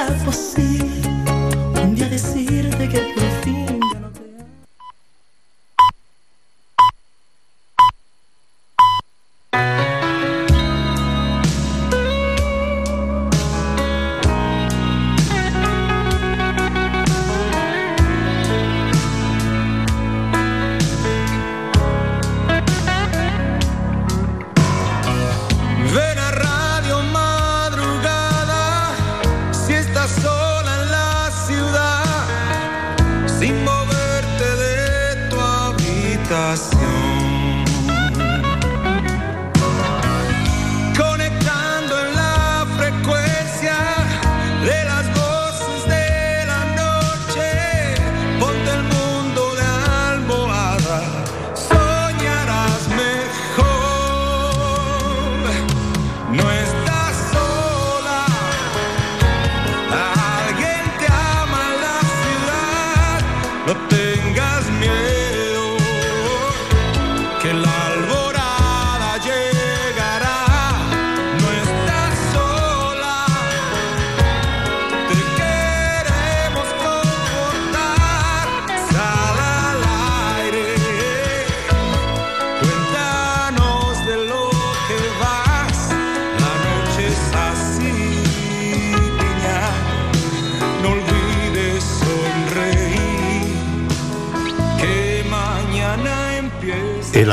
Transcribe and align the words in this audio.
será 0.00 0.24
posible 0.24 0.79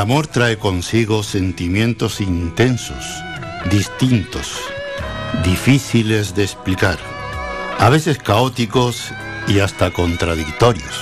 amor 0.08 0.28
trae 0.28 0.58
consigo 0.58 1.22
sentimientos 1.22 2.22
intensos, 2.22 3.04
distintos, 3.70 4.58
difíciles 5.44 6.34
de 6.34 6.44
explicar, 6.44 6.98
a 7.78 7.90
veces 7.90 8.18
caóticos 8.18 9.12
y 9.50 9.60
hasta 9.60 9.92
contradictorios. 9.92 11.02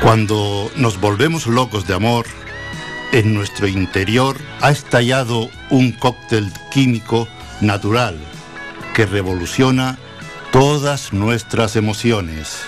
Cuando 0.00 0.70
nos 0.76 1.00
volvemos 1.00 1.48
locos 1.48 1.88
de 1.88 1.94
amor, 1.94 2.24
en 3.10 3.34
nuestro 3.34 3.66
interior 3.66 4.36
ha 4.60 4.70
estallado 4.70 5.50
un 5.70 5.90
cóctel 5.90 6.52
químico 6.70 7.26
natural 7.60 8.16
que 8.94 9.06
revoluciona 9.06 9.98
todas 10.52 11.12
nuestras 11.12 11.74
emociones. 11.74 12.60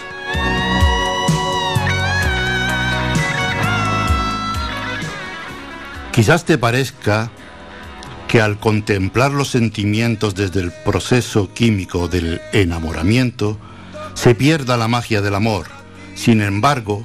Quizás 6.12 6.45
te 6.45 6.58
parezca 6.58 7.30
que 8.28 8.40
al 8.40 8.58
contemplar 8.58 9.30
los 9.30 9.48
sentimientos 9.48 10.34
desde 10.34 10.61
el 10.61 10.73
proceso 10.73 11.52
químico 11.52 12.08
del 12.08 12.40
enamoramiento, 12.52 13.58
se 14.14 14.34
pierda 14.34 14.77
la 14.77 14.89
magia 14.89 15.23
del 15.23 15.34
amor. 15.34 15.67
Sin 16.14 16.42
embargo, 16.42 17.05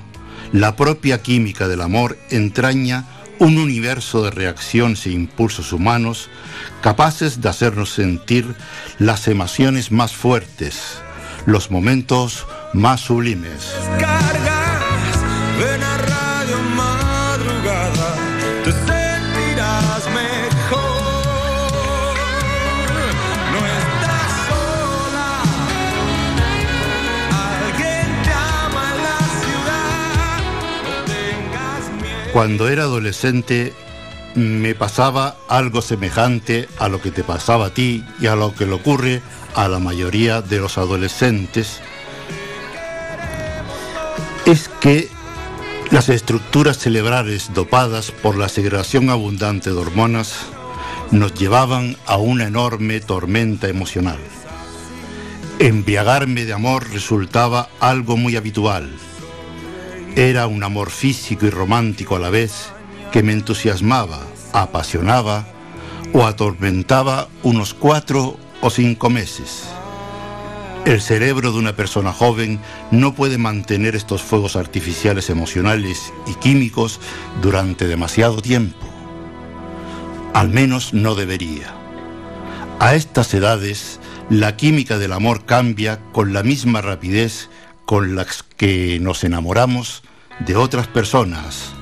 la 0.51 0.75
propia 0.75 1.21
química 1.21 1.67
del 1.67 1.81
amor 1.81 2.17
entraña 2.29 3.05
un 3.39 3.57
universo 3.57 4.23
de 4.23 4.31
reacciones 4.31 5.05
e 5.05 5.11
impulsos 5.11 5.71
humanos 5.71 6.29
capaces 6.81 7.41
de 7.41 7.49
hacernos 7.49 7.91
sentir 7.91 8.55
las 8.99 9.27
emociones 9.27 9.91
más 9.91 10.13
fuertes, 10.13 10.99
los 11.45 11.71
momentos 11.71 12.45
más 12.73 13.01
sublimes. 13.01 13.73
Cuando 32.33 32.69
era 32.69 32.83
adolescente 32.83 33.73
me 34.35 34.75
pasaba 34.75 35.37
algo 35.47 35.81
semejante 35.81 36.67
a 36.77 36.89
lo 36.89 37.01
que 37.01 37.11
te 37.11 37.23
pasaba 37.23 37.67
a 37.67 37.73
ti 37.73 38.03
y 38.19 38.27
a 38.27 38.35
lo 38.35 38.53
que 38.53 38.65
le 38.65 38.73
ocurre 38.73 39.21
a 39.55 39.67
la 39.67 39.79
mayoría 39.79 40.41
de 40.41 40.59
los 40.59 40.77
adolescentes. 40.77 41.79
Es 44.45 44.69
que 44.79 45.09
las 45.89 46.09
estructuras 46.09 46.77
cerebrales 46.77 47.53
dopadas 47.53 48.11
por 48.11 48.37
la 48.37 48.49
segregación 48.49 49.09
abundante 49.09 49.71
de 49.71 49.77
hormonas 49.77 50.45
nos 51.11 51.33
llevaban 51.33 51.97
a 52.05 52.17
una 52.17 52.45
enorme 52.45 52.99
tormenta 52.99 53.69
emocional. 53.69 54.19
Embriagarme 55.59 56.45
de 56.45 56.53
amor 56.53 56.87
resultaba 56.91 57.69
algo 57.79 58.17
muy 58.17 58.35
habitual. 58.35 58.91
Era 60.17 60.47
un 60.47 60.63
amor 60.63 60.89
físico 60.89 61.45
y 61.45 61.51
romántico 61.51 62.15
a 62.15 62.19
la 62.19 62.31
vez 62.31 62.71
que 63.11 63.21
me 63.21 63.33
entusiasmaba, 63.33 64.25
apasionaba 64.51 65.45
o 66.11 66.25
atormentaba 66.25 67.27
unos 67.43 67.75
cuatro 67.75 68.35
o 68.61 68.71
cinco 68.71 69.11
meses. 69.11 69.65
El 70.85 71.01
cerebro 71.01 71.51
de 71.51 71.59
una 71.59 71.75
persona 71.75 72.13
joven 72.13 72.59
no 72.89 73.13
puede 73.13 73.37
mantener 73.37 73.95
estos 73.95 74.23
fuegos 74.23 74.55
artificiales 74.55 75.29
emocionales 75.29 76.11
y 76.25 76.33
químicos 76.33 76.99
durante 77.43 77.85
demasiado 77.85 78.41
tiempo. 78.41 78.87
Al 80.33 80.49
menos 80.49 80.95
no 80.95 81.13
debería. 81.13 81.75
A 82.79 82.95
estas 82.95 83.35
edades, 83.35 83.99
la 84.31 84.57
química 84.57 84.97
del 84.97 85.13
amor 85.13 85.45
cambia 85.45 85.99
con 86.11 86.33
la 86.33 86.41
misma 86.41 86.81
rapidez 86.81 87.51
con 87.85 88.15
la 88.15 88.25
que 88.57 88.99
nos 88.99 89.23
enamoramos 89.23 90.01
de 90.39 90.55
otras 90.55 90.87
personas. 90.87 91.73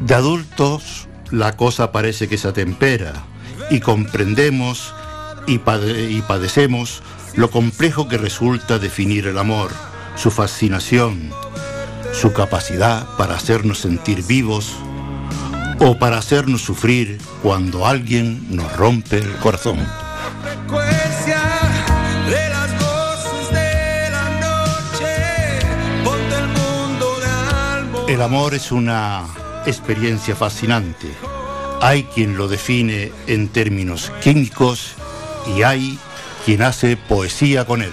De 0.00 0.14
adultos, 0.14 1.08
la 1.30 1.56
cosa 1.56 1.90
parece 1.90 2.28
que 2.28 2.36
se 2.36 2.48
atempera 2.48 3.14
y 3.70 3.80
comprendemos 3.80 4.94
y, 5.46 5.54
y 5.54 6.22
padecemos 6.22 7.02
lo 7.36 7.50
complejo 7.50 8.06
que 8.06 8.18
resulta 8.18 8.78
definir 8.78 9.26
el 9.26 9.38
amor, 9.38 9.70
su 10.14 10.30
fascinación, 10.30 11.30
su 12.12 12.32
capacidad 12.32 13.06
para 13.16 13.34
hacernos 13.34 13.78
sentir 13.78 14.22
vivos 14.24 14.76
o 15.78 15.98
para 15.98 16.18
hacernos 16.18 16.62
sufrir 16.62 17.18
cuando 17.42 17.86
alguien 17.86 18.46
nos 18.54 18.74
rompe 18.76 19.18
el 19.18 19.32
corazón. 19.36 19.78
El 28.08 28.22
amor 28.22 28.54
es 28.54 28.70
una 28.70 29.24
experiencia 29.66 30.36
fascinante. 30.36 31.08
Hay 31.80 32.04
quien 32.04 32.36
lo 32.36 32.48
define 32.48 33.12
en 33.26 33.48
términos 33.48 34.12
químicos 34.22 34.92
y 35.56 35.62
hay 35.62 35.98
quien 36.44 36.62
hace 36.62 36.96
poesía 36.96 37.64
con 37.64 37.82
él. 37.82 37.92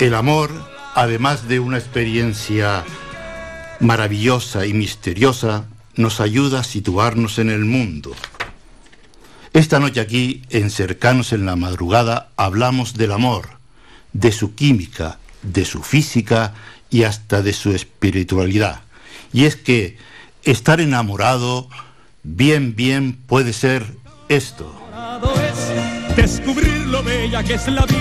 El 0.00 0.14
amor, 0.14 0.50
además 0.94 1.48
de 1.48 1.60
una 1.60 1.78
experiencia 1.78 2.84
maravillosa 3.80 4.66
y 4.66 4.72
misteriosa, 4.72 5.66
nos 5.94 6.20
ayuda 6.20 6.60
a 6.60 6.64
situarnos 6.64 7.38
en 7.38 7.50
el 7.50 7.64
mundo. 7.64 8.12
Esta 9.52 9.78
noche 9.78 10.00
aquí, 10.00 10.42
en 10.50 10.70
Cercanos 10.70 11.32
en 11.32 11.46
la 11.46 11.54
Madrugada, 11.54 12.30
hablamos 12.36 12.94
del 12.94 13.12
amor, 13.12 13.50
de 14.12 14.32
su 14.32 14.56
química, 14.56 15.18
de 15.42 15.64
su 15.64 15.82
física 15.82 16.54
y 16.90 17.04
hasta 17.04 17.40
de 17.40 17.52
su 17.52 17.72
espiritualidad. 17.72 18.80
Y 19.32 19.44
es 19.44 19.54
que 19.54 19.96
estar 20.42 20.80
enamorado, 20.80 21.68
bien, 22.24 22.74
bien 22.74 23.16
puede 23.26 23.52
ser 23.52 23.86
esto. 24.28 24.74
Es 25.38 26.16
descubrir 26.16 26.86
lo 26.86 27.02
bella 27.02 27.44
que 27.44 27.54
es 27.54 27.68
la 27.68 27.86
vida, 27.86 27.93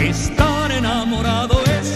estar 0.00 0.72
enamorado 0.72 1.62
es 1.64 1.92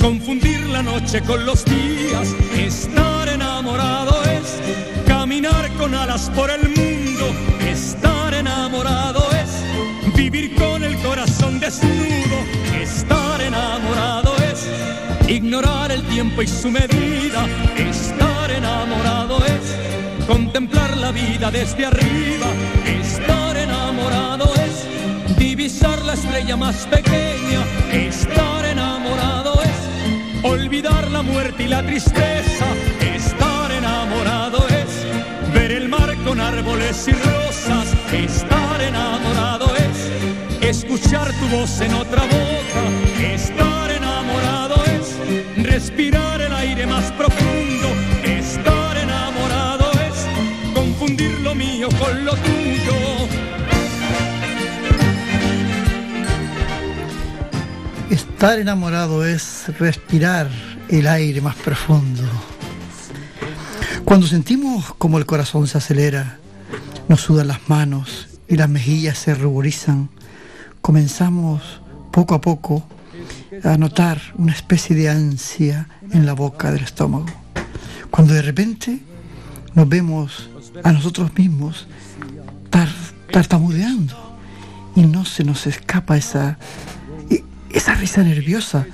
confundir 0.00 0.60
la 0.66 0.82
noche 0.82 1.20
con 1.22 1.44
los 1.44 1.64
días, 1.64 2.34
estar 2.56 3.28
enamorado 3.28 4.22
es 4.24 4.60
caminar 5.06 5.70
con 5.72 5.94
alas 5.94 6.30
por 6.34 6.50
el 6.50 6.68
mundo, 6.68 7.32
estar 7.68 8.32
enamorado 8.34 9.26
es 9.32 10.14
vivir 10.14 10.54
con 10.54 10.84
el 10.84 10.96
corazón 10.98 11.58
desnudo, 11.58 12.38
estar 12.80 13.40
enamorado 13.40 14.36
es 14.38 15.28
ignorar 15.28 15.90
el 15.90 16.02
tiempo 16.04 16.42
y 16.42 16.46
su 16.46 16.70
medida, 16.70 17.46
estar 17.76 18.50
enamorado 18.50 19.44
es 19.46 20.26
contemplar 20.26 20.96
la 20.96 21.10
vida 21.10 21.50
desde 21.50 21.86
arriba, 21.86 22.46
estar 22.86 23.56
enamorado 23.56 24.44
es 24.54 24.63
divisar 25.38 26.02
la 26.02 26.14
estrella 26.14 26.56
más 26.56 26.86
pequeña, 26.86 27.64
estar 27.92 28.64
enamorado 28.64 29.54
es 29.62 30.44
olvidar 30.44 31.10
la 31.10 31.22
muerte 31.22 31.64
y 31.64 31.68
la 31.68 31.82
tristeza, 31.82 32.66
estar 33.00 33.72
enamorado 33.72 34.66
es 34.68 35.54
ver 35.54 35.72
el 35.72 35.88
mar 35.88 36.14
con 36.24 36.40
árboles 36.40 37.08
y 37.08 37.12
rosas, 37.12 37.94
estar 38.12 38.80
enamorado 38.80 39.74
es 39.76 40.66
escuchar 40.68 41.30
tu 41.32 41.56
voz 41.56 41.80
en 41.80 41.94
otra 41.94 42.22
boca, 42.22 43.32
estar 43.32 43.90
enamorado 43.90 44.76
es 44.86 45.64
respirar 45.64 46.40
el 46.40 46.52
aire 46.52 46.86
más 46.86 47.10
profundo, 47.12 47.88
estar 48.24 48.96
enamorado 48.96 49.90
es 49.92 50.74
confundir 50.74 51.40
lo 51.40 51.54
mío 51.54 51.88
con 51.98 52.24
lo 52.24 52.32
tuyo. 52.32 52.63
Estar 58.34 58.58
enamorado 58.58 59.24
es 59.24 59.64
respirar 59.78 60.48
el 60.88 61.06
aire 61.06 61.40
más 61.40 61.54
profundo. 61.56 62.22
Cuando 64.04 64.26
sentimos 64.26 64.92
como 64.98 65.18
el 65.18 65.24
corazón 65.24 65.66
se 65.66 65.78
acelera, 65.78 66.38
nos 67.08 67.22
sudan 67.22 67.48
las 67.48 67.68
manos 67.68 68.28
y 68.48 68.56
las 68.56 68.68
mejillas 68.68 69.16
se 69.18 69.34
ruborizan, 69.34 70.10
comenzamos 70.82 71.80
poco 72.12 72.34
a 72.34 72.40
poco 72.40 72.84
a 73.62 73.78
notar 73.78 74.20
una 74.36 74.52
especie 74.52 74.94
de 74.94 75.08
ansia 75.08 75.88
en 76.10 76.26
la 76.26 76.34
boca 76.34 76.70
del 76.70 76.82
estómago. 76.84 77.26
Cuando 78.10 78.34
de 78.34 78.42
repente 78.42 78.98
nos 79.74 79.88
vemos 79.88 80.50
a 80.82 80.92
nosotros 80.92 81.32
mismos 81.34 81.86
tar- 82.68 82.88
tartamudeando 83.32 84.36
y 84.96 85.02
no 85.02 85.24
se 85.24 85.44
nos 85.44 85.66
escapa 85.66 86.16
esa, 86.16 86.58
esa 87.74 87.94
risa 87.94 88.22
nerviosa 88.22 88.86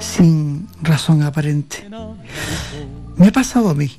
sin 0.00 0.68
razón 0.82 1.22
aparente. 1.22 1.88
Me 3.16 3.28
ha 3.28 3.32
pasado 3.32 3.70
a 3.70 3.74
mí, 3.74 3.90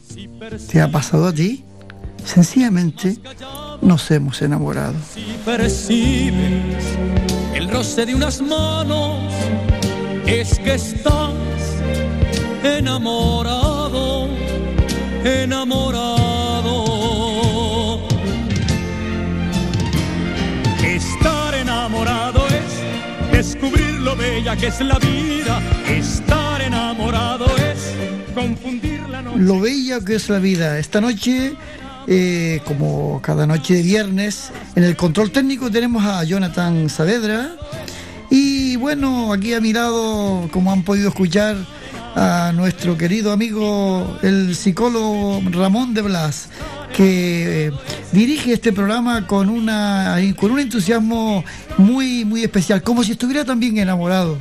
te 0.70 0.82
ha 0.82 0.92
pasado 0.92 1.28
a 1.28 1.34
ti, 1.34 1.64
sencillamente 2.24 3.18
nos 3.82 4.12
hemos 4.12 4.42
enamorado. 4.42 4.96
Si 5.14 5.38
percibes 5.46 6.86
el 7.54 7.70
roce 7.70 8.06
de 8.06 8.16
unas 8.16 8.42
manos, 8.42 9.34
es 10.26 10.60
que 10.60 10.76
estás 10.76 11.34
enamorado, 12.64 14.28
enamorado. 15.24 16.15
Lo 24.16 24.22
bella 24.22 24.56
que 24.56 24.68
es 24.68 24.80
la 24.82 24.98
vida. 25.00 25.62
Estar 25.90 26.62
enamorado 26.62 27.46
es 27.58 27.94
confundir 28.34 29.02
la 29.10 29.22
noche. 29.22 29.40
Lo 29.40 29.60
bella 29.60 30.00
que 30.00 30.16
es 30.16 30.30
la 30.30 30.40
vida. 30.40 30.80
Esta 30.80 31.02
noche, 31.02 31.54
eh, 32.08 32.62
como 32.66 33.22
cada 33.22 33.46
noche 33.46 33.76
de 33.76 33.82
viernes, 33.82 34.52
en 34.76 34.84
el 34.84 34.96
control 34.96 35.32
técnico 35.32 35.70
tenemos 35.70 36.06
a 36.06 36.24
Jonathan 36.24 36.90
Saavedra. 36.90 37.56
Y 38.30 38.78
bueno, 38.78 39.34
aquí 39.34 39.54
a 39.54 39.60
mi 39.60 39.74
lado, 39.74 40.48
como 40.52 40.72
han 40.72 40.84
podido 40.84 41.10
escuchar, 41.10 41.58
a 42.16 42.54
nuestro 42.54 42.98
querido 42.98 43.32
amigo, 43.32 44.18
el 44.22 44.56
psicólogo 44.56 45.42
Ramón 45.52 45.94
de 45.94 46.02
Blas, 46.02 46.50
que 46.96 47.68
eh, 47.68 47.72
dirige 48.14 48.54
este 48.54 48.72
programa 48.72 49.28
con, 49.28 49.50
una, 49.50 50.18
con 50.38 50.52
un 50.52 50.60
entusiasmo 50.60 51.44
muy, 51.78 52.24
muy 52.24 52.44
especial, 52.44 52.82
como 52.82 53.04
si 53.04 53.12
estuviera 53.12 53.44
también 53.44 53.78
enamorado. 53.78 54.38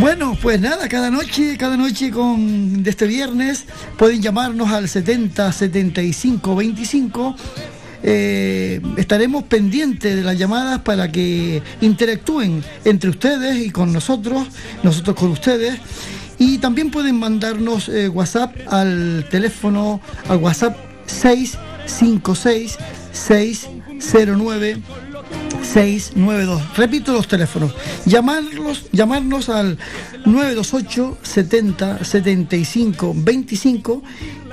Bueno, 0.00 0.36
pues 0.40 0.60
nada, 0.60 0.88
cada 0.88 1.10
noche, 1.10 1.56
cada 1.56 1.76
noche 1.76 2.10
con, 2.10 2.82
de 2.82 2.90
este 2.90 3.06
viernes 3.06 3.64
pueden 3.98 4.20
llamarnos 4.20 4.70
al 4.70 4.88
70 4.88 5.52
75 5.52 6.56
25. 6.56 7.36
Eh, 8.02 8.80
estaremos 8.96 9.44
pendientes 9.44 10.16
de 10.16 10.22
las 10.22 10.38
llamadas 10.38 10.80
para 10.80 11.12
que 11.12 11.62
interactúen 11.82 12.64
entre 12.84 13.10
ustedes 13.10 13.58
y 13.58 13.70
con 13.70 13.92
nosotros, 13.92 14.46
nosotros 14.82 15.16
con 15.16 15.30
ustedes. 15.30 15.78
Y 16.40 16.58
también 16.58 16.90
pueden 16.90 17.18
mandarnos 17.18 17.90
eh, 17.90 18.08
WhatsApp 18.08 18.56
al 18.66 19.26
teléfono, 19.30 20.00
al 20.26 20.38
WhatsApp 20.38 20.74
656 21.04 22.78
609 23.12 24.78
692. 25.62 26.62
Repito 26.78 27.12
los 27.12 27.28
teléfonos. 27.28 27.74
Llamarlos, 28.06 28.86
llamarnos 28.90 29.50
al 29.50 29.76
928 30.24 31.18
70 31.22 32.04
75 32.04 33.12
25 33.16 34.02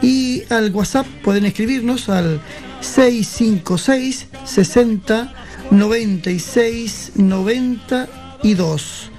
y 0.01 0.43
al 0.49 0.71
WhatsApp 0.73 1.07
pueden 1.23 1.45
escribirnos 1.45 2.09
al 2.09 2.41
656 2.81 4.27
60 4.43 5.33
96 5.71 7.13
92. 7.15 9.11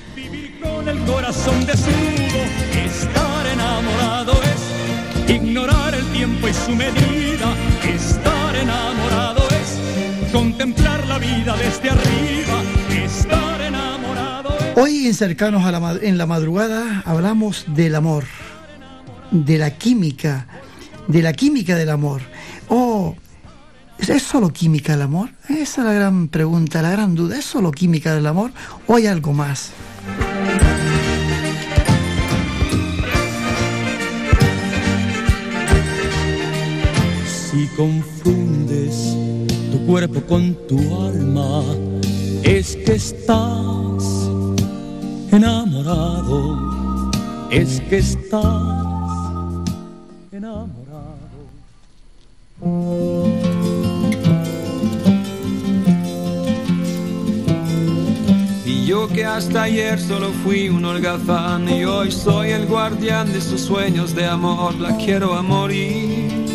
Tiempo 6.49 6.51
y 6.51 6.55
su 6.55 6.75
medida, 6.75 7.55
estar 7.85 8.57
enamorado 8.57 9.43
es 9.51 10.33
contemplar 10.33 11.07
la 11.07 11.19
vida 11.19 11.57
desde 11.57 11.91
arriba, 11.91 12.63
estar 13.05 13.61
enamorado. 13.61 14.51
Hoy 14.77 15.07
en 15.07 15.15
Cercanos 15.15 15.65
a 15.65 15.73
la, 15.73 15.99
en 16.01 16.19
la 16.19 16.27
madrugada 16.27 17.03
hablamos 17.05 17.65
del 17.69 17.95
amor, 17.95 18.25
de 19.31 19.59
la 19.59 19.77
química, 19.77 20.47
de 21.07 21.23
la 21.23 21.33
química 21.33 21.77
del 21.77 21.91
amor. 21.91 22.23
Oh, 22.69 23.15
¿es- 23.99 24.09
¿es 24.11 24.23
solo 24.23 24.51
química 24.53 24.95
el 24.95 25.03
amor? 25.03 25.31
Esa 25.49 25.81
es 25.83 25.87
la 25.87 25.93
gran 25.93 26.29
pregunta, 26.29 26.83
la 26.83 26.91
gran 26.91 27.15
duda. 27.15 27.39
¿Es 27.39 27.45
solo 27.45 27.73
química 27.73 28.15
del 28.15 28.27
amor 28.27 28.53
o 28.87 28.95
hay 28.97 29.07
algo 29.07 29.33
más? 29.33 29.71
Si 37.59 37.67
confundes 37.75 39.17
tu 39.73 39.85
cuerpo 39.85 40.21
con 40.29 40.55
tu 40.69 40.79
alma, 41.03 41.65
es 42.45 42.77
que 42.77 42.93
estás 42.93 44.31
enamorado, 45.33 47.11
es 47.51 47.81
que 47.81 47.99
estás 47.99 48.45
enamorado. 50.31 51.19
Y 58.65 58.87
yo 58.87 59.09
que 59.09 59.25
hasta 59.25 59.65
ayer 59.65 59.99
solo 59.99 60.31
fui 60.45 60.69
un 60.69 60.85
holgazán 60.85 61.69
y 61.69 61.85
hoy 61.85 62.13
soy 62.13 62.51
el 62.51 62.67
guardián 62.67 63.33
de 63.33 63.41
sus 63.41 63.63
sueños 63.63 64.15
de 64.15 64.27
amor, 64.27 64.77
la 64.77 64.97
quiero 64.97 65.35
a 65.35 65.43
morir. 65.43 66.48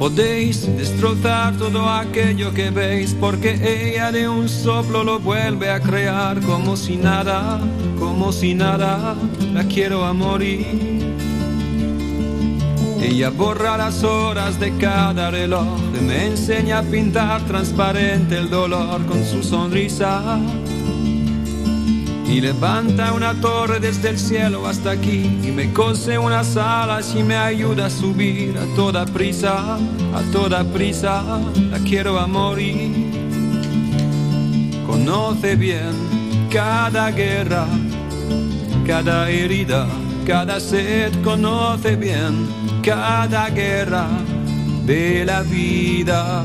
Podéis 0.00 0.66
destrozar 0.78 1.58
todo 1.58 1.86
aquello 1.86 2.54
que 2.54 2.70
veis 2.70 3.14
porque 3.20 3.52
ella 3.62 4.10
de 4.10 4.26
un 4.26 4.48
soplo 4.48 5.04
lo 5.04 5.18
vuelve 5.18 5.68
a 5.68 5.78
crear 5.78 6.40
como 6.40 6.74
si 6.74 6.96
nada, 6.96 7.60
como 7.98 8.32
si 8.32 8.54
nada, 8.54 9.14
la 9.52 9.62
quiero 9.64 10.06
a 10.06 10.14
morir. 10.14 10.66
Ella 12.98 13.28
borra 13.28 13.76
las 13.76 14.02
horas 14.02 14.58
de 14.58 14.74
cada 14.78 15.30
reloj, 15.30 15.78
me 16.00 16.28
enseña 16.28 16.78
a 16.78 16.82
pintar 16.82 17.42
transparente 17.42 18.38
el 18.38 18.48
dolor 18.48 19.04
con 19.04 19.22
su 19.22 19.42
sonrisa. 19.42 20.40
Y 22.30 22.40
levanta 22.40 23.12
una 23.12 23.34
torre 23.40 23.80
desde 23.80 24.10
el 24.10 24.18
cielo 24.18 24.68
hasta 24.68 24.92
aquí 24.92 25.40
y 25.42 25.50
me 25.50 25.72
cose 25.72 26.16
unas 26.16 26.56
alas 26.56 27.12
y 27.16 27.24
me 27.24 27.34
ayuda 27.36 27.86
a 27.86 27.90
subir 27.90 28.56
a 28.56 28.76
toda 28.76 29.04
prisa, 29.04 29.74
a 30.14 30.22
toda 30.30 30.62
prisa, 30.62 31.40
la 31.56 31.78
quiero 31.80 32.20
a 32.20 32.28
morir. 32.28 33.10
Conoce 34.86 35.56
bien 35.56 35.90
cada 36.52 37.10
guerra, 37.10 37.66
cada 38.86 39.28
herida, 39.28 39.88
cada 40.24 40.60
sed, 40.60 41.12
conoce 41.24 41.96
bien 41.96 42.46
cada 42.80 43.50
guerra 43.50 44.06
de 44.86 45.24
la 45.24 45.42
vida 45.42 46.44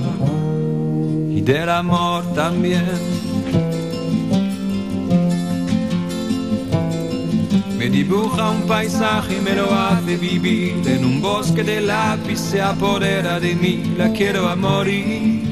y 1.30 1.42
del 1.42 1.70
amor 1.70 2.24
también. 2.34 3.35
Me 7.86 7.92
dibuja 7.92 8.50
un 8.50 8.64
paisaje 8.64 9.38
y 9.38 9.42
me 9.42 9.54
lo 9.54 9.72
hace 9.72 10.18
vivir. 10.18 10.82
En 10.88 11.06
un 11.06 11.22
bosque 11.22 11.64
de 11.64 11.82
lápiz 11.82 12.40
se 12.40 12.60
apodera 12.60 13.40
de 13.40 13.54
mí, 13.54 13.94
la 13.96 14.12
quiero 14.12 14.50
a 14.50 14.56
morir. 14.56 15.44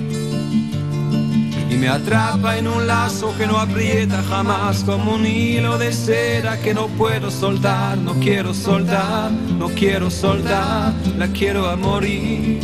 Y 1.70 1.76
me 1.76 1.88
atrapa 1.88 2.58
en 2.58 2.68
un 2.68 2.88
lazo 2.88 3.36
que 3.38 3.46
no 3.46 3.60
aprieta 3.60 4.24
jamás, 4.24 4.84
como 4.84 5.14
un 5.14 5.28
hilo 5.28 5.78
de 5.78 5.94
seda 5.94 6.60
que 6.60 6.74
no 6.74 6.88
puedo 6.88 7.30
soltar. 7.30 8.00
No 8.00 8.14
quiero 8.14 8.56
soltar, 8.56 9.32
no 9.32 9.68
quiero 9.68 10.10
soltar, 10.10 10.92
la 11.16 11.28
quiero 11.28 11.70
a 11.70 11.76
morir. 11.76 12.62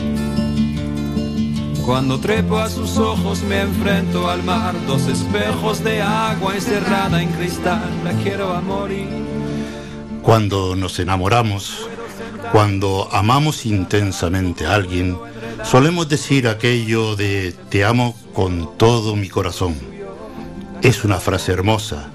Cuando 1.86 2.20
trepo 2.20 2.58
a 2.58 2.70
sus 2.70 2.98
ojos 2.98 3.44
me 3.44 3.62
enfrento 3.62 4.32
al 4.32 4.42
mar, 4.42 4.74
dos 4.88 5.06
espejos 5.06 5.84
de 5.84 6.02
agua 6.02 6.56
encerrada 6.56 7.22
en 7.22 7.30
cristal, 7.30 7.88
la 8.04 8.14
quiero 8.14 8.52
a 8.52 8.62
morir. 8.62 9.19
Cuando 10.22 10.76
nos 10.76 11.00
enamoramos, 11.00 11.88
cuando 12.52 13.10
amamos 13.12 13.66
intensamente 13.66 14.66
a 14.66 14.76
alguien, 14.76 15.18
solemos 15.64 16.10
decir 16.10 16.48
aquello 16.48 17.16
de 17.16 17.54
te 17.70 17.84
amo 17.84 18.18
con 18.34 18.78
todo 18.78 19.16
mi 19.16 19.30
corazón. 19.30 19.76
Es 20.82 21.04
una 21.04 21.20
frase 21.20 21.52
hermosa. 21.52 22.10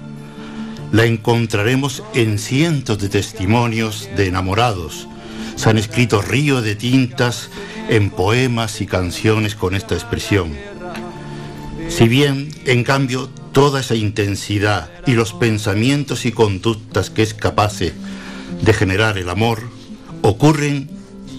La 0.91 1.05
encontraremos 1.05 2.03
en 2.13 2.39
cientos 2.39 2.99
de 2.99 3.09
testimonios 3.09 4.09
de 4.15 4.27
enamorados. 4.27 5.07
Se 5.55 5.69
han 5.69 5.77
escrito 5.77 6.21
ríos 6.21 6.63
de 6.63 6.75
tintas 6.75 7.49
en 7.89 8.09
poemas 8.09 8.81
y 8.81 8.85
canciones 8.85 9.55
con 9.55 9.75
esta 9.75 9.95
expresión. 9.95 10.53
Si 11.89 12.07
bien, 12.07 12.49
en 12.65 12.83
cambio, 12.83 13.29
toda 13.55 13.79
esa 13.79 13.95
intensidad 13.95 14.89
y 15.07 15.13
los 15.13 15.31
pensamientos 15.31 16.25
y 16.25 16.33
conductas 16.33 17.09
que 17.09 17.23
es 17.23 17.33
capaz 17.33 17.79
de 17.79 18.73
generar 18.73 19.17
el 19.17 19.29
amor 19.29 19.61
ocurren 20.21 20.89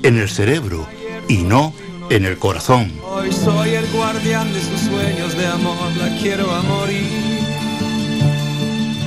en 0.03 0.19
el 0.19 0.31
cerebro 0.31 0.89
y 1.29 1.43
no 1.43 1.75
en 2.09 2.25
el 2.25 2.39
corazón. 2.39 2.91
Hoy 3.03 3.31
soy 3.31 3.75
el 3.75 3.87
guardián 3.89 4.51
de 4.51 4.61
sus 4.63 4.81
sueños 4.81 5.37
de 5.37 5.47
amor, 5.47 5.77
la 5.99 6.19
quiero 6.19 6.51
a 6.51 6.63
morir. 6.63 7.05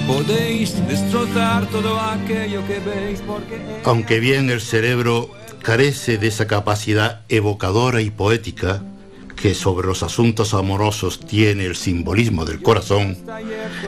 Podéis 0.06 0.76
destrozar 0.88 1.66
todo 1.72 2.00
aquello 2.00 2.62
que 2.68 2.80
veis 2.80 3.22
porque... 3.26 3.60
Aunque 3.86 4.20
bien 4.20 4.52
el 4.52 4.62
cerebro 4.62 5.32
carece 5.64 6.20
de 6.20 6.28
esa 6.28 6.46
capacidad 6.46 7.22
evocadora 7.28 8.02
y 8.04 8.12
poética, 8.12 8.84
que 9.40 9.56
sobre 9.56 9.88
los 9.88 10.04
asuntos 10.04 10.54
amorosos 10.54 11.22
tiene 11.22 11.66
el 11.66 11.78
simbolismo 11.78 12.44
del 12.44 12.62
corazón, 12.62 13.18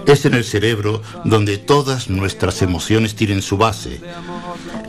es 0.07 0.25
en 0.25 0.33
el 0.33 0.45
cerebro 0.45 1.01
donde 1.25 1.57
todas 1.57 2.09
nuestras 2.09 2.61
emociones 2.61 3.15
tienen 3.15 3.41
su 3.41 3.57
base. 3.57 3.99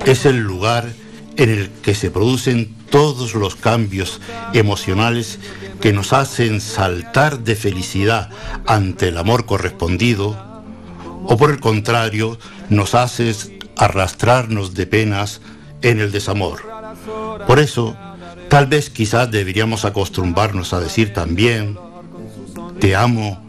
Es 0.07 0.25
el 0.25 0.38
lugar 0.38 0.92
en 1.37 1.50
el 1.50 1.71
que 1.83 1.95
se 1.95 2.11
producen 2.11 2.76
todos 2.90 3.35
los 3.35 3.57
cambios 3.57 4.21
emocionales 4.52 5.40
que 5.81 5.92
nos 5.92 6.12
hacen 6.12 6.61
saltar 6.61 7.40
de 7.40 7.57
felicidad 7.57 8.31
ante 8.66 9.09
el 9.09 9.19
amor 9.19 9.47
correspondido 9.47 10.62
o 11.25 11.37
por 11.37 11.50
el 11.50 11.59
contrario 11.59 12.38
nos 12.69 12.95
hace 12.95 13.35
arrastrarnos 13.76 14.75
de 14.75 14.87
penas 14.87 15.40
en 15.81 15.99
el 15.99 16.12
desamor. 16.12 16.62
Por 17.47 17.59
eso, 17.59 17.97
Tal 18.53 18.67
vez 18.67 18.91
quizás 18.91 19.31
deberíamos 19.31 19.87
acostumbrarnos 19.87 20.75
a 20.75 20.81
decir 20.81 21.15
también, 21.15 21.79
te 22.81 22.95
amo 22.95 23.43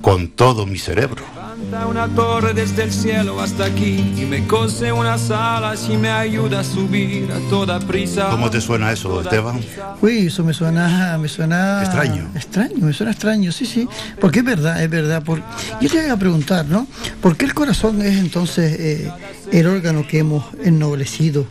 con 0.00 0.28
todo 0.28 0.64
mi 0.64 0.78
cerebro. 0.78 1.24
Una 1.72 2.06
torre 2.06 2.52
desde 2.52 2.82
el 2.82 2.92
cielo 2.92 3.40
hasta 3.40 3.64
aquí 3.64 4.14
y 4.18 4.26
me 4.26 4.46
cose 4.46 4.92
unas 4.92 5.30
alas 5.30 5.88
y 5.88 5.96
me 5.96 6.10
ayuda 6.10 6.60
a 6.60 6.64
subir 6.64 7.32
a 7.32 7.38
toda 7.48 7.80
prisa. 7.80 8.28
¿Cómo 8.30 8.50
te 8.50 8.60
suena 8.60 8.92
eso, 8.92 9.22
Esteban? 9.22 9.58
Uy, 10.02 10.26
eso 10.26 10.44
me 10.44 10.52
suena, 10.52 11.16
me 11.16 11.28
suena 11.28 11.82
extraño. 11.82 12.28
Extraño, 12.34 12.76
me 12.78 12.92
suena 12.92 13.12
extraño, 13.12 13.50
sí, 13.52 13.64
sí. 13.64 13.88
Porque 14.20 14.40
es 14.40 14.44
verdad, 14.44 14.82
es 14.82 14.90
verdad. 14.90 15.22
Por... 15.22 15.42
Yo 15.80 15.88
te 15.88 16.02
voy 16.02 16.10
a 16.10 16.16
preguntar, 16.18 16.66
¿no? 16.66 16.86
¿Por 17.22 17.38
qué 17.38 17.46
el 17.46 17.54
corazón 17.54 18.02
es 18.02 18.18
entonces 18.18 18.78
eh, 18.78 19.10
el 19.50 19.66
órgano 19.66 20.06
que 20.06 20.18
hemos 20.18 20.44
ennoblecido 20.62 21.46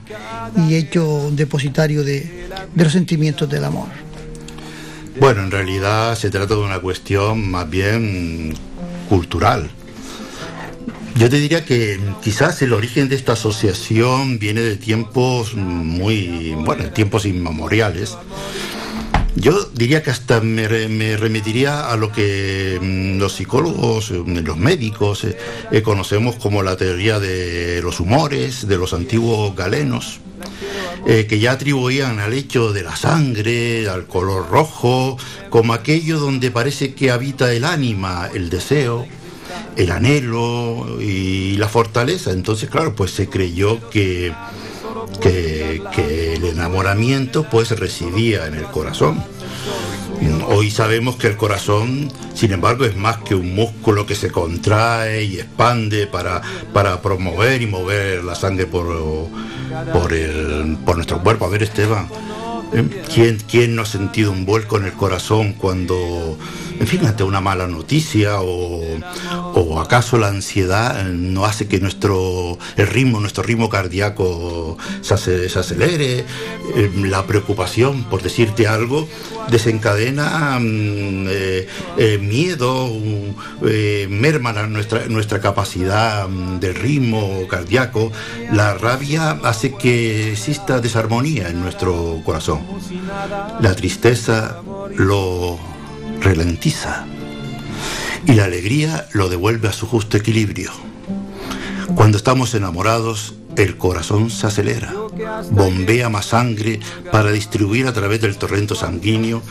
y 0.56 0.76
hecho 0.76 1.32
depositario 1.32 2.04
de, 2.04 2.48
de 2.76 2.84
los 2.84 2.94
sentimientos 2.94 3.50
del 3.50 3.66
amor? 3.66 3.88
Bueno, 5.20 5.42
en 5.42 5.50
realidad 5.50 6.16
se 6.16 6.30
trata 6.30 6.54
de 6.54 6.62
una 6.62 6.80
cuestión 6.80 7.50
más 7.50 7.68
bien 7.68 8.54
cultural 9.10 9.72
yo 11.16 11.30
te 11.30 11.38
diría 11.40 11.66
que 11.66 12.00
quizás 12.24 12.62
el 12.62 12.74
origen 12.74 13.10
de 13.10 13.16
esta 13.16 13.34
asociación 13.34 14.40
viene 14.40 14.62
de 14.62 14.78
tiempos 14.78 15.56
muy, 15.56 16.54
bueno, 16.66 16.92
tiempos 16.92 17.26
inmemoriales. 17.26 18.18
Yo 19.36 19.64
diría 19.74 20.04
que 20.04 20.10
hasta 20.10 20.42
me, 20.42 20.68
remitiría 20.68 21.90
a 21.90 21.96
lo 21.96 22.12
que 22.12 22.78
mm, 22.82 23.18
los 23.18 23.34
psicólogos, 23.34 24.12
mm, 24.12 24.40
los 24.40 24.58
médicos, 24.58 25.24
eh, 25.24 25.38
eh, 25.72 25.82
conocemos 25.82 26.36
como 26.36 26.64
la 26.64 26.76
teoría 26.76 27.20
de 27.20 27.82
los 27.82 28.00
humores, 28.02 28.68
de 28.68 28.78
los 28.78 28.94
antiguos 28.94 29.56
galenos, 29.56 30.20
eh, 31.08 31.28
que 31.28 31.40
ya 31.40 31.54
atribuían 31.54 32.20
al 32.20 32.34
hecho 32.34 32.74
de 32.74 32.84
la 32.84 32.96
sangre, 32.96 33.88
al 33.88 34.06
color 34.06 34.50
rojo, 34.50 35.18
como 35.50 35.74
aquello 35.74 36.20
donde 36.20 36.52
parece 36.52 36.94
que 36.94 37.10
habita 37.10 37.54
el 37.54 37.64
ánima, 37.64 38.30
el 38.34 38.50
deseo, 38.50 39.08
el 39.76 39.92
anhelo 39.92 41.00
y 41.02 41.58
la 41.58 41.68
fortaleza. 41.68 42.32
Entonces, 42.32 42.70
claro, 42.70 42.96
pues 42.96 43.12
se 43.12 43.30
creyó 43.30 43.90
que, 43.90 44.34
que, 45.22 45.82
el 46.36 46.46
enamoramiento 46.46 47.44
pues 47.50 47.78
residía 47.78 48.48
en 48.48 48.56
el 48.56 48.66
corazón. 48.66 49.24
Hoy 50.48 50.70
sabemos 50.70 51.16
que 51.16 51.28
el 51.28 51.38
corazón, 51.38 52.12
sin 52.36 52.52
embargo, 52.52 52.86
es 52.86 52.96
más 52.96 53.18
que 53.18 53.36
un 53.36 53.56
músculo 53.56 54.06
que 54.06 54.16
se 54.16 54.30
contrae 54.30 55.24
y 55.24 55.40
expande 55.40 56.08
para, 56.08 56.42
para 56.74 57.02
promover 57.02 57.62
y 57.62 57.68
mover 57.68 58.24
la 58.24 58.36
sangre 58.36 58.66
por, 58.66 58.86
por, 59.94 60.14
el, 60.14 60.78
por 60.86 60.98
nuestro 60.98 61.24
cuerpo. 61.24 61.46
A 61.46 61.50
ver, 61.50 61.64
Esteban, 61.64 62.08
¿eh? 62.74 63.04
¿quién, 63.14 63.38
¿quién 63.50 63.76
no 63.76 63.84
ha 63.84 63.86
sentido 63.86 64.32
un 64.32 64.46
vuelco 64.46 64.78
en 64.78 64.86
el 64.86 64.94
corazón 64.94 65.54
cuando 65.54 66.38
ante 67.08 67.24
una 67.24 67.42
mala 67.42 67.68
noticia 67.68 68.42
o, 68.42 69.80
acaso 69.80 70.18
la 70.18 70.28
ansiedad 70.28 71.04
no 71.06 71.46
hace 71.46 71.68
que 71.68 71.80
nuestro 71.80 72.58
el 72.76 72.88
ritmo, 72.88 73.20
nuestro 73.20 73.44
ritmo 73.44 73.70
cardíaco 73.70 74.78
se, 75.02 75.14
acelere, 75.14 76.26
eh, 76.76 76.92
la 76.96 77.26
preocupación, 77.26 78.04
por 78.06 78.22
decirte 78.22 78.68
algo, 78.68 79.08
desencadena 79.50 80.60
mm, 80.60 81.28
eh, 81.30 81.68
eh, 81.98 82.18
miedo, 82.18 82.90
merma 84.10 84.54
nuestra, 84.68 85.06
nuestra 85.08 85.40
capacidad 85.40 86.28
mm, 86.28 86.60
del 86.60 86.76
ritmo 86.76 87.48
cardíaco, 87.48 88.12
la 88.52 88.74
rabia 88.74 89.40
hace 89.44 89.76
que 89.76 90.32
exista 90.32 90.80
desarmonía 90.80 91.50
en 91.50 91.62
nuestro 91.62 92.22
corazón. 92.26 92.62
La 93.62 93.76
tristeza 93.76 94.62
lo 94.96 95.60
ralentiza 96.22 97.06
y 98.26 98.34
la 98.34 98.46
alegría 98.46 99.08
lo 99.14 99.30
devuelve 99.30 99.68
a 99.68 99.74
su 99.74 99.88
justo 99.88 100.18
equilibrio. 100.18 100.72
Cuando 101.96 102.18
estamos 102.18 102.54
enamorados, 102.54 103.34
el 103.58 103.78
corazón 103.78 104.30
se 104.30 104.48
acelera, 104.48 104.94
bombea 105.50 106.08
más 106.08 106.28
sangre 106.28 106.80
para 107.12 107.32
distribuir 107.32 107.88
a 107.88 107.94
través 107.94 108.22
del 108.22 108.38
torrente 108.38 108.76
sanguíneo 108.76 109.42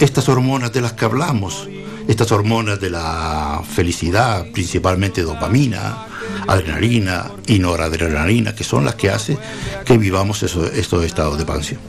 estas 0.00 0.28
hormonas 0.28 0.72
de 0.72 0.80
las 0.80 0.94
que 0.94 1.04
hablamos, 1.04 1.68
estas 2.08 2.32
hormonas 2.32 2.80
de 2.80 2.90
la 2.90 3.62
felicidad, 3.74 4.46
principalmente 4.52 5.22
dopamina, 5.22 6.06
adrenalina 6.48 7.30
y 7.46 7.58
noradrenalina, 7.60 8.54
que 8.54 8.64
son 8.64 8.84
las 8.84 8.96
que 8.96 9.10
hacen 9.10 9.38
que 9.84 9.96
vivamos 9.96 10.42
eso- 10.42 10.66
estos 10.66 11.04
estados 11.04 11.38
de 11.38 11.44
pasión. 11.44 11.80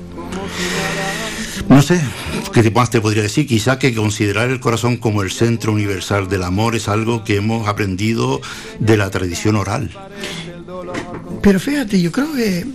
No 1.78 1.84
sé, 1.84 2.02
¿qué 2.54 2.72
más 2.72 2.90
te 2.90 3.00
podría 3.00 3.22
decir? 3.22 3.46
Quizá 3.46 3.78
que 3.78 3.94
considerar 3.94 4.50
el 4.50 4.60
corazón 4.60 4.98
como 4.98 5.22
el 5.22 5.30
centro 5.30 5.72
universal 5.72 6.28
del 6.28 6.42
amor 6.42 6.76
es 6.76 6.88
algo 6.88 7.24
que 7.24 7.36
hemos 7.36 7.68
aprendido 7.68 8.42
de 8.80 8.98
la 8.98 9.12
tradición 9.12 9.56
oral. 9.58 9.92
Pero 11.44 11.60
fíjate, 11.60 12.02
yo 12.02 12.12
creo 12.12 12.34
que 12.34 12.62
eh, 12.62 12.66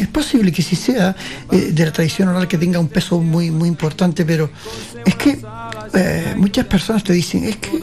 es 0.00 0.08
posible 0.08 0.50
que 0.50 0.62
sí 0.62 0.76
sea 0.76 1.14
eh, 1.52 1.72
de 1.72 1.84
la 1.84 1.92
tradición 1.92 2.28
oral 2.28 2.48
que 2.48 2.56
tenga 2.56 2.78
un 2.78 2.88
peso 2.88 3.20
muy, 3.20 3.50
muy 3.50 3.68
importante, 3.68 4.24
pero 4.24 4.48
es 5.04 5.14
que 5.16 5.38
eh, 5.92 6.34
muchas 6.38 6.64
personas 6.64 7.04
te 7.04 7.12
dicen, 7.12 7.44
es 7.44 7.56
que 7.56 7.78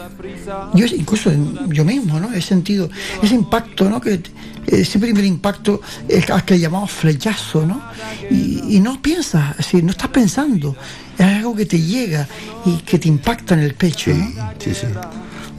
yo 0.73 0.85
incluso 0.87 1.31
yo 1.67 1.85
mismo, 1.85 2.19
¿no? 2.19 2.33
He 2.33 2.41
sentido 2.41 2.89
ese 3.21 3.35
impacto, 3.35 3.87
¿no? 3.87 4.01
Que 4.01 4.19
ese 4.67 4.99
primer 4.99 5.25
impacto 5.25 5.81
es 6.07 6.29
al 6.29 6.43
que 6.45 6.59
llamamos 6.59 6.91
flechazo, 6.91 7.65
¿no? 7.65 7.81
Y, 8.29 8.79
no 8.79 9.01
piensas, 9.01 9.55
no 9.81 9.91
estás 9.91 10.09
pensando, 10.09 10.75
es 11.17 11.25
algo 11.25 11.55
que 11.55 11.65
te 11.65 11.79
llega 11.79 12.27
y 12.65 12.77
que 12.77 12.99
te 12.99 13.07
impacta 13.07 13.53
en 13.53 13.61
el 13.61 13.73
pecho, 13.73 14.11
Sí, 14.13 14.35
sí, 14.59 14.73
sí. 14.73 14.87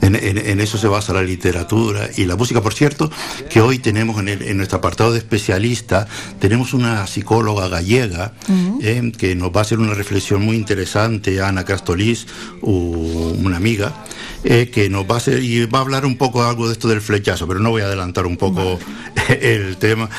En, 0.01 0.15
en- 0.15 0.37
en 0.37 0.59
eso 0.61 0.77
se 0.77 0.87
basa 0.87 1.11
la 1.13 1.21
literatura 1.23 2.09
y 2.15 2.25
la 2.25 2.35
música. 2.35 2.61
Por 2.61 2.73
cierto, 2.73 3.11
que 3.49 3.61
hoy 3.61 3.79
tenemos 3.79 4.19
en, 4.19 4.29
el- 4.29 4.41
en 4.43 4.57
nuestro 4.57 4.77
apartado 4.77 5.11
de 5.11 5.17
especialista, 5.17 6.07
tenemos 6.39 6.73
una 6.73 7.05
psicóloga 7.07 7.67
gallega 7.67 8.33
eh, 8.81 9.11
que 9.17 9.35
nos 9.35 9.49
va 9.51 9.59
a 9.59 9.61
hacer 9.61 9.79
una 9.79 9.93
reflexión 9.95 10.41
muy 10.43 10.55
interesante, 10.55 11.41
Ana 11.41 11.65
Castolís, 11.65 12.27
una 12.61 13.57
amiga, 13.57 14.05
eh, 14.43 14.69
que 14.71 14.89
nos 14.89 15.05
va 15.09 15.15
a 15.15 15.17
hacer 15.17 15.41
y 15.43 15.65
va 15.65 15.79
a 15.79 15.81
hablar 15.81 16.05
un 16.05 16.15
poco 16.17 16.43
algo 16.43 16.67
de 16.67 16.73
esto 16.73 16.87
del 16.87 17.01
flechazo, 17.01 17.47
pero 17.47 17.59
no 17.59 17.71
voy 17.71 17.81
a 17.81 17.85
adelantar 17.85 18.25
un 18.27 18.37
poco 18.37 18.79
el 19.41 19.77
tema. 19.77 20.09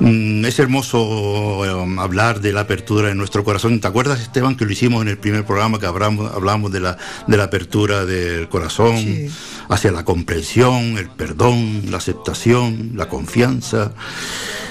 Mm, 0.00 0.44
Es 0.44 0.58
hermoso 0.58 1.64
eh, 1.64 1.96
hablar 2.00 2.40
de 2.40 2.52
la 2.52 2.60
apertura 2.62 3.08
de 3.08 3.14
nuestro 3.14 3.44
corazón. 3.44 3.80
¿Te 3.80 3.86
acuerdas, 3.88 4.20
Esteban, 4.20 4.56
que 4.56 4.64
lo 4.64 4.72
hicimos 4.72 5.02
en 5.02 5.08
el 5.08 5.18
primer 5.18 5.44
programa 5.44 5.78
que 5.78 5.86
hablamos, 5.86 6.32
hablamos 6.32 6.72
de, 6.72 6.80
la, 6.80 6.96
de 7.26 7.36
la 7.36 7.44
apertura 7.44 8.04
del 8.04 8.48
corazón 8.48 8.96
Sí. 8.98 9.28
hacia 9.68 9.92
la 9.92 10.04
comprensión, 10.04 10.98
el 10.98 11.08
perdón, 11.10 11.90
la 11.90 11.98
aceptación, 11.98 12.92
la 12.94 13.08
confianza? 13.08 13.92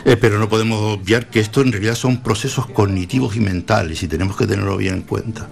Eh, 0.05 0.17
pero 0.17 0.37
no 0.37 0.49
podemos 0.49 0.79
obviar 0.99 1.29
que 1.29 1.39
esto 1.39 1.61
en 1.61 1.71
realidad 1.71 1.95
son 1.95 2.21
procesos 2.21 2.67
cognitivos 2.67 3.35
y 3.35 3.39
mentales 3.39 4.03
y 4.03 4.07
tenemos 4.07 4.35
que 4.35 4.45
tenerlo 4.45 4.75
bien 4.77 4.95
en 4.95 5.01
cuenta. 5.03 5.47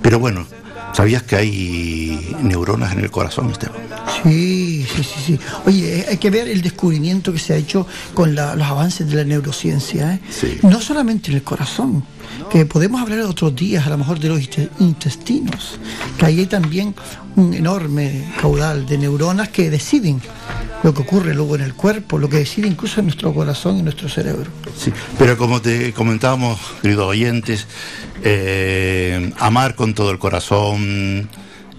Pero 0.00 0.18
bueno, 0.18 0.46
¿sabías 0.92 1.22
que 1.22 1.36
hay 1.36 2.36
neuronas 2.42 2.92
en 2.92 3.00
el 3.00 3.10
corazón, 3.10 3.50
Esteban? 3.50 3.76
Sí, 4.22 4.86
sí, 4.94 5.02
sí, 5.02 5.20
sí. 5.26 5.38
Oye, 5.66 6.00
eh, 6.00 6.06
hay 6.10 6.16
que 6.18 6.30
ver 6.30 6.48
el 6.48 6.62
descubrimiento 6.62 7.32
que 7.32 7.38
se 7.38 7.54
ha 7.54 7.56
hecho 7.56 7.86
con 8.14 8.34
la- 8.34 8.54
los 8.54 8.66
avances 8.66 9.08
de 9.08 9.16
la 9.16 9.24
neurociencia. 9.24 10.14
¿eh? 10.14 10.20
Sí. 10.30 10.58
No 10.62 10.80
solamente 10.80 11.30
en 11.30 11.36
el 11.38 11.42
corazón, 11.42 12.04
que 12.50 12.66
podemos 12.66 13.00
hablar 13.00 13.20
otros 13.20 13.54
días 13.56 13.86
a 13.86 13.90
lo 13.90 13.98
mejor 13.98 14.18
de 14.18 14.28
los 14.28 14.40
inte- 14.40 14.68
intestinos, 14.80 15.78
que 16.18 16.26
ahí 16.26 16.40
hay 16.40 16.46
también 16.46 16.94
un 17.36 17.54
enorme 17.54 18.24
caudal 18.40 18.84
de 18.86 18.98
neuronas 18.98 19.48
que 19.48 19.70
deciden 19.70 20.20
lo 20.82 20.92
que 20.92 21.02
ocurre 21.02 21.34
luego 21.34 21.54
en 21.54 21.62
el 21.62 21.74
cuerpo, 21.74 22.18
lo 22.18 22.28
que 22.28 22.38
decide 22.38 22.66
incluso 22.66 23.00
en 23.00 23.06
nuestro 23.06 23.32
corazón 23.32 23.78
y 23.78 23.82
nuestro 23.82 24.08
cerebro. 24.08 24.50
Sí, 24.76 24.92
pero 25.18 25.36
como 25.38 25.62
te 25.62 25.92
comentábamos, 25.92 26.58
queridos 26.82 27.06
oyentes, 27.06 27.66
eh, 28.24 29.32
amar 29.38 29.74
con 29.74 29.94
todo 29.94 30.10
el 30.10 30.18
corazón, 30.18 31.28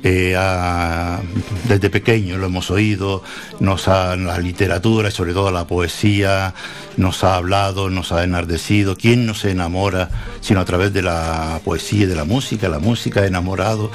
eh, 0.03 0.35
a- 0.37 1.21
desde 1.67 1.89
pequeño 1.89 2.37
lo 2.37 2.47
hemos 2.47 2.69
oído, 2.71 3.23
nos 3.59 3.87
ha, 3.87 4.15
la 4.15 4.37
literatura 4.39 5.09
y 5.09 5.11
sobre 5.11 5.33
todo 5.33 5.49
la 5.51 5.65
poesía 5.65 6.53
nos 6.97 7.23
ha 7.23 7.35
hablado, 7.35 7.89
nos 7.89 8.11
ha 8.11 8.23
enardecido. 8.23 8.95
¿Quién 8.95 9.25
no 9.25 9.33
se 9.33 9.51
enamora 9.51 10.09
sino 10.41 10.59
a 10.59 10.65
través 10.65 10.93
de 10.93 11.01
la 11.01 11.59
poesía 11.63 12.03
y 12.03 12.05
de 12.05 12.15
la 12.15 12.25
música? 12.25 12.67
La 12.69 12.79
música 12.79 13.21
ha 13.21 13.25
enamorado 13.25 13.91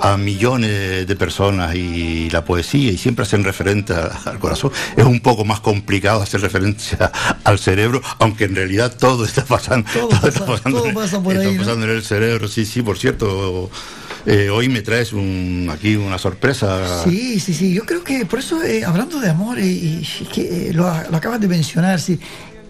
a 0.00 0.16
millones 0.16 1.06
de 1.06 1.16
personas 1.16 1.74
y 1.76 2.30
la 2.30 2.44
poesía 2.44 2.90
y 2.90 2.96
siempre 2.98 3.24
hacen 3.24 3.44
referencia 3.44 4.10
al 4.24 4.38
corazón. 4.38 4.72
Es 4.96 5.04
un 5.04 5.20
poco 5.20 5.44
más 5.44 5.60
complicado 5.60 6.22
hacer 6.22 6.40
referencia 6.40 7.12
al 7.44 7.58
cerebro, 7.58 8.00
aunque 8.18 8.44
en 8.44 8.56
realidad 8.56 8.96
todo 8.98 9.24
está 9.26 9.44
pasando. 9.44 9.88
Todo 9.92 10.08
está 10.28 10.46
pasa- 10.46 10.70
todo 10.70 10.92
pasa 10.94 11.22
por 11.22 11.34
está 11.34 11.46
ahí, 11.48 11.54
¿no? 11.54 11.60
pasando 11.62 11.84
en 11.86 11.92
el 11.92 12.02
cerebro. 12.02 12.48
Sí, 12.48 12.64
sí, 12.64 12.80
por 12.82 12.98
cierto. 12.98 13.70
Eh, 14.26 14.50
hoy 14.50 14.68
me 14.68 14.82
traes 14.82 15.12
un, 15.12 15.68
aquí 15.72 15.96
una 15.96 16.18
sorpresa. 16.18 17.04
Sí, 17.04 17.40
sí, 17.40 17.54
sí. 17.54 17.72
Yo 17.72 17.84
creo 17.84 18.04
que 18.04 18.26
por 18.26 18.38
eso, 18.38 18.62
eh, 18.62 18.84
hablando 18.84 19.20
de 19.20 19.30
amor, 19.30 19.58
eh, 19.58 19.66
y, 19.66 20.06
y 20.20 20.24
que 20.26 20.68
eh, 20.68 20.72
lo, 20.72 20.84
lo 21.10 21.16
acabas 21.16 21.40
de 21.40 21.48
mencionar, 21.48 22.00
sí, 22.00 22.18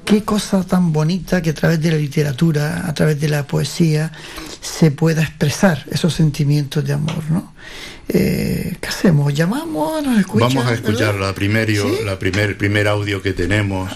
qué 0.05 0.23
cosa 0.25 0.65
tan 0.65 0.93
bonita 0.93 1.41
que 1.41 1.51
a 1.51 1.55
través 1.55 1.81
de 1.81 1.91
la 1.91 1.97
literatura, 1.97 2.87
a 2.87 2.95
través 2.95 3.21
de 3.21 3.29
la 3.29 3.47
poesía, 3.47 4.13
se 4.61 4.91
pueda 4.91 5.23
expresar 5.23 5.85
esos 5.91 6.15
sentimientos 6.15 6.85
de 6.85 6.93
amor, 6.93 7.23
¿no? 7.31 7.55
Eh, 8.09 8.77
¿Qué 8.81 8.89
hacemos? 8.89 9.33
¿Llamamos? 9.33 10.03
¿Nos 10.05 10.19
escuchan? 10.19 10.49
Vamos 10.49 10.67
a 10.67 10.75
escuchar 10.75 11.15
¿verdad? 11.15 11.21
la 11.21 11.27
la 11.29 12.19
primer, 12.19 12.51
el 12.51 12.57
primer 12.57 12.89
audio 12.89 13.23
que 13.23 13.33
tenemos. 13.33 13.91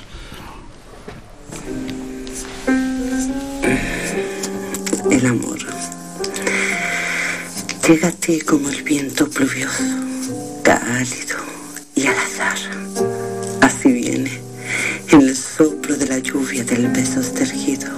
el 5.10 5.26
amor. 5.26 5.63
Ti 7.84 8.40
como 8.40 8.70
el 8.70 8.82
viento 8.82 9.28
pluvioso, 9.28 9.84
cálido 10.62 11.36
y 11.94 12.06
al 12.06 12.16
azar. 12.16 12.56
Así 13.60 13.92
viene, 13.92 14.40
en 15.10 15.20
el 15.20 15.36
soplo 15.36 15.94
de 15.94 16.06
la 16.06 16.18
lluvia 16.18 16.64
del 16.64 16.88
beso 16.88 17.20
estergido, 17.20 17.90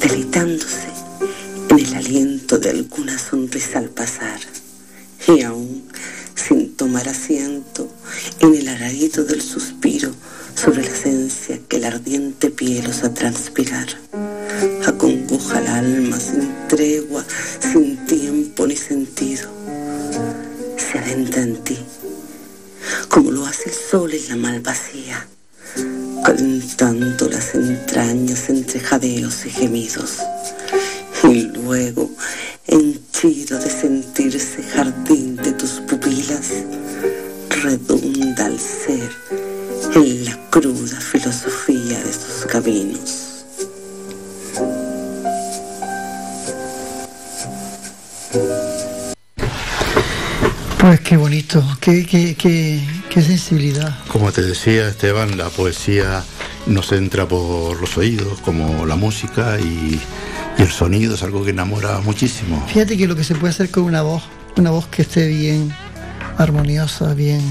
deleitándose 0.00 0.86
en 1.70 1.78
el 1.80 1.92
aliento 1.92 2.56
de 2.58 2.70
alguna 2.70 3.18
sonrisa 3.18 3.80
al 3.80 3.88
pasar. 3.88 4.38
Y 5.26 5.42
aún 5.42 5.82
sin 6.36 6.76
tomar 6.76 7.08
asiento 7.08 7.92
en 8.38 8.54
el 8.54 8.68
alarido 8.68 9.24
del 9.24 9.42
suspiro 9.42 10.12
sobre 10.54 10.82
la 10.82 10.90
esencia 10.90 11.58
que 11.68 11.80
la 11.80 11.88
ardiente 11.88 12.50
piel 12.50 12.86
osa 12.86 13.12
transpirar 13.12 13.88
acongoja 14.86 15.58
el 15.60 15.66
alma 15.66 16.18
sin 16.18 16.48
tregua, 16.68 17.24
sin 17.60 17.96
tiempo 18.06 18.31
ni 18.66 18.76
sentido. 18.76 19.48
Se 20.76 20.98
adentra 20.98 21.42
en 21.42 21.56
ti, 21.64 21.78
como 23.08 23.30
lo 23.30 23.46
hace 23.46 23.70
el 23.70 23.74
sol 23.74 24.12
en 24.12 24.28
la 24.28 24.36
mal 24.36 24.60
vacía, 24.60 25.26
calentando 26.24 27.28
las 27.28 27.54
entrañas 27.54 28.48
entre 28.48 28.80
jadeos 28.80 29.46
y 29.46 29.50
gemidos. 29.50 30.18
Y 31.24 31.42
luego, 31.42 32.10
henchido 32.66 33.58
de 33.58 33.70
sentirse 33.70 34.62
jardín 34.62 35.36
de 35.36 35.52
tus 35.52 35.80
pupilas, 35.88 36.50
redunda 37.62 38.46
al 38.46 38.58
ser 38.58 39.10
en 39.94 40.24
la 40.24 40.50
cruda 40.50 41.00
filosofía 41.00 42.00
de 42.02 42.12
sus 42.12 42.46
caminos. 42.46 43.31
Pues 50.82 50.98
qué 50.98 51.16
bonito, 51.16 51.64
qué, 51.78 52.04
qué, 52.04 52.34
qué, 52.34 52.84
qué 53.08 53.22
sensibilidad. 53.22 53.94
Como 54.08 54.32
te 54.32 54.42
decía 54.42 54.88
Esteban, 54.88 55.38
la 55.38 55.48
poesía 55.48 56.24
nos 56.66 56.90
entra 56.90 57.28
por 57.28 57.80
los 57.80 57.96
oídos, 57.96 58.40
como 58.40 58.84
la 58.84 58.96
música 58.96 59.60
y, 59.60 60.00
y 60.58 60.60
el 60.60 60.68
sonido 60.72 61.14
es 61.14 61.22
algo 61.22 61.44
que 61.44 61.50
enamora 61.50 62.00
muchísimo. 62.00 62.66
Fíjate 62.66 62.98
que 62.98 63.06
lo 63.06 63.14
que 63.14 63.22
se 63.22 63.36
puede 63.36 63.52
hacer 63.52 63.70
con 63.70 63.84
una 63.84 64.02
voz, 64.02 64.24
una 64.56 64.70
voz 64.70 64.88
que 64.88 65.02
esté 65.02 65.28
bien 65.28 65.72
armoniosa, 66.36 67.14
bien 67.14 67.42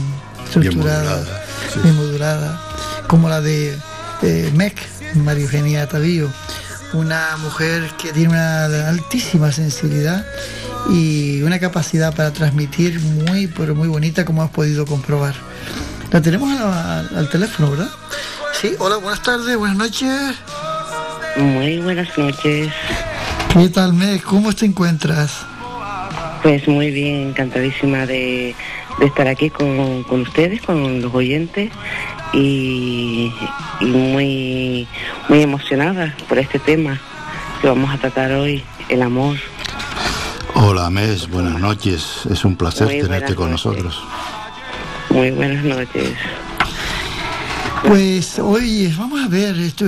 estructurada, 0.43 1.15
modulada, 1.15 1.43
sí. 1.73 1.79
bien 1.83 1.95
modulada, 1.95 2.61
como 3.07 3.29
la 3.29 3.39
de 3.39 3.77
eh, 4.23 4.51
Mec, 4.53 4.75
María 5.15 5.45
Eugenia 5.45 5.87
Tavío, 5.87 6.29
una 6.91 7.37
mujer 7.37 7.91
que 7.97 8.11
tiene 8.11 8.33
una 8.33 8.89
altísima 8.89 9.53
sensibilidad 9.53 10.25
y 10.89 11.41
una 11.43 11.59
capacidad 11.59 12.15
para 12.15 12.31
transmitir 12.33 12.99
muy, 12.99 13.47
pero 13.47 13.75
muy 13.75 13.87
bonita, 13.87 14.25
como 14.25 14.43
has 14.43 14.49
podido 14.49 14.85
comprobar. 14.85 15.35
La 16.11 16.21
tenemos 16.21 16.51
al 16.59 17.29
teléfono, 17.29 17.71
¿verdad? 17.71 17.89
Sí, 18.53 18.73
hola, 18.79 18.97
buenas 18.97 19.23
tardes, 19.23 19.57
buenas 19.57 19.77
noches. 19.77 20.35
Muy 21.37 21.79
buenas 21.79 22.17
noches. 22.17 22.69
¿Qué 23.53 23.69
tal, 23.69 23.93
Mec? 23.93 24.21
¿Cómo 24.23 24.53
te 24.53 24.65
encuentras? 24.65 25.45
Pues 26.43 26.67
muy 26.67 26.91
bien, 26.91 27.29
encantadísima 27.29 28.05
de, 28.05 28.55
de 28.99 29.05
estar 29.05 29.27
aquí 29.27 29.49
con, 29.49 30.03
con 30.03 30.21
ustedes, 30.21 30.61
con 30.61 31.01
los 31.01 31.13
oyentes 31.13 31.71
y, 32.33 33.31
y 33.79 33.85
muy, 33.85 34.87
muy 35.29 35.41
emocionada 35.41 36.15
por 36.27 36.39
este 36.39 36.59
tema 36.59 36.99
que 37.61 37.67
vamos 37.67 37.93
a 37.93 37.97
tratar 37.97 38.31
hoy, 38.33 38.63
el 38.89 39.01
amor. 39.01 39.37
Hola 40.63 40.91
Mes, 40.91 41.27
buenas 41.27 41.59
noches. 41.59 42.21
Es 42.29 42.45
un 42.45 42.55
placer 42.55 42.85
Muy 42.85 43.01
tenerte 43.01 43.33
con 43.33 43.49
noches. 43.49 43.65
nosotros. 43.65 44.03
Muy 45.09 45.31
buenas 45.31 45.63
noches. 45.63 46.13
Pues 47.83 48.37
oye, 48.37 48.93
vamos 48.95 49.25
a 49.25 49.27
ver, 49.27 49.57
esto, 49.57 49.85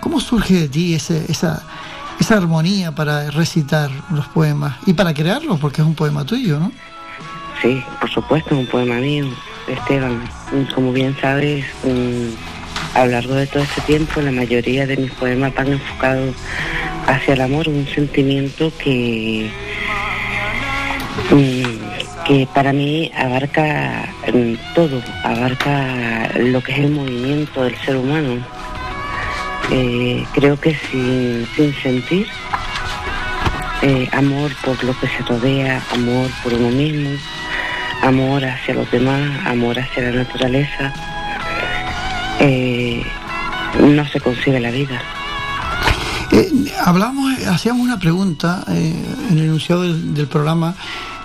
¿cómo 0.00 0.18
surge 0.18 0.54
de 0.54 0.68
ti 0.68 0.94
ese, 0.94 1.24
esa, 1.30 1.62
esa 2.18 2.36
armonía 2.36 2.96
para 2.96 3.30
recitar 3.30 3.88
los 4.10 4.26
poemas 4.26 4.76
y 4.86 4.92
para 4.92 5.14
crearlos, 5.14 5.60
porque 5.60 5.82
es 5.82 5.86
un 5.86 5.94
poema 5.94 6.24
tuyo, 6.24 6.58
¿no? 6.58 6.72
Sí, 7.62 7.80
por 8.00 8.10
supuesto, 8.10 8.56
es 8.56 8.60
un 8.62 8.66
poema 8.66 8.96
mío, 8.96 9.28
Esteban. 9.68 10.20
Como 10.74 10.92
bien 10.92 11.16
sabes, 11.20 11.64
mm, 11.84 12.96
a 12.96 13.04
lo 13.04 13.12
largo 13.12 13.34
de 13.34 13.46
todo 13.46 13.62
este 13.62 13.82
tiempo, 13.82 14.20
la 14.20 14.32
mayoría 14.32 14.84
de 14.84 14.96
mis 14.96 15.12
poemas 15.12 15.54
van 15.54 15.68
enfocados 15.68 16.34
hacia 17.06 17.34
el 17.34 17.40
amor, 17.40 17.68
un 17.68 17.86
sentimiento 17.86 18.72
que, 18.78 19.50
mm, 21.30 22.24
que 22.26 22.48
para 22.54 22.72
mí 22.72 23.10
abarca 23.16 24.08
mm, 24.32 24.74
todo, 24.74 25.02
abarca 25.24 26.28
lo 26.38 26.62
que 26.62 26.72
es 26.72 26.78
el 26.78 26.90
movimiento 26.90 27.62
del 27.64 27.76
ser 27.78 27.96
humano. 27.96 28.44
Eh, 29.70 30.24
creo 30.32 30.60
que 30.60 30.74
sin, 30.74 31.46
sin 31.56 31.74
sentir 31.82 32.26
eh, 33.82 34.08
amor 34.12 34.50
por 34.64 34.82
lo 34.84 34.98
que 34.98 35.06
se 35.08 35.22
rodea, 35.22 35.82
amor 35.92 36.30
por 36.42 36.54
uno 36.54 36.70
mismo, 36.70 37.10
amor 38.02 38.44
hacia 38.44 38.74
los 38.74 38.90
demás, 38.90 39.46
amor 39.46 39.78
hacia 39.78 40.04
la 40.04 40.12
naturaleza, 40.12 40.92
eh, 42.40 43.02
no 43.80 44.06
se 44.08 44.20
concibe 44.20 44.60
la 44.60 44.70
vida. 44.70 45.00
Eh, 46.36 46.52
hablamos, 46.84 47.32
hacíamos 47.46 47.82
una 47.82 47.98
pregunta 47.98 48.62
eh, 48.68 48.94
en 49.30 49.38
el 49.38 49.44
enunciado 49.44 49.84
del, 49.84 50.26
programa 50.26 50.74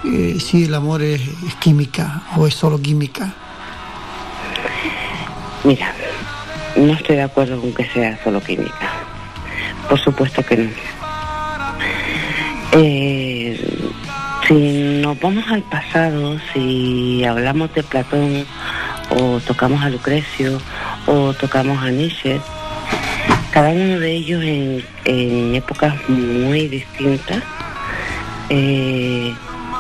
eh, 0.06 0.38
si 0.40 0.64
el 0.64 0.74
amor 0.74 1.02
es, 1.02 1.20
es 1.46 1.56
química 1.56 2.22
o 2.38 2.48
es 2.48 2.56
solo 2.56 2.82
química. 2.82 3.34
Mira, 5.66 5.94
no 6.78 6.94
estoy 6.94 7.18
de 7.18 7.24
acuerdo 7.24 7.60
con 7.60 7.74
que 7.74 7.86
sea 7.90 8.18
solo 8.24 8.42
química. 8.42 8.90
Por 9.90 10.00
supuesto 10.00 10.46
que 10.46 10.56
no. 10.56 10.70
Eh, 12.72 13.90
si 14.48 15.02
nos 15.02 15.20
vamos 15.20 15.44
al 15.50 15.64
pasado, 15.64 16.38
si 16.54 17.26
hablamos 17.26 17.74
de 17.74 17.84
Platón 17.84 18.46
o 19.10 19.42
tocamos 19.42 19.84
a 19.84 19.90
Lucrecio 19.90 20.58
o 21.06 21.34
tocamos 21.34 21.84
a 21.84 21.90
Nietzsche, 21.90 22.40
cada 23.52 23.70
uno 23.72 24.00
de 24.00 24.14
ellos 24.14 24.42
en, 24.44 24.84
épocas 25.56 25.94
muy 26.08 26.70
distintas 26.70 27.44
eh, 28.50 29.36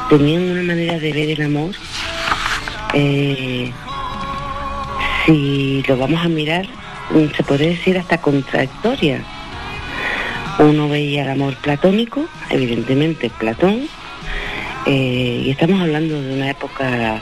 tenían 0.10 0.52
una 0.52 0.64
manera 0.64 1.00
de 1.00 1.14
ver 1.14 1.30
el 1.30 1.42
amor. 1.42 1.74
eh, 2.94 3.72
si 5.26 5.82
lo 5.88 5.96
vamos 5.98 6.26
a 6.26 6.28
mirar, 6.28 6.68
se 7.36 7.44
podría 7.44 7.70
decir 7.70 7.98
hasta 7.98 8.20
contradictoria. 8.20 9.24
Uno 10.60 10.90
veía 10.90 11.24
el 11.24 11.30
amor 11.30 11.56
platónico, 11.56 12.26
evidentemente 12.50 13.30
Platón, 13.30 13.88
eh, 14.86 15.44
y 15.46 15.50
estamos 15.50 15.80
hablando 15.80 16.22
de 16.22 16.34
una 16.34 16.50
época 16.50 17.22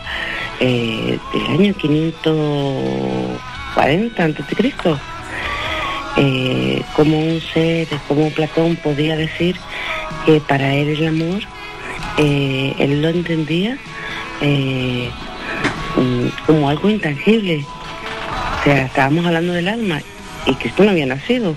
del 0.60 1.20
año 1.50 1.76
540 1.76 4.24
antes 4.24 4.48
de 4.48 4.56
Cristo. 4.56 5.00
Eh, 6.18 6.82
como 6.96 7.20
un 7.20 7.42
ser, 7.54 7.88
como 8.08 8.30
Platón 8.32 8.76
podía 8.78 9.16
decir 9.16 9.56
que 10.26 10.42
para 10.42 10.74
él 10.74 10.90
el 10.90 11.08
amor, 11.08 11.42
eh, 12.18 12.74
él 12.80 13.02
lo 13.02 13.10
entendía 13.10 13.78
eh, 14.42 15.10
mm, 15.96 16.46
como 16.46 16.70
algo 16.70 16.90
intangible. 16.90 17.64
O 18.60 18.64
sea, 18.64 18.86
estábamos 18.86 19.26
hablando 19.26 19.54
del 19.54 19.68
alma 19.68 20.02
y 20.46 20.54
Cristo 20.56 20.84
no 20.84 20.92
había 20.92 21.06
nacido. 21.06 21.56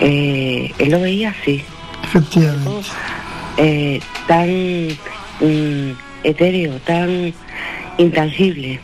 Él 0.00 0.90
lo 0.90 1.00
veía 1.00 1.34
así, 1.40 1.64
Efectivamente. 2.04 4.00
tan 4.26 4.88
mm, 5.40 5.96
etéreo, 6.22 6.78
tan 6.80 7.32
intangible. 7.96 8.78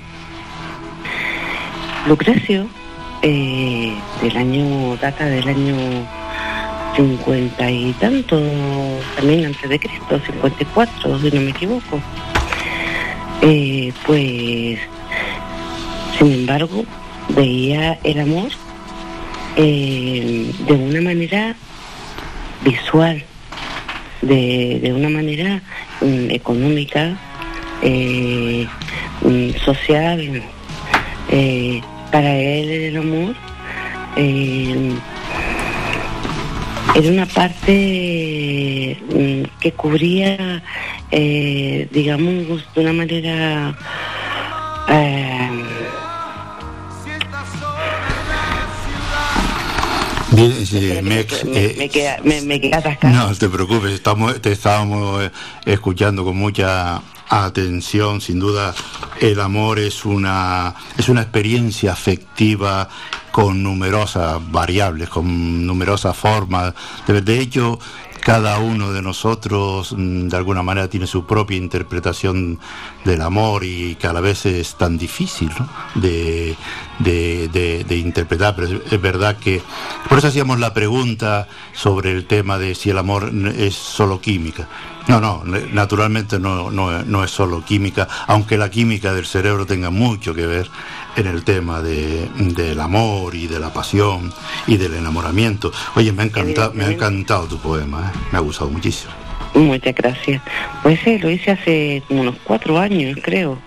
Lucrecio, 2.07 2.67
eh, 3.23 3.95
del 4.21 4.37
año, 4.37 4.97
data 4.97 5.27
del 5.27 5.47
año 5.47 5.77
50 6.97 7.71
y 7.71 7.93
tanto, 7.93 8.43
también 9.15 9.47
antes 9.47 9.71
de 9.71 9.79
Cristo, 9.79 10.21
54, 10.27 11.21
si 11.21 11.31
no 11.31 11.41
me 11.41 11.51
equivoco. 11.51 12.01
Eh, 13.43 13.93
pues, 14.05 14.81
sin 16.19 16.33
embargo, 16.33 16.85
veía 17.29 17.99
el 18.03 18.21
amor 18.21 18.51
eh, 19.57 20.53
de 20.67 20.73
una 20.73 21.01
manera 21.01 21.55
visual, 22.65 23.23
de, 24.21 24.81
de 24.83 24.93
una 24.93 25.09
manera 25.09 25.63
mm, 26.01 26.31
económica, 26.31 27.17
mm, 27.83 29.55
social. 29.65 30.43
Para 32.13 32.37
él 32.37 32.71
el 32.71 32.97
amor 32.99 33.35
eh, 34.17 34.93
era 36.95 37.09
una 37.09 37.25
parte 37.27 38.99
mm, 39.09 39.59
que 39.59 39.73
cubría, 39.73 40.63
eh, 41.11 41.89
digamos, 41.91 42.47
de 42.75 42.81
una 42.81 42.93
manera... 42.93 43.75
eh, 44.89 45.49
Bien, 50.33 50.67
sí, 50.67 50.99
Mex, 51.03 51.45
me, 51.45 51.65
eh, 51.65 51.75
me 51.77 51.89
queda, 51.91 52.17
me, 52.25 52.41
me 52.41 52.59
queda 52.61 52.79
atascada. 52.79 53.29
No 53.29 53.35
te 53.35 53.49
preocupes, 53.51 53.93
estamos, 53.93 54.41
te 54.41 54.53
estábamos 54.53 55.31
escuchando 55.67 56.25
con 56.25 56.37
mucha 56.39 57.03
atención. 57.33 58.21
Sin 58.21 58.39
duda, 58.39 58.75
el 59.21 59.41
amor 59.41 59.79
es 59.79 60.05
una, 60.05 60.75
es 60.97 61.09
una 61.09 61.23
experiencia 61.23 61.93
afectiva 61.93 62.89
con 63.31 63.63
numerosas 63.63 64.39
variables, 64.53 65.09
con 65.09 65.67
numerosas 65.67 66.15
formas. 66.17 66.75
De, 67.07 67.41
hecho, 67.41 67.79
cada 68.21 68.59
uno 68.59 68.93
de 68.93 69.01
nosotros 69.01 69.93
mm, 69.97 70.29
de 70.29 70.37
alguna 70.37 70.63
manera 70.63 70.89
tiene 70.89 71.07
su 71.07 71.27
propia 71.27 71.57
interpretación 71.57 72.61
del 73.05 73.23
amor 73.23 73.65
y 73.65 73.95
que 73.97 74.07
a 74.07 74.13
la 74.13 74.21
vez 74.21 74.45
es 74.45 74.77
tan 74.77 74.99
difícil 74.99 75.51
de, 75.95 76.55
de, 76.99 77.49
de- 77.89 77.97
interpretar, 77.97 78.55
pero 78.55 78.81
es, 78.91 79.01
verdad 79.01 79.39
que 79.39 79.63
por 80.09 80.19
eso 80.19 80.29
hacíamos 80.29 80.61
la 80.61 80.75
pregunta 80.75 81.49
sobre 81.73 82.13
el 82.13 82.27
tema 82.27 82.59
de 82.59 82.75
si 82.75 82.91
el 82.91 82.99
amor 82.99 83.33
es 83.57 83.75
solo 83.75 84.21
química. 84.21 84.69
No, 85.09 85.21
no, 85.21 85.43
naturalmente 85.73 86.39
no, 86.39 86.71
no, 86.71 87.03
no 87.03 87.25
es 87.25 87.31
solo 87.31 87.65
química, 87.65 88.07
aunque 88.27 88.57
la 88.57 88.71
química 88.71 89.13
del 89.13 89.27
cerebro 89.27 89.67
tenga 89.67 89.91
mucho 89.91 90.35
que 90.35 90.47
ver 90.47 90.71
en 91.17 91.27
el 91.27 91.45
tema 91.45 91.83
de, 91.83 92.29
del 92.37 92.81
amor 92.81 93.35
y 93.35 93.47
de 93.47 93.59
la 93.59 93.73
pasión 93.73 94.33
y 94.67 94.77
del 94.77 94.95
enamoramiento. 94.95 95.73
Oye, 95.97 96.13
me 96.13 96.23
ha 96.23 96.27
encantado, 96.27 96.73
me 96.73 96.85
ha 96.85 96.91
encantado 96.91 97.47
tu 97.47 97.59
poema, 97.59 98.13
¿eh? 98.15 98.19
me 98.31 98.39
ha 98.39 98.41
gustado 98.41 98.71
muchísimo. 98.71 99.13
Muchas 99.55 99.95
gracias. 99.95 100.41
Pues 100.83 101.01
sí, 101.05 101.19
lo 101.19 101.31
hice 101.31 101.51
hace 101.51 102.03
como 102.09 102.23
unos 102.23 102.37
cuatro 102.45 102.79
años, 102.79 103.19
creo. 103.23 103.59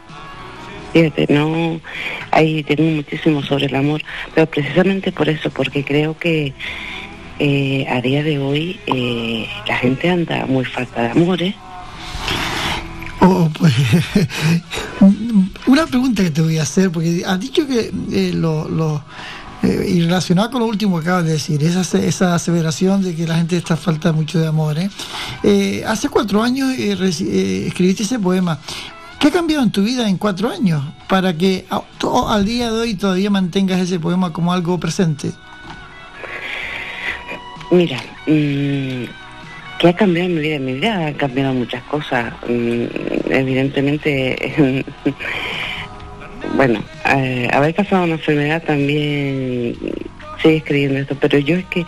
Fíjate, 0.93 1.27
no, 1.29 1.79
ahí 2.31 2.63
tengo 2.63 2.89
muchísimo 2.89 3.43
sobre 3.43 3.65
el 3.65 3.75
amor, 3.75 4.01
pero 4.33 4.47
precisamente 4.47 5.11
por 5.11 5.27
eso, 5.27 5.49
porque 5.49 5.83
creo 5.83 6.17
que 6.17 6.53
eh, 7.39 7.85
a 7.89 8.01
día 8.01 8.23
de 8.23 8.39
hoy 8.39 8.79
eh, 8.87 9.47
la 9.67 9.77
gente 9.77 10.09
anda 10.09 10.45
muy 10.47 10.65
falta 10.65 11.03
de 11.03 11.09
amores. 11.11 11.55
Oh, 13.21 13.49
pues, 13.57 13.73
una 15.67 15.85
pregunta 15.87 16.23
que 16.23 16.31
te 16.31 16.41
voy 16.41 16.57
a 16.59 16.63
hacer, 16.63 16.91
porque 16.91 17.23
has 17.25 17.39
dicho 17.39 17.65
que 17.67 17.91
eh, 18.11 18.31
lo, 18.35 18.69
lo, 18.69 19.03
eh, 19.63 19.85
y 19.95 20.01
relacionado 20.01 20.51
con 20.51 20.59
lo 20.59 20.67
último 20.67 20.97
que 20.99 21.03
acabas 21.07 21.25
de 21.25 21.31
decir, 21.33 21.63
esa, 21.63 21.97
esa 21.99 22.35
aseveración 22.35 23.01
de 23.01 23.15
que 23.15 23.25
la 23.25 23.35
gente 23.37 23.57
está 23.57 23.75
falta 23.77 24.11
mucho 24.11 24.39
de 24.39 24.47
amor. 24.47 24.77
¿eh? 25.43 25.83
Hace 25.87 26.09
cuatro 26.09 26.43
años 26.43 26.69
eh, 26.77 26.95
eh, 27.01 27.63
escribiste 27.67 28.03
ese 28.03 28.19
poema. 28.19 28.59
¿Qué 29.19 29.29
ha 29.29 29.31
cambiado 29.31 29.63
en 29.63 29.71
tu 29.71 29.81
vida 29.83 30.07
en 30.07 30.17
cuatro 30.17 30.51
años 30.51 30.83
para 31.07 31.35
que 31.35 31.65
a- 31.71 31.81
al 32.29 32.45
día 32.45 32.71
de 32.71 32.77
hoy 32.79 32.93
todavía 32.93 33.31
mantengas 33.31 33.79
ese 33.79 33.99
poema 33.99 34.31
como 34.31 34.53
algo 34.53 34.79
presente? 34.79 35.31
Mira, 37.71 37.97
mm, 38.27 39.03
¿qué 39.79 39.87
ha 39.89 39.93
cambiado 39.95 40.29
en 40.29 40.35
mi 40.35 40.41
vida? 40.41 40.59
Mi 40.59 40.73
vida 40.73 41.07
han 41.07 41.13
cambiado 41.15 41.53
muchas 41.53 41.83
cosas. 41.83 42.33
Mm, 42.47 42.85
evidentemente, 43.31 44.53
bueno, 46.55 46.83
eh, 47.15 47.49
haber 47.51 47.73
pasado 47.73 48.03
una 48.03 48.13
enfermedad 48.13 48.63
también 48.63 49.75
sigues 50.41 50.63
creyendo 50.63 50.99
esto, 50.99 51.15
pero 51.19 51.39
yo 51.39 51.55
es 51.55 51.65
que 51.65 51.85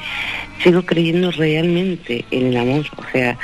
sigo 0.64 0.84
creyendo 0.84 1.32
realmente 1.32 2.26
en 2.32 2.48
el 2.48 2.58
amor. 2.58 2.86
O 2.98 3.12
sea, 3.12 3.38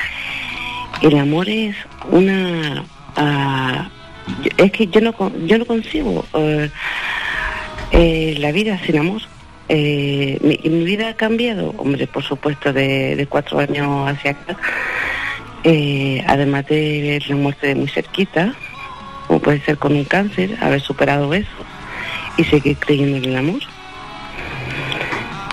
el 1.01 1.17
amor 1.17 1.49
es 1.49 1.75
una, 2.09 2.83
ah, 3.15 3.89
es 4.57 4.71
que 4.71 4.87
yo 4.87 5.01
no, 5.01 5.13
yo 5.45 5.57
no 5.57 5.65
consigo 5.65 6.25
eh, 6.33 6.69
eh, 7.91 8.35
la 8.39 8.51
vida 8.51 8.79
sin 8.85 8.97
amor. 8.97 9.21
Eh, 9.69 10.37
mi, 10.41 10.69
mi, 10.69 10.83
vida 10.83 11.09
ha 11.09 11.15
cambiado, 11.15 11.73
hombre, 11.77 12.07
por 12.07 12.23
supuesto, 12.23 12.73
de, 12.73 13.15
de 13.15 13.27
cuatro 13.27 13.59
años 13.59 14.09
hacia 14.09 14.31
acá. 14.31 14.57
además 16.27 16.65
de 16.67 17.21
la 17.27 17.35
muerte 17.35 17.67
de 17.67 17.75
muy 17.75 17.87
cerquita, 17.87 18.53
como 19.27 19.39
puede 19.39 19.61
ser 19.61 19.77
con 19.77 19.93
un 19.93 20.03
cáncer, 20.03 20.57
haber 20.61 20.81
superado 20.81 21.33
eso 21.33 21.49
y 22.37 22.43
seguir 22.43 22.77
creyendo 22.77 23.17
en 23.17 23.25
el 23.25 23.35
amor. 23.37 23.61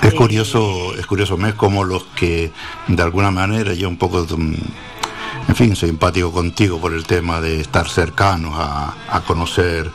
Es 0.03 0.14
curioso, 0.14 0.94
es 0.99 1.07
curioso, 1.07 1.38
es 1.46 1.55
como 1.55 1.85
los 1.85 2.05
que 2.16 2.51
de 2.88 3.03
alguna 3.03 3.31
manera 3.31 3.75
yo 3.75 3.88
un 3.88 3.99
poco 3.99 4.27
mm, 4.37 4.55
en 5.48 5.57
fin, 5.57 5.76
soy 5.76 5.90
empático 5.90 6.33
contigo 6.33 6.79
por 6.79 6.94
el 6.94 7.05
tema 7.05 7.40
de 7.40 7.61
estar 7.61 7.88
cercanos 7.88 8.55
a, 8.57 8.94
conocer 9.26 9.90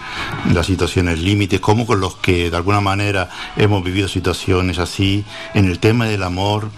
las 0.53 0.65
situaciones 0.67 1.19
límites, 1.19 1.59
como 1.59 1.85
con 1.85 1.99
los 1.99 2.15
que 2.15 2.49
de 2.49 2.57
alguna 2.57 2.79
manera 2.79 3.29
hemos 3.57 3.83
vivido 3.83 4.07
situaciones 4.07 4.77
así, 4.77 5.25
en 5.53 5.65
el 5.65 5.79
tema 5.79 6.05
del 6.05 6.23
amor 6.23 6.69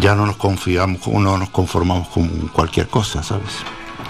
ya 0.00 0.14
no 0.14 0.26
nos 0.26 0.36
confiamos, 0.36 1.06
no 1.06 1.38
nos 1.38 1.50
conformamos 1.50 2.08
con 2.08 2.28
cualquier 2.48 2.88
cosa, 2.88 3.22
¿sabes? 3.22 3.62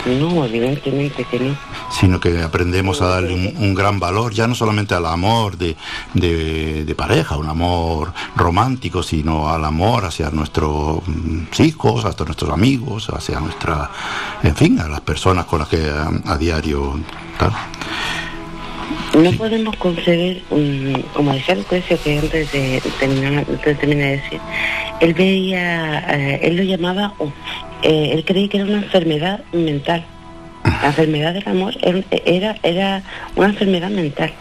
No, 0.07 0.45
evidentemente 0.45 1.25
que 1.25 1.39
no. 1.39 1.57
Sino 1.91 2.19
que 2.19 2.43
aprendemos 2.43 3.01
a 3.03 3.07
darle 3.07 3.35
un, 3.35 3.75
gran 3.75 4.01
valor, 4.01 4.33
ya 4.33 4.49
no 4.49 4.55
solamente 4.55 4.95
al 4.95 5.07
amor 5.07 5.57
de, 5.57 5.77
de, 6.15 6.95
pareja, 6.97 7.37
un 7.37 7.49
amor 7.49 8.13
romántico, 8.35 9.03
sino 9.03 9.49
al 9.49 9.65
amor 9.65 10.05
hacia 10.05 10.31
nuestros 10.31 11.07
mm, 11.07 11.45
hijos, 11.63 12.05
hacia 12.05 12.25
nuestros 12.25 12.51
amigos, 12.51 13.11
hacia 13.11 13.39
nuestra, 13.39 13.91
en 14.43 14.57
fin, 14.57 14.81
a 14.81 14.89
las 14.89 15.01
personas 15.03 15.47
con 15.47 15.61
las 15.61 15.69
que 15.69 15.89
a, 15.89 16.37
diario. 16.37 16.99
No 19.15 19.33
podemos 19.33 19.77
conceder, 19.77 20.43
como 21.15 21.33
decía 21.33 21.55
Lucrecio 21.55 22.03
que 22.03 22.19
antes 22.19 22.51
de 22.51 22.83
terminar, 22.99 23.47
de, 23.47 23.75
terminar 23.75 24.07
de 24.07 24.17
decir, 24.17 24.41
él 25.01 25.15
veía, 25.15 26.01
eh, 26.09 26.41
él 26.43 26.57
lo 26.57 26.63
llamaba 26.63 27.15
eh, 27.83 28.11
él 28.13 28.25
creía 28.25 28.49
que 28.49 28.59
era 28.59 28.67
una 28.67 28.79
enfermedad 28.79 29.45
mental. 29.53 30.05
La 30.65 30.89
enfermedad 30.89 31.35
del 31.35 31.49
amor 31.49 31.75
era, 31.81 32.57
era 32.63 33.03
una 33.35 33.49
enfermedad 33.49 33.91
mental. 33.91 34.33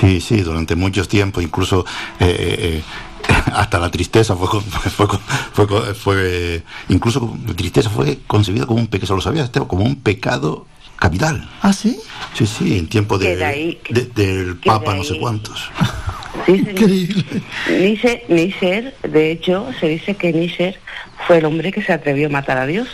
Sí, 0.00 0.20
sí, 0.20 0.42
durante 0.42 0.76
muchos 0.76 1.08
tiempos, 1.08 1.42
incluso 1.42 1.84
eh, 2.20 2.80
eh, 2.80 2.82
hasta 3.52 3.78
la 3.78 3.90
tristeza 3.90 4.36
fue, 4.36 4.60
fue, 4.60 5.06
fue, 5.52 5.94
fue, 5.94 6.62
incluso 6.88 7.36
la 7.46 7.54
tristeza 7.54 7.90
fue 7.90 8.18
concebida 8.26 8.66
como 8.66 8.80
un 8.80 8.86
pecado, 8.86 9.16
¿lo 9.16 9.20
sabías, 9.20 9.50
Como 9.50 9.84
un 9.84 9.96
pecado 9.96 10.66
capital. 10.96 11.48
¿Ah, 11.62 11.72
sí? 11.72 11.98
Sí, 12.34 12.46
sí, 12.46 12.78
en 12.78 12.88
tiempo 12.88 13.18
de, 13.18 13.78
del 14.14 14.56
Papa 14.58 14.94
no 14.94 15.02
sé 15.02 15.18
cuántos. 15.18 15.70
Sí, 16.46 16.52
Increíble. 16.52 17.42
Nícer, 18.28 18.94
de 19.02 19.30
hecho, 19.30 19.68
se 19.78 19.88
dice 19.88 20.14
que 20.14 20.32
Nícer 20.32 20.78
fue 21.26 21.38
el 21.38 21.44
hombre 21.44 21.72
que 21.72 21.82
se 21.82 21.92
atrevió 21.92 22.28
a 22.28 22.30
matar 22.30 22.58
a 22.58 22.66
Dios. 22.66 22.88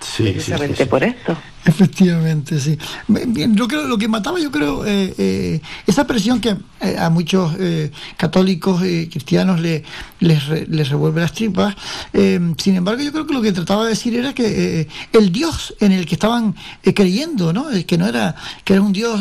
Sí, 0.00 0.24
precisamente 0.24 0.86
por 0.86 1.02
esto. 1.04 1.36
Efectivamente, 1.66 2.58
sí. 2.58 2.76
Yo 3.08 3.68
creo, 3.68 3.86
lo 3.86 3.96
que 3.96 4.08
mataba, 4.08 4.40
yo 4.40 4.50
creo, 4.50 4.84
eh, 4.84 5.14
eh, 5.16 5.60
esa 5.86 6.06
presión 6.06 6.40
que 6.40 6.56
eh, 6.80 6.96
a 6.98 7.08
muchos 7.08 7.52
católicos 8.16 8.84
y 8.84 9.06
cristianos 9.08 9.60
le, 9.60 9.84
les, 10.18 10.88
revuelve 10.88 11.20
las 11.20 11.32
tripas. 11.32 11.76
sin 12.12 12.76
embargo, 12.76 13.02
yo 13.02 13.12
creo 13.12 13.26
que 13.26 13.34
lo 13.34 13.42
que 13.42 13.52
trataba 13.52 13.84
de 13.84 13.90
decir 13.90 14.14
era 14.16 14.32
que 14.32 14.88
el 15.12 15.30
Dios 15.30 15.74
en 15.78 15.92
el 15.92 16.06
que 16.06 16.16
estaban 16.16 16.54
creyendo, 16.94 17.52
¿no? 17.52 17.66
que 17.86 17.98
no 17.98 18.06
era, 18.08 18.34
que 18.64 18.72
era 18.72 18.82
un 18.82 18.92
Dios 18.92 19.20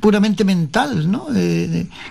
puramente 0.00 0.44
mental, 0.44 1.10
¿no? 1.10 1.26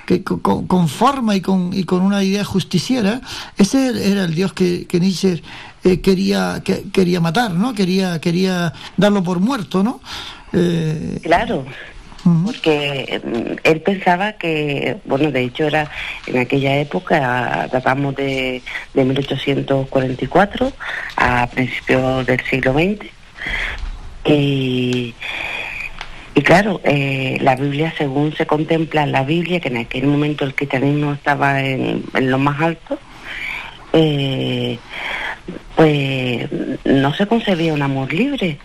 que 0.05 0.23
con, 0.23 0.89
forma 0.89 1.35
y 1.35 1.41
con, 1.41 1.71
y 1.73 1.83
con 1.85 2.01
una 2.01 2.23
idea 2.23 2.43
justiciera, 2.43 3.21
ese 3.57 4.11
era 4.11 4.25
el 4.25 4.35
Dios 4.35 4.51
que, 4.53 4.85
que 4.87 4.99
Nietzsche 4.99 5.41
quería, 5.95 6.61
que, 6.63 6.89
quería 6.91 7.21
matar, 7.21 7.53
¿no? 7.53 7.73
Quería, 7.73 8.19
quería 8.19 8.56
darlo 8.95 9.23
por 9.23 9.39
muerto, 9.39 9.83
¿no? 9.83 9.99
Eh, 10.53 11.19
claro, 11.23 11.65
porque 12.45 13.21
mm, 13.23 13.59
él 13.63 13.81
pensaba 13.81 14.33
que, 14.33 14.97
bueno, 15.05 15.31
de 15.31 15.43
hecho 15.43 15.65
era 15.65 15.89
en 16.25 16.37
aquella 16.37 16.77
época, 16.77 17.67
tratamos 17.69 18.15
de, 18.15 18.61
de 18.93 19.03
1844 19.05 20.71
a 21.17 21.47
principios 21.47 22.25
del 22.25 22.41
siglo 22.41 22.73
XX, 22.73 23.07
y, 24.25 25.13
y 26.35 26.41
claro, 26.41 26.81
eh, 26.83 27.37
la 27.41 27.55
Biblia, 27.55 27.93
según 27.97 28.33
se 28.35 28.45
contempla 28.45 29.05
la 29.05 29.23
Biblia, 29.23 29.59
que 29.59 29.69
en 29.69 29.77
aquel 29.77 30.07
momento 30.07 30.43
el 30.43 30.53
cristianismo 30.53 31.13
estaba 31.13 31.61
en, 31.61 32.03
en 32.13 32.31
lo 32.31 32.37
más 32.37 32.59
alto, 32.61 32.99
eh, 33.99 34.79
pues 35.75 36.49
no 36.85 37.13
se 37.13 37.27
concebía 37.27 37.73
un 37.73 37.81
amor 37.81 38.11
libre. 38.11 38.57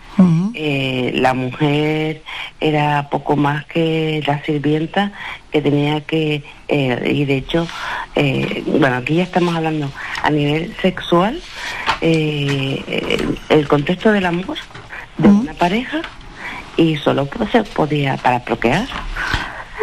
Eh, 0.55 1.11
la 1.15 1.33
mujer 1.33 2.23
era 2.59 3.09
poco 3.09 3.35
más 3.35 3.65
que 3.65 4.23
la 4.25 4.43
sirvienta 4.43 5.11
que 5.51 5.61
tenía 5.61 6.01
que, 6.01 6.43
eh, 6.67 7.11
y 7.13 7.25
de 7.25 7.37
hecho, 7.37 7.67
eh, 8.15 8.63
bueno, 8.65 8.97
aquí 8.97 9.15
ya 9.15 9.23
estamos 9.23 9.55
hablando 9.55 9.91
a 10.21 10.29
nivel 10.29 10.75
sexual, 10.81 11.39
el, 12.01 13.67
contexto 13.67 14.11
del 14.11 14.25
amor 14.25 14.57
de 15.17 15.27
una 15.27 15.53
pareja 15.53 16.01
y 16.77 16.95
solo 16.97 17.25
pues, 17.27 17.51
se 17.51 17.63
podía 17.63 18.17
para 18.17 18.43
procrear. 18.43 18.87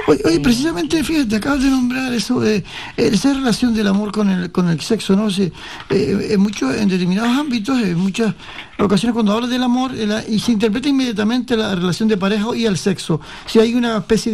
Oye, 0.07 0.41
precisamente, 0.41 1.03
fíjate, 1.05 1.37
acabas 1.37 1.63
de 1.63 1.71
nombrar 1.71 2.13
eso, 2.13 2.41
de 2.41 2.65
esa 2.97 3.33
relación 3.33 3.75
del 3.75 3.87
amor 3.87 4.13
con 4.13 4.31
el, 4.31 4.51
con 4.53 4.69
el 4.69 4.81
sexo, 4.81 5.17
¿no? 5.17 5.31
sé 5.31 5.53
eh, 5.91 6.29
en, 6.31 6.41
muchos, 6.41 6.75
en 6.77 6.89
determinados 6.89 7.37
ámbitos, 7.37 7.81
en 7.83 7.97
muchas 7.97 8.35
ocasiones 8.79 9.15
cuando 9.15 9.33
hablas 9.33 9.51
del 9.51 9.63
amor, 9.63 9.93
y 10.29 10.39
se 10.39 10.53
interpreta 10.53 10.89
inmediatamente 10.89 11.57
la 11.57 11.75
relación 11.75 12.09
de 12.09 12.17
pareja 12.17 12.47
y 12.55 12.67
el 12.67 12.79
sexo. 12.79 13.21
Si 13.47 13.59
hay 13.59 13.75
una 13.75 13.99
especie 13.99 14.33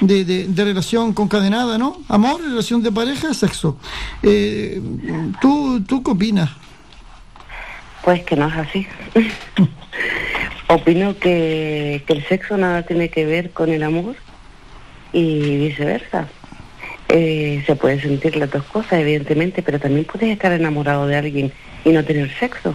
de, 0.00 0.24
de, 0.24 0.64
relación 0.64 1.12
concadenada, 1.12 1.78
¿no? 1.78 1.98
Amor, 2.08 2.40
relación 2.40 2.82
de 2.82 2.90
pareja, 2.90 3.32
sexo. 3.32 3.78
Eh, 4.22 4.80
¿tú, 5.40 5.82
¿Tú 5.86 6.02
qué 6.02 6.10
opinas? 6.10 6.50
Pues 8.02 8.24
que 8.24 8.36
no 8.36 8.48
es 8.48 8.56
así. 8.56 8.86
Opino 10.68 11.16
que, 11.18 12.02
que 12.06 12.12
el 12.12 12.24
sexo 12.26 12.56
nada 12.56 12.82
tiene 12.82 13.08
que 13.08 13.24
ver 13.24 13.52
con 13.52 13.70
el 13.70 13.84
amor 13.84 14.16
y 15.16 15.56
viceversa. 15.56 16.28
Eh, 17.08 17.62
se 17.64 17.74
puede 17.74 18.00
sentir 18.02 18.36
las 18.36 18.50
dos 18.50 18.64
cosas, 18.64 19.00
evidentemente, 19.00 19.62
pero 19.62 19.80
también 19.80 20.04
puedes 20.04 20.28
estar 20.28 20.52
enamorado 20.52 21.06
de 21.06 21.16
alguien 21.16 21.52
y 21.84 21.90
no 21.90 22.04
tener 22.04 22.30
sexo. 22.38 22.74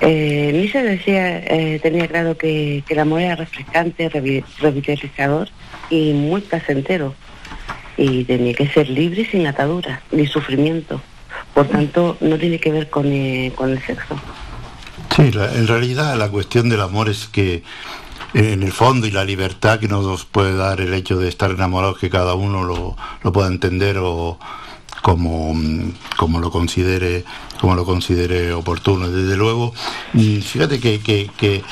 eh, 0.00 0.68
se 0.70 0.82
decía, 0.82 1.38
eh, 1.38 1.80
tenía 1.82 2.08
claro 2.08 2.36
que, 2.36 2.84
que, 2.86 2.92
el 2.92 3.00
amor 3.00 3.22
era 3.22 3.36
refrescante, 3.36 4.10
revitalizador 4.10 5.48
y 5.88 6.12
muy 6.12 6.42
placentero. 6.42 7.14
Y 7.96 8.24
tenía 8.24 8.52
que 8.52 8.68
ser 8.68 8.90
libre 8.90 9.26
sin 9.30 9.46
ataduras 9.46 10.00
ni 10.10 10.26
sufrimiento. 10.26 11.00
Por 11.54 11.68
tanto, 11.68 12.18
no 12.20 12.36
tiene 12.36 12.58
que 12.58 12.70
ver 12.70 12.90
con, 12.90 13.06
eh, 13.06 13.52
con 13.54 13.70
el 13.70 13.80
sexo. 13.82 14.20
Sí, 15.16 15.30
en 15.34 15.66
realidad 15.66 16.16
la 16.16 16.28
cuestión 16.30 16.68
del 16.68 16.80
amor 16.80 17.08
es 17.08 17.28
que 17.28 17.62
en 18.34 18.62
el 18.62 18.72
fondo 18.72 19.06
y 19.06 19.10
la 19.10 19.24
libertad 19.24 19.78
que 19.78 19.88
nos 19.88 20.24
puede 20.24 20.56
dar 20.56 20.80
el 20.80 20.94
hecho 20.94 21.18
de 21.18 21.28
estar 21.28 21.50
enamorados, 21.50 21.98
que 21.98 22.10
cada 22.10 22.34
uno 22.34 22.64
lo, 22.64 22.96
lo 23.22 23.32
pueda 23.32 23.48
entender 23.48 23.98
o 23.98 24.38
como, 25.02 25.54
como 26.16 26.38
lo 26.38 26.50
considere 26.50 27.24
como 27.60 27.76
lo 27.76 27.84
considere 27.84 28.52
oportuno. 28.52 29.08
Desde 29.08 29.36
luego, 29.36 29.72
fíjate 30.12 30.80
que, 30.80 31.00
que, 31.00 31.30
que, 31.36 31.62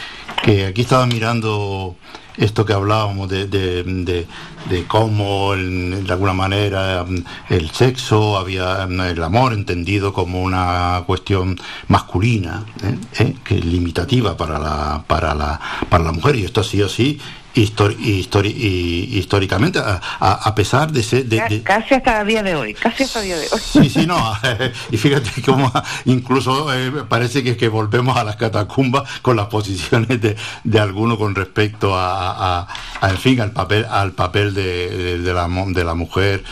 que 0.43 0.67
aquí 0.67 0.83
estaba 0.83 1.05
mirando 1.07 1.97
esto 2.41 2.65
que 2.65 2.73
hablábamos 2.73 3.29
de, 3.29 3.47
de, 3.47 4.27
de, 4.69 4.87
cómo, 4.87 5.55
de 5.55 6.11
alguna 6.11 6.33
manera, 6.33 7.05
el 7.51 7.71
sexo, 7.71 8.39
había 8.39 8.85
el 8.85 9.23
amor 9.23 9.53
entendido 9.53 10.13
como 10.13 10.43
una 10.43 11.05
cuestión 11.07 11.61
masculina, 11.89 12.65
¿eh? 12.83 12.99
¿Eh? 13.19 13.35
que 13.45 13.61
limitativa 13.61 14.37
para 14.37 14.59
la, 14.59 15.05
para, 15.07 15.35
la, 15.35 15.61
para 15.91 16.05
la 16.05 16.13
mujer, 16.13 16.37
y 16.37 16.45
esto 16.45 16.63
ha 16.63 16.65
sido 16.65 16.87
así 16.87 17.21
históricamente, 17.55 19.81
a, 19.83 20.55
pesar 20.55 20.93
de 20.93 21.03
ser... 21.03 21.27
De, 21.27 21.63
Casi 21.63 21.95
hasta 21.95 22.21
el 22.21 22.29
día 22.29 22.43
de 22.43 22.55
hoy, 22.55 22.75
casi 22.75 23.05
hasta 23.05 23.21
el 23.21 23.27
día 23.27 23.39
de 23.39 23.47
hoy. 23.51 23.61
Sí, 23.61 23.91
sí, 23.91 24.07
no, 24.07 24.37
y 24.91 24.97
fíjate 24.97 25.43
cómo 25.43 25.73
incluso 26.05 26.73
eh, 26.73 27.05
parece 27.09 27.43
que, 27.43 27.57
que 27.57 27.69
volvemos 27.69 28.17
a 28.17 28.25
las 28.25 28.37
catacumbas 28.37 29.09
con 29.23 29.37
las 29.37 29.47
posiciones 29.47 30.21
de, 30.21 30.37
de 30.65 30.81
algunos 30.81 31.19
con 31.19 31.35
respecto 31.35 31.93
a, 31.95 32.67
en 33.03 33.19
fin, 33.19 33.41
al 33.41 33.53
papel, 33.53 33.85
al 33.85 34.13
papel 34.13 34.55
de, 34.55 35.19
de 35.19 35.35
la, 35.35 35.49
de 35.49 35.85
la 35.85 35.95
mujer. 35.95 36.45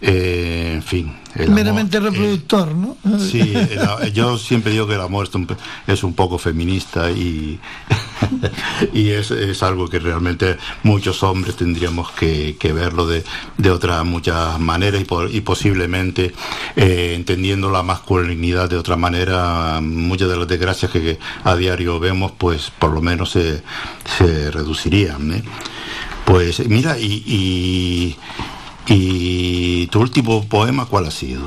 Eh, 0.00 0.72
en 0.74 0.82
fin. 0.82 1.16
Meramente 1.46 1.98
eh, 1.98 2.00
reproductor, 2.00 2.74
¿no? 2.74 2.96
Sí, 3.18 3.54
yo 4.12 4.38
siempre 4.38 4.72
digo 4.72 4.86
que 4.86 4.94
el 4.94 5.00
amor 5.00 5.28
es 5.28 5.34
un, 5.34 5.46
es 5.86 6.02
un 6.02 6.14
poco 6.14 6.38
feminista 6.38 7.10
y 7.10 7.60
y 8.92 9.10
es, 9.10 9.30
es, 9.30 9.62
algo 9.62 9.88
que 9.88 9.98
realmente 9.98 10.56
muchos 10.82 11.22
hombres 11.22 11.56
tendríamos 11.56 12.10
que, 12.12 12.56
que 12.58 12.72
verlo 12.72 13.06
de, 13.06 13.24
de 13.56 13.70
otras 13.70 14.04
muchas 14.04 14.58
maneras 14.58 15.00
y, 15.00 15.04
por, 15.04 15.34
y 15.34 15.40
posiblemente 15.40 16.32
eh, 16.76 17.12
entendiendo 17.14 17.70
la 17.70 17.82
masculinidad 17.82 18.68
de 18.68 18.76
otra 18.76 18.96
manera, 18.96 19.80
muchas 19.82 20.28
de 20.28 20.36
las 20.36 20.48
desgracias 20.48 20.90
que 20.90 21.18
a 21.44 21.56
diario 21.56 21.98
vemos, 22.00 22.32
pues 22.36 22.70
por 22.78 22.92
lo 22.92 23.00
menos 23.00 23.30
se, 23.30 23.62
se 24.18 24.50
reducirían. 24.50 25.32
¿eh? 25.32 25.42
Pues 26.24 26.66
mira, 26.68 26.98
y, 26.98 27.22
y, 27.26 28.16
y 28.88 29.86
tu 29.88 30.00
último 30.00 30.44
poema, 30.44 30.86
¿cuál 30.86 31.06
ha 31.06 31.10
sido? 31.10 31.42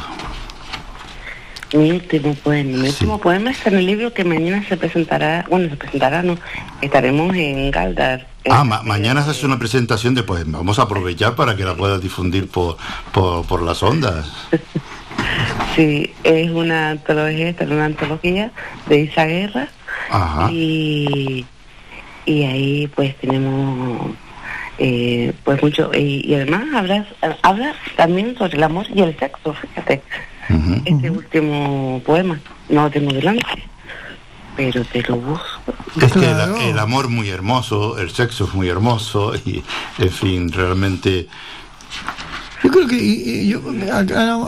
Mi 1.74 1.92
último 1.92 2.34
poema. 2.36 2.78
Mi 2.78 2.90
último 2.90 3.20
poema 3.20 3.52
está 3.52 3.70
en 3.70 3.78
el 3.78 3.86
libro 3.86 4.14
que 4.14 4.26
mañana 4.26 4.64
se 4.68 4.76
presentará, 4.76 5.46
bueno, 5.50 5.70
se 5.70 5.78
presentará, 5.78 6.22
no, 6.22 6.38
estaremos 6.82 7.34
en 7.36 7.72
Galdar. 7.72 8.28
Ah, 8.50 8.64
ma 8.64 8.82
mañana 8.84 9.24
se 9.24 9.32
hace 9.32 9.46
una 9.46 9.58
presentación 9.58 10.14
de 10.14 10.24
poema. 10.24 10.58
Vamos 10.58 10.80
a 10.80 10.84
aprovechar 10.84 11.36
para 11.36 11.56
que 11.56 11.64
la 11.64 11.76
puedas 11.76 12.02
difundir 12.02 12.50
por, 12.50 12.78
por, 13.14 13.46
por 13.46 13.62
las 13.62 13.82
ondas. 13.84 14.26
sí, 15.76 16.14
es 16.24 16.52
una 16.52 16.90
antología, 16.92 17.56
una 17.62 17.86
antología 17.86 18.52
de 18.88 19.02
Isa 19.02 19.26
Guerra. 19.26 19.70
Ajá. 20.10 20.52
Y, 20.52 21.46
y 22.26 22.44
ahí 22.44 22.88
pues 22.94 23.16
tenemos 23.18 24.12
eh, 24.84 25.32
pues 25.44 25.62
mucho, 25.62 25.92
y, 25.94 26.26
y 26.26 26.34
además 26.34 26.64
hablas, 26.74 27.06
habla 27.44 27.76
también 27.96 28.36
sobre 28.36 28.58
el 28.58 28.64
amor 28.64 28.88
y 28.92 29.02
el 29.04 29.16
sexo, 29.16 29.54
fíjate. 29.54 30.02
Uh 30.50 30.54
-huh. 30.54 30.82
Este 30.86 31.12
último 31.12 32.02
poema, 32.04 32.40
no 32.68 32.86
lo 32.86 32.90
tengo 32.90 33.14
delante, 33.14 33.64
pero 34.58 34.84
te 34.86 35.04
lo 35.04 35.18
busco. 35.18 35.74
Es 36.02 36.12
que 36.14 36.26
el, 36.26 36.72
el, 36.72 36.80
amor 36.80 37.10
muy 37.10 37.30
hermoso, 37.30 38.00
el 38.00 38.10
sexo 38.10 38.46
es 38.46 38.56
muy 38.56 38.70
hermoso 38.70 39.34
y, 39.46 39.64
en 40.00 40.10
fin, 40.10 40.52
realmente... 40.52 41.28
Yo 42.64 42.70
creo 42.70 42.88
que 42.88 42.96
y, 42.96 43.48
yo, 43.48 43.60
a, 43.92 44.04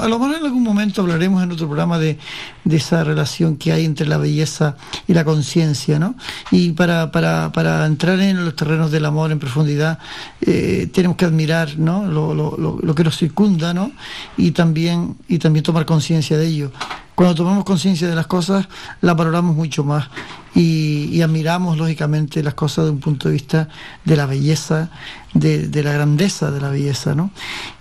lo 0.08 0.19
mejor 0.19 0.36
en 0.36 0.45
algún 0.45 0.63
momento 0.63 1.02
hablaremos 1.02 1.41
en 1.41 1.52
otro 1.52 1.67
programa 1.67 1.97
de, 1.97 2.19
de 2.63 2.76
esa 2.76 3.04
relación 3.04 3.58
que 3.58 3.71
hay 3.71 3.86
entre 3.86 4.06
la 4.06 4.17
belleza 4.17 4.78
y 5.08 5.13
la 5.13 5.26
conciencia, 5.26 5.97
¿no? 5.97 6.15
Y 6.52 6.73
para, 6.73 7.12
para, 7.12 7.52
para, 7.52 7.86
entrar 7.86 8.19
en 8.19 8.43
los 8.45 8.56
terrenos 8.56 8.91
del 8.91 9.06
amor 9.06 9.32
en 9.32 9.39
profundidad 9.39 9.99
eh, 10.41 10.89
tenemos 10.93 11.17
que 11.17 11.26
admirar, 11.26 11.78
¿no? 11.78 12.06
Lo, 12.06 12.34
lo, 12.34 12.56
lo, 12.58 12.78
lo, 12.82 12.95
que 12.95 13.04
nos 13.04 13.17
circunda, 13.17 13.73
¿no? 13.73 13.91
Y 14.38 14.52
también, 14.52 15.15
y 15.28 15.39
también 15.39 15.63
tomar 15.63 15.86
conciencia 15.86 16.38
de 16.38 16.47
ello. 16.47 16.71
Cuando 17.15 17.36
tomamos 17.36 17.63
conciencia 17.63 18.08
de 18.08 18.15
las 18.15 18.26
cosas, 18.26 18.67
las 19.02 19.15
valoramos 19.15 19.56
mucho 19.56 19.84
más 19.84 20.08
y, 20.56 21.10
y, 21.12 21.21
admiramos, 21.21 21.78
lógicamente, 21.78 22.41
las 22.41 22.56
cosas 22.56 22.86
de 22.86 22.91
un 22.91 22.99
punto 22.99 23.28
de 23.28 23.34
vista 23.34 23.69
de 24.04 24.15
la 24.15 24.26
belleza, 24.26 24.89
de, 25.34 25.67
de 25.67 25.84
la 25.84 25.93
grandeza 25.93 26.52
de 26.52 26.62
la 26.62 26.69
belleza, 26.69 27.15
¿no? 27.15 27.32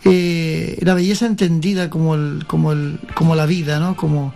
Eh, 0.04 0.78
la 0.82 0.94
belleza 0.94 1.26
entendida 1.26 1.90
como, 1.90 2.14
el, 2.14 2.44
como, 2.46 2.72
el, 2.72 2.98
como 3.14 3.34
la 3.34 3.46
vida, 3.46 3.78
¿no? 3.78 3.96
Como, 3.96 4.32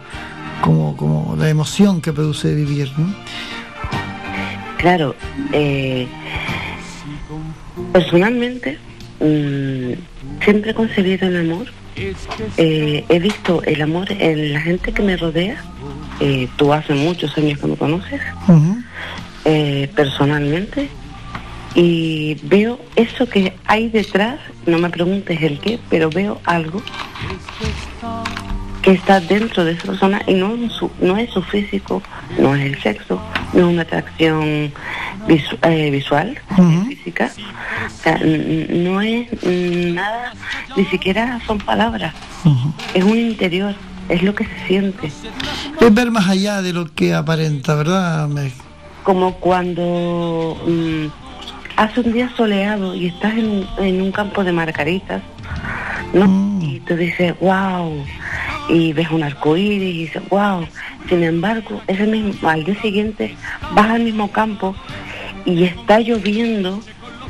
como, 0.63 0.97
como 0.97 1.37
la 1.37 1.49
emoción 1.49 2.01
que 2.01 2.13
produce 2.13 2.55
vivir, 2.55 2.91
¿no? 2.97 3.15
Claro, 4.79 5.15
eh, 5.53 6.07
personalmente 7.93 8.79
mmm, 9.21 9.93
siempre 10.45 10.71
he 10.71 10.75
concebido 10.75 11.29
el 11.29 11.37
amor 11.37 11.67
eh, 12.59 13.05
he 13.09 13.19
visto 13.19 13.63
el 13.65 13.81
amor 13.81 14.11
en 14.13 14.53
la 14.53 14.61
gente 14.61 14.93
que 14.93 15.03
me 15.03 15.17
rodea. 15.17 15.57
Eh, 16.21 16.49
tú 16.57 16.73
hace 16.73 16.95
muchos 16.95 17.37
años 17.39 17.59
que 17.59 17.67
me 17.67 17.77
conoces, 17.77 18.21
uh 18.49 18.53
-huh. 18.53 18.85
eh, 19.45 19.91
personalmente, 19.95 20.89
y 21.77 22.39
veo 22.43 22.81
eso 22.97 23.29
que 23.29 23.53
hay 23.67 23.91
detrás, 23.91 24.41
no 24.65 24.79
me 24.79 24.89
preguntes 24.89 25.43
el 25.43 25.61
qué, 25.61 25.79
pero 25.91 26.09
veo 26.09 26.41
algo 26.45 26.83
que 28.81 28.93
está 28.93 29.21
dentro 29.21 29.63
de 29.63 29.73
esa 29.73 29.89
persona 29.89 30.23
y 30.27 30.35
no, 30.35 30.57
su, 30.71 30.91
no 31.03 31.19
es 31.19 31.31
su 31.31 31.43
físico, 31.43 32.03
no 32.39 32.55
es 32.55 32.65
el 32.65 32.83
sexo, 32.83 33.21
no 33.53 33.69
es 33.69 33.75
una 33.75 33.83
atracción 33.83 34.73
visu 35.29 35.59
eh, 35.63 35.91
visual, 35.91 36.39
uh 36.53 36.55
-huh. 36.55 36.87
física, 36.89 37.31
o 37.87 38.03
sea, 38.03 38.19
no 38.23 39.03
es 39.03 39.29
nada, 39.45 40.33
ni 40.77 40.85
siquiera 40.87 41.41
son 41.47 41.59
palabras, 41.59 42.15
uh 42.45 42.49
-huh. 42.49 42.73
es 42.95 43.05
un 43.05 43.19
interior, 43.19 43.75
es 44.09 44.23
lo 44.23 44.35
que 44.35 44.45
se 44.45 44.67
siente. 44.67 45.09
Es 45.81 45.95
ver 45.95 46.11
más 46.11 46.27
allá 46.27 46.63
de 46.63 46.73
lo 46.73 46.87
que 46.95 47.13
aparenta, 47.13 47.75
¿verdad? 47.75 48.31
Como 49.03 49.35
cuando 49.35 50.57
mmm, 50.67 51.26
hace 51.77 52.01
un 52.01 52.13
día 52.13 52.31
soleado 52.37 52.95
y 52.95 53.07
estás 53.07 53.35
en, 53.35 53.67
en 53.79 54.03
un 54.03 54.13
campo 54.13 54.43
de 54.45 54.53
margaritas, 54.53 55.23
¿no? 56.13 56.27
Mm. 56.27 56.63
Y 56.63 56.81
tú 56.81 56.97
dices, 56.97 57.35
wow, 57.41 57.93
y 58.69 58.93
ves 58.93 59.11
un 59.11 59.23
arcoíris 59.23 59.95
y 59.95 59.99
dices, 60.01 60.23
wow. 60.29 60.67
Sin 61.09 61.23
embargo, 61.23 61.81
ese 61.87 62.07
mismo, 62.07 62.49
al 62.49 62.65
día 62.65 62.81
siguiente 62.81 63.35
vas 63.75 63.91
al 63.91 64.03
mismo 64.03 64.31
campo 64.33 64.75
y 65.45 65.65
está 65.65 66.01
lloviendo 66.01 66.81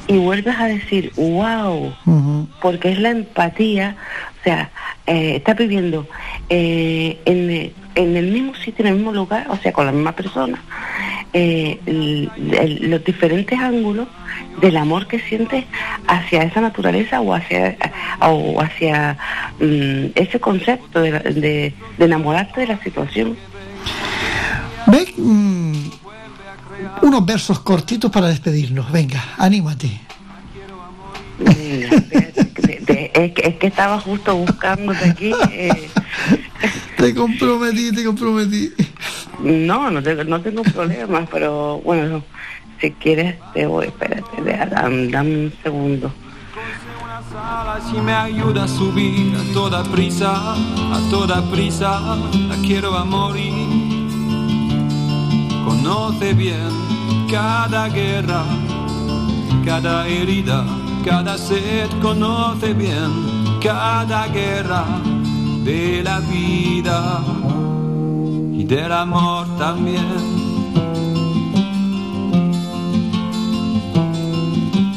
y 0.09 0.16
vuelves 0.16 0.56
a 0.56 0.66
decir, 0.66 1.12
wow, 1.16 1.87
uh 1.87 1.94
-huh. 2.06 2.46
porque 2.62 2.92
es 2.92 2.98
la 3.00 3.11
empatía, 3.11 3.96
o 4.40 4.44
sea, 4.44 4.70
eh, 5.06 5.37
estás 5.37 5.56
viviendo 5.56 6.06
eh, 6.48 7.18
en, 7.26 7.72
en, 7.96 8.16
el 8.16 8.30
mismo 8.30 8.54
sitio, 8.54 8.85
en 8.85 8.92
el 8.92 8.94
mismo 8.96 9.12
lugar, 9.12 9.46
o 9.50 9.56
sea, 9.56 9.72
con 9.72 9.87
la 9.87 9.92
misma 9.92 10.12
persona, 10.12 10.62
eh, 11.32 11.80
el, 11.87 12.30
el, 12.52 12.90
los 12.90 13.04
diferentes 13.04 13.59
ángulos 13.59 14.06
del 14.61 14.76
amor 14.76 15.06
que 15.09 15.18
sientes 15.18 15.64
hacia 16.06 16.42
esa 16.42 16.61
naturaleza 16.61 17.20
o 17.20 17.35
hacia 17.35 17.76
o 18.20 18.61
hacia 18.61 19.18
um, 19.61 20.11
ese 20.14 20.38
concepto 20.40 21.00
de, 21.00 21.12
de, 21.12 21.74
de, 21.98 22.04
enamorarte 22.04 22.61
de 22.61 22.66
la 22.68 22.78
situación. 22.82 23.37
Ve 24.87 25.12
mm, 25.16 25.74
unos 27.02 27.26
versos 27.26 27.61
cortitos 27.61 28.11
para 28.11 28.28
despedirnos. 28.28 28.90
Venga, 28.92 29.22
anímate. 29.37 30.00
Venga, 31.38 31.88
es, 33.14 33.32
que, 33.32 33.42
es, 33.44 33.56
que, 33.56 33.66
estaba 33.66 34.00
justo 34.00 34.37
buscándote 34.37 35.11
aquí. 35.11 35.32
Eh. 35.52 35.88
Te 36.96 37.14
comprometí, 37.14 37.92
te 37.92 38.04
comprometí. 38.04 38.72
No, 39.40 39.90
no, 39.90 40.02
te, 40.02 40.24
no 40.24 40.40
tengo 40.40 40.62
problemas, 40.62 41.28
pero 41.30 41.78
bueno, 41.85 42.24
si 42.80 42.90
quieres 42.92 43.37
te 43.52 43.66
voy, 43.66 43.87
espérate, 43.87 44.42
dame, 44.42 45.09
dame 45.09 45.44
un 45.44 45.52
segundo. 45.62 46.12
Si 47.90 48.00
me 48.00 48.14
ayuda 48.14 48.64
a 48.64 48.68
subir 48.68 49.37
a 49.37 49.52
toda 49.52 49.82
prisa, 49.85 50.54
a 50.54 51.00
toda 51.11 51.42
prisa, 51.50 52.16
la 52.48 52.56
quiero 52.66 52.96
a 52.96 53.04
morir. 53.04 53.52
Conoce 55.64 56.32
bien 56.32 56.70
cada 57.30 57.88
guerra, 57.88 58.42
cada 59.64 60.06
herida, 60.09 60.64
cada 61.04 61.37
sed, 61.37 61.90
conoce 62.00 62.72
bien 62.72 63.11
cada 63.61 64.28
guerra 64.28 64.85
de 65.66 66.00
la 66.00 66.20
vida 66.20 67.24
y 68.52 68.62
del 68.64 68.92
amor 68.92 69.48
también. 69.59 70.07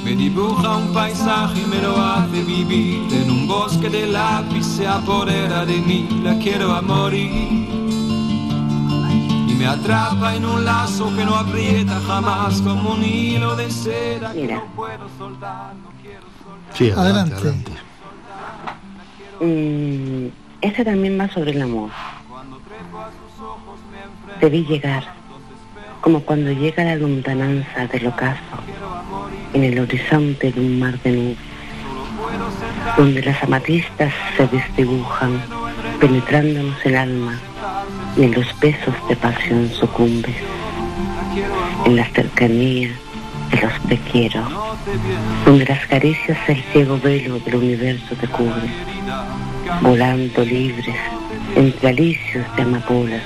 Me 0.03 0.15
dibuja 0.15 0.77
un 0.77 0.93
paisaje 0.93 1.61
y 1.61 1.65
me 1.65 1.81
lo 1.81 1.99
hace 1.99 2.43
vivir 2.43 3.11
en 3.11 3.31
un 3.31 3.47
bosque 3.47 3.89
de 3.89 4.05
lápiz, 4.07 4.63
se 4.63 4.87
apodera 4.87 5.65
de 5.65 5.77
mí, 5.79 6.07
la 6.23 6.37
quiero 6.37 6.71
a 6.71 6.83
morir. 6.83 7.31
Y 9.49 9.55
me 9.57 9.65
atrapa 9.65 10.35
en 10.35 10.45
un 10.45 10.63
lazo 10.63 11.11
que 11.15 11.25
no 11.25 11.33
aprieta 11.35 11.99
jamás 12.05 12.61
como 12.61 12.91
un 12.91 13.03
hilo 13.03 13.55
de 13.55 13.71
seda 13.71 14.33
que 14.33 14.53
no 14.53 14.65
puedo 14.75 15.09
soltar, 15.17 15.73
no 15.77 15.89
quiero 15.99 16.27
soltar. 16.43 16.77
Sí, 16.77 16.91
adelante. 16.91 17.35
adelante. 17.35 17.71
Mm, 19.41 20.48
ese 20.61 20.83
también 20.83 21.19
va 21.19 21.29
sobre 21.29 21.51
el 21.51 21.61
amor. 21.61 21.89
Te 24.39 24.49
vi 24.49 24.65
llegar, 24.65 25.03
como 26.01 26.21
cuando 26.21 26.51
llega 26.51 26.83
la 26.83 26.95
lontananza 26.95 27.87
del 27.87 28.07
ocaso, 28.07 28.39
en 29.53 29.63
el 29.63 29.79
horizonte 29.79 30.51
de 30.51 30.59
un 30.59 30.79
mar 30.79 30.99
de 31.01 31.11
nubes, 31.11 31.37
donde 32.97 33.21
las 33.21 33.41
amatistas 33.43 34.13
se 34.35 34.47
desdibujan, 34.47 35.41
penetrándonos 35.99 36.85
el 36.85 36.95
alma 36.95 37.39
y 38.17 38.23
en 38.23 38.33
los 38.33 38.47
besos 38.59 38.93
de 39.07 39.15
pasión 39.15 39.69
sucumbes, 39.69 40.35
en 41.85 41.95
la 41.95 42.05
cercanía 42.05 42.89
de 43.51 43.61
los 43.61 43.79
te 43.87 43.97
quiero, 44.11 44.43
donde 45.45 45.65
las 45.65 45.85
caricias 45.87 46.37
el 46.47 46.61
ciego 46.71 46.99
velo 46.99 47.39
del 47.39 47.55
universo 47.55 48.15
te 48.15 48.27
cubre, 48.27 48.69
volando 49.81 50.43
libres 50.43 50.95
entre 51.55 51.89
alicios 51.89 52.45
de 52.55 52.61
amapolas 52.61 53.23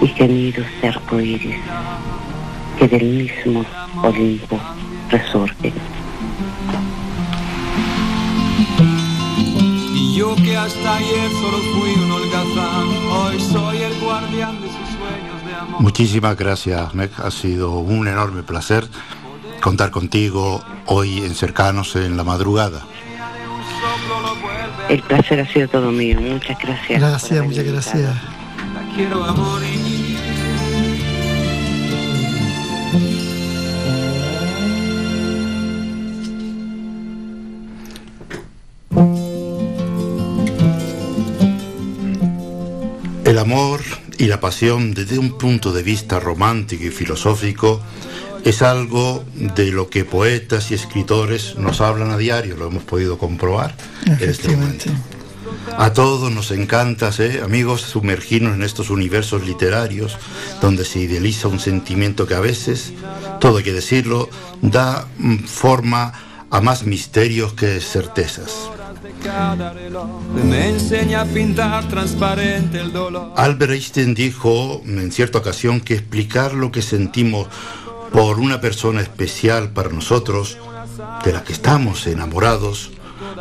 y 0.00 0.08
gemidos 0.08 0.66
de 0.80 0.88
arcoíris. 0.88 1.56
que 2.78 2.88
del 2.88 3.04
mismo 3.04 3.64
Olimpo 4.02 4.58
resurgen. 5.10 5.74
Y 9.94 10.16
yo 10.16 10.34
que 10.36 10.56
hasta 10.56 10.96
ayer 10.96 11.30
solo 11.30 11.58
fui 11.58 11.92
un 12.02 12.10
holgazán, 12.10 12.88
hoy 13.10 13.40
soy 13.40 13.82
el 13.82 14.00
guardián 14.00 14.60
de 14.60 14.68
sus 14.68 14.88
sueños 14.96 15.46
de 15.46 15.54
amor. 15.54 15.82
Muchísimas 15.82 16.36
gracias, 16.36 16.94
Meg. 16.94 17.10
Ha 17.18 17.30
sido 17.30 17.78
un 17.78 18.08
enorme 18.08 18.42
placer 18.42 18.88
contar 19.60 19.90
contigo 19.90 20.62
hoy 20.86 21.18
en 21.18 21.34
Cercanos 21.34 21.94
en 21.94 22.16
la 22.16 22.24
madrugada. 22.24 22.82
El 24.92 25.00
placer 25.04 25.40
ha 25.40 25.46
sido 25.50 25.68
todo 25.68 25.90
mío. 25.90 26.20
Muchas 26.20 26.58
gracias. 26.58 27.00
Gracias, 27.00 27.42
muchas 27.42 27.64
invitado. 27.64 27.72
gracias. 27.72 28.14
La 28.74 28.94
quiero 28.94 29.24
a 29.24 29.32
morir. 29.32 30.18
El 43.24 43.38
amor 43.38 43.80
y 44.18 44.26
la 44.26 44.40
pasión 44.40 44.92
desde 44.92 45.18
un 45.18 45.38
punto 45.38 45.72
de 45.72 45.82
vista 45.82 46.20
romántico 46.20 46.84
y 46.84 46.90
filosófico 46.90 47.80
es 48.44 48.62
algo 48.62 49.24
de 49.34 49.70
lo 49.70 49.88
que 49.88 50.04
poetas 50.04 50.70
y 50.70 50.74
escritores 50.74 51.56
nos 51.56 51.80
hablan 51.80 52.10
a 52.10 52.16
diario, 52.16 52.56
lo 52.56 52.66
hemos 52.66 52.82
podido 52.82 53.18
comprobar 53.18 53.74
en 54.06 54.28
este 54.28 54.56
momento. 54.56 54.90
A 55.78 55.92
todos 55.92 56.30
nos 56.30 56.50
encanta, 56.50 57.10
¿eh? 57.18 57.40
amigos, 57.42 57.82
sumergirnos 57.82 58.54
en 58.54 58.62
estos 58.62 58.90
universos 58.90 59.46
literarios 59.46 60.18
donde 60.60 60.84
se 60.84 61.00
idealiza 61.00 61.48
un 61.48 61.60
sentimiento 61.60 62.26
que 62.26 62.34
a 62.34 62.40
veces, 62.40 62.92
todo 63.40 63.58
hay 63.58 63.64
que 63.64 63.72
decirlo, 63.72 64.28
da 64.60 65.06
mm, 65.18 65.44
forma 65.44 66.12
a 66.50 66.60
más 66.60 66.84
misterios 66.84 67.54
que 67.54 67.80
certezas. 67.80 68.68
Cada 69.22 69.72
reloj 69.72 70.20
me 70.44 70.68
enseña 70.68 71.22
a 71.22 71.24
pintar 71.24 71.88
transparente 71.88 72.80
el 72.80 72.92
dolor. 72.92 73.32
Albert 73.36 73.72
Einstein 73.72 74.14
dijo 74.14 74.82
en 74.84 75.10
cierta 75.12 75.38
ocasión 75.38 75.80
que 75.80 75.94
explicar 75.94 76.54
lo 76.54 76.70
que 76.72 76.82
sentimos 76.82 77.46
por 78.12 78.38
una 78.38 78.60
persona 78.60 79.00
especial 79.00 79.70
para 79.70 79.88
nosotros, 79.88 80.58
de 81.24 81.32
la 81.32 81.44
que 81.44 81.52
estamos 81.52 82.06
enamorados, 82.06 82.90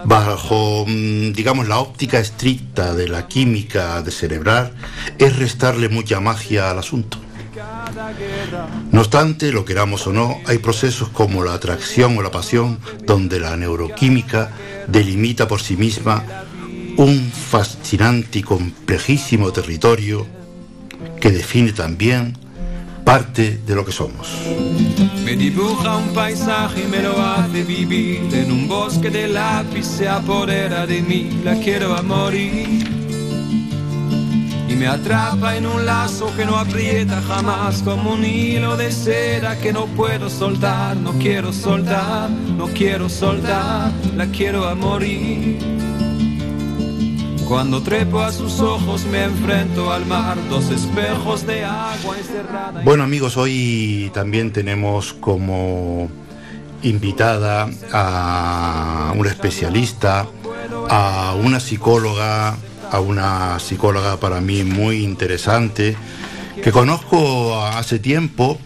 bajo, 0.05 0.85
mm, 0.87 1.33
digamos, 1.33 1.67
la 1.67 1.79
óptica 1.79 2.19
estricta 2.19 2.93
de 2.93 3.07
la 3.07 3.27
química 3.27 4.01
de 4.01 4.11
cerebral, 4.11 4.73
es 5.17 5.37
restarle 5.37 5.89
mucha 5.89 6.19
magia 6.19 6.71
al 6.71 6.79
asunto. 6.79 7.17
No 8.91 9.01
obstante, 9.01 9.51
lo 9.51 9.65
queramos 9.65 10.07
o 10.07 10.13
no, 10.13 10.39
hay 10.45 10.59
procesos 10.59 11.09
como 11.09 11.43
la 11.43 11.53
atracción 11.53 12.17
o 12.17 12.21
la 12.21 12.31
pasión 12.31 12.79
donde 13.05 13.39
la 13.39 13.57
neuroquímica 13.57 14.51
delimita 14.87 15.47
por 15.47 15.61
sí 15.61 15.75
misma 15.75 16.23
un 16.97 17.31
fascinante 17.31 18.39
y 18.39 18.43
complejísimo 18.43 19.51
territorio 19.51 20.25
que 21.19 21.31
define 21.31 21.73
también 21.73 22.37
parte 23.03 23.59
de 23.65 23.75
lo 23.75 23.85
que 23.85 23.91
somos. 23.91 24.27
Me 25.23 25.35
dibuja 25.35 25.97
un 25.97 26.13
paisaje 26.13 26.83
y 26.83 26.87
me 26.87 27.01
lo 27.01 27.21
hace 27.21 27.63
vivir. 27.63 28.33
En 28.33 28.51
un 28.51 28.67
bosque 28.67 29.09
de 29.09 29.27
lápiz 29.27 29.85
se 29.85 30.07
apodera 30.07 30.85
de 30.85 31.01
mí. 31.01 31.41
La 31.43 31.55
quiero 31.55 31.95
a 31.95 32.01
morir. 32.01 32.67
Y 34.67 34.75
me 34.75 34.87
atrapa 34.87 35.57
en 35.57 35.65
un 35.65 35.85
lazo 35.85 36.33
que 36.35 36.45
no 36.45 36.55
aprieta 36.55 37.21
jamás, 37.27 37.81
como 37.83 38.13
un 38.13 38.23
hilo 38.23 38.77
de 38.77 38.91
seda 38.91 39.59
que 39.59 39.73
no 39.73 39.85
puedo 39.87 40.29
soltar. 40.29 40.95
No 40.97 41.11
quiero 41.13 41.51
soltar, 41.51 42.29
no 42.29 42.67
quiero 42.67 43.09
soltar. 43.09 43.91
La 44.15 44.27
quiero 44.27 44.67
a 44.67 44.75
morir. 44.75 45.59
Cuando 47.51 47.83
trepo 47.83 48.21
a 48.21 48.31
sus 48.31 48.61
ojos 48.61 49.03
me 49.03 49.25
enfrento 49.25 49.91
al 49.91 50.05
mar, 50.05 50.37
dos 50.47 50.69
espejos 50.69 51.45
de 51.45 51.65
agua 51.65 52.17
encerrada. 52.17 52.81
Bueno 52.85 53.03
amigos, 53.03 53.35
hoy 53.35 54.09
también 54.13 54.53
tenemos 54.53 55.11
como 55.11 56.09
invitada 56.81 57.69
a 57.91 59.13
una 59.17 59.29
especialista, 59.29 60.27
a 60.89 61.35
una 61.43 61.59
psicóloga, 61.59 62.55
a 62.89 62.99
una 63.01 63.59
psicóloga 63.59 64.15
para 64.15 64.39
mí 64.39 64.63
muy 64.63 65.03
interesante, 65.03 65.97
que 66.63 66.71
conozco 66.71 67.65
hace 67.65 67.99
tiempo, 67.99 68.59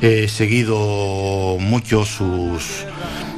he 0.00 0.26
seguido 0.26 1.58
mucho 1.60 2.04
sus, 2.04 2.86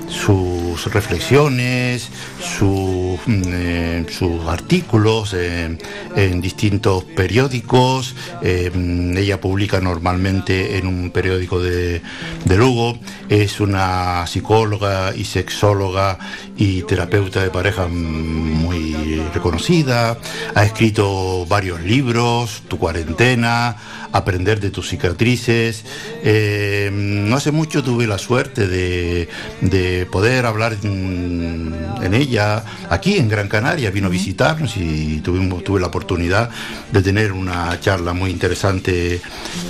sus 0.08 0.92
reflexiones, 0.92 2.08
sus, 2.40 3.18
mm, 3.26 3.42
eh, 3.46 4.06
sus 4.08 4.46
artículos 4.46 5.34
eh, 5.34 5.76
en 6.16 6.40
distintos 6.40 7.04
periódicos. 7.04 8.14
Eh, 8.42 8.70
mm, 8.74 9.16
ella 9.16 9.40
publica 9.40 9.80
normalmente 9.80 10.78
en 10.78 10.86
un 10.86 11.10
periódico 11.10 11.60
de, 11.60 12.02
de 12.44 12.56
Lugo. 12.56 12.98
Es 13.28 13.60
una 13.60 14.26
psicóloga 14.26 15.14
y 15.14 15.24
sexóloga 15.24 16.18
y 16.56 16.82
terapeuta 16.82 17.42
de 17.42 17.50
pareja 17.50 17.86
muy 17.88 19.22
reconocida. 19.32 20.18
Ha 20.54 20.64
escrito 20.64 21.46
varios 21.46 21.80
libros, 21.82 22.62
Tu 22.68 22.78
cuarentena, 22.78 23.76
Aprender 24.14 24.60
de 24.60 24.70
tus 24.70 24.88
cicatrices. 24.88 25.84
Eh, 26.22 26.88
no 26.92 27.34
hace 27.36 27.50
mucho 27.50 27.82
tuve 27.82 28.06
la 28.06 28.16
suerte 28.16 28.68
de, 28.68 29.28
de 29.60 30.06
poder 30.06 30.46
hablar 30.46 30.76
en, 30.84 31.74
en 32.00 32.14
ella 32.14 32.64
aquí 32.90 33.16
en 33.18 33.28
Gran 33.28 33.48
Canaria. 33.48 33.90
Vino 33.90 34.06
a 34.06 34.10
visitarnos 34.10 34.76
y 34.76 35.20
tuvimos, 35.20 35.64
tuve 35.64 35.80
la 35.80 35.88
oportunidad 35.88 36.48
de 36.92 37.02
tener 37.02 37.32
una 37.32 37.80
charla 37.80 38.12
muy 38.12 38.30
interesante 38.30 39.20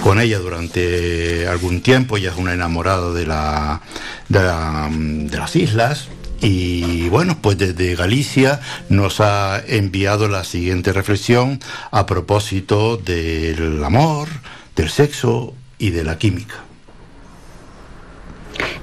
con 0.03 0.21
ella 0.21 0.39
durante 0.39 1.49
algún 1.49 1.81
tiempo. 1.81 2.19
Ella 2.19 2.31
es 2.31 2.37
una 2.37 2.53
enamorada 2.53 3.15
de, 3.15 3.27
la, 3.27 3.81
de, 4.29 4.43
la- 4.43 4.91
de 4.93 5.39
las 5.39 5.57
islas. 5.57 6.09
Y 6.45 7.09
bueno, 7.09 7.39
pues 7.41 7.57
desde 7.57 7.97
Galicia 7.97 8.61
nos 8.91 9.21
ha 9.21 9.63
enviado 9.67 10.29
la 10.29 10.45
siguiente 10.45 10.93
reflexión 10.93 11.59
a 11.91 12.05
propósito 12.05 12.99
del 12.99 13.83
amor, 13.83 14.29
del 14.77 14.91
sexo 14.91 15.55
y 15.79 15.89
de 15.89 16.05
la 16.05 16.19
química. 16.19 16.57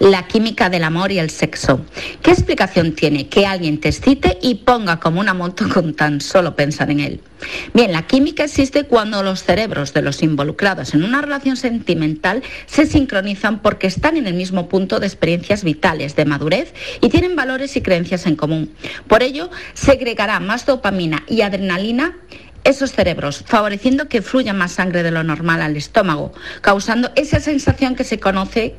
La 0.02 0.26
química 0.26 0.72
del 0.72 0.84
amor 0.84 1.12
y 1.12 1.20
el 1.20 1.30
sexo. 1.30 1.86
¿Qué 2.24 2.32
explicación 2.32 2.94
tiene 2.94 3.30
que 3.30 3.46
alguien 3.46 3.80
te 3.80 3.90
excite 3.90 4.40
y 4.42 4.56
ponga 4.56 5.00
como 5.00 5.20
una 5.20 5.36
moto 5.36 5.70
con 5.70 5.94
tan 5.94 6.22
solo 6.22 6.56
pensar 6.56 6.90
en 6.90 7.02
él? 7.02 7.22
Bien, 7.76 7.92
la 7.92 8.08
química 8.08 8.46
existe 8.46 8.86
cuando 8.86 9.22
los 9.22 9.44
cerebros 9.44 9.94
de 9.94 10.02
los 10.02 10.24
involucrados 10.24 10.96
en 10.96 11.04
una 11.04 11.22
relación 11.22 11.56
sentimental 11.56 12.42
se 12.66 12.88
sincronizan 12.88 13.62
porque 13.62 13.86
están 13.86 14.18
en 14.18 14.26
el 14.26 14.34
mismo 14.34 14.70
punto 14.70 15.00
de 15.00 15.06
experiencias 15.06 15.64
vitales, 15.64 16.16
de 16.16 16.26
madurez 16.26 16.74
y 17.00 17.10
tienen 17.10 17.36
valores 17.36 17.78
y 17.78 17.84
creencias 17.84 18.26
en 18.26 18.36
común. 18.36 18.74
Por 19.08 19.22
ello, 19.22 19.52
segregará 19.76 20.40
más 20.40 20.66
dopamina 20.66 21.22
y 21.28 21.42
adrenalina 21.42 22.18
esos 22.64 22.92
cerebros, 22.92 23.44
favoreciendo 23.46 24.08
que 24.08 24.24
fluya 24.24 24.54
más 24.54 24.72
sangre 24.72 25.04
de 25.04 25.12
lo 25.12 25.24
normal 25.24 25.62
al 25.62 25.78
estómago, 25.78 26.34
causando 26.62 27.12
esa 27.16 27.40
sensación 27.40 27.96
que 27.96 28.04
se 28.04 28.20
conoce 28.20 28.78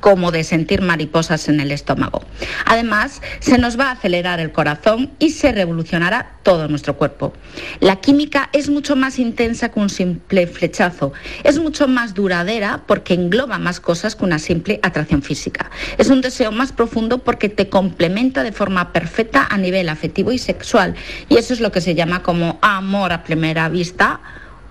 como 0.00 0.30
de 0.30 0.44
sentir 0.44 0.82
mariposas 0.82 1.48
en 1.48 1.60
el 1.60 1.72
estómago. 1.72 2.22
Además, 2.64 3.22
se 3.40 3.58
nos 3.58 3.78
va 3.78 3.88
a 3.88 3.92
acelerar 3.92 4.40
el 4.40 4.52
corazón 4.52 5.10
y 5.18 5.30
se 5.30 5.52
revolucionará 5.52 6.36
todo 6.42 6.68
nuestro 6.68 6.96
cuerpo. 6.96 7.32
La 7.80 7.96
química 7.96 8.48
es 8.52 8.68
mucho 8.68 8.96
más 8.96 9.18
intensa 9.18 9.70
que 9.70 9.80
un 9.80 9.90
simple 9.90 10.46
flechazo. 10.46 11.12
Es 11.44 11.58
mucho 11.58 11.88
más 11.88 12.14
duradera 12.14 12.84
porque 12.86 13.14
engloba 13.14 13.58
más 13.58 13.80
cosas 13.80 14.16
que 14.16 14.24
una 14.24 14.38
simple 14.38 14.80
atracción 14.82 15.22
física. 15.22 15.70
Es 15.98 16.08
un 16.08 16.20
deseo 16.20 16.52
más 16.52 16.72
profundo 16.72 17.18
porque 17.18 17.48
te 17.48 17.68
complementa 17.68 18.42
de 18.42 18.52
forma 18.52 18.92
perfecta 18.92 19.46
a 19.48 19.56
nivel 19.56 19.88
afectivo 19.88 20.32
y 20.32 20.38
sexual. 20.38 20.94
Y 21.28 21.36
eso 21.36 21.52
es 21.52 21.60
lo 21.60 21.72
que 21.72 21.80
se 21.80 21.94
llama 21.94 22.22
como 22.22 22.58
amor 22.62 23.12
a 23.12 23.24
primera 23.24 23.68
vista 23.68 24.20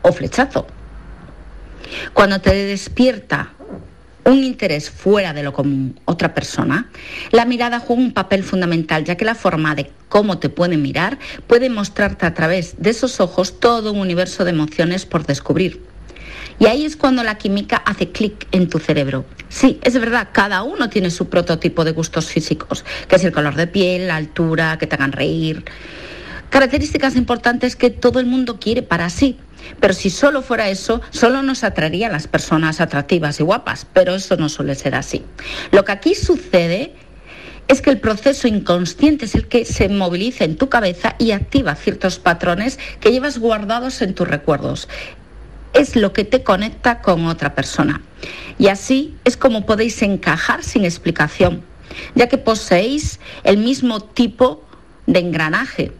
o 0.01 0.11
flechazo. 0.11 0.67
Cuando 2.13 2.39
te 2.39 2.53
despierta 2.53 3.54
un 4.25 4.43
interés 4.43 4.89
fuera 4.89 5.33
de 5.33 5.43
lo 5.43 5.53
común, 5.53 5.99
otra 6.05 6.33
persona, 6.33 6.89
la 7.31 7.45
mirada 7.45 7.79
juega 7.79 8.01
un 8.01 8.11
papel 8.11 8.43
fundamental, 8.43 9.03
ya 9.05 9.15
que 9.15 9.25
la 9.25 9.35
forma 9.35 9.75
de 9.75 9.91
cómo 10.09 10.39
te 10.39 10.49
pueden 10.49 10.81
mirar 10.81 11.19
puede 11.47 11.69
mostrarte 11.69 12.25
a 12.25 12.33
través 12.33 12.75
de 12.79 12.89
esos 12.89 13.19
ojos 13.19 13.59
todo 13.59 13.93
un 13.93 13.99
universo 13.99 14.43
de 14.43 14.51
emociones 14.51 15.05
por 15.05 15.25
descubrir. 15.25 15.81
Y 16.57 16.67
ahí 16.67 16.85
es 16.85 16.95
cuando 16.95 17.23
la 17.23 17.37
química 17.37 17.77
hace 17.77 18.11
clic 18.11 18.47
en 18.51 18.69
tu 18.69 18.79
cerebro. 18.79 19.25
Sí, 19.49 19.79
es 19.83 19.99
verdad, 19.99 20.29
cada 20.31 20.63
uno 20.63 20.89
tiene 20.89 21.11
su 21.11 21.27
prototipo 21.29 21.83
de 21.83 21.91
gustos 21.91 22.27
físicos, 22.27 22.85
que 23.07 23.17
es 23.17 23.23
el 23.25 23.31
color 23.31 23.55
de 23.55 23.67
piel, 23.67 24.07
la 24.07 24.15
altura, 24.15 24.77
que 24.77 24.87
te 24.87 24.95
hagan 24.95 25.11
reír. 25.11 25.63
Características 26.49 27.15
importantes 27.15 27.75
que 27.75 27.89
todo 27.89 28.19
el 28.19 28.25
mundo 28.25 28.59
quiere 28.59 28.81
para 28.81 29.09
sí. 29.09 29.37
Pero 29.79 29.93
si 29.93 30.09
solo 30.09 30.41
fuera 30.41 30.69
eso, 30.69 31.01
solo 31.09 31.41
nos 31.41 31.63
atraerían 31.63 32.11
las 32.11 32.27
personas 32.27 32.81
atractivas 32.81 33.39
y 33.39 33.43
guapas, 33.43 33.87
pero 33.93 34.15
eso 34.15 34.37
no 34.37 34.49
suele 34.49 34.75
ser 34.75 34.95
así. 34.95 35.23
Lo 35.71 35.83
que 35.85 35.91
aquí 35.91 36.15
sucede 36.15 36.93
es 37.67 37.81
que 37.81 37.89
el 37.89 37.99
proceso 37.99 38.47
inconsciente 38.47 39.25
es 39.25 39.35
el 39.35 39.47
que 39.47 39.65
se 39.65 39.89
moviliza 39.89 40.43
en 40.43 40.55
tu 40.55 40.69
cabeza 40.69 41.15
y 41.17 41.31
activa 41.31 41.75
ciertos 41.75 42.19
patrones 42.19 42.79
que 42.99 43.11
llevas 43.11 43.39
guardados 43.39 44.01
en 44.01 44.13
tus 44.13 44.27
recuerdos. 44.27 44.87
Es 45.73 45.95
lo 45.95 46.13
que 46.13 46.23
te 46.23 46.43
conecta 46.43 47.01
con 47.01 47.25
otra 47.25 47.55
persona. 47.55 48.01
Y 48.57 48.67
así 48.67 49.15
es 49.25 49.35
como 49.35 49.65
podéis 49.65 50.01
encajar 50.03 50.63
sin 50.63 50.85
explicación, 50.85 51.63
ya 52.13 52.27
que 52.27 52.37
poseéis 52.37 53.19
el 53.43 53.57
mismo 53.57 53.99
tipo 53.99 54.63
de 55.07 55.19
engranaje 55.19 55.91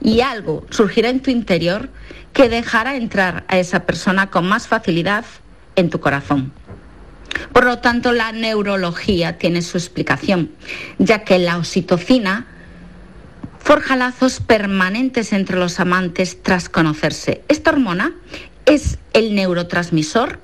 y 0.00 0.20
algo 0.20 0.66
surgirá 0.70 1.08
en 1.10 1.20
tu 1.20 1.30
interior 1.30 1.88
que 2.32 2.48
dejará 2.48 2.96
entrar 2.96 3.44
a 3.48 3.58
esa 3.58 3.86
persona 3.86 4.30
con 4.30 4.46
más 4.46 4.68
facilidad 4.68 5.24
en 5.76 5.90
tu 5.90 6.00
corazón. 6.00 6.52
Por 7.52 7.64
lo 7.64 7.78
tanto, 7.78 8.12
la 8.12 8.32
neurología 8.32 9.38
tiene 9.38 9.62
su 9.62 9.78
explicación, 9.78 10.50
ya 10.98 11.24
que 11.24 11.38
la 11.38 11.58
oxitocina 11.58 12.46
forja 13.58 13.96
lazos 13.96 14.40
permanentes 14.40 15.32
entre 15.32 15.56
los 15.56 15.80
amantes 15.80 16.42
tras 16.42 16.68
conocerse. 16.68 17.42
Esta 17.48 17.70
hormona 17.70 18.12
es 18.66 18.98
el 19.12 19.34
neurotransmisor 19.34 20.40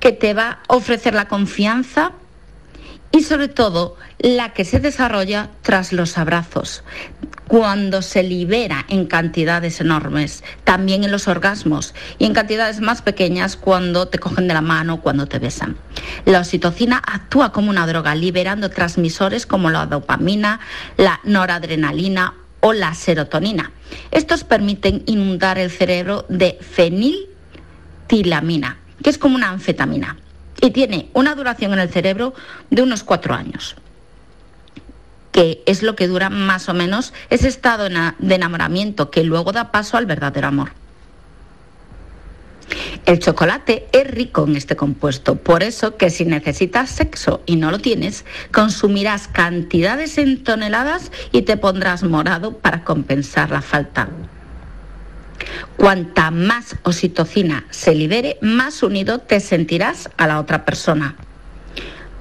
que 0.00 0.12
te 0.12 0.34
va 0.34 0.60
a 0.68 0.76
ofrecer 0.76 1.14
la 1.14 1.28
confianza 1.28 2.12
y 3.16 3.22
sobre 3.22 3.48
todo 3.48 3.96
la 4.18 4.52
que 4.52 4.66
se 4.66 4.78
desarrolla 4.78 5.48
tras 5.62 5.94
los 5.94 6.18
abrazos, 6.18 6.84
cuando 7.48 8.02
se 8.02 8.22
libera 8.22 8.84
en 8.88 9.06
cantidades 9.06 9.80
enormes, 9.80 10.44
también 10.64 11.02
en 11.02 11.10
los 11.10 11.26
orgasmos 11.26 11.94
y 12.18 12.26
en 12.26 12.34
cantidades 12.34 12.80
más 12.80 13.00
pequeñas 13.00 13.56
cuando 13.56 14.08
te 14.08 14.18
cogen 14.18 14.48
de 14.48 14.54
la 14.54 14.60
mano, 14.60 15.00
cuando 15.00 15.24
te 15.26 15.38
besan. 15.38 15.78
La 16.26 16.40
oxitocina 16.40 16.98
actúa 16.98 17.52
como 17.52 17.70
una 17.70 17.86
droga, 17.86 18.14
liberando 18.14 18.68
transmisores 18.68 19.46
como 19.46 19.70
la 19.70 19.86
dopamina, 19.86 20.60
la 20.98 21.20
noradrenalina 21.24 22.34
o 22.60 22.74
la 22.74 22.92
serotonina. 22.94 23.72
Estos 24.10 24.44
permiten 24.44 25.04
inundar 25.06 25.58
el 25.58 25.70
cerebro 25.70 26.26
de 26.28 26.58
feniltilamina, 26.60 28.76
que 29.02 29.08
es 29.08 29.16
como 29.18 29.36
una 29.36 29.48
anfetamina 29.50 30.18
y 30.60 30.70
tiene 30.70 31.10
una 31.12 31.34
duración 31.34 31.72
en 31.72 31.80
el 31.80 31.90
cerebro 31.90 32.34
de 32.70 32.82
unos 32.82 33.04
cuatro 33.04 33.34
años 33.34 33.76
que 35.36 35.62
es 35.66 35.82
lo 35.82 35.96
que 35.96 36.08
dura 36.08 36.30
más 36.30 36.70
o 36.70 36.72
menos 36.72 37.12
ese 37.28 37.48
estado 37.48 37.90
de 37.90 38.34
enamoramiento 38.34 39.10
que 39.10 39.22
luego 39.22 39.52
da 39.52 39.70
paso 39.70 39.98
al 39.98 40.06
verdadero 40.06 40.48
amor. 40.48 40.70
El 43.04 43.18
chocolate 43.18 43.86
es 43.92 44.10
rico 44.10 44.44
en 44.44 44.56
este 44.56 44.76
compuesto, 44.76 45.36
por 45.36 45.62
eso 45.62 45.98
que 45.98 46.08
si 46.08 46.24
necesitas 46.24 46.88
sexo 46.88 47.42
y 47.44 47.56
no 47.56 47.70
lo 47.70 47.78
tienes, 47.78 48.24
consumirás 48.50 49.28
cantidades 49.28 50.16
en 50.16 50.42
toneladas 50.42 51.12
y 51.32 51.42
te 51.42 51.58
pondrás 51.58 52.02
morado 52.02 52.56
para 52.56 52.82
compensar 52.82 53.50
la 53.50 53.60
falta. 53.60 54.08
Cuanta 55.76 56.30
más 56.30 56.76
oxitocina 56.82 57.64
se 57.70 57.94
libere, 57.94 58.38
más 58.40 58.82
unido 58.82 59.18
te 59.18 59.40
sentirás 59.40 60.10
a 60.16 60.26
la 60.26 60.40
otra 60.40 60.64
persona. 60.64 61.16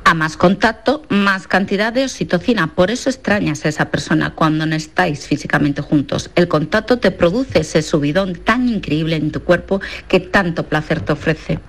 A 0.03 0.13
más 0.13 0.37
contacto, 0.37 1.03
más 1.09 1.47
cantidad 1.47 1.91
de 1.91 2.03
oxitocina. 2.03 2.75
Por 2.75 2.91
eso 2.91 3.09
extrañas 3.09 3.65
a 3.65 3.69
esa 3.69 3.89
persona 3.89 4.35
cuando 4.35 4.65
no 4.65 4.75
estáis 4.75 5.27
físicamente 5.27 5.81
juntos. 5.81 6.29
El 6.35 6.47
contacto 6.47 6.99
te 6.99 7.09
produce 7.11 7.61
ese 7.61 7.81
subidón 7.81 8.35
tan 8.35 8.69
increíble 8.69 9.15
en 9.15 9.31
tu 9.31 9.43
cuerpo 9.43 9.81
que 10.07 10.19
tanto 10.19 10.67
placer 10.67 11.01
te 11.01 11.13
ofrece. 11.13 11.59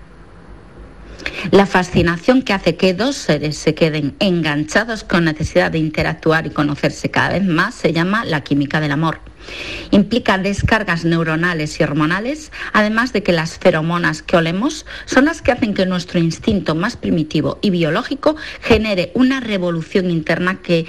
La 1.50 1.66
fascinación 1.66 2.42
que 2.42 2.52
hace 2.52 2.76
que 2.76 2.94
dos 2.94 3.16
seres 3.16 3.56
se 3.56 3.74
queden 3.74 4.16
enganchados 4.20 5.04
con 5.04 5.24
necesidad 5.24 5.70
de 5.70 5.78
interactuar 5.78 6.46
y 6.46 6.50
conocerse 6.50 7.10
cada 7.10 7.30
vez 7.30 7.44
más 7.44 7.74
se 7.74 7.92
llama 7.92 8.24
la 8.24 8.42
química 8.42 8.80
del 8.80 8.92
amor. 8.92 9.20
Implica 9.90 10.38
descargas 10.38 11.04
neuronales 11.04 11.78
y 11.78 11.84
hormonales, 11.84 12.50
además 12.72 13.12
de 13.12 13.22
que 13.22 13.32
las 13.32 13.58
feromonas 13.58 14.22
que 14.22 14.36
olemos 14.36 14.86
son 15.04 15.26
las 15.26 15.40
que 15.40 15.52
hacen 15.52 15.74
que 15.74 15.86
nuestro 15.86 16.18
instinto 16.18 16.74
más 16.74 16.96
primitivo 16.96 17.58
y 17.62 17.70
biológico 17.70 18.36
genere 18.60 19.12
una 19.14 19.40
revolución 19.40 20.10
interna 20.10 20.60
que 20.62 20.86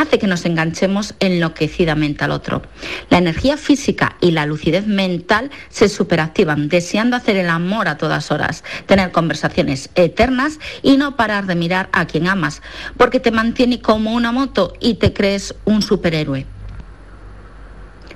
hace 0.00 0.18
que 0.18 0.26
nos 0.26 0.44
enganchemos 0.44 1.14
enloquecidamente 1.20 2.24
al 2.24 2.32
otro. 2.32 2.62
La 3.10 3.18
energía 3.18 3.56
física 3.56 4.16
y 4.20 4.30
la 4.30 4.46
lucidez 4.46 4.86
mental 4.86 5.50
se 5.68 5.88
superactivan, 5.88 6.68
deseando 6.68 7.16
hacer 7.16 7.36
el 7.36 7.48
amor 7.48 7.88
a 7.88 7.98
todas 7.98 8.30
horas, 8.30 8.64
tener 8.86 9.12
conversaciones 9.12 9.90
eternas 9.94 10.58
y 10.82 10.96
no 10.96 11.16
parar 11.16 11.46
de 11.46 11.54
mirar 11.54 11.88
a 11.92 12.06
quien 12.06 12.28
amas, 12.28 12.62
porque 12.96 13.20
te 13.20 13.30
mantiene 13.30 13.80
como 13.80 14.12
una 14.12 14.32
moto 14.32 14.72
y 14.80 14.94
te 14.94 15.12
crees 15.12 15.54
un 15.64 15.82
superhéroe. 15.82 16.46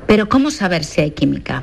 Pero 0.06 0.28
¿cómo 0.28 0.50
saber 0.50 0.84
si 0.84 1.00
hay 1.00 1.10
química? 1.12 1.62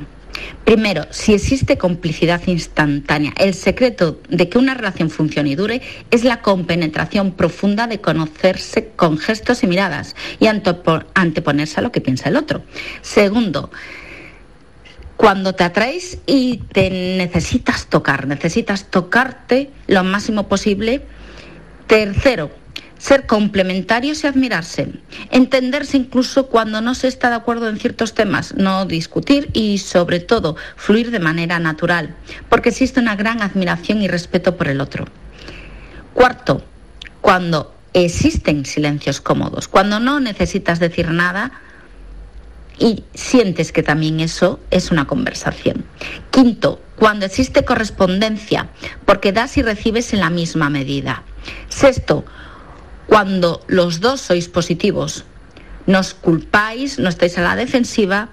Primero, 0.66 1.06
si 1.10 1.34
existe 1.34 1.78
complicidad 1.78 2.42
instantánea. 2.46 3.34
El 3.38 3.54
secreto 3.54 4.22
de 4.30 4.48
que 4.48 4.58
una 4.58 4.74
relación 4.74 5.10
funcione 5.10 5.50
y 5.50 5.56
dure 5.56 5.82
es 6.12 6.24
la 6.24 6.42
compenetración 6.42 7.32
profunda 7.34 7.88
de 7.88 8.00
conocerse 8.00 8.90
con 8.96 9.18
gestos 9.18 9.64
y 9.64 9.68
miradas 9.68 10.16
y 10.40 10.48
anteponerse 10.48 11.80
a 11.80 11.84
lo 11.84 11.92
que 11.92 12.02
piensa 12.02 12.30
el 12.30 12.38
otro. 12.38 12.64
Segundo, 13.02 13.72
cuando 15.18 15.54
te 15.54 15.64
atraes 15.64 16.20
y 16.26 16.58
te 16.72 16.90
necesitas 16.90 17.88
tocar, 17.88 18.28
necesitas 18.28 18.90
tocarte 18.90 19.70
lo 19.88 20.04
máximo 20.04 20.48
posible. 20.48 21.02
Tercero, 21.88 22.52
ser 23.02 23.26
complementarios 23.26 24.24
y 24.24 24.28
admirarse, 24.28 24.88
entenderse 25.32 25.98
incluso 25.98 26.46
cuando 26.48 26.82
no 26.82 26.94
se 26.94 27.08
está 27.08 27.30
de 27.30 27.36
acuerdo 27.36 27.68
en 27.68 27.80
ciertos 27.80 28.14
temas, 28.14 28.54
no 28.56 28.86
discutir 28.86 29.50
y 29.54 29.80
sobre 29.80 30.20
todo 30.20 30.56
fluir 30.76 31.10
de 31.10 31.20
manera 31.20 31.58
natural, 31.58 32.16
porque 32.48 32.70
existe 32.70 33.00
una 33.00 33.16
gran 33.16 33.42
admiración 33.42 34.04
y 34.04 34.08
respeto 34.08 34.56
por 34.56 34.68
el 34.68 34.82
otro. 34.82 35.06
Cuarto, 36.14 36.64
cuando 37.22 37.74
existen 37.94 38.66
silencios 38.66 39.20
cómodos, 39.20 39.68
cuando 39.68 40.00
no 40.00 40.20
necesitas 40.20 40.80
decir 40.80 41.10
nada 41.10 41.54
y 42.78 43.04
sientes 43.16 43.72
que 43.72 43.82
también 43.82 44.20
eso 44.20 44.60
es 44.70 44.92
una 44.92 45.08
conversación. 45.08 45.86
Quinto, 46.30 46.80
cuando 46.98 47.26
existe 47.26 47.66
correspondencia, 47.66 48.70
porque 49.06 49.32
das 49.32 49.58
y 49.58 49.64
recibes 49.64 50.14
en 50.14 50.20
la 50.20 50.30
misma 50.30 50.70
medida. 50.70 51.24
Sexto, 51.68 52.26
cuando 53.12 53.60
los 53.68 54.00
dos 54.00 54.22
sois 54.22 54.48
positivos. 54.48 55.26
Nos 55.86 56.14
culpáis, 56.14 56.98
no 56.98 57.10
estáis 57.10 57.38
a 57.38 57.42
la 57.42 57.58
defensiva 57.58 58.30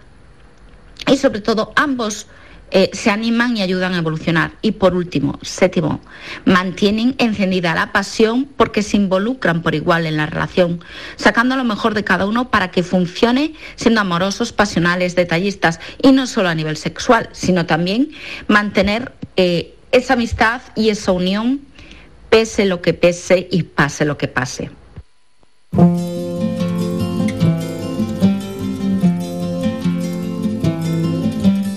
y 1.05 1.17
sobre 1.17 1.41
todo 1.41 1.73
ambos 1.75 2.29
eh, 2.71 2.89
se 2.93 3.11
animan 3.11 3.57
y 3.57 3.63
ayudan 3.63 3.95
a 3.95 3.99
evolucionar. 3.99 4.53
Y 4.63 4.73
por 4.73 4.95
último, 4.95 5.41
séptimo, 5.43 6.01
mantienen 6.45 7.17
encendida 7.19 7.75
la 7.75 7.91
pasión 7.91 8.45
porque 8.57 8.85
se 8.85 8.97
involucran 8.97 9.63
por 9.63 9.75
igual 9.75 10.07
en 10.07 10.17
la 10.17 10.27
relación, 10.27 10.85
sacando 11.17 11.57
lo 11.57 11.65
mejor 11.65 11.95
de 11.95 12.05
cada 12.05 12.25
uno 12.25 12.49
para 12.49 12.71
que 12.71 12.85
funcione 12.85 13.55
siendo 13.75 14.01
amorosos, 14.01 14.53
pasionales, 14.53 15.17
detallistas 15.17 15.81
y 16.01 16.13
no 16.13 16.29
solo 16.29 16.51
a 16.51 16.55
nivel 16.55 16.77
sexual, 16.77 17.29
sino 17.33 17.67
también 17.67 18.11
mantener 18.47 19.13
eh, 19.35 19.75
esa 19.91 20.13
amistad 20.13 20.63
y 20.77 20.91
esa 20.91 21.11
unión 21.11 21.63
pese 22.31 22.65
lo 22.65 22.81
que 22.81 22.95
pese 22.95 23.49
y 23.51 23.63
pase 23.63 24.05
lo 24.05 24.17
que 24.17 24.29
pase. 24.29 24.71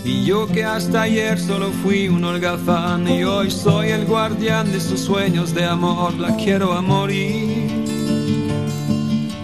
Y 0.04 0.26
yo 0.26 0.48
que 0.48 0.64
hasta 0.64 1.04
ayer 1.04 1.40
solo 1.40 1.72
fui 1.84 2.08
un 2.08 2.24
holgazán 2.24 3.08
y 3.08 3.24
hoy 3.24 3.52
soy 3.52 3.90
el 3.90 4.06
guardián 4.06 4.72
de 4.72 4.80
sus 4.80 5.02
sueños 5.02 5.54
de 5.54 5.66
amor, 5.66 6.14
la 6.16 6.36
quiero 6.36 6.74
a 6.74 6.82
morir. 6.82 7.91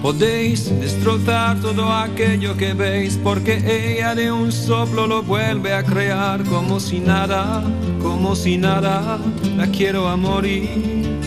Podéis 0.08 0.72
destrozar 0.80 1.60
todo 1.60 1.92
aquello 1.92 2.56
que 2.56 2.74
veis 2.74 3.20
porque 3.22 3.58
ella 3.68 4.16
de 4.16 4.32
un 4.32 4.54
soplo 4.54 5.06
lo 5.06 5.22
vuelve 5.22 5.74
a 5.74 5.84
crear 5.84 6.46
como 6.46 6.80
si 6.80 7.02
nada, 7.02 7.62
como 8.02 8.34
si 8.34 8.58
nada, 8.58 9.20
la 9.58 9.68
quiero 9.68 10.08
a 10.08 10.16
morir. 10.16 11.20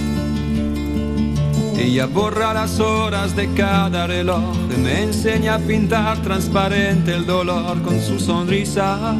Ella 1.78 2.06
borra 2.06 2.54
las 2.54 2.80
horas 2.80 3.36
de 3.36 3.52
cada 3.52 4.06
reloj, 4.06 4.56
me 4.82 5.02
enseña 5.02 5.56
a 5.56 5.58
pintar 5.58 6.16
transparente 6.22 7.14
el 7.14 7.26
dolor 7.26 7.82
con 7.82 8.00
su 8.00 8.18
sonrisa. 8.18 9.14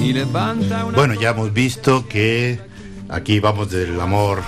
Y 0.00 0.14
levanta 0.14 0.86
una 0.86 0.96
Bueno, 0.96 1.12
ya 1.12 1.32
hemos 1.32 1.52
visto 1.52 2.08
que 2.08 2.58
aquí 3.10 3.38
vamos 3.38 3.70
del 3.70 4.00
amor 4.00 4.40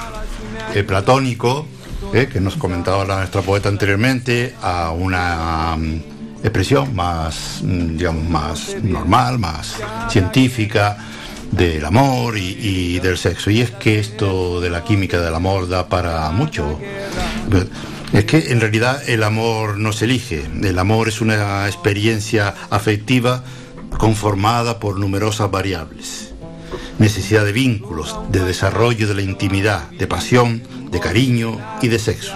eh, 0.75 0.83
platónico, 0.83 1.67
eh, 2.13 2.29
que 2.33 2.41
nos 2.41 2.57
comentaba 2.57 3.05
la, 3.05 3.19
nuestra 3.19 3.43
poeta 3.43 3.69
anteriormente, 3.69 4.55
a 4.63 4.91
una 4.91 5.77
mm, 5.77 6.03
expresión 6.43 6.95
más, 6.95 7.61
mm, 7.63 7.97
digamos, 7.97 8.29
más 8.29 8.77
normal, 8.83 9.39
más 9.39 9.77
científica 10.09 10.97
del 11.51 11.85
amor 11.85 12.37
y, 12.37 12.57
y, 12.61 13.01
del 13.01 13.17
sexo. 13.17 13.51
Y 13.51 13.61
es 13.61 13.71
que 13.71 13.99
esto 13.99 14.61
de 14.61 14.71
la 14.71 14.85
química 14.85 15.21
del 15.21 15.35
amor 15.35 15.69
da 15.69 15.89
para 15.89 16.31
mucho. 16.31 16.79
Es 18.13 18.25
que 18.25 18.53
en 18.53 18.61
realidad 18.61 19.03
el 19.07 19.23
amor 19.23 19.79
no 19.79 19.93
se 19.93 20.07
elige, 20.07 20.47
el 20.63 20.79
amor 20.79 21.09
es 21.09 21.21
una 21.21 21.67
experiencia 21.67 22.55
afectiva 22.71 23.45
conformada 23.99 24.79
por 24.79 24.99
numerosas 24.99 25.51
variables. 25.51 26.33
Necesidad 26.99 27.45
de 27.45 27.53
vínculos, 27.53 28.17
de 28.31 28.41
desarrollo 28.41 29.07
de 29.09 29.15
la 29.15 29.23
intimidad, 29.23 29.91
de 29.91 30.07
pasión, 30.07 30.63
de 30.91 31.01
cariño 31.01 31.59
y 31.83 31.89
de 31.89 31.99
sexo. 31.99 32.33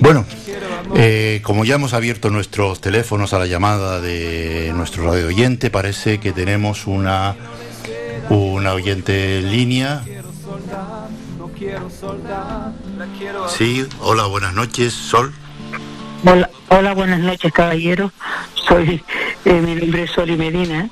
Bueno, 0.00 0.24
eh, 0.94 1.40
como 1.42 1.64
ya 1.64 1.76
hemos 1.76 1.92
abierto 1.92 2.30
nuestros 2.30 2.80
teléfonos 2.80 3.32
a 3.32 3.38
la 3.38 3.46
llamada 3.46 4.00
de 4.00 4.72
nuestro 4.74 5.04
radio 5.10 5.28
oyente, 5.28 5.70
parece 5.70 6.18
que 6.18 6.32
tenemos 6.32 6.86
una, 6.86 7.36
una 8.28 8.72
oyente 8.72 9.38
en 9.38 9.50
línea. 9.50 10.04
Sí, 13.48 13.86
hola, 14.00 14.26
buenas 14.26 14.54
noches, 14.54 14.92
Sol. 14.92 15.32
Hola, 16.24 16.50
hola 16.68 16.94
buenas 16.94 17.20
noches, 17.20 17.52
caballero. 17.52 18.12
Soy, 18.54 19.02
eh, 19.44 19.52
mi 19.52 19.74
nombre 19.74 20.04
es 20.04 20.10
Soli 20.10 20.36
Medina. 20.36 20.90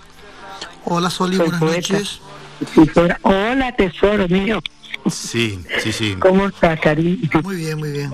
Hola, 0.85 1.11
Soli, 1.11 1.37
buenas 1.39 1.61
noches. 1.61 2.21
Hola, 3.23 3.73
tesoro 3.77 4.29
mío. 4.29 4.61
Sí, 5.11 5.61
sí, 5.81 5.93
sí. 5.93 6.17
¿Cómo 6.19 6.47
está, 6.47 6.77
cariño? 6.77 7.29
Muy 7.43 7.57
bien, 7.57 7.79
muy 7.79 7.91
bien. 7.91 8.11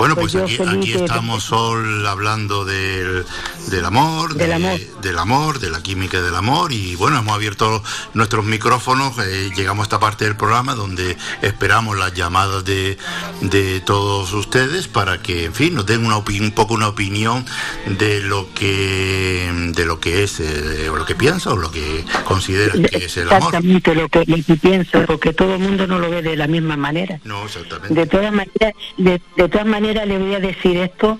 Bueno, 0.00 0.16
pues 0.16 0.34
aquí, 0.34 0.56
aquí 0.66 0.92
estamos 0.94 1.44
Sol 1.44 2.06
hablando 2.06 2.64
del, 2.64 3.26
del 3.68 3.84
amor, 3.84 4.32
del, 4.32 4.48
de, 4.48 4.54
amor. 4.54 4.80
del 5.02 5.18
amor, 5.18 5.58
de 5.58 5.68
la 5.68 5.82
química 5.82 6.22
del 6.22 6.34
amor 6.34 6.72
y 6.72 6.94
bueno, 6.96 7.18
hemos 7.18 7.34
abierto 7.34 7.82
nuestros 8.14 8.46
micrófonos, 8.46 9.18
eh, 9.18 9.50
llegamos 9.54 9.82
a 9.82 9.84
esta 9.84 10.00
parte 10.00 10.24
del 10.24 10.36
programa 10.36 10.74
donde 10.74 11.18
esperamos 11.42 11.98
las 11.98 12.14
llamadas 12.14 12.64
de, 12.64 12.96
de 13.42 13.80
todos 13.82 14.32
ustedes 14.32 14.88
para 14.88 15.20
que, 15.20 15.44
en 15.44 15.52
fin, 15.52 15.74
nos 15.74 15.84
den 15.84 16.06
una 16.06 16.16
un 16.16 16.52
poco 16.52 16.72
una 16.72 16.88
opinión 16.88 17.44
de 17.86 18.22
lo 18.22 18.48
que 18.54 19.50
de 19.76 19.84
lo 19.84 20.00
que 20.00 20.22
es, 20.22 20.40
eh, 20.40 20.88
o 20.88 20.96
lo 20.96 21.04
que 21.04 21.14
piensa 21.14 21.50
o 21.50 21.56
lo 21.56 21.70
que 21.70 22.06
consideran 22.24 22.84
que 22.84 23.04
es 23.04 23.18
el 23.18 23.28
amor. 23.28 23.48
Exactamente 23.48 23.94
lo 23.94 24.08
que, 24.08 24.24
lo 24.26 24.36
que 24.42 24.56
pienso, 24.56 25.04
porque 25.06 25.34
todo 25.34 25.56
el 25.56 25.60
mundo 25.60 25.86
no 25.86 25.98
lo 25.98 26.08
ve 26.08 26.22
de 26.22 26.36
la 26.36 26.46
misma 26.46 26.78
manera. 26.78 27.20
No, 27.24 27.44
exactamente. 27.44 27.92
De 27.94 28.06
todas 28.06 28.32
maneras, 28.32 28.74
de, 28.96 29.20
de 29.36 29.48
todas 29.50 29.66
maneras 29.66 29.89
le 29.94 30.18
voy 30.18 30.34
a 30.34 30.40
decir 30.40 30.76
esto 30.76 31.18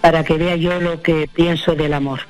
para 0.00 0.24
que 0.24 0.38
vea 0.38 0.56
yo 0.56 0.80
lo 0.80 1.02
que 1.02 1.28
pienso 1.32 1.74
del 1.74 1.92
amor. 1.92 2.20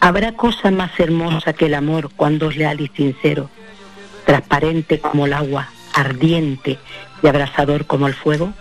¿Habrá 0.00 0.32
cosa 0.32 0.70
más 0.70 0.98
hermosa 0.98 1.52
que 1.52 1.66
el 1.66 1.74
amor 1.74 2.10
cuando 2.16 2.50
es 2.50 2.56
leal 2.56 2.80
y 2.80 2.88
sincero, 2.88 3.50
transparente 4.24 4.98
como 4.98 5.26
el 5.26 5.34
agua, 5.34 5.68
ardiente 5.92 6.78
y 7.22 7.28
abrasador 7.28 7.86
como 7.86 8.06
el 8.06 8.14
fuego? 8.14 8.54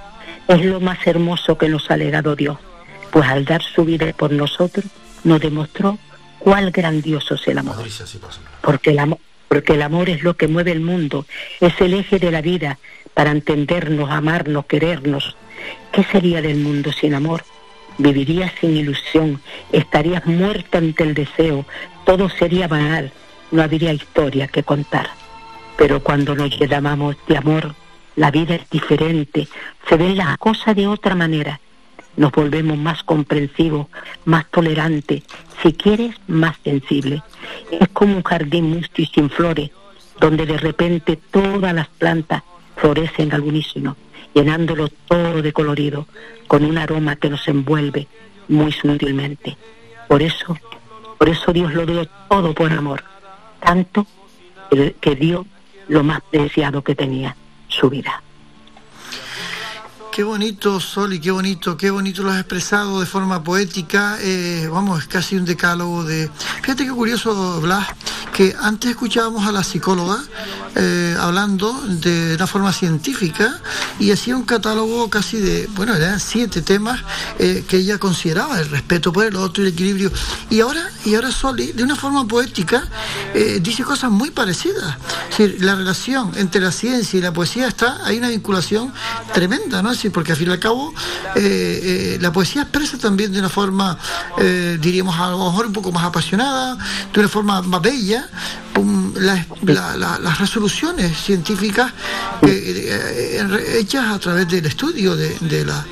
Es 0.47 0.65
lo 0.65 0.81
más 0.81 1.05
hermoso 1.07 1.57
que 1.57 1.69
nos 1.69 1.89
ha 1.91 1.97
legado 1.97 2.35
Dios, 2.35 2.57
pues 3.11 3.27
al 3.29 3.45
dar 3.45 3.61
su 3.61 3.85
vida 3.85 4.11
por 4.13 4.31
nosotros 4.31 4.85
nos 5.23 5.39
demostró 5.39 5.97
cuál 6.39 6.71
grandioso 6.71 7.35
es 7.35 7.47
el 7.47 7.59
amor. 7.59 7.77
Porque 8.61 8.91
el 8.91 8.99
amor, 8.99 9.19
porque 9.47 9.73
el 9.73 9.81
amor 9.81 10.09
es 10.09 10.23
lo 10.23 10.35
que 10.35 10.47
mueve 10.47 10.71
el 10.71 10.81
mundo, 10.81 11.25
es 11.61 11.79
el 11.79 11.93
eje 11.93 12.19
de 12.19 12.31
la 12.31 12.41
vida 12.41 12.79
para 13.13 13.31
entendernos, 13.31 14.09
amarnos, 14.09 14.65
querernos. 14.65 15.35
¿Qué 15.91 16.03
sería 16.03 16.41
del 16.41 16.57
mundo 16.57 16.91
sin 16.91 17.13
amor? 17.13 17.43
Vivirías 17.97 18.53
sin 18.59 18.77
ilusión, 18.77 19.41
estarías 19.71 20.25
muerta 20.25 20.77
ante 20.77 21.03
el 21.03 21.13
deseo, 21.13 21.65
todo 22.05 22.29
sería 22.29 22.67
banal, 22.67 23.11
no 23.51 23.61
habría 23.61 23.91
historia 23.93 24.47
que 24.47 24.63
contar. 24.63 25.09
Pero 25.77 26.01
cuando 26.01 26.35
nos 26.35 26.57
llenamos 26.57 27.17
de 27.27 27.37
amor, 27.37 27.75
la 28.15 28.31
vida 28.31 28.55
es 28.55 28.69
diferente, 28.69 29.47
se 29.87 29.95
ven 29.95 30.17
las 30.17 30.37
cosas 30.37 30.75
de 30.75 30.87
otra 30.87 31.15
manera. 31.15 31.59
Nos 32.17 32.31
volvemos 32.31 32.77
más 32.77 33.03
comprensivos, 33.03 33.87
más 34.25 34.45
tolerantes, 34.49 35.23
si 35.61 35.73
quieres, 35.73 36.15
más 36.27 36.57
sensibles. 36.63 37.21
Es 37.71 37.87
como 37.89 38.17
un 38.17 38.23
jardín 38.23 38.69
mustio 38.69 39.05
y 39.05 39.07
sin 39.07 39.29
flores, 39.29 39.71
donde 40.19 40.45
de 40.45 40.57
repente 40.57 41.17
todas 41.31 41.73
las 41.73 41.87
plantas 41.87 42.43
florecen 42.75 43.33
al 43.33 43.41
unísono, 43.41 43.95
llenándolo 44.33 44.89
todo 45.07 45.41
de 45.41 45.53
colorido, 45.53 46.07
con 46.47 46.63
un 46.63 46.77
aroma 46.77 47.15
que 47.15 47.29
nos 47.29 47.47
envuelve 47.47 48.07
muy 48.47 48.71
sutilmente. 48.71 49.57
Por 50.07 50.21
eso, 50.21 50.57
por 51.17 51.29
eso 51.29 51.53
Dios 51.53 51.73
lo 51.73 51.85
dio 51.85 52.05
todo 52.29 52.53
por 52.53 52.71
amor, 52.71 53.03
tanto 53.59 54.05
que 55.01 55.15
dio 55.15 55.45
lo 55.87 56.03
más 56.03 56.21
preciado 56.29 56.83
que 56.83 56.95
tenía, 56.95 57.35
su 57.67 57.89
vida. 57.89 58.21
Qué 60.11 60.23
bonito, 60.23 60.79
Sol, 60.79 61.13
y 61.13 61.19
qué 61.19 61.29
bonito, 61.31 61.77
qué 61.77 61.91
bonito 61.91 62.23
lo 62.23 62.31
has 62.31 62.39
expresado 62.39 62.99
de 62.99 63.05
forma 63.05 63.43
poética. 63.43 64.17
Eh, 64.19 64.67
vamos, 64.69 65.03
es 65.03 65.07
casi 65.07 65.35
un 65.35 65.45
decálogo 65.45 66.03
de. 66.03 66.29
Fíjate 66.61 66.85
qué 66.85 66.91
curioso, 66.91 67.61
Blas, 67.61 67.87
que 68.33 68.55
antes 68.59 68.91
escuchábamos 68.91 69.45
a 69.45 69.51
la 69.51 69.63
psicóloga 69.63 70.19
eh, 70.75 71.15
hablando 71.19 71.73
de 71.87 72.35
una 72.35 72.47
forma 72.47 72.71
científica 72.71 73.59
y 73.99 74.11
hacía 74.11 74.35
un 74.35 74.43
catálogo 74.43 75.09
casi 75.09 75.37
de, 75.37 75.67
bueno, 75.75 75.93
eran 75.95 76.19
siete 76.19 76.61
temas 76.61 77.01
eh, 77.37 77.65
que 77.67 77.77
ella 77.77 77.97
consideraba, 77.97 78.59
el 78.59 78.69
respeto 78.69 79.11
por 79.11 79.25
el 79.25 79.35
otro, 79.35 79.63
el 79.63 79.69
equilibrio. 79.73 80.11
Y 80.49 80.61
ahora, 80.61 80.89
y 81.05 81.15
ahora 81.15 81.31
Soli, 81.31 81.71
de 81.73 81.83
una 81.83 81.95
forma 81.95 82.25
poética, 82.25 82.87
eh, 83.33 83.59
dice 83.61 83.83
cosas 83.83 84.09
muy 84.09 84.31
parecidas. 84.31 84.97
Es 85.31 85.37
decir, 85.37 85.57
la 85.63 85.75
relación 85.75 86.31
entre 86.35 86.61
la 86.61 86.71
ciencia 86.71 87.19
y 87.19 87.21
la 87.21 87.33
poesía 87.33 87.67
está, 87.67 88.05
hay 88.05 88.17
una 88.17 88.29
vinculación 88.29 88.93
tremenda, 89.33 89.81
¿no? 89.81 89.89
Decir, 89.99 90.11
porque 90.13 90.31
al 90.31 90.37
fin 90.37 90.47
y 90.47 90.51
al 90.51 90.59
cabo 90.59 90.93
eh, 91.35 92.17
la 92.21 92.31
poesía 92.31 92.61
expresa 92.61 92.97
también 92.97 93.33
de 93.33 93.39
una 93.39 93.49
forma, 93.49 93.97
diríamos, 94.79 95.19
a 95.19 95.31
lo 95.31 95.37
mejor 95.37 95.65
un 95.67 95.73
poco 95.73 95.91
más 95.91 96.05
apasionada, 96.05 96.77
de 97.13 97.19
una 97.19 97.27
forma 97.27 97.61
más 97.61 97.81
bella, 97.81 98.29
um, 98.77 99.13
la, 99.15 99.45
la, 99.63 99.97
la, 99.97 100.19
las 100.19 100.39
resoluciones 100.39 101.17
científicas 101.17 101.91
eh, 102.41 102.97
eh, 103.37 103.77
hechas 103.79 104.07
a 104.07 104.19
través 104.19 104.47
del 104.47 104.65
estudio 104.65 105.15
de, 105.15 105.35
de, 105.41 105.65
la 105.65 105.85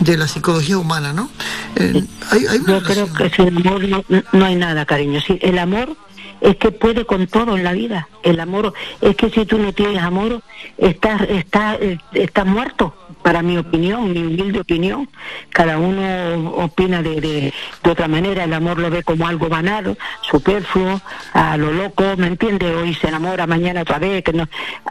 de 0.00 0.16
la 0.16 0.28
psicología 0.28 0.78
humana, 0.78 1.12
¿no? 1.12 1.30
Eh, 1.76 2.04
hay, 2.30 2.46
hay 2.46 2.60
Yo 2.66 2.82
creo 2.82 3.12
que 3.12 3.30
sin 3.30 3.56
amor 3.56 3.82
no, 3.88 4.04
no 4.32 4.44
hay 4.44 4.56
nada, 4.56 4.84
cariño. 4.84 5.20
Sí, 5.26 5.38
el 5.42 5.58
amor 5.58 5.96
es 6.42 6.56
que 6.56 6.72
puede 6.72 7.04
con 7.04 7.26
todo 7.28 7.56
en 7.56 7.64
la 7.64 7.72
vida. 7.72 8.08
El 8.22 8.40
amor 8.40 8.74
es 9.00 9.16
que 9.16 9.30
si 9.30 9.46
tú 9.46 9.58
no 9.58 9.72
tienes 9.72 10.02
amor, 10.02 10.42
estás, 10.76 11.22
estás, 11.22 11.78
estás 12.12 12.46
muerto 12.46 12.94
para 13.22 13.42
mi 13.42 13.56
opinión, 13.56 14.12
mi 14.12 14.18
humilde 14.18 14.60
opinión. 14.60 15.08
Cada 15.50 15.78
uno 15.78 16.50
opina 16.56 17.00
de, 17.00 17.20
de, 17.20 17.54
de, 17.82 17.90
otra 17.90 18.08
manera. 18.08 18.44
El 18.44 18.52
amor 18.52 18.78
lo 18.78 18.90
ve 18.90 19.04
como 19.04 19.26
algo 19.28 19.48
banal, 19.48 19.96
superfluo, 20.22 21.00
a 21.32 21.56
lo 21.56 21.72
loco, 21.72 22.04
¿me 22.16 22.26
entiende? 22.26 22.74
Hoy 22.74 22.94
se 22.94 23.08
enamora, 23.08 23.46
mañana 23.46 23.82
otra 23.82 24.00
vez. 24.00 24.24
que 24.24 24.32
No, 24.32 24.48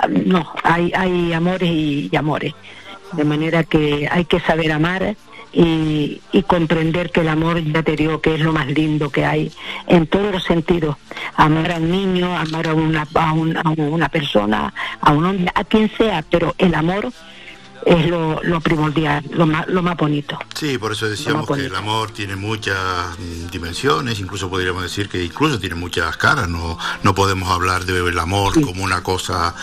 no 0.09 0.53
hay, 0.63 0.93
hay 0.95 1.33
amores 1.33 1.69
y 1.69 2.09
amores. 2.15 2.53
De 3.11 3.25
manera 3.25 3.65
que 3.65 4.07
hay 4.09 4.23
que 4.23 4.39
saber 4.39 4.71
amar 4.71 5.17
y, 5.53 6.21
y, 6.31 6.43
comprender 6.43 7.11
que 7.11 7.21
el 7.21 7.27
amor, 7.27 7.61
ya 7.63 7.83
te 7.83 7.95
digo, 7.95 8.21
que 8.21 8.35
es 8.35 8.41
lo 8.41 8.53
más 8.53 8.67
lindo 8.67 9.09
que 9.09 9.25
hay 9.25 9.51
en 9.87 10.07
todos 10.07 10.31
los 10.31 10.43
sentidos. 10.43 10.95
Amar 11.35 11.71
a 11.71 11.77
un 11.77 11.91
niño, 11.91 12.35
amar 12.37 12.67
a 12.67 12.73
una, 12.73 13.07
a, 13.13 13.33
un, 13.33 13.57
a 13.57 13.69
una 13.69 14.09
persona, 14.09 14.73
a 15.01 15.11
un 15.11 15.25
hombre, 15.25 15.51
a 15.53 15.63
quien 15.63 15.89
sea, 15.97 16.23
pero 16.29 16.55
el 16.57 16.73
amor 16.73 17.11
es 17.86 18.07
lo, 18.07 18.41
lo 18.43 18.61
primordial, 18.61 19.23
lo 19.32 19.45
más, 19.45 19.67
lo 19.67 19.82
más 19.82 19.97
bonito. 19.97 20.38
Sí, 20.55 20.77
por 20.77 20.91
eso 20.91 21.09
decíamos 21.09 21.47
que 21.47 21.65
el 21.65 21.75
amor 21.75 22.11
tiene 22.11 22.36
muchas 22.36 22.77
dimensiones, 23.51 24.19
incluso 24.19 24.49
podríamos 24.49 24.84
decir 24.84 25.09
que 25.09 25.23
incluso 25.23 25.59
tiene 25.59 25.75
muchas 25.75 26.17
caras, 26.17 26.47
no, 26.47 26.77
no 27.03 27.15
podemos 27.15 27.49
hablar 27.49 27.86
del 27.86 28.19
amor 28.19 28.53
sí. 28.53 28.61
como 28.61 28.84
una 28.84 29.03
cosa 29.03 29.55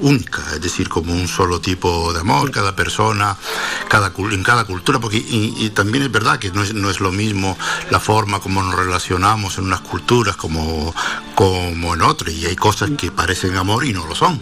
única, 0.00 0.42
es 0.54 0.60
decir, 0.60 0.88
como 0.88 1.12
un 1.12 1.28
solo 1.28 1.60
tipo 1.60 2.12
de 2.12 2.20
amor, 2.20 2.48
sí. 2.48 2.52
cada 2.52 2.76
persona, 2.76 3.36
cada, 3.88 4.12
en 4.16 4.42
cada 4.42 4.64
cultura, 4.64 4.98
porque 4.98 5.18
y, 5.18 5.54
y, 5.58 5.70
también 5.70 6.04
es 6.04 6.12
verdad 6.12 6.38
que 6.38 6.50
no 6.50 6.62
es, 6.62 6.74
no 6.74 6.90
es 6.90 7.00
lo 7.00 7.12
mismo 7.12 7.56
la 7.90 8.00
forma 8.00 8.40
como 8.40 8.62
nos 8.62 8.74
relacionamos 8.74 9.58
en 9.58 9.64
unas 9.64 9.80
culturas 9.80 10.36
como, 10.36 10.94
como 11.34 11.94
en 11.94 12.02
otras, 12.02 12.34
y 12.34 12.46
hay 12.46 12.56
cosas 12.56 12.90
que 12.96 13.10
parecen 13.10 13.56
amor 13.56 13.84
y 13.84 13.92
no 13.92 14.06
lo 14.06 14.14
son. 14.14 14.40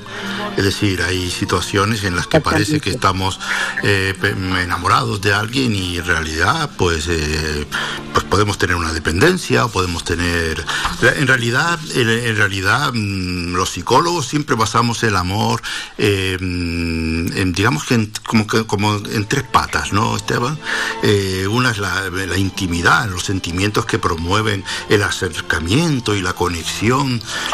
Es 0.57 0.65
decir, 0.65 1.03
hay 1.03 1.31
situaciones 1.31 2.05
en 2.05 2.15
las 2.15 2.27
que 2.27 2.41
parece 2.41 2.81
que 2.81 2.91
estamos 2.91 3.41
eh, 3.83 4.15
enamorados 4.23 5.21
de 5.21 5.33
alguien 5.33 5.75
y 5.75 5.97
en 5.97 6.05
realidad 6.05 6.71
pues, 6.77 7.09
eh, 7.09 7.67
pues 8.13 8.25
podemos 8.25 8.59
tener 8.59 8.77
una 8.77 8.93
dependencia 8.93 9.65
o 9.65 9.71
podemos 9.71 10.05
tener... 10.05 10.65
En 11.03 11.27
realidad, 11.27 11.79
en, 11.95 12.37
realidad 12.37 12.93
mm, 12.93 13.55
los 13.55 13.71
psicólogos 13.71 14.27
siempre 14.27 14.55
basamos 14.55 15.03
el 15.03 15.17
amor, 15.17 15.63
eh, 15.99 16.37
en, 16.41 17.53
digamos 17.53 17.85
que, 17.85 17.95
en, 17.95 18.13
como, 18.27 18.47
que 18.47 18.67
como 18.67 18.97
en 18.97 19.27
tres 19.27 19.45
patas, 19.45 19.93
¿no, 19.93 20.17
Esteban? 20.17 20.59
Eh, 21.03 21.47
una 21.51 21.71
es 21.71 21.79
la, 21.79 22.11
la 22.11 22.37
intimidad, 22.37 23.09
los 23.09 23.25
sentimientos 23.25 23.87
que 23.87 23.99
promueven 23.99 24.65
el 24.89 25.03
acercamiento 25.03 26.15
y 26.15 26.23
la 26.23 26.35
conexión, 26.35 26.82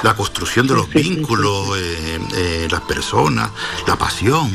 la 0.03 0.15
construcción 0.15 0.67
de 0.67 0.75
los 0.75 0.87
Sí, 0.87 0.93
sí, 0.99 1.03
sí, 1.05 1.09
vínculos, 1.17 1.77
eh, 1.79 2.19
eh, 2.37 2.69
las 2.71 2.81
personas, 2.83 3.51
la 3.87 3.97
pasión, 3.97 4.51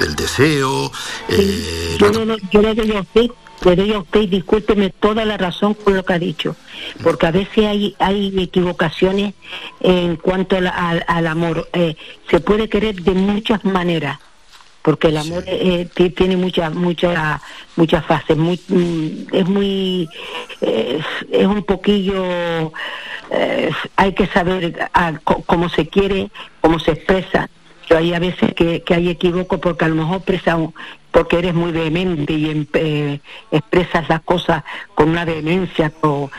el 0.00 0.16
deseo. 0.16 0.90
eh, 1.28 1.96
Yo, 1.98 2.06
la- 2.06 2.12
no, 2.12 2.24
no- 2.24 2.36
yo 2.50 2.62
le 2.62 2.74
doy 2.74 2.92
a 2.96 3.00
usted, 3.00 3.30
le 3.64 3.76
doy 3.76 3.92
a 3.92 3.98
usted, 3.98 4.28
discúlpeme 4.28 4.90
toda 4.90 5.24
la 5.24 5.36
razón 5.36 5.74
con 5.74 5.94
lo 5.96 6.04
que 6.04 6.12
ha 6.14 6.18
dicho, 6.18 6.56
porque 7.02 7.26
a 7.26 7.30
veces 7.30 7.66
hay, 7.66 7.94
hay 7.98 8.32
equivocaciones 8.42 9.34
en 9.80 10.16
cuanto 10.16 10.56
a 10.56 10.60
la- 10.60 11.04
al 11.06 11.26
amor. 11.26 11.68
Eh, 11.72 11.96
se 12.30 12.40
puede 12.40 12.68
querer 12.68 12.94
de 13.02 13.12
muchas 13.12 13.64
maneras, 13.64 14.18
porque 14.84 15.08
el 15.08 15.16
amor 15.16 15.44
eh, 15.46 15.88
ti- 15.94 16.10
tiene 16.10 16.36
muchas 16.36 16.74
muchas 16.74 17.40
muchas 17.76 18.04
fases. 18.04 18.36
Muy, 18.36 18.60
mm, 18.68 19.34
es 19.34 19.48
muy 19.48 20.10
eh, 20.60 21.00
es 21.32 21.46
un 21.46 21.62
poquillo 21.64 22.70
eh, 23.30 23.70
hay 23.96 24.12
que 24.12 24.26
saber 24.26 24.76
ah, 24.92 25.14
co- 25.24 25.42
cómo 25.46 25.68
se 25.70 25.88
quiere, 25.88 26.28
cómo 26.60 26.78
se 26.78 26.92
expresa. 26.92 27.48
Yo 27.88 27.96
hay 27.98 28.12
a 28.14 28.18
veces 28.18 28.52
que, 28.54 28.82
que 28.82 28.94
hay 28.94 29.08
equivoco 29.08 29.58
porque 29.58 29.86
a 29.86 29.88
lo 29.88 29.94
mejor 29.96 30.16
expresa 30.18 30.56
un- 30.56 30.74
porque 31.10 31.38
eres 31.38 31.54
muy 31.54 31.70
vehemente 31.72 32.32
y 32.34 32.68
eh, 32.74 33.20
expresas 33.52 34.08
las 34.08 34.20
cosas 34.22 34.64
con 34.94 35.08
una 35.10 35.24
vehemencia 35.24 35.90
ah, 36.02 36.30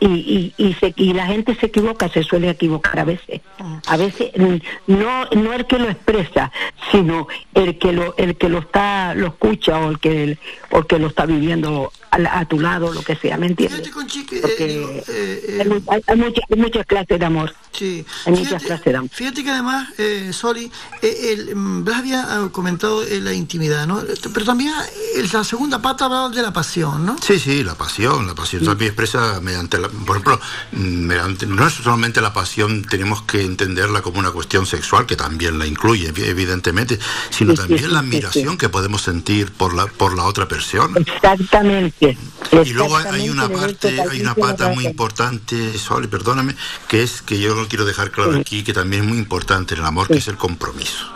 y, 0.00 0.06
y, 0.06 0.54
y, 0.56 0.74
se- 0.74 0.94
y 0.96 1.12
la 1.12 1.26
gente 1.26 1.54
se 1.56 1.66
equivoca, 1.66 2.08
se 2.08 2.22
suele 2.22 2.48
equivocar 2.50 3.00
a 3.00 3.04
veces. 3.04 3.40
A 3.86 3.96
veces 3.96 4.30
mm, 4.36 4.56
no 4.86 5.24
no 5.30 5.52
el 5.52 5.66
que 5.66 5.78
lo 5.78 5.88
expresa, 5.88 6.52
sino 6.90 7.26
el 7.54 7.78
que 7.78 7.92
lo 7.92 8.14
el 8.16 8.36
que 8.36 8.48
lo 8.48 8.58
está 8.58 9.14
lo 9.14 9.26
escucha 9.28 9.78
o 9.78 9.90
el 9.90 9.98
que 9.98 10.38
o 10.70 10.78
el 10.78 10.86
que 10.86 10.98
lo 10.98 11.08
está 11.08 11.26
viviendo 11.26 11.92
a, 12.12 12.38
a 12.40 12.44
tu 12.46 12.60
lado, 12.60 12.92
lo 12.92 13.02
que 13.02 13.16
sea, 13.16 13.36
¿me 13.38 13.46
entiendes? 13.46 13.80
Fíjate, 13.92 14.36
eh, 14.36 14.40
Porque 14.42 14.66
digo, 14.66 14.88
eh, 14.90 15.04
eh, 15.08 15.58
hay, 15.62 15.68
mu- 15.68 15.82
hay- 15.90 16.02
hay 16.06 16.16
muchas, 16.16 16.44
hay 16.50 16.56
muchas 16.58 16.86
clases 16.86 17.18
de 17.18 17.24
amor. 17.24 17.54
Sí, 17.72 18.04
Hay 18.26 18.32
muchas 18.32 18.48
fíjate, 18.48 18.66
clases 18.66 18.84
de 18.92 18.96
amor. 18.98 19.10
fíjate 19.12 19.42
que 19.44 19.50
además, 19.50 19.88
eh, 19.96 20.30
Soli, 20.32 20.70
eh, 21.00 21.30
el, 21.32 21.56
mm, 21.56 21.84
Blas 21.84 21.98
había 22.00 22.20
ah, 22.28 22.48
comentado 22.52 23.02
eh, 23.02 23.18
la 23.20 23.32
intimidad, 23.32 23.86
¿no? 23.86 24.02
Pero 24.34 24.44
también 24.44 24.72
eh, 25.16 25.26
la 25.32 25.42
segunda 25.42 25.80
pata 25.80 26.04
hablaba 26.04 26.28
de 26.28 26.42
la 26.42 26.52
pasión, 26.52 27.06
¿no? 27.06 27.16
Sí, 27.22 27.38
sí, 27.38 27.64
la 27.64 27.74
pasión, 27.74 28.26
la 28.26 28.34
pasión 28.34 28.62
también 28.64 28.90
expresa 28.90 29.40
mediante, 29.40 29.78
la, 29.78 29.88
por 29.88 30.16
ejemplo, 30.18 30.38
mm, 30.72 30.78
mediante- 31.06 31.46
no 31.46 31.66
es 31.66 31.72
solamente 31.74 32.20
la 32.20 32.34
pasión, 32.34 32.82
tenemos 32.84 33.22
que 33.22 33.40
entenderla 33.42 34.02
como 34.02 34.18
una 34.18 34.32
cuestión 34.32 34.66
sexual, 34.66 35.06
que 35.06 35.16
también 35.16 35.58
la 35.58 35.66
incluye, 35.66 36.12
evi- 36.12 36.26
evidentemente, 36.26 36.98
sino 37.30 37.52
Sí, 37.52 37.56
también 37.58 37.80
sí, 37.84 37.86
la 37.86 38.00
sí, 38.00 38.06
admiración 38.06 38.50
sí. 38.52 38.58
que 38.58 38.68
podemos 38.68 39.00
sentir 39.00 39.50
por 39.50 39.72
la, 39.74 39.86
por 39.86 40.14
la 40.14 40.24
otra 40.24 40.46
persona. 40.46 40.98
Exactamente. 41.00 42.01
Y 42.06 42.72
luego 42.72 42.96
hay- 42.96 43.28
una 43.30 43.48
parte, 43.48 43.96
hay 44.10 44.20
una 44.20 44.34
pata 44.34 44.68
muy 44.70 44.84
importante, 44.86 45.78
Sol, 45.78 46.08
perdóname, 46.08 46.56
que 46.88 47.02
es 47.02 47.22
que 47.22 47.38
yo 47.38 47.54
lo 47.54 47.68
quiero 47.68 47.84
dejar 47.84 48.10
claro 48.10 48.34
Sí. 48.34 48.40
aquí, 48.40 48.64
que 48.64 48.72
también 48.72 49.02
es 49.04 49.08
muy 49.08 49.18
importante 49.18 49.74
en 49.74 49.80
el 49.80 49.86
amor, 49.86 50.08
Sí. 50.08 50.14
que 50.14 50.18
es 50.18 50.28
el 50.28 50.36
compromiso. 50.36 51.06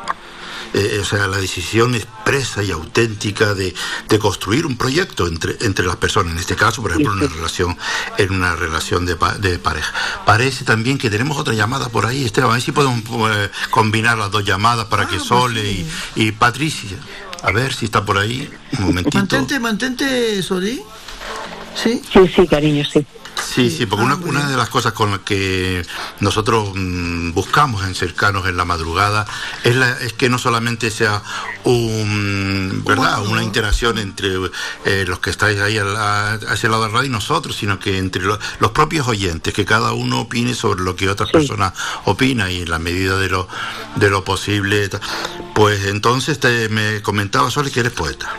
Eh, 0.75 0.99
o 1.01 1.05
sea, 1.05 1.27
la 1.27 1.39
decisión 1.39 1.95
expresa 1.95 2.63
y 2.63 2.71
auténtica 2.71 3.55
de, 3.55 3.75
de 4.09 4.19
construir 4.19 4.67
un 4.67 4.77
proyecto 4.77 5.27
entre, 5.27 5.57
entre 5.61 5.87
las 5.87 5.97
personas, 5.97 6.33
en 6.35 6.39
este 6.39 6.55
caso, 6.57 6.83
por 6.83 6.91
ejemplo, 6.91 7.13
en 7.15 7.19
una 7.23 7.29
relación, 7.35 7.79
en 8.19 8.31
una 8.33 8.55
relación 8.57 9.07
de, 9.07 9.17
de 9.39 9.59
pareja. 9.59 9.93
Parece 10.27 10.65
también 10.65 10.99
que 10.99 11.09
tenemos 11.09 11.39
otra 11.39 11.55
llamada 11.55 11.89
por 11.89 12.05
ahí, 12.05 12.25
Esteban, 12.25 12.51
a 12.51 12.55
ver 12.55 12.63
si 12.63 12.73
podemos 12.73 13.01
eh, 13.35 13.51
combinar 13.71 14.19
las 14.19 14.31
dos 14.31 14.45
llamadas 14.45 14.87
para 14.87 15.05
Ah, 15.05 15.09
que 15.09 15.17
pues 15.17 15.29
Sole 15.29 15.63
sí. 15.63 15.87
y, 16.17 16.23
y 16.25 16.33
Patricia, 16.33 16.99
a 17.47 17.53
ver 17.53 17.73
si 17.73 17.85
está 17.85 18.05
por 18.05 18.19
ahí, 18.19 18.51
un 18.81 18.87
momentito. 18.87 19.19
Mantente, 19.19 19.61
mantente, 19.61 20.43
Soli. 20.43 20.83
¿Sí? 21.77 22.03
Sí, 22.13 22.27
sí, 22.35 22.47
cariño, 22.49 22.85
sí. 22.85 23.07
Sí, 23.43 23.71
sí, 23.71 23.87
porque 23.87 24.05
una, 24.05 24.49
de 24.49 24.57
las 24.57 24.69
cosas 24.69 24.93
con 24.93 25.11
las 25.11 25.21
que 25.21 25.85
nosotros 26.21 26.71
mm, 26.75 27.33
buscamos 27.33 27.85
en 27.85 27.95
cercanos 27.95 28.47
en 28.47 28.57
la 28.57 28.65
madrugada 28.65 29.27
es, 29.65 29.75
la, 29.77 29.93
es 30.01 30.13
que 30.13 30.29
no 30.29 30.39
solamente 30.39 30.91
sea 30.91 31.23
un, 31.65 32.83
¿verdad? 32.85 33.19
Bueno. 33.19 33.33
una 33.33 33.43
interacción 33.43 33.99
entre 33.99 34.29
eh, 34.85 35.05
los 35.07 35.21
que 35.21 35.31
estáis 35.31 35.61
ahí 35.61 35.79
al- 35.79 35.97
a, 35.97 36.33
a 36.33 36.55
ese 36.55 36.69
lado 36.69 36.83
de 36.85 36.89
la 36.89 36.95
radio 36.97 37.09
y 37.09 37.13
nosotros, 37.13 37.57
sino 37.57 37.79
que 37.79 37.99
entre 37.99 38.23
lo- 38.23 38.39
los 38.59 38.71
propios 38.73 39.07
oyentes, 39.09 39.53
que 39.55 39.65
cada 39.65 39.93
uno 39.93 40.21
opine 40.21 40.55
sobre 40.55 40.83
lo 40.83 40.97
que 40.97 41.09
otra 41.09 41.27
Sí. 41.27 41.33
persona 41.33 41.73
opina 42.05 42.51
y 42.51 42.63
en 42.63 42.71
la 42.71 42.79
medida 42.79 43.17
de 43.19 43.29
lo, 43.29 43.49
de 43.97 44.11
lo 44.11 44.25
posible. 44.25 44.89
Pues 45.55 45.87
entonces 45.87 46.39
te, 46.41 46.69
me 46.69 47.01
comentaba 47.03 47.51
Sole 47.51 47.71
que 47.71 47.81
eres 47.81 47.93
poeta. 47.93 48.33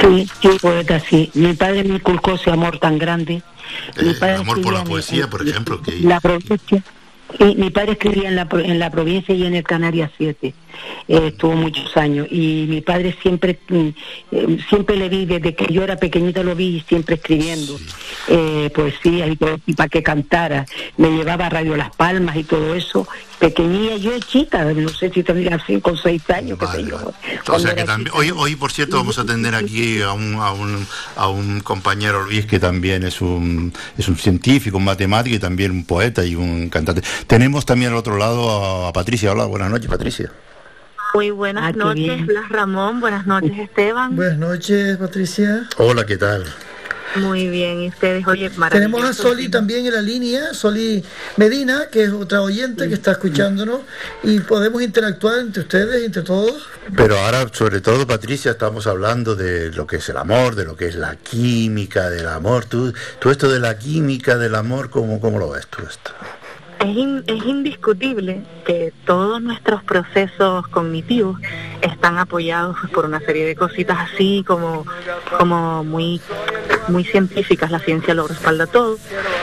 Sí, 0.00 0.26
sí, 0.40 0.48
poeta, 0.60 1.00
sí. 1.00 1.30
Mi 1.34 1.52
padre 1.54 1.84
me 1.84 1.96
inculcó 1.96 2.32
ese 2.34 2.50
amor 2.50 2.78
tan 2.78 2.98
grande. 2.98 3.42
Mi 4.02 4.10
Eh, 4.10 4.14
padre 4.18 4.34
amor 4.36 4.60
por 4.60 4.72
la 4.74 4.84
poesía, 4.84 5.24
en- 5.24 5.30
por 5.30 5.46
ejemplo, 5.46 5.80
que- 5.82 6.00
La 6.00 6.20
provincia. 6.20 6.82
Y 7.38 7.54
mi 7.56 7.70
padre 7.70 7.92
escribía 7.92 8.28
en 8.28 8.36
la, 8.36 8.46
en 8.52 8.78
la 8.78 8.90
provincia 8.90 9.34
y 9.34 9.44
en 9.44 9.54
el 9.54 9.62
Canarias 9.62 10.10
7. 10.18 10.54
Eh, 11.08 11.28
estuvo 11.28 11.54
muchos 11.54 11.96
años. 11.96 12.26
Y 12.30 12.66
mi 12.68 12.80
padre 12.80 13.16
siempre, 13.20 13.58
mm, 13.68 13.88
eh, 14.32 14.58
siempre 14.68 14.96
le 14.96 15.08
vi, 15.08 15.26
desde 15.26 15.54
que 15.54 15.72
yo 15.72 15.82
era 15.82 15.96
pequeñita 15.96 16.42
lo 16.42 16.54
vi 16.54 16.82
siempre 16.88 17.16
escribiendo 17.16 17.78
eh, 18.28 18.70
poesía 18.74 19.26
y 19.26 19.36
todo, 19.36 19.58
y 19.66 19.74
para 19.74 19.88
que 19.88 20.02
cantara. 20.02 20.66
Me 20.96 21.10
llevaba 21.10 21.46
a 21.46 21.50
Radio 21.50 21.76
Las 21.76 21.94
Palmas 21.96 22.36
y 22.36 22.44
todo 22.44 22.74
eso. 22.74 23.06
Pequeñilla, 23.38 23.96
yo 23.96 24.16
chica, 24.20 24.64
no 24.64 24.88
sé 24.88 25.10
si 25.10 25.24
tendría 25.24 25.60
5 25.66 25.90
o 25.90 25.96
6 25.96 26.30
años, 26.30 26.58
sé 26.60 26.64
Vale, 26.64 26.84
yo. 26.88 27.12
O 27.48 27.58
sea 27.58 27.74
que 27.74 27.82
también, 27.82 28.14
hoy, 28.14 28.30
hoy 28.30 28.54
por 28.54 28.70
cierto 28.70 28.96
vamos 28.96 29.18
a 29.18 29.22
atender 29.22 29.56
aquí 29.56 30.00
a 30.00 30.12
un, 30.12 30.36
a 30.36 30.52
un, 30.52 30.86
a 31.16 31.28
un 31.28 31.58
compañero 31.60 32.22
Luis 32.22 32.46
que 32.46 32.60
también 32.60 33.02
es 33.02 33.20
un, 33.20 33.72
es 33.98 34.06
un 34.06 34.16
científico, 34.16 34.76
un 34.76 34.84
matemático 34.84 35.34
y 35.34 35.40
también 35.40 35.72
un 35.72 35.84
poeta 35.84 36.24
y 36.24 36.36
un 36.36 36.68
cantante. 36.68 37.02
Tenemos 37.26 37.66
también 37.66 37.90
al 37.90 37.96
otro 37.96 38.16
lado 38.16 38.86
a, 38.86 38.88
a 38.88 38.92
Patricia. 38.92 39.32
Hola, 39.32 39.46
buenas 39.46 39.70
noches 39.70 39.90
Patricia. 39.90 40.30
Muy 41.14 41.30
buenas 41.30 41.64
Ah, 41.64 41.72
noches. 41.76 42.26
Blas 42.26 42.48
Ramón. 42.48 43.00
Buenas 43.00 43.26
noches, 43.26 43.52
Esteban. 43.58 44.16
Buenas 44.16 44.38
noches, 44.38 44.96
Patricia. 44.96 45.68
Hola, 45.76 46.06
¿qué 46.06 46.16
tal? 46.16 46.44
Muy 47.16 47.48
bien, 47.50 47.82
y 47.82 47.88
ustedes, 47.88 48.26
oye, 48.26 48.50
Tenemos 48.70 49.04
a. 49.04 49.12
Soli 49.12 49.50
también 49.50 49.84
en 49.84 49.92
la 49.92 50.00
línea, 50.00 50.54
Soli 50.54 51.04
Medina, 51.36 51.88
que 51.92 52.04
es 52.04 52.10
otra 52.10 52.40
oyente 52.40 52.88
que 52.88 52.94
está 52.94 53.12
escuchándonos, 53.12 53.80
y 54.22 54.40
podemos 54.40 54.80
interactuar 54.80 55.40
entre 55.40 55.60
ustedes, 55.62 56.06
entre 56.06 56.22
todos. 56.22 56.66
Pero 56.96 57.18
ahora, 57.18 57.46
sobre 57.52 57.82
todo, 57.82 58.06
Patricia, 58.06 58.52
estamos 58.52 58.86
hablando 58.86 59.36
de 59.36 59.70
lo 59.72 59.86
que 59.86 59.96
es 59.96 60.08
el 60.08 60.16
amor, 60.16 60.54
de 60.54 60.64
lo 60.64 60.74
que 60.74 60.86
es 60.86 60.94
la 60.94 61.16
química 61.16 62.08
del 62.08 62.28
amor. 62.28 62.64
Tú, 62.64 62.94
tú 63.18 63.28
esto 63.28 63.50
de 63.50 63.60
la 63.60 63.76
química 63.76 64.38
del 64.38 64.54
amor, 64.54 64.88
¿cómo, 64.88 65.20
cómo 65.20 65.38
lo 65.38 65.50
ves 65.50 65.66
tú 65.66 65.82
esto? 65.86 66.12
Es, 66.82 66.96
in- 66.96 67.22
es 67.28 67.44
indiscutible 67.44 68.42
que 68.66 68.92
todos 69.06 69.40
nuestros 69.40 69.84
procesos 69.84 70.66
cognitivos 70.68 71.38
están 71.80 72.18
apoyados 72.18 72.76
por 72.92 73.04
una 73.04 73.20
serie 73.20 73.46
de 73.46 73.54
cositas 73.54 73.98
así 74.12 74.42
como, 74.46 74.84
como 75.38 75.84
muy, 75.84 76.20
muy 76.88 77.04
científicas. 77.04 77.70
La 77.70 77.78
ciencia 77.78 78.14
lo 78.14 78.26
respalda 78.26 78.66
todo, 78.66 78.98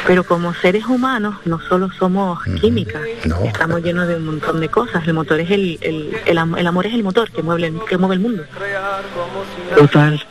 pero 0.06 0.26
como 0.26 0.54
seres 0.54 0.86
humanos 0.86 1.36
no 1.46 1.60
solo 1.62 1.90
somos 1.98 2.44
química, 2.60 3.00
No. 3.26 3.42
estamos 3.46 3.82
llenos 3.84 4.08
de 4.10 4.18
un 4.18 4.26
montón 4.26 4.60
de 4.60 4.68
cosas. 4.68 5.08
El 5.08 5.14
motor 5.14 5.40
es 5.40 5.50
el, 5.52 5.78
el, 5.82 6.18
el, 6.26 6.38
am- 6.38 6.58
el 6.58 6.68
amor 6.68 6.88
es 6.88 6.94
el 6.94 7.04
motor 7.04 7.32
que 7.32 7.42
mueve 7.42 7.68
el, 7.68 7.80
que 7.88 7.98
mueve 7.98 8.16
el 8.16 8.22
mundo. 8.22 8.44
Total, 9.78 10.22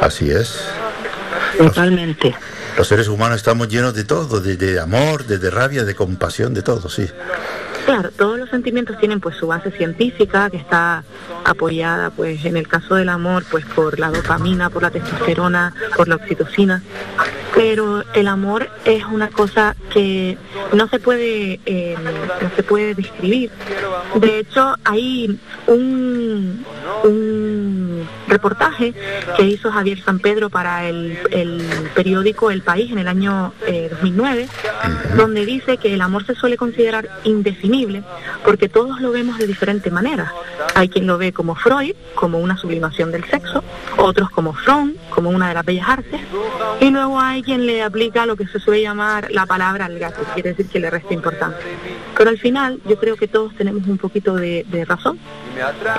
Así 0.00 0.30
es. 0.30 0.64
totalmente. 1.58 2.34
Los 2.76 2.88
seres 2.88 3.08
humanos 3.08 3.38
estamos 3.38 3.68
llenos 3.68 3.94
de 3.94 4.04
todo, 4.04 4.40
de, 4.40 4.56
de 4.56 4.78
amor, 4.78 5.24
de, 5.24 5.38
de 5.38 5.50
rabia, 5.50 5.84
de 5.84 5.94
compasión, 5.94 6.54
de 6.54 6.62
todo, 6.62 6.88
sí. 6.88 7.08
Claro, 7.84 8.10
todos 8.10 8.38
los 8.38 8.50
sentimientos 8.50 8.98
tienen 8.98 9.18
pues 9.18 9.36
su 9.36 9.46
base 9.46 9.70
científica 9.70 10.50
que 10.50 10.58
está 10.58 11.04
apoyada 11.44 12.10
pues 12.10 12.44
en 12.44 12.58
el 12.58 12.68
caso 12.68 12.96
del 12.96 13.08
amor 13.08 13.44
pues 13.50 13.64
por 13.64 13.98
la 13.98 14.10
dopamina, 14.10 14.68
por 14.68 14.82
la 14.82 14.90
testosterona, 14.90 15.72
por 15.96 16.06
la 16.06 16.16
oxitocina, 16.16 16.82
pero 17.54 18.04
el 18.14 18.28
amor 18.28 18.68
es 18.84 19.04
una 19.04 19.28
cosa 19.28 19.76
que 19.92 20.36
no 20.72 20.88
se 20.88 20.98
puede 20.98 21.60
eh, 21.66 21.96
no 22.42 22.50
se 22.54 22.62
puede 22.62 22.94
describir. 22.94 23.50
De 24.14 24.40
hecho 24.40 24.74
hay 24.84 25.38
un 25.66 26.64
un 27.04 28.08
reportaje 28.26 28.94
que 29.36 29.44
hizo 29.44 29.70
Javier 29.70 30.02
San 30.02 30.18
Pedro 30.18 30.50
para 30.50 30.88
el, 30.88 31.18
el 31.30 31.62
periódico 31.94 32.50
El 32.50 32.62
País 32.62 32.90
en 32.90 32.98
el 32.98 33.08
año 33.08 33.52
2009, 33.90 34.42
eh, 34.42 34.48
donde 35.16 35.46
dice 35.46 35.76
que 35.76 35.94
el 35.94 36.00
amor 36.00 36.26
se 36.26 36.34
suele 36.34 36.56
considerar 36.56 37.08
indefinible 37.24 38.02
porque 38.44 38.68
todos 38.68 39.00
lo 39.00 39.10
vemos 39.10 39.38
de 39.38 39.46
diferente 39.46 39.90
manera. 39.90 40.32
Hay 40.74 40.88
quien 40.88 41.06
lo 41.06 41.18
ve 41.18 41.32
como 41.32 41.54
Freud, 41.54 41.94
como 42.14 42.38
una 42.38 42.56
sublimación 42.56 43.10
del 43.12 43.24
sexo, 43.24 43.62
otros 43.96 44.30
como 44.30 44.52
Fromm, 44.52 44.94
como 45.10 45.30
una 45.30 45.48
de 45.48 45.54
las 45.54 45.64
bellas 45.64 45.88
artes, 45.88 46.20
y 46.80 46.90
luego 46.90 47.20
hay 47.20 47.37
quien 47.42 47.66
le 47.66 47.82
aplica 47.82 48.26
lo 48.26 48.36
que 48.36 48.46
se 48.46 48.58
suele 48.58 48.82
llamar 48.82 49.30
la 49.30 49.46
palabra 49.46 49.86
al 49.86 49.98
gato, 49.98 50.22
quiere 50.34 50.50
decir 50.50 50.66
que 50.66 50.80
le 50.80 50.90
resta 50.90 51.14
importancia. 51.14 51.58
Pero 52.16 52.30
al 52.30 52.38
final 52.38 52.80
yo 52.86 52.98
creo 52.98 53.16
que 53.16 53.28
todos 53.28 53.54
tenemos 53.56 53.86
un 53.86 53.98
poquito 53.98 54.34
de, 54.34 54.64
de 54.68 54.84
razón. 54.84 55.18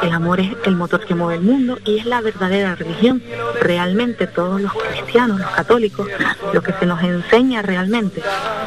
El 0.01 0.13
amor 0.13 0.39
es 0.39 0.51
el 0.65 0.75
motor 0.75 1.05
que 1.05 1.15
mueve 1.15 1.35
el 1.35 1.41
mundo 1.41 1.79
y 1.85 1.99
es 1.99 2.05
la 2.05 2.21
verdadera 2.21 2.75
religión. 2.75 3.21
Realmente 3.61 4.27
todos 4.27 4.61
los 4.61 4.71
cristianos, 4.73 5.39
los 5.39 5.51
católicos, 5.51 6.07
lo 6.53 6.61
que 6.61 6.73
se 6.73 6.85
nos 6.85 7.01
enseña 7.03 7.61
realmente 7.61 8.21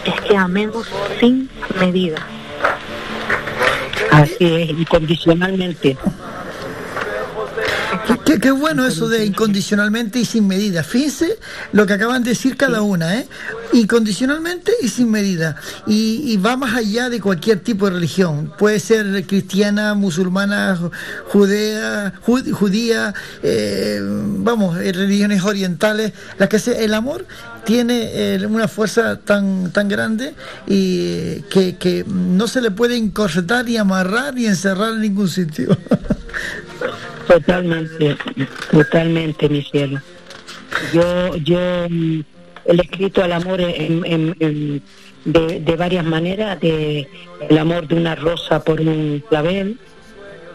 es 0.05 0.21
que 0.21 0.37
amemos 0.37 0.89
sin 1.21 1.49
medida. 1.81 2.27
Así 4.11 4.37
es, 4.41 4.71
incondicionalmente. 4.71 5.97
Qué, 8.33 8.41
qué 8.41 8.51
bueno 8.51 8.87
eso 8.87 9.09
de 9.09 9.27
incondicionalmente 9.27 10.19
y 10.19 10.25
sin 10.25 10.49
medida. 10.49 10.83
Fíjense 10.83 11.39
lo 11.73 11.85
que 11.87 11.93
acaban 11.93 12.23
de 12.23 12.31
decir 12.31 12.57
cada 12.57 12.81
una, 12.81 13.19
¿eh? 13.19 13.29
Incondicionalmente 13.75 14.73
y 14.81 14.89
sin 14.89 15.11
medida. 15.11 15.57
Y, 15.87 16.23
y 16.33 16.37
va 16.39 16.57
más 16.57 16.75
allá 16.75 17.11
de 17.11 17.21
cualquier 17.21 17.61
tipo 17.61 17.85
de 17.87 17.93
religión. 17.97 18.51
Puede 18.59 18.81
ser 18.81 19.27
cristiana, 19.27 19.95
musulmana, 19.95 20.79
ju- 20.79 20.91
judea, 21.27 22.15
ju- 22.25 22.51
judía, 22.53 23.13
eh, 23.43 24.01
vamos, 24.03 24.79
eh, 24.79 24.93
religiones 24.93 25.43
orientales, 25.45 26.13
las 26.39 26.49
que 26.49 26.59
sea. 26.59 26.79
El 26.79 26.95
amor 26.95 27.27
tiene 27.67 28.11
eh, 28.37 28.47
una 28.47 28.67
fuerza 28.67 29.19
tan, 29.21 29.71
tan 29.73 29.89
grande 29.89 30.35
y 30.67 31.41
que, 31.51 31.77
que 31.77 32.05
no 32.09 32.49
se 32.49 32.63
le 32.63 32.71
puede 32.71 32.97
encorsetar 32.97 33.67
ni 33.67 33.77
amarrar 33.77 34.35
ni 34.35 34.47
encerrar 34.47 34.95
en 34.95 35.03
ningún 35.03 35.29
sitio. 35.29 35.77
Totalmente, 37.29 38.17
totalmente, 38.71 39.49
mi 39.49 39.63
cielo. 39.63 40.01
Yo, 40.93 41.37
yo 41.37 41.59
mm, 41.89 42.21
he 42.67 42.75
escrito 42.77 43.23
al 43.23 43.33
amor 43.33 43.61
en, 43.61 44.03
en- 44.05 44.37
en- 44.41 44.83
de, 45.25 45.61
de 45.61 45.77
varias 45.77 46.05
maneras, 46.05 46.59
de 46.61 47.09
el 47.49 47.59
amor 47.59 47.87
de 47.87 47.95
una 47.95 48.17
rosa 48.17 48.65
por 48.65 48.81
un 48.81 49.23
clavel, 49.29 49.79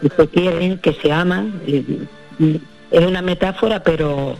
que 0.02 0.08
se 0.10 0.28
quieren, 0.28 0.78
que 0.78 0.92
se 0.92 1.10
aman. 1.10 1.60
y 1.66 1.84
Es 2.90 3.04
una 3.06 3.22
metáfora, 3.22 3.82
pero, 3.82 4.36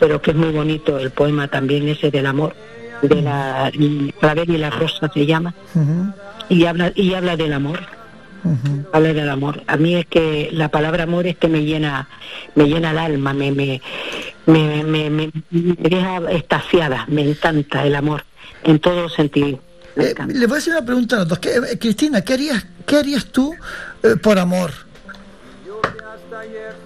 pero 0.00 0.20
que 0.20 0.32
es 0.32 0.36
muy 0.36 0.50
bonito 0.50 0.98
el 0.98 1.10
poema 1.12 1.46
también 1.48 1.88
ese 1.88 2.10
del 2.10 2.26
amor, 2.26 2.54
de 3.02 3.22
la 3.22 3.68
el 3.72 4.12
clavel 4.18 4.50
y 4.50 4.58
la 4.58 4.70
rosa 4.70 5.08
se 5.14 5.24
llama, 5.26 5.54
y 6.48 6.64
habla, 6.64 6.90
y 6.96 7.14
habla 7.14 7.36
del 7.36 7.52
amor 7.52 7.78
habla 8.92 9.12
del 9.12 9.28
amor. 9.30 9.62
A 9.66 9.76
mí 9.76 9.94
es 9.96 10.06
que 10.06 10.48
la 10.52 10.68
palabra 10.70 11.04
amor 11.04 11.26
es 11.26 11.36
que 11.36 11.48
me 11.48 11.64
llena, 11.64 12.08
me 12.54 12.64
llena 12.66 12.90
el 12.92 12.98
alma, 12.98 13.32
me, 13.34 13.50
me, 13.52 13.80
me, 14.46 14.82
me, 14.84 15.10
me- 15.10 15.32
me 15.50 15.88
deja 15.88 16.18
estaciada, 16.30 17.04
me 17.08 17.22
encanta 17.22 17.84
el 17.84 17.94
amor, 17.94 18.24
en 18.64 18.78
todos 18.78 19.02
los 19.02 19.14
sentidos. 19.14 19.60
Me 19.96 20.04
Eh, 20.04 20.10
encanta. 20.10 20.34
le 20.34 20.46
voy 20.46 20.54
a 20.56 20.58
hacer 20.58 20.72
una 20.74 20.84
pregunta 20.86 21.16
a 21.16 21.18
los 21.20 21.28
dos. 21.28 21.38
¿Qué- 21.38 21.56
eh, 21.56 21.78
Cristina, 21.78 22.20
¿qué 22.22 22.34
harías, 22.34 22.64
qué 22.86 22.96
harías 22.96 23.26
tú 23.26 23.54
eh, 24.02 24.16
por 24.22 24.38
amor? 24.38 24.70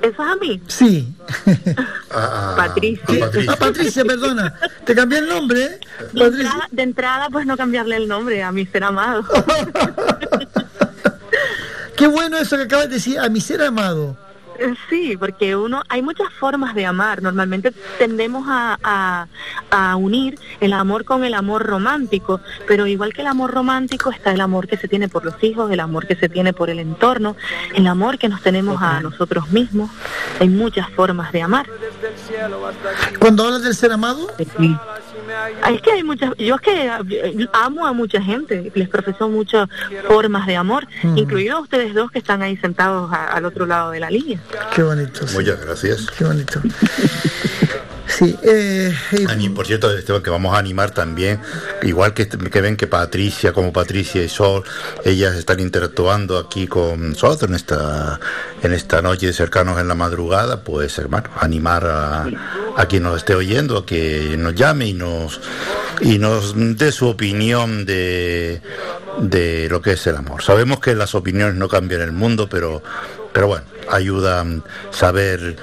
¿Eso 0.01 0.11
es 0.11 0.19
a 0.19 0.37
mí? 0.37 0.63
Sí. 0.67 1.15
A- 2.11 2.53
a- 2.53 2.57
Patricia. 2.57 3.21
Patricia. 3.21 3.53
Ah, 3.53 3.57
Patricia, 3.59 4.05
perdona. 4.05 4.55
Te 4.85 4.95
cambié 4.95 5.19
el 5.19 5.29
nombre, 5.29 5.65
¿eh? 5.65 5.81
De 6.13 6.25
entrada, 6.25 6.69
de 6.71 6.83
entrada, 6.83 7.29
pues 7.31 7.45
no 7.47 7.57
cambiarle 7.57 7.97
el 7.97 8.09
nombre 8.09 8.43
a 8.43 8.51
mi 8.51 8.65
ser 8.67 8.85
amado. 8.85 9.25
Qué 11.97 12.07
bueno 12.07 12.37
eso 12.39 12.57
que 12.57 12.63
acabas 12.65 12.89
de 12.89 12.95
decir, 12.95 13.19
a 13.19 13.29
mi 13.29 13.41
ser 13.41 13.63
amado. 13.63 14.17
Eh, 14.59 14.75
Sí, 14.89 15.17
porque 15.17 15.57
uno, 15.57 15.83
hay 15.89 16.03
muchas 16.03 16.31
formas 16.39 16.75
de 16.75 16.85
amar. 16.87 17.23
Normalmente 17.23 17.73
tendemos 17.99 18.45
a, 18.49 18.79
a, 18.83 19.27
a 19.71 19.97
unir 19.97 20.39
el 20.61 20.73
amor 20.75 21.05
con 21.05 21.25
el 21.25 21.35
amor 21.35 21.63
romántico, 21.65 22.41
pero 22.67 22.87
igual 22.87 23.13
que 23.15 23.23
el 23.23 23.27
amor 23.27 23.51
romántico 23.51 24.11
está 24.11 24.31
el 24.33 24.41
amor 24.41 24.69
que 24.69 24.77
se 24.77 24.89
tiene 24.89 25.09
por 25.09 25.25
los 25.25 25.43
hijos, 25.43 25.71
el 25.71 25.81
amor 25.81 26.07
que 26.07 26.17
se 26.17 26.29
tiene 26.29 26.53
por 26.53 26.69
el 26.71 26.79
entorno, 26.79 27.35
el 27.75 27.87
amor 27.87 28.19
que 28.19 28.29
nos 28.29 28.43
tenemos 28.43 28.81
a 28.83 29.01
nosotros 29.01 29.51
mismos. 29.51 29.91
Hay 30.39 30.49
muchas 30.49 30.89
formas 30.91 31.33
de 31.33 31.43
amar. 31.43 31.67
Cuando 33.19 33.45
hablas 33.45 33.63
del 33.63 33.75
ser 33.75 33.93
amado, 33.93 34.29
Sí. 34.59 34.77
Es 35.71 35.81
que 35.83 35.93
hay 35.93 36.03
muchas, 36.03 36.33
yo 36.39 36.55
es 36.57 36.61
que 36.61 36.87
eh, 37.11 37.49
amo 37.53 37.87
a 37.87 37.93
mucha 37.93 38.21
gente, 38.23 38.71
les 38.75 38.89
profeso 38.89 39.29
muchas 39.29 39.69
formas 40.07 40.47
de 40.47 40.57
amor, 40.57 40.87
Mm. 41.03 41.19
incluidos 41.19 41.57
a 41.59 41.61
ustedes 41.61 41.95
dos 41.95 42.11
que 42.11 42.19
están 42.19 42.43
ahí 42.43 42.57
sentados 42.57 43.13
a- 43.13 43.27
al 43.29 43.45
otro 43.45 43.67
lado 43.67 43.91
de 43.91 44.01
la 44.01 44.11
línea. 44.11 44.39
qué 44.75 44.83
bonito. 44.83 45.27
sí, 45.27 45.35
Muchas 45.37 45.61
gracias. 45.65 46.07
Qué 46.17 46.25
bonito. 46.25 46.61
Sí, 48.19 48.37
eh, 48.43 48.95
por 49.55 49.67
cierto, 49.67 49.91
Esteban, 49.97 50.23
que 50.23 50.31
vamos 50.31 50.55
a 50.55 50.59
animar 50.59 50.91
también, 50.91 51.41
igual 51.83 52.13
que, 52.13 52.29
que 52.29 52.61
ven 52.61 52.77
que 52.77 52.87
Patricia, 52.87 53.53
como 53.53 53.73
Patricia 53.73 54.23
y 54.23 54.29
Sol, 54.29 54.65
ellas 55.05 55.35
están 55.35 55.61
interactuando 55.61 56.39
aquí 56.39 56.67
con 56.67 57.11
nosotros 57.11 57.49
en 57.49 57.57
esta, 57.57 58.21
en 58.63 58.73
esta 58.75 59.01
noche 59.01 59.33
cercanos 59.33 59.81
en 59.81 59.89
la 59.89 59.95
madrugada, 59.95 60.63
pues 60.63 60.99
hermano, 60.99 61.31
animar 61.41 61.87
a, 61.87 62.87
quien 62.87 63.05
nos 63.05 63.17
esté 63.17 63.35
oyendo, 63.35 63.79
a 63.79 63.87
que 63.87 64.37
nos 64.39 64.55
llame 64.55 64.89
y 64.89 64.95
nos 64.95 65.41
y 66.01 66.19
nos 66.19 66.55
dé 66.57 66.93
su 66.93 67.09
opinión 67.09 67.87
de, 67.87 68.61
de 69.21 69.69
lo 69.71 69.81
que 69.81 69.93
es 69.93 70.07
el 70.07 70.17
amor. 70.17 70.43
Sabemos 70.43 70.81
que 70.81 70.95
las 70.95 71.15
opiniones 71.15 71.55
no 71.55 71.69
cambian 71.69 72.01
el 72.03 72.13
mundo, 72.13 72.49
pero, 72.49 72.83
pero 73.33 73.47
bueno, 73.47 73.65
ayuda 73.89 74.43
a 74.43 74.47
saber 74.91 75.57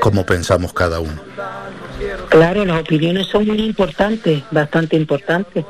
cómo 0.00 0.26
pensamos 0.26 0.72
cada 0.72 1.00
uno. 1.00 1.29
Claro, 2.30 2.64
las 2.64 2.80
opiniones 2.80 3.26
son 3.26 3.44
muy 3.46 3.60
importantes, 3.60 4.42
bastante 4.52 4.96
importantes. 4.96 5.64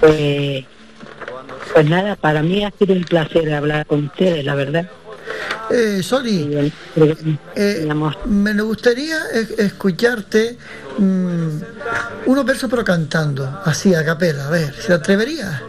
Pues, 0.00 0.64
pues 1.72 1.90
nada, 1.90 2.14
para 2.14 2.40
mí 2.42 2.64
ha 2.64 2.70
sido 2.70 2.94
un 2.94 3.02
placer 3.02 3.52
hablar 3.52 3.84
con 3.84 4.04
ustedes, 4.04 4.44
la 4.44 4.54
verdad. 4.54 4.88
eh, 5.70 6.02
Soli, 6.04 6.72
eh, 7.56 7.88
me 8.26 8.62
gustaría 8.62 9.18
escucharte 9.58 10.56
mm, 10.98 11.48
unos 12.26 12.44
versos 12.44 12.70
pero 12.70 12.84
cantando, 12.84 13.60
así 13.64 13.92
a 13.92 14.04
capela, 14.04 14.46
a 14.46 14.50
ver, 14.50 14.72
¿se 14.74 14.92
atrevería? 14.92 15.60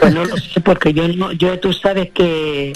Pues 0.00 0.12
no 0.12 0.24
lo 0.24 0.36
sé, 0.36 0.60
porque 0.62 0.92
yo 0.92 1.06
no, 1.08 1.30
yo 1.32 1.60
tú 1.60 1.72
sabes 1.72 2.10
que 2.12 2.72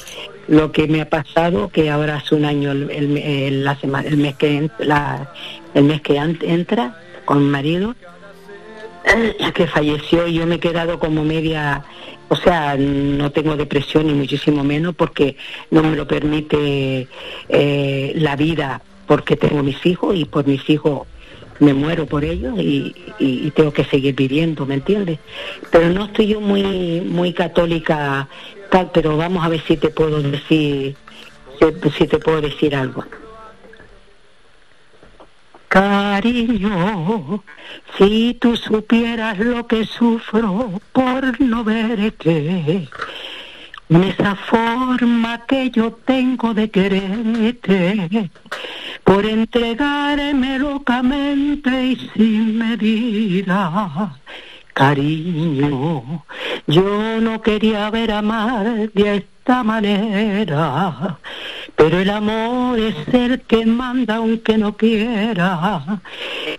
lo 0.50 0.72
que 0.72 0.86
me 0.88 1.00
ha 1.00 1.08
pasado, 1.08 1.68
que 1.68 1.88
ahora 1.90 2.16
hace 2.16 2.34
un 2.34 2.44
año 2.44 2.72
el, 2.72 2.90
el, 2.90 3.16
el- 3.16 3.64
la 3.64 3.76
semana, 3.76 4.08
el 4.08 4.16
mes 4.18 4.34
que 4.36 4.68
la, 4.80 5.30
el 5.74 5.84
mes 5.84 6.00
que 6.02 6.16
entra 6.16 6.94
con 7.24 7.38
mi 7.44 7.48
marido, 7.50 7.94
que 9.54 9.66
falleció 9.68 10.26
y 10.26 10.34
yo 10.34 10.46
me 10.46 10.56
he 10.56 10.60
quedado 10.60 10.98
como 10.98 11.24
media, 11.24 11.82
o 12.28 12.36
sea, 12.36 12.76
no 12.76 13.30
tengo 13.30 13.56
depresión 13.56 14.06
ni 14.08 14.12
muchísimo 14.14 14.62
menos 14.64 14.94
porque 14.96 15.36
no 15.70 15.82
me 15.82 15.94
lo 15.96 16.06
permite 16.06 17.06
eh, 17.48 18.12
la 18.16 18.34
vida, 18.36 18.82
porque 19.06 19.36
tengo 19.36 19.62
mis 19.62 19.84
hijos 19.86 20.16
y 20.16 20.24
por 20.24 20.46
mis 20.46 20.68
hijos 20.68 21.06
me 21.60 21.74
muero 21.74 22.06
por 22.06 22.24
ellos 22.24 22.58
y, 22.58 22.94
y- 23.20 23.46
y 23.46 23.50
tengo 23.52 23.72
que 23.72 23.84
seguir 23.84 24.14
viviendo, 24.16 24.66
¿me 24.66 24.74
entiendes? 24.74 25.18
Pero 25.70 25.90
no 25.90 26.06
estoy 26.06 26.26
yo 26.28 26.40
muy 26.40 27.02
muy 27.02 27.32
católica 27.34 28.28
tal, 28.70 28.90
pero 28.92 29.16
vamos 29.16 29.44
a 29.44 29.48
ver 29.48 29.60
si 29.66 29.76
te 29.76 29.90
puedo 29.90 30.22
decir 30.22 30.96
si, 31.96 32.06
te 32.06 32.18
puedo 32.18 32.40
decir 32.40 32.74
algo. 32.74 33.04
Cariño, 35.68 37.44
si 37.96 38.36
tú 38.40 38.56
supieras 38.56 39.38
lo 39.38 39.66
que 39.66 39.84
sufro 39.84 40.80
por 40.92 41.40
no 41.40 41.62
verte, 41.62 42.88
esa 43.88 44.34
forma 44.34 45.46
que 45.46 45.70
yo 45.70 45.92
tengo 46.04 46.54
de 46.54 46.70
quererte, 46.70 48.30
por 49.04 49.24
entregarme 49.24 50.58
locamente 50.58 51.70
y 51.84 52.10
sin 52.14 52.58
medida. 52.58 54.16
Cariño, 54.80 56.24
yo 56.66 57.20
no 57.20 57.42
quería 57.42 57.90
ver 57.90 58.10
amar 58.12 58.90
de 58.94 59.16
esta 59.16 59.62
manera, 59.62 61.18
pero 61.76 61.98
el 61.98 62.08
amor 62.08 62.78
es 62.78 62.96
el 63.12 63.42
que 63.42 63.66
manda 63.66 64.16
aunque 64.16 64.56
no 64.56 64.74
quiera, 64.78 66.00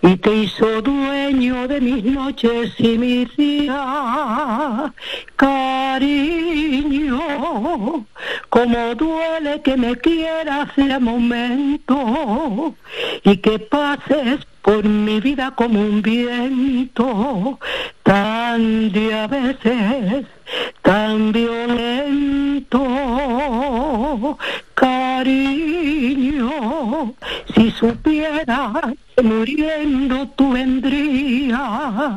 y 0.02 0.16
te 0.18 0.36
hizo 0.36 0.82
dueño 0.82 1.66
de 1.66 1.80
mis 1.80 2.04
noches 2.04 2.72
y 2.78 2.96
mis 2.96 3.36
días. 3.36 4.92
Cariño, 5.34 7.20
como 8.50 8.94
duele 8.94 9.62
que 9.64 9.76
me 9.76 9.96
quieras 9.96 10.68
de 10.76 10.96
momento 11.00 12.76
y 13.24 13.36
que 13.38 13.58
pases 13.58 14.46
por 14.62 14.84
mi 14.84 15.20
vida 15.20 15.52
como 15.56 15.80
un 15.80 16.00
viento 16.02 17.58
tan 18.02 18.92
de 18.92 19.14
a 19.14 19.26
veces 19.26 20.26
tan 20.82 21.32
violento 21.32 22.78
cariño 24.82 26.50
si 27.54 27.70
supieras 27.70 28.94
que 29.14 29.22
muriendo 29.22 30.26
tú 30.36 30.52
vendrías 30.52 32.16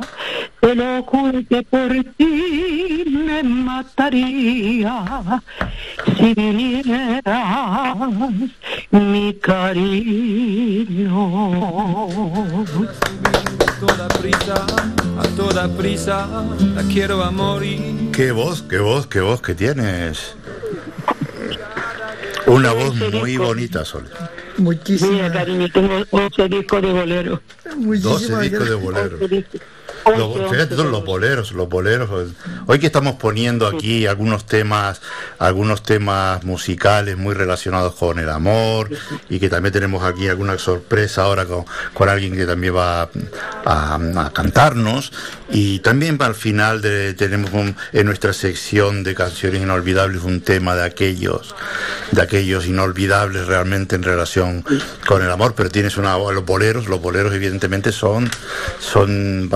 te 0.60 0.74
lo 0.74 1.04
juro 1.04 1.40
que 1.48 1.62
por 1.62 1.92
ti 2.18 3.04
me 3.08 3.44
mataría 3.44 4.96
si 6.18 6.34
vinieras 6.34 7.96
mi 8.90 9.34
cariño 9.36 11.22
toda 13.80 14.08
prisa, 14.08 14.66
a 15.20 15.24
toda 15.36 15.68
prisa, 15.68 16.28
la 16.76 16.84
quiero 16.84 17.22
a 17.24 17.30
morir. 17.30 18.12
Qué 18.14 18.32
voz, 18.32 18.62
qué 18.64 18.80
voz, 18.80 19.06
qué 19.06 19.22
voz 19.22 19.42
que 19.42 19.54
tienes. 19.54 20.36
Una 22.48 22.74
voz 22.74 22.96
muy 23.12 23.38
bonita, 23.38 23.84
Sol. 23.84 24.08
Muchísimas. 24.58 25.14
Mira, 25.14 25.32
cariño, 25.32 25.70
tengo 25.72 26.04
11 26.12 26.50
discos 26.50 26.82
de 26.82 26.92
bolero. 26.92 27.42
12 27.64 27.78
muchísimas 27.78 28.42
discos 28.42 28.70
de 28.70 28.76
bolero. 28.76 29.18
11 30.06 30.12
discos. 30.14 30.18
Los- 30.18 30.36
11, 30.46 30.56
fíjate 30.56 30.76
todos 30.76 30.92
los 30.92 31.06
boleros, 31.06 31.52
los 31.52 31.70
boleros. 31.70 32.10
Hoy 32.68 32.80
que 32.80 32.88
estamos 32.88 33.16
poniendo 33.16 33.68
aquí 33.68 34.08
algunos 34.08 34.46
temas, 34.46 35.02
algunos 35.40 35.84
temas 35.84 36.44
musicales 36.44 37.18
muy 37.18 37.34
relacionados 37.34 37.96
con 37.96 38.20
el 38.20 38.30
amor 38.30 38.90
y 39.30 39.40
que 39.40 39.50
también 39.50 39.74
tenemos 39.74 40.04
aquí 40.04 40.28
alguna 40.28 40.58
sorpresa 40.58 41.24
ahora 41.24 41.46
con, 41.46 41.66
con 41.94 42.10
alguien 42.10 42.36
que 42.36 42.46
también 42.46 42.76
va 42.76 43.10
a, 43.66 44.30
cantarnos. 44.34 45.12
Y 45.52 45.80
también 45.80 46.18
al 46.22 46.36
final 46.36 46.82
de- 46.82 47.14
tenemos 47.14 47.52
un- 47.54 47.76
en 47.94 48.06
nuestra 48.06 48.34
sección 48.34 49.04
de 49.04 49.14
canciones 49.16 49.62
inolvidables 49.62 50.24
un 50.24 50.42
tema 50.42 50.76
de 50.76 50.84
aquellos, 50.84 51.56
de 52.12 52.22
aquellos 52.22 52.66
inolvidables 52.66 53.46
realmente 53.48 53.96
en 53.96 54.04
relación 54.04 54.64
con 55.08 55.22
el 55.24 55.30
amor, 55.30 55.54
pero 55.56 55.70
tienes 55.70 55.98
una 55.98 56.16
los 56.16 56.46
boleros, 56.46 56.88
los 56.88 57.02
boleros 57.02 57.34
evidentemente 57.34 57.92
son 57.92 58.30
son 58.80 59.50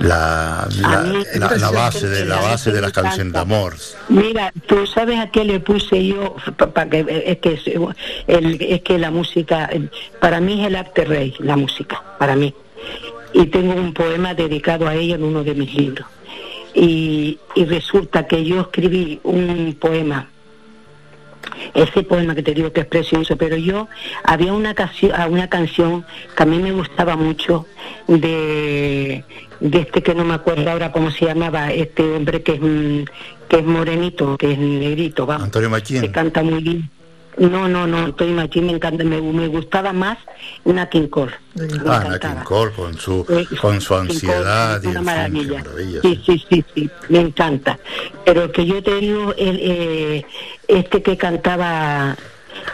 la, 0.00 0.66
la, 0.80 1.02
la- 1.36 1.56
la 1.56 1.70
base 1.70 2.08
de 2.08 2.24
la 2.24 2.36
base 2.40 2.70
de 2.70 2.76
me 2.76 2.82
las 2.82 2.92
canciones 2.92 3.32
de 3.32 3.38
amor. 3.38 3.76
Mira, 4.08 4.52
tú 4.66 4.86
sabes 4.86 5.18
a 5.20 5.28
qué 5.30 5.44
le 5.44 5.60
puse 5.60 6.04
yo, 6.06 6.34
para 6.56 6.88
que 6.90 7.22
es 7.26 7.38
que 7.38 7.52
es, 7.54 7.62
el- 8.26 8.60
es 8.60 8.82
que 8.82 8.98
la 8.98 9.10
música, 9.10 9.70
para 10.20 10.40
mí 10.40 10.60
es 10.62 10.66
el 10.68 10.76
arte 10.76 11.04
rey, 11.04 11.34
la 11.38 11.56
música, 11.56 12.02
para 12.18 12.34
mí. 12.34 12.52
Y 13.32 13.46
tengo 13.46 13.74
un 13.74 13.92
poema 13.94 14.34
dedicado 14.34 14.86
a 14.88 14.94
ella 14.94 15.14
en 15.16 15.24
uno 15.24 15.42
de 15.44 15.54
mis 15.54 15.74
libros. 15.74 16.06
Y, 16.74 17.38
y 17.54 17.64
resulta 17.66 18.26
que 18.26 18.44
yo 18.44 18.62
escribí 18.62 19.20
un 19.22 19.76
poema 19.78 20.28
ese 21.74 22.02
poema 22.02 22.34
que 22.34 22.42
te 22.42 22.54
digo 22.54 22.72
que 22.72 22.80
es 22.82 22.86
precioso, 22.86 23.36
pero 23.36 23.56
yo 23.56 23.88
había 24.24 24.52
una, 24.52 24.74
canción 24.74 25.12
una 25.30 25.48
canción 25.48 26.04
que 26.36 26.42
a 26.42 26.46
mí 26.46 26.58
me 26.58 26.72
gustaba 26.72 27.16
mucho 27.16 27.66
de, 28.06 29.24
de 29.60 29.78
este 29.78 30.02
que 30.02 30.14
no 30.14 30.24
me 30.24 30.34
acuerdo 30.34 30.70
ahora 30.70 30.92
cómo 30.92 31.10
se 31.10 31.26
llamaba, 31.26 31.72
este 31.72 32.02
hombre 32.02 32.42
que 32.42 32.52
es, 32.52 32.60
mm, 32.60 33.04
que 33.48 33.58
es 33.58 33.64
morenito, 33.64 34.36
que 34.36 34.52
es 34.52 34.58
negrito, 34.58 35.26
vamos, 35.26 35.44
Antonio 35.44 35.68
que 35.68 35.72
Machín. 35.72 36.06
canta 36.12 36.42
muy 36.42 36.62
bien. 36.62 36.90
No, 37.36 37.66
no, 37.68 37.86
no, 37.86 37.98
Antonio 37.98 38.34
Machín 38.36 38.66
me 38.66 38.72
encanta, 38.72 39.02
me, 39.02 39.20
me 39.20 39.48
gustaba 39.48 39.92
más 39.92 40.18
Nat 40.64 40.88
King 40.90 41.08
Cole. 41.08 41.32
Me 41.54 41.64
Ah, 41.64 41.68
Nat 41.68 42.06
encantaba. 42.06 42.34
King 42.40 42.44
Cole 42.44 42.72
con 42.72 42.98
su 42.98 43.26
Eh, 43.28 43.46
con 43.60 43.80
su 43.80 43.88
King 43.94 43.98
Cole, 43.98 44.10
ansiedad 44.12 44.82
y 44.82 44.86
una 44.86 44.98
el 45.00 45.04
maravilla. 45.04 45.64
Sí, 46.02 46.22
sí, 46.24 46.44
sí, 46.48 46.64
sí, 46.74 46.90
me 47.08 47.20
encanta. 47.20 47.78
Pero 48.24 48.52
que 48.52 48.64
yo 48.66 48.82
te 48.82 48.94
digo, 49.00 49.34
el, 49.36 49.58
eh, 49.62 50.26
este 50.68 51.02
que 51.02 51.16
cantaba 51.16 52.16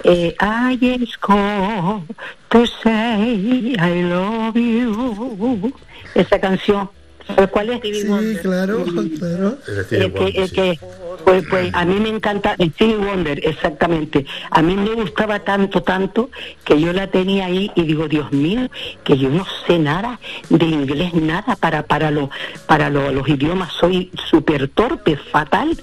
eh, 0.04 0.34
I 0.40 0.78
just 0.78 1.16
call 1.20 2.04
to 2.50 2.66
say 2.82 3.74
I 3.78 4.02
love 4.02 4.54
you. 4.56 5.72
Esa 6.14 6.38
canción, 6.38 6.90
¿sabes 7.34 7.50
cuál 7.50 7.70
es? 7.70 7.80
Sí, 7.82 8.38
claro, 8.42 8.84
claro. 9.18 9.58
El 9.66 9.84
Stevie 9.84 10.04
El 10.04 10.12
que, 10.12 10.18
Wonder, 10.20 10.40
el 10.42 10.48
sí. 10.48 10.54
que- 10.54 10.78
pues, 11.24 11.44
pues 11.48 11.70
a 11.74 11.84
mí 11.84 12.00
me 12.00 12.08
encanta 12.08 12.54
el 12.58 12.72
Stevie 12.72 12.96
Wonder, 12.96 13.40
exactamente. 13.46 14.24
A 14.50 14.62
mí 14.62 14.74
me 14.74 14.94
gustaba 14.94 15.40
tanto, 15.40 15.82
tanto, 15.82 16.30
que 16.64 16.80
yo 16.80 16.92
la 16.92 17.08
tenía 17.08 17.46
ahí 17.46 17.70
y 17.74 17.82
digo, 17.82 18.08
Dios 18.08 18.32
mío, 18.32 18.68
que 19.04 19.16
yo 19.18 19.28
no 19.28 19.44
sé 19.66 19.78
nada 19.78 20.18
de 20.48 20.64
inglés, 20.66 21.12
nada 21.14 21.56
para 21.56 21.82
para 21.82 22.10
lo, 22.10 22.30
para 22.66 22.88
lo- 22.90 23.10
los 23.12 23.28
idiomas, 23.28 23.72
soy 23.74 24.10
súper 24.30 24.68
torpe, 24.68 25.16
fatal. 25.16 25.76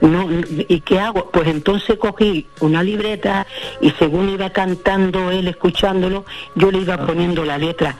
No, 0.00 0.26
¿Y 0.68 0.80
qué 0.80 0.98
hago? 1.00 1.30
Pues 1.30 1.48
entonces 1.48 1.98
cogí 1.98 2.46
una 2.60 2.82
libreta 2.82 3.46
y 3.80 3.90
según 3.92 4.30
iba 4.30 4.50
cantando 4.50 5.30
él, 5.30 5.48
escuchándolo, 5.48 6.24
yo 6.54 6.70
le 6.70 6.78
iba 6.78 6.96
poniendo 7.06 7.44
la 7.44 7.58
letra 7.58 7.96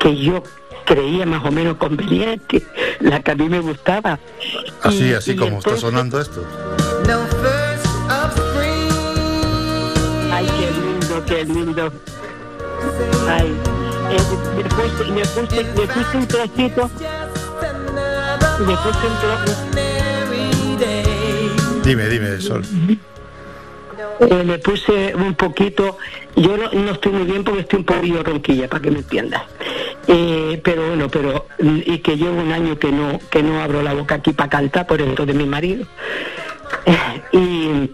que 0.00 0.16
yo 0.16 0.42
creía 0.84 1.26
más 1.26 1.44
o 1.44 1.50
menos 1.50 1.76
conveniente, 1.76 2.66
la 3.00 3.20
que 3.20 3.30
a 3.30 3.34
mí 3.34 3.48
me 3.48 3.60
gustaba. 3.60 4.18
Así, 4.82 5.08
Y- 5.10 5.12
así 5.14 5.32
y 5.32 5.36
como 5.36 5.58
está 5.58 5.76
sonando 5.76 6.20
esto. 6.20 6.44
Ay, 10.32 10.46
qué 10.58 10.70
lindo, 10.70 11.24
qué 11.26 11.44
lindo. 11.44 11.92
Ay, 13.28 13.54
eh, 14.10 14.16
le 14.56 14.64
puse, 14.64 15.04
le 15.04 15.24
puse, 15.26 15.62
le 15.62 15.86
puse 15.86 16.16
un 16.16 16.26
trocito. 16.26 16.90
Le 18.60 18.76
puse 18.76 19.06
un 19.06 19.16
trozo. 19.20 19.52
Dime, 21.84 22.08
dime, 22.08 22.40
Sol. 22.40 22.62
Eh, 24.20 24.44
le 24.44 24.58
puse 24.58 25.14
un 25.14 25.34
poquito. 25.34 25.98
Yo 26.36 26.56
no, 26.56 26.90
estoy 26.90 27.12
muy 27.12 27.24
bien 27.24 27.44
porque 27.44 27.60
estoy 27.60 27.80
un 27.80 27.84
poquillo 27.84 28.22
ronquilla, 28.22 28.68
para 28.68 28.82
que 28.82 28.90
me 28.90 28.98
entiendas. 28.98 29.42
Eh, 30.06 30.60
pero 30.64 30.86
bueno, 30.88 31.08
pero 31.08 31.46
y 31.58 31.98
que 31.98 32.16
llevo 32.16 32.40
un 32.40 32.52
año 32.52 32.78
que 32.78 32.90
no 32.90 33.20
que 33.30 33.42
no 33.42 33.60
abro 33.60 33.82
la 33.82 33.94
boca 33.94 34.16
aquí 34.16 34.32
para 34.32 34.50
cantar 34.50 34.86
por 34.86 35.00
esto 35.00 35.26
de 35.26 35.34
mi 35.34 35.46
marido. 35.46 35.86
Y 37.32 37.90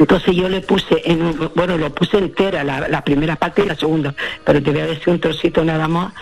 entonces 0.00 0.34
yo 0.34 0.48
le 0.48 0.62
puse, 0.62 1.02
en 1.04 1.36
bueno, 1.54 1.76
lo 1.76 1.94
puse 1.94 2.16
entera, 2.16 2.64
la, 2.64 2.88
la 2.88 3.04
primera 3.04 3.36
parte 3.36 3.62
y 3.62 3.66
la 3.66 3.74
segunda, 3.74 4.14
pero 4.44 4.62
te 4.62 4.70
voy 4.70 4.80
a 4.80 4.86
decir 4.86 5.10
un 5.10 5.20
trocito 5.20 5.62
nada 5.62 5.86
más. 5.88 6.14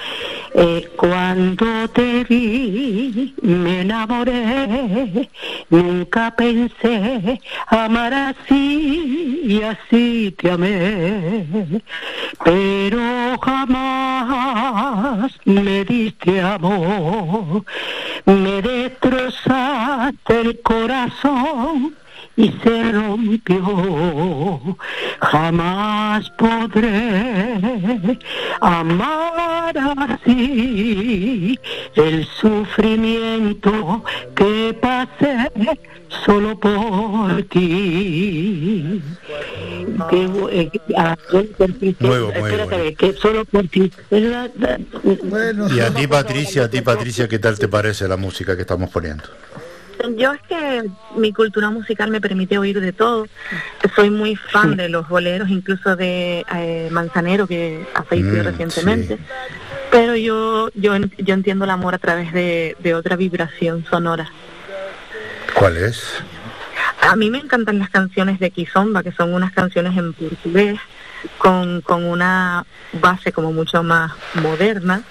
Eh, 0.53 0.89
cuando 0.97 1.89
te 1.91 2.25
vi, 2.25 3.33
me 3.41 3.83
enamoré, 3.83 5.31
nunca 5.71 6.35
pensé 6.35 7.41
amar 7.69 8.13
así 8.13 9.43
y 9.45 9.63
así 9.63 10.35
te 10.37 10.51
amé, 10.51 11.81
pero 12.45 13.39
jamás 13.41 15.31
me 15.45 15.85
diste 15.85 16.41
amor, 16.41 17.65
me 18.27 18.61
destrozaste 18.61 20.41
el 20.41 20.61
corazón 20.63 21.95
y 22.39 22.55
se 22.63 22.93
rompió. 22.93 24.61
Jamás 25.21 26.31
podré 26.39 28.19
amar 28.61 29.75
así 29.77 31.59
el 31.97 32.25
sufrimiento 32.41 34.05
que 34.37 34.79
pasé 34.81 35.51
solo 36.25 36.59
por 36.61 37.43
ti. 37.45 39.03
Que, 40.11 40.31
eh, 40.53 40.71
ah. 40.97 41.17
Nuevo, 41.99 42.33
muy 42.39 42.51
Espérate, 42.51 42.95
que 42.95 43.13
solo 43.15 43.45
por 43.47 43.67
ti. 43.67 43.91
Bueno, 45.25 45.75
Y 45.75 45.81
a 45.81 45.93
ti, 45.93 46.07
Patricia, 46.07 46.65
a 46.65 46.71
ti, 46.71 46.83
Patricia, 46.83 47.27
¿qué 47.27 47.41
tal 47.41 47.59
te 47.59 47.67
parece 47.67 48.07
la 48.07 48.17
música 48.17 48.55
que 48.55 48.63
estamos 48.63 48.91
poniendo? 48.91 49.25
Yo 50.17 50.33
es 50.33 50.41
que 50.43 50.85
mi 51.17 51.33
cultura 51.33 51.71
musical 51.71 52.11
me 52.11 52.21
permite 52.21 52.59
oír 52.59 52.81
de 52.81 52.93
todo. 52.93 53.27
Soy 53.97 54.11
muy 54.11 54.37
fan 54.37 54.77
de 54.77 54.89
los 54.89 55.09
boleros, 55.09 55.49
incluso 55.49 55.97
de 55.97 56.45
eh, 56.55 56.89
Manzanero, 56.91 57.47
que 57.47 57.87
ha 57.95 58.03
fallecido 58.05 58.43
Mm, 58.43 58.47
recientemente. 58.47 59.17
sí. 59.17 59.23
Pero 59.91 60.15
yo, 60.17 60.71
yo, 60.75 60.95
yo 61.19 61.35
entiendo 61.35 61.65
el 61.65 61.71
amor 61.71 61.95
a 61.95 61.99
través 61.99 62.33
de, 62.33 62.77
de 62.79 62.95
otra 62.95 63.17
vibración 63.17 63.85
sonora. 63.91 64.31
¿Cuál 65.55 65.77
es? 65.79 66.03
A 67.03 67.17
mí 67.17 67.31
me 67.31 67.39
encantan 67.39 67.79
las 67.79 67.91
canciones 67.91 68.39
de 68.39 68.51
Kizomba, 68.51 69.03
que 69.03 69.13
son 69.13 69.33
unas 69.35 69.53
canciones 69.53 69.97
en 69.97 70.13
portugués 70.13 70.79
con, 71.39 71.81
con 71.81 72.05
una 72.05 72.65
base 72.93 73.33
como 73.33 73.53
mucho 73.53 73.83
más 73.83 74.13
moderna 74.35 75.03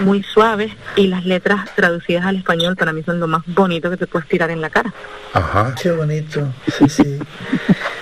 muy 0.00 0.22
suaves 0.22 0.72
y 0.96 1.06
las 1.08 1.24
letras 1.24 1.74
traducidas 1.74 2.24
al 2.24 2.36
español 2.36 2.76
para 2.76 2.92
mí 2.92 3.02
son 3.04 3.20
lo 3.20 3.26
más 3.26 3.42
bonito 3.46 3.90
que 3.90 3.96
te 3.96 4.06
puedes 4.06 4.28
tirar 4.28 4.50
en 4.50 4.60
la 4.60 4.70
cara. 4.70 4.92
Ajá. 5.32 5.74
Qué 5.80 5.90
bonito, 5.92 6.46
sí, 6.78 6.88
sí. 6.88 7.18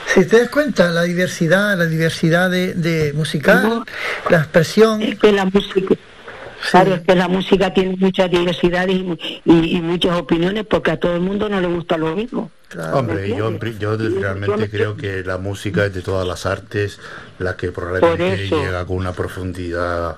Si 0.06 0.24
te 0.24 0.40
das 0.40 0.48
cuenta, 0.48 0.90
la 0.90 1.02
diversidad, 1.02 1.76
la 1.76 1.84
diversidad 1.84 2.48
de, 2.50 2.72
de 2.74 3.12
musical, 3.12 3.82
la 4.30 4.38
expresión. 4.38 5.02
Es 5.02 5.18
que 5.18 5.30
la 5.32 5.44
música, 5.44 5.94
claro, 6.70 6.94
es 6.94 7.00
que 7.02 7.14
la 7.14 7.28
música 7.28 7.74
tiene 7.74 7.96
mucha 7.96 8.26
diversidad 8.26 8.86
y, 8.88 9.04
y- 9.44 9.76
y 9.76 9.80
muchas 9.82 10.16
opiniones 10.18 10.64
porque 10.64 10.92
a 10.92 10.96
todo 10.98 11.16
el 11.16 11.20
mundo 11.20 11.48
no 11.50 11.60
le 11.60 11.66
gusta 11.66 11.98
lo 11.98 12.16
mismo. 12.16 12.50
Hombre, 12.92 13.28
yo, 13.28 13.50
yo 13.78 13.96
realmente 13.96 14.70
creo 14.70 14.96
que 14.96 15.22
la 15.22 15.36
música 15.38 15.84
es 15.84 15.92
de 15.94 16.00
todas 16.02 16.26
las 16.26 16.46
artes 16.46 16.98
la 17.38 17.56
que 17.56 17.70
Por 17.72 17.84
probablemente 17.84 18.48
llega 18.48 18.86
con 18.86 18.96
una 18.96 19.12
profundidad 19.12 20.16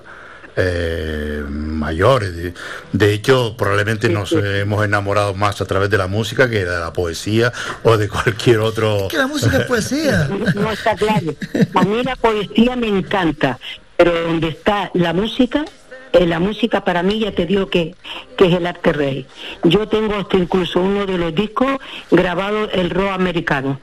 eh, 0.55 1.43
mayor. 1.47 2.29
De, 2.29 2.53
de 2.91 3.13
hecho, 3.13 3.55
probablemente 3.57 4.09
nos 4.09 4.31
hemos 4.31 4.83
enamorado 4.83 5.33
más 5.33 5.61
a 5.61 5.65
través 5.65 5.89
de 5.89 5.97
la 5.97 6.07
música 6.07 6.49
que 6.49 6.65
de 6.65 6.79
la 6.79 6.93
poesía 6.93 7.51
o 7.83 7.97
de 7.97 8.09
cualquier 8.09 8.59
otro. 8.59 9.07
Que 9.09 9.17
la 9.17 9.27
música 9.27 9.57
es 9.57 9.65
poesía. 9.65 10.29
No 10.55 10.71
está 10.71 10.95
claro. 10.95 11.33
A 11.75 11.83
mí 11.83 12.03
la 12.03 12.15
poesía 12.15 12.75
me 12.75 12.87
encanta, 12.87 13.59
pero 13.97 14.23
donde 14.23 14.49
está 14.49 14.91
la 14.93 15.13
música, 15.13 15.65
eh, 16.11 16.25
la 16.25 16.39
música 16.39 16.83
para 16.83 17.03
mí 17.03 17.19
ya 17.19 17.31
te 17.31 17.45
digo 17.45 17.69
que, 17.69 17.95
que 18.37 18.47
es 18.47 18.53
el 18.53 18.65
arte 18.65 18.93
rey. 18.93 19.27
Yo 19.63 19.87
tengo 19.87 20.15
hasta 20.15 20.37
incluso 20.37 20.81
uno 20.81 21.05
de 21.05 21.17
los 21.17 21.33
discos 21.35 21.77
grabado 22.09 22.69
el 22.71 22.89
rock 22.89 23.11
americano 23.11 23.79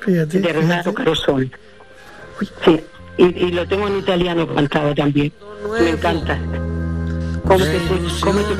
Fíjate, 0.00 0.40
de 0.40 0.52
Renato 0.52 0.94
Carosone. 0.94 1.50
Sí, 2.64 2.80
y, 3.16 3.24
y 3.24 3.52
lo 3.52 3.66
tengo 3.66 3.86
en 3.88 3.98
italiano 3.98 4.46
cantado 4.54 4.94
también. 4.94 5.32
Me 5.68 5.90
encanta. 5.90 6.38
¿Cómo 7.46 7.64
te, 7.64 7.80
cómo 8.20 8.40
te? 8.40 8.54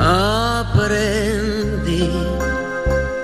Aprendí 0.00 2.10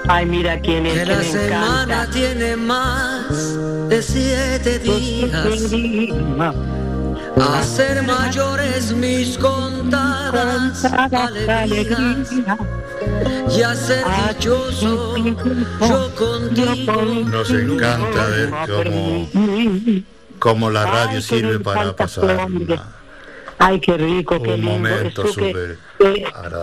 Ay, 0.08 0.24
mira 0.24 0.58
quién 0.60 0.86
es 0.86 0.94
que 0.94 1.00
que 1.00 1.06
la 1.06 1.16
me 1.18 1.24
semana 1.24 1.82
encanta. 1.82 2.10
tiene 2.12 2.56
más 2.56 3.58
de 3.88 4.02
siete 4.02 4.78
días. 4.78 5.72
A 7.36 7.62
ser 7.62 8.02
mayores 8.04 8.92
mis 8.92 9.36
contadas 9.36 10.84
alegrías 10.84 12.30
y 13.56 13.62
a 13.62 13.74
ser 13.74 14.04
dichoso 14.28 15.16
yo 15.16 16.14
contigo. 16.14 17.02
Nos 17.30 17.50
encanta 17.50 18.26
ver 18.26 18.50
cómo, 18.66 19.28
cómo 20.38 20.70
la 20.70 20.84
radio 20.86 21.20
sirve 21.22 21.59
para 21.61 21.94
pasar 21.96 22.46
una- 22.50 22.97
Ay, 23.59 23.80
qué 23.80 23.96
rico, 23.96 24.40
qué 24.42 24.50
un 24.50 24.56
lindo. 24.61 24.70
momento 24.72 25.22
Eso 25.24 25.34
que- 25.40 25.76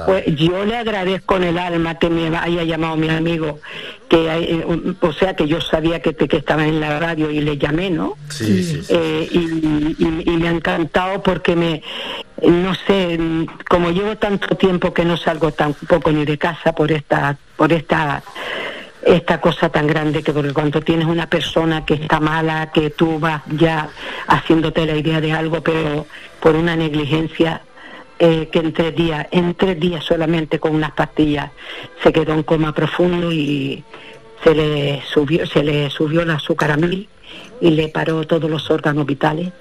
pues, 0.05 0.23
yo 0.37 0.63
le 0.65 0.77
agradezco 0.77 1.35
en 1.35 1.43
el 1.43 1.57
alma 1.57 1.99
que 1.99 2.09
me 2.09 2.35
haya 2.37 2.63
llamado 2.63 2.95
mi 2.95 3.09
amigo, 3.09 3.59
que 4.07 4.29
hay- 4.29 4.45
eh, 4.45 4.65
o 5.01 5.11
sea 5.11 5.35
que 5.35 5.45
yo 5.45 5.59
sabía 5.59 6.01
que, 6.01 6.13
que 6.15 6.37
estaba 6.37 6.65
en 6.65 6.79
la 6.79 6.97
radio 6.99 7.29
y 7.29 7.41
le 7.41 7.57
llamé, 7.57 7.89
¿no? 7.89 8.15
Sí, 8.29 8.63
sí, 8.63 8.81
sí. 8.83 8.85
Eh, 8.89 9.27
y, 9.29 9.37
y- 9.37 10.23
y 10.25 10.37
me 10.37 10.47
ha 10.47 10.51
encantado 10.51 11.21
porque 11.21 11.55
me, 11.57 11.81
no 12.41 12.73
sé, 12.87 13.19
como 13.69 13.91
llevo 13.91 14.15
tanto 14.15 14.55
tiempo 14.55 14.93
que 14.93 15.03
no 15.03 15.17
salgo 15.17 15.51
tampoco 15.51 16.11
ni 16.13 16.23
de 16.23 16.37
casa 16.37 16.71
por 16.73 16.91
esta, 16.93 17.37
por 17.57 17.73
esta 17.73 18.23
esta 19.05 19.39
cosa 19.39 19.69
tan 19.69 19.85
grande 19.85 20.23
que 20.23 20.33
porque 20.33 20.51
cuando 20.51 20.81
tienes 20.81 21.05
una 21.05 21.29
persona 21.29 21.85
que 21.85 21.93
está 21.93 22.19
mala, 22.19 22.71
que 22.73 22.89
tú 22.89 23.19
vas 23.19 23.43
ya 23.55 23.87
haciéndote 24.27 24.85
la 24.87 24.97
idea 24.97 25.21
de 25.21 25.31
algo, 25.31 25.61
pero 25.61 26.07
por 26.39 26.55
una 26.55 26.75
negligencia 26.75 27.61
eh, 28.17 28.49
que 28.51 28.59
en 28.59 28.73
tres 28.73 28.95
días, 28.95 29.27
en 29.29 29.53
tres 29.53 29.79
días 29.79 30.03
solamente 30.03 30.57
con 30.57 30.73
unas 30.73 30.91
pastillas 30.91 31.51
se 32.01 32.11
quedó 32.11 32.33
en 32.33 32.43
coma 32.43 32.73
profundo 32.73 33.31
y 33.31 33.83
se 34.43 34.55
le 34.55 35.03
subió, 35.03 35.45
se 35.45 35.63
le 35.63 35.89
subió 35.91 36.21
el 36.21 36.31
azúcar 36.31 36.71
a 36.71 36.77
mil 36.77 37.07
y 37.61 37.69
le 37.71 37.89
paró 37.89 38.25
todos 38.25 38.49
los 38.49 38.71
órganos 38.71 39.05
vitales. 39.05 39.51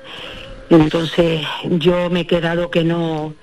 Entonces 0.70 1.42
yo 1.68 2.08
me 2.08 2.20
he 2.20 2.26
quedado 2.26 2.70
que 2.70 2.82
no, 2.82 3.34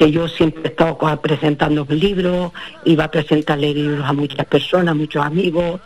que 0.00 0.10
yo 0.10 0.28
siempre 0.28 0.62
he 0.64 0.68
estado 0.68 0.96
presentando 1.20 1.86
libros, 1.90 2.52
iba 2.86 3.04
a 3.04 3.10
presentarle 3.10 3.74
libros 3.74 4.02
a 4.02 4.14
muchas 4.14 4.46
personas, 4.46 4.96
muchos 4.96 5.22
amigos, 5.22 5.78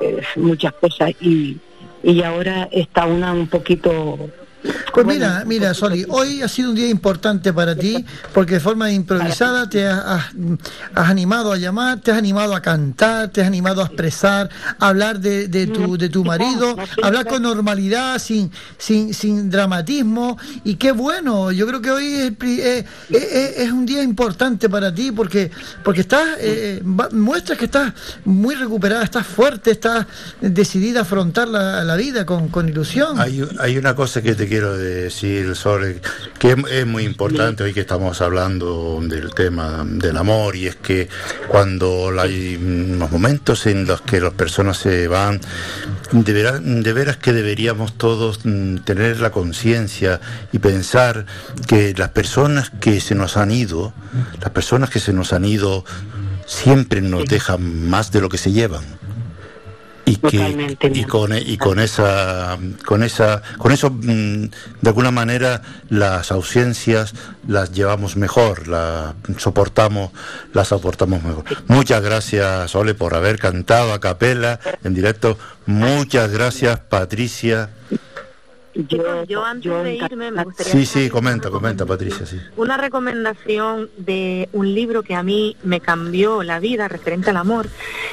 eh, 0.00 0.20
muchas 0.34 0.72
cosas 0.72 1.12
y, 1.20 1.56
y 2.02 2.22
ahora 2.24 2.68
está 2.72 3.06
una 3.06 3.32
un 3.32 3.46
poquito... 3.46 4.18
Pues 4.92 5.06
mira, 5.06 5.44
mira, 5.46 5.72
Soli, 5.72 6.04
hoy 6.08 6.42
ha 6.42 6.48
sido 6.48 6.70
un 6.70 6.76
día 6.76 6.88
importante 6.88 7.52
para 7.52 7.74
ti 7.76 8.04
porque 8.34 8.54
de 8.54 8.60
forma 8.60 8.90
improvisada 8.90 9.68
te 9.70 9.86
has, 9.86 10.04
has- 10.04 10.34
animado 10.94 11.52
a 11.52 11.56
llamar, 11.56 12.00
te 12.00 12.10
has 12.10 12.18
animado 12.18 12.54
a 12.54 12.60
cantar, 12.60 13.28
te 13.28 13.40
has 13.40 13.46
animado 13.46 13.82
a 13.82 13.86
expresar, 13.86 14.50
a 14.78 14.88
hablar 14.88 15.20
de, 15.20 15.48
de 15.48 15.66
tu, 15.68 15.96
de 15.96 16.08
tu 16.08 16.24
marido, 16.24 16.76
hablar 17.02 17.26
con 17.26 17.42
normalidad, 17.42 18.18
sin, 18.18 18.50
sin, 18.78 19.14
sin 19.14 19.48
dramatismo. 19.48 20.36
Y 20.64 20.74
qué 20.74 20.92
bueno, 20.92 21.52
yo 21.52 21.66
creo 21.66 21.80
que 21.80 21.90
hoy 21.90 22.06
es, 22.14 22.30
eh, 22.32 22.36
eh, 22.40 22.84
eh, 23.10 23.54
es 23.58 23.70
un 23.70 23.86
día 23.86 24.02
importante 24.02 24.68
para 24.68 24.92
ti 24.94 25.12
porque, 25.12 25.50
porque 25.84 26.02
estás, 26.02 26.26
eh, 26.40 26.82
muestras 27.12 27.56
que 27.58 27.66
estás 27.66 27.92
muy 28.24 28.56
recuperada, 28.56 29.04
estás 29.04 29.26
fuerte, 29.26 29.70
estás 29.70 30.06
decidida 30.40 31.00
a 31.00 31.02
afrontar 31.02 31.48
la, 31.48 31.82
la 31.84 31.96
vida 31.96 32.26
con, 32.26 32.48
con 32.48 32.68
ilusión. 32.68 33.18
Hay, 33.20 33.42
hay 33.58 33.78
una 33.78 33.94
cosa 33.94 34.20
que 34.20 34.34
te 34.34 34.48
quiero 34.50 34.76
decir, 34.76 35.54
Sole, 35.54 36.00
que 36.40 36.56
es, 36.72 36.84
muy 36.84 37.04
importante 37.04 37.62
hoy 37.62 37.72
que 37.72 37.82
estamos 37.82 38.20
hablando 38.20 38.98
del 39.00 39.32
tema 39.32 39.84
del 39.86 40.16
amor 40.16 40.56
y 40.56 40.66
es 40.66 40.74
que 40.74 41.08
cuando 41.46 42.12
hay 42.18 42.56
unos 42.56 43.12
momentos 43.12 43.68
en 43.68 43.86
los 43.86 44.00
que 44.00 44.20
las 44.20 44.32
personas 44.32 44.76
se 44.76 45.06
van, 45.06 45.40
de 46.10 46.32
veras, 46.32 46.60
de 46.64 46.92
veras 46.92 47.16
que 47.16 47.32
deberíamos 47.32 47.96
todos 47.96 48.40
mm, 48.42 48.78
tener 48.78 49.20
la 49.20 49.30
conciencia 49.30 50.20
y 50.50 50.58
pensar 50.58 51.26
que 51.68 51.94
las 51.96 52.08
personas 52.08 52.70
que 52.70 53.00
se 53.00 53.14
nos 53.14 53.36
han 53.36 53.52
ido, 53.52 53.92
las 54.40 54.50
personas 54.50 54.90
que 54.90 54.98
se 54.98 55.12
nos 55.12 55.32
han 55.32 55.44
ido, 55.44 55.84
siempre 56.44 57.00
nos 57.02 57.24
dejan 57.26 57.88
más 57.88 58.10
de 58.10 58.20
lo 58.20 58.28
que 58.28 58.38
se 58.38 58.50
llevan 58.50 58.82
y 60.10 60.16
que 60.16 60.76
y 60.92 61.04
con 61.04 61.36
y 61.36 61.56
con 61.56 61.78
esa 61.78 62.58
con 62.84 63.02
esa 63.02 63.42
con 63.58 63.72
eso 63.72 63.90
mm, 63.90 64.44
de 64.80 64.88
alguna 64.88 65.10
manera 65.10 65.62
las 65.88 66.32
ausencias 66.32 67.14
las 67.46 67.72
llevamos 67.72 68.16
mejor 68.16 68.66
las 68.66 69.14
soportamos 69.38 70.10
las 70.52 70.68
soportamos 70.68 71.22
mejor. 71.22 71.44
Muchas 71.68 72.02
gracias 72.02 72.74
Ole 72.74 72.94
por 72.94 73.14
haber 73.14 73.38
cantado 73.38 73.92
a 73.92 74.00
capela 74.00 74.60
en 74.84 74.94
directo. 74.94 75.38
Muchas 75.66 76.30
gracias 76.30 76.80
Patricia 76.80 77.70
Yo, 78.74 79.24
yo 79.24 79.44
antes 79.44 79.82
de 79.82 79.96
irme 79.96 80.30
me 80.30 80.44
gustaría 80.44 80.72
sí 80.72 80.86
sí 80.86 81.10
comenta 81.10 81.50
comenta 81.50 81.84
Patricia 81.84 82.24
sí 82.24 82.38
una 82.56 82.76
recomendación 82.76 83.90
de 83.96 84.48
un 84.52 84.74
libro 84.74 85.02
que 85.02 85.16
a 85.16 85.24
mí 85.24 85.56
me 85.64 85.80
cambió 85.80 86.42
la 86.42 86.60
vida 86.60 86.88
referente 86.88 87.30
al 87.30 87.36
amor, 87.36 87.68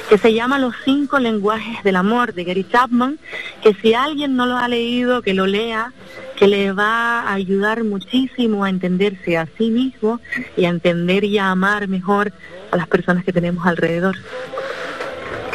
que 0.08 0.18
se 0.18 0.34
llama 0.34 0.58
Los 0.58 0.74
cinco 0.84 1.18
lenguajes 1.18 1.82
del 1.84 1.96
amor 1.96 2.34
de 2.34 2.44
Gary 2.44 2.66
Chapman, 2.70 3.18
que 3.62 3.74
si 3.74 3.94
alguien 3.94 4.36
no 4.36 4.46
lo 4.46 4.56
ha 4.56 4.68
leído, 4.68 5.22
que 5.22 5.34
lo 5.34 5.46
lea, 5.46 5.92
que 6.36 6.46
le 6.46 6.72
va 6.72 7.20
a 7.20 7.34
ayudar 7.34 7.84
muchísimo 7.84 8.64
a 8.64 8.70
entenderse 8.70 9.36
a 9.36 9.48
sí 9.58 9.70
mismo 9.70 10.20
y 10.56 10.64
a 10.64 10.68
entender 10.68 11.24
y 11.24 11.38
a 11.38 11.50
amar 11.50 11.88
mejor 11.88 12.32
a 12.70 12.76
las 12.76 12.88
personas 12.88 13.24
que 13.24 13.32
tenemos 13.32 13.66
alrededor. 13.66 14.16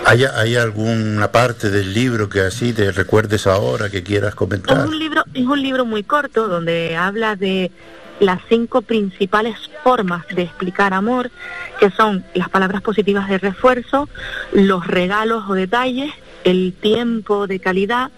¿Hay, 0.05 0.25
¿Hay 0.25 0.55
alguna 0.55 1.31
parte 1.31 1.69
del 1.69 1.93
libro 1.93 2.27
que 2.29 2.41
así 2.41 2.73
te 2.73 2.91
recuerdes 2.91 3.47
ahora 3.47 3.89
que 3.89 4.03
quieras 4.03 4.29
Es 4.29 4.35
comentar? 4.35 4.85
un 4.85 4.99
libro, 4.99 5.23
es 5.33 5.45
un 5.45 5.61
libro 5.61 5.85
muy 5.85 6.03
corto 6.03 6.47
donde 6.47 6.95
habla 6.97 7.35
de 7.35 7.71
las 8.19 8.39
cinco 8.49 8.81
principales 8.81 9.55
formas 9.83 10.25
de 10.27 10.43
explicar 10.43 10.93
amor, 10.93 11.31
que 11.79 11.89
son 11.89 12.23
las 12.33 12.49
palabras 12.49 12.81
positivas 12.81 13.27
de 13.29 13.37
refuerzo, 13.37 14.07
los 14.51 14.85
regalos 14.85 15.45
o 15.49 15.53
detalles, 15.53 16.11
el 16.43 16.73
tiempo 16.73 17.47
de 17.47 17.59
calidad, 17.59 18.11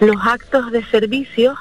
los 0.00 0.16
actos 0.26 0.72
de 0.72 0.84
servicio 0.86 1.56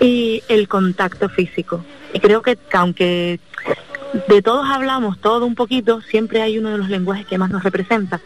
y 0.00 0.42
el 0.48 0.68
contacto 0.68 1.28
físico. 1.28 1.84
Y 2.14 2.20
creo 2.20 2.40
que 2.42 2.56
aunque 2.72 3.40
de 4.28 4.42
todos 4.42 4.68
hablamos 4.68 5.18
todo 5.20 5.44
un 5.44 5.54
poquito, 5.54 6.00
siempre 6.02 6.40
hay 6.42 6.58
uno 6.58 6.70
de 6.70 6.78
los 6.78 6.88
lenguajes 6.88 7.26
que 7.26 7.38
más 7.38 7.50
nos 7.50 7.62
representa. 7.62 8.20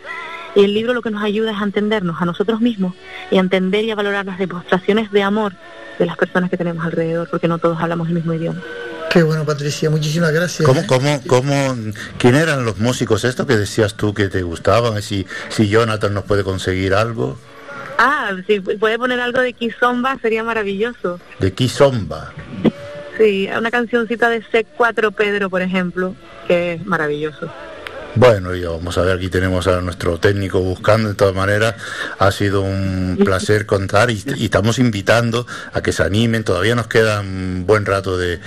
Y 0.56 0.64
el 0.64 0.72
libro 0.72 0.94
lo 0.94 1.02
que 1.02 1.10
nos 1.10 1.22
ayuda 1.22 1.52
es 1.52 1.60
a 1.60 1.64
entendernos 1.64 2.16
a 2.20 2.24
nosotros 2.24 2.62
mismos 2.62 2.94
y 3.30 3.36
a 3.36 3.40
entender 3.40 3.84
y 3.84 3.90
a 3.90 3.94
valorar 3.94 4.24
las 4.24 4.38
demostraciones 4.38 5.12
de 5.12 5.22
amor 5.22 5.52
de 5.98 6.06
las 6.06 6.16
personas 6.16 6.48
que 6.48 6.56
tenemos 6.56 6.84
alrededor, 6.84 7.28
porque 7.30 7.46
no 7.46 7.58
todos 7.58 7.78
hablamos 7.78 8.08
el 8.08 8.14
mismo 8.14 8.32
idioma. 8.32 8.62
Qué 9.10 9.22
bueno, 9.22 9.44
Patricia, 9.44 9.90
muchísimas 9.90 10.32
gracias. 10.32 10.66
¿Cómo, 10.66 10.80
¿eh? 10.80 10.86
cómo, 10.86 11.20
cómo, 11.26 11.76
quién 12.18 12.34
eran 12.34 12.64
los 12.64 12.78
músicos 12.78 13.24
estos 13.24 13.46
que 13.46 13.56
decías 13.56 13.94
tú 13.94 14.14
que 14.14 14.28
te 14.28 14.42
gustaban? 14.42 15.00
Si, 15.02 15.26
si 15.50 15.68
Jonathan 15.68 16.14
nos 16.14 16.24
puede 16.24 16.42
conseguir 16.42 16.94
algo. 16.94 17.38
Ah, 17.98 18.32
si 18.46 18.60
puede 18.60 18.98
poner 18.98 19.20
algo 19.20 19.42
de 19.42 19.52
Kizomba 19.52 20.18
sería 20.22 20.42
maravilloso. 20.42 21.20
De 21.38 21.52
Kizomba. 21.52 22.32
Sí, 23.18 23.48
una 23.56 23.70
cancioncita 23.70 24.30
de 24.30 24.42
C4 24.42 25.12
Pedro, 25.14 25.50
por 25.50 25.60
ejemplo, 25.60 26.14
que 26.48 26.74
es 26.74 26.86
maravilloso. 26.86 27.50
Bueno, 28.16 28.54
y 28.54 28.62
vamos 28.64 28.96
a 28.96 29.02
ver, 29.02 29.18
aquí 29.18 29.28
tenemos 29.28 29.66
a 29.66 29.82
nuestro 29.82 30.18
técnico 30.18 30.60
buscando, 30.60 31.10
de 31.10 31.14
todas 31.14 31.34
maneras, 31.34 31.74
ha 32.18 32.32
sido 32.32 32.62
un 32.62 33.18
placer 33.22 33.66
contar 33.66 34.10
y, 34.10 34.24
estamos 34.40 34.78
invitando 34.78 35.46
a 35.74 35.82
que 35.82 35.92
se 35.92 36.02
animen, 36.02 36.42
todavía 36.42 36.74
nos 36.74 36.86
queda 36.86 37.20
un 37.20 37.64
buen 37.66 37.84
rato 37.84 38.16
de, 38.16 38.40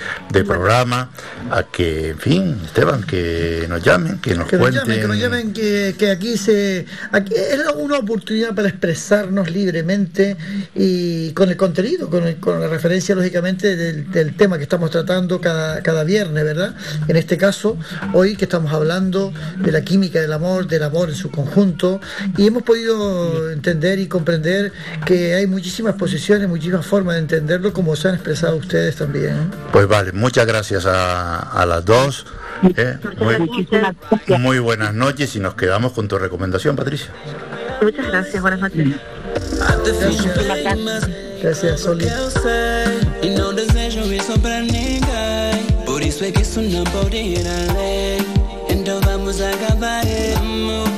programa, 0.44 1.10
a 1.52 1.62
que, 1.62 2.10
en 2.10 2.18
fin, 2.18 2.60
Esteban, 2.64 3.04
que 3.04 3.66
nos 3.68 3.80
llamen, 3.84 4.18
que 4.18 4.34
nos 4.34 4.48
cuenten. 4.48 4.86
que 4.86 5.06
nos 5.06 5.16
llamen, 5.16 5.52
que, 5.52 6.10
aquí 6.10 6.36
se 6.36 6.86
aquí 7.12 7.34
es 7.36 7.60
una 7.76 7.98
oportunidad 7.98 8.52
para 8.54 8.68
expresarnos 8.68 9.52
libremente 9.52 10.36
y 10.74 11.30
con 11.32 11.48
el 11.48 11.56
contenido, 11.56 12.10
con, 12.10 12.34
con 12.34 12.60
la 12.60 12.66
referencia, 12.66 13.14
lógicamente, 13.14 13.76
del, 13.76 14.34
tema 14.34 14.56
que 14.56 14.64
estamos 14.64 14.90
tratando 14.90 15.40
cada, 15.40 15.80
cada 15.82 16.02
viernes, 16.02 16.42
¿verdad? 16.42 16.74
En 17.06 17.16
este 17.16 17.36
caso, 17.36 17.76
hoy 18.14 18.34
que 18.34 18.46
estamos 18.46 18.72
hablando 18.72 19.32
de 19.62 19.72
la 19.72 19.82
química 19.82 20.20
del 20.20 20.32
amor, 20.32 20.66
del 20.66 20.82
amor 20.82 21.08
en 21.08 21.14
su 21.14 21.30
conjunto, 21.30 22.00
y 22.36 22.46
hemos 22.46 22.62
podido 22.62 23.50
entender 23.50 23.98
y 23.98 24.06
comprender 24.06 24.72
que 25.04 25.34
hay 25.34 25.46
muchísimas 25.46 25.94
posiciones, 25.94 26.48
muchísimas 26.48 26.86
formas 26.86 27.14
de 27.16 27.20
entenderlo, 27.20 27.72
como 27.72 27.96
se 27.96 28.08
han 28.08 28.14
expresado 28.14 28.56
ustedes 28.56 28.96
también. 28.96 29.50
Pues 29.72 29.86
vale, 29.86 30.12
muchas 30.12 30.46
gracias 30.46 30.86
a, 30.86 31.64
las 31.66 31.84
dos. 31.84 32.26
¿eh? 32.76 32.98
Muy, 34.38 34.58
buenas 34.58 34.94
noches 34.94 35.36
y 35.36 35.40
nos 35.40 35.54
quedamos 35.54 35.92
con 35.92 36.08
tu 36.08 36.18
recomendación, 36.18 36.76
Patricia. 36.76 37.10
Muchas 37.82 38.06
gracias, 38.06 38.42
buenas 38.42 38.60
noches. 38.60 38.96
Gracias, 41.42 41.80
Soli. 41.80 42.06
Então 43.22 43.50
vamos 49.30 49.40
acabar 49.40 50.02
amor 50.38 50.88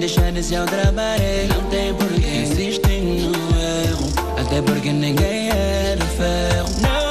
Deixar 0.00 0.36
esse 0.36 0.54
trabalho. 0.54 1.48
Não 1.48 1.62
tem 1.70 1.94
por 1.94 2.08
que 2.08 2.42
insistir 2.42 3.02
no 3.02 3.60
erro. 3.60 4.12
Até 4.40 4.62
porque 4.62 4.92
ninguém 4.92 5.50
é 5.50 5.96
de 5.96 6.06
ferro. 6.06 6.68
Não, 6.80 7.07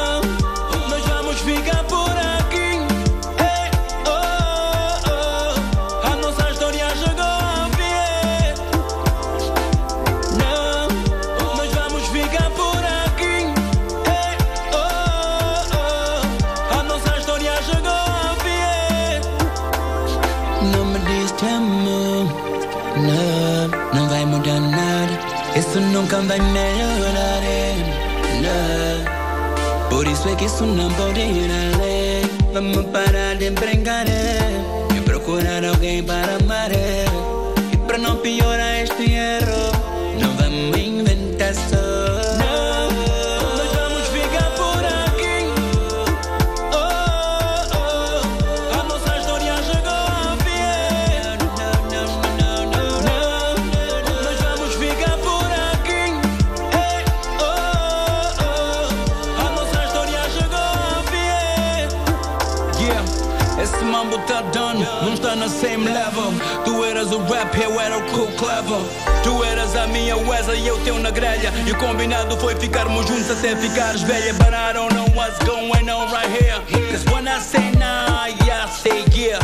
nunca 25.98 26.18
vai 26.22 26.40
melhorar 26.40 27.44
eh, 27.44 27.76
Não 28.42 29.90
Por 29.90 30.08
isso 30.08 30.30
é 30.30 30.36
que 30.36 30.46
isso 30.46 30.66
não 30.66 30.92
pode 30.92 31.20
ir 31.20 31.50
além 31.50 32.22
Vamos 32.54 32.86
parar 32.88 33.36
de 33.36 33.50
brincar 33.52 34.06
E 34.96 35.02
procurar 35.02 35.64
alguém 35.66 36.04
para 36.04 36.36
amar. 36.36 36.72
E 36.72 37.78
para 37.88 37.98
não 37.98 38.18
piorar 38.18 38.82
este 38.82 39.12
erro 39.12 39.77
same 65.78 65.90
level. 65.90 66.34
Tu 66.66 66.84
eras 66.84 67.12
o 67.12 67.20
rap, 67.24 67.56
eu 67.62 67.80
era 67.80 67.98
o 67.98 68.02
cool 68.12 68.28
clever. 68.34 68.82
Tu 69.24 69.44
eras 69.44 69.76
a 69.76 69.88
minha 69.88 70.18
Wesley 70.18 70.62
e 70.62 70.68
eu 70.68 70.78
teu 70.84 70.98
na 71.00 71.12
grelha. 71.12 71.54
E 71.66 71.72
o 71.72 71.76
combinado 71.78 72.36
foi 72.38 72.56
ficarmos 72.56 73.06
juntos 73.06 73.30
até 73.30 73.56
ficares 73.56 74.02
velha. 74.02 74.34
But 74.34 74.54
I 74.54 74.74
don't 74.74 74.94
know 74.94 75.06
what's 75.16 75.38
going 75.46 75.90
on 75.90 76.12
right 76.12 76.30
here. 76.30 76.60
Cause 76.92 77.06
when 77.14 77.28
I 77.28 77.40
say 77.40 77.72
nah, 77.78 78.26
yeah, 78.46 78.66
I 78.66 78.70
say 78.70 79.06
yeah. 79.14 79.40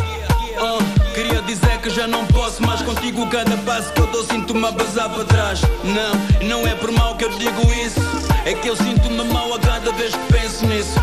Uh, 0.57 0.81
queria 1.13 1.41
dizer 1.41 1.79
que 1.81 1.89
já 1.89 2.07
não 2.07 2.25
posso 2.27 2.61
mais 2.63 2.81
contigo. 2.81 3.27
Cada 3.29 3.55
passo 3.57 3.91
que 3.93 4.01
eu 4.01 4.07
dou 4.07 4.23
sinto-me 4.23 4.65
a 4.65 4.71
bazar 4.71 5.09
para 5.09 5.25
trás. 5.25 5.61
Não, 5.83 6.47
não 6.47 6.67
é 6.67 6.75
por 6.75 6.91
mal 6.91 7.15
que 7.15 7.25
eu 7.25 7.29
digo 7.29 7.61
isso. 7.73 7.99
É 8.45 8.53
que 8.53 8.67
eu 8.67 8.75
sinto-me 8.75 9.23
mal 9.25 9.53
a 9.53 9.59
cada 9.59 9.91
vez 9.91 10.13
que 10.13 10.33
penso 10.33 10.65
nisso. 10.65 10.99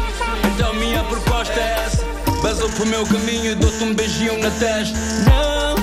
Então 0.55 0.75
minha 0.75 1.03
proposta 1.05 1.59
é 1.59 1.85
essa. 1.85 2.00
Basou 2.61 2.77
pro 2.77 2.87
meu 2.89 3.07
caminho 3.07 3.53
e 3.53 3.55
dou-te 3.55 3.83
um 3.83 3.95
beijinho 3.95 4.37
na 4.37 4.51
testa. 4.51 4.99
Não, 5.25 5.80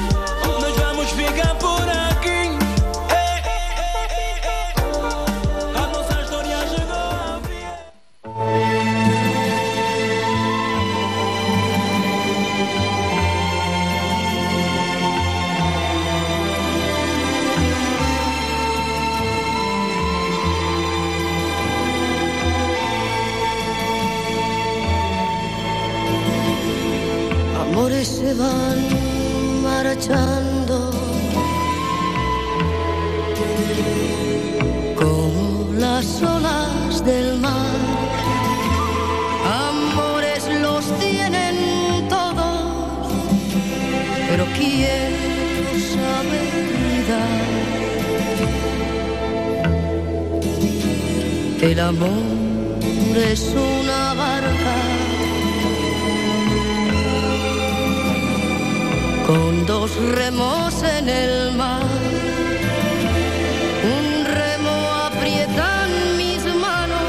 se 28.27 28.33
van 28.33 28.79
marchando 29.63 30.91
como 34.95 35.71
las 35.73 36.21
olas 36.21 37.05
del 37.05 37.39
mar. 37.39 37.79
Amores 39.69 40.43
los 40.61 40.83
tienen 40.99 41.55
todos, 42.09 43.07
pero 44.29 44.43
¿quién 44.57 45.09
los 45.63 45.83
sabe 45.95 46.39
cuidar? 46.71 47.45
El 51.71 51.79
amor 51.79 52.23
es 53.31 53.41
una 53.75 54.06
con 59.27 59.65
dos 59.65 59.93
remos 59.97 60.81
en 60.83 61.09
el 61.09 61.51
mar. 61.51 61.83
Un 63.83 64.25
remo 64.25 64.75
aprieta 65.07 65.85
en 65.85 66.17
mis 66.17 66.41
manos, 66.55 67.07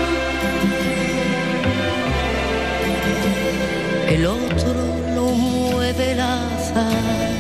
el 4.09 4.27
otro 4.27 4.75
lo 5.15 5.27
mueve 5.31 6.13
el 6.13 6.21
azar. 6.21 7.31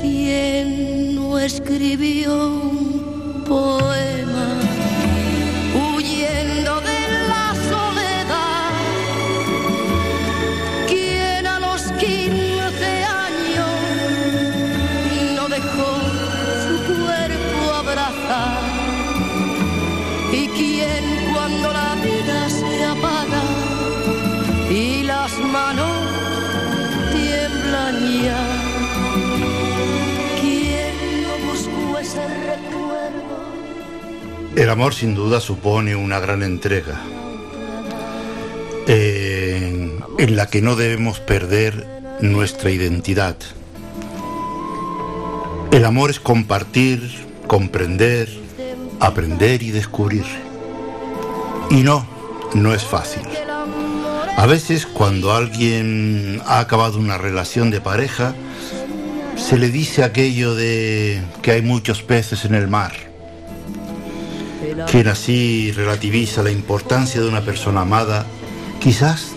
¿Quién 0.00 1.14
no 1.14 1.38
escribió 1.38 2.46
un 2.46 3.44
poema 3.46 4.17
El 34.68 34.72
amor 34.72 34.92
sin 34.92 35.14
duda 35.14 35.40
supone 35.40 35.96
una 35.96 36.20
gran 36.20 36.42
entrega 36.42 37.00
eh, 38.86 39.98
en 40.18 40.36
la 40.36 40.46
que 40.48 40.60
no 40.60 40.76
debemos 40.76 41.20
perder 41.20 41.86
nuestra 42.20 42.70
identidad. 42.70 43.34
El 45.70 45.86
amor 45.86 46.10
es 46.10 46.20
compartir, 46.20 47.00
comprender, 47.46 48.28
aprender 49.00 49.62
y 49.62 49.70
descubrir. 49.70 50.26
Y 51.70 51.76
no, 51.76 52.06
no 52.52 52.74
es 52.74 52.84
fácil. 52.84 53.26
A 54.36 54.44
veces 54.44 54.84
cuando 54.84 55.32
alguien 55.32 56.42
ha 56.44 56.58
acabado 56.58 56.98
una 56.98 57.16
relación 57.16 57.70
de 57.70 57.80
pareja, 57.80 58.34
se 59.34 59.56
le 59.56 59.70
dice 59.70 60.04
aquello 60.04 60.54
de 60.54 61.22
que 61.40 61.52
hay 61.52 61.62
muchos 61.62 62.02
peces 62.02 62.44
en 62.44 62.54
el 62.54 62.68
mar. 62.68 63.07
Quien 64.90 65.08
así 65.08 65.72
relativiza 65.72 66.42
la 66.42 66.50
importancia 66.50 67.20
de 67.20 67.28
una 67.28 67.42
persona 67.42 67.82
amada, 67.82 68.26
quizás 68.80 69.32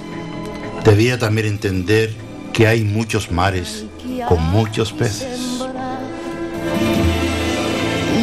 debía 0.84 1.20
también 1.20 1.48
entender 1.48 2.14
que 2.54 2.68
hay 2.68 2.84
muchos 2.84 3.32
mares 3.32 3.86
con 4.28 4.44
muchos 4.44 4.92
peces. 4.92 5.40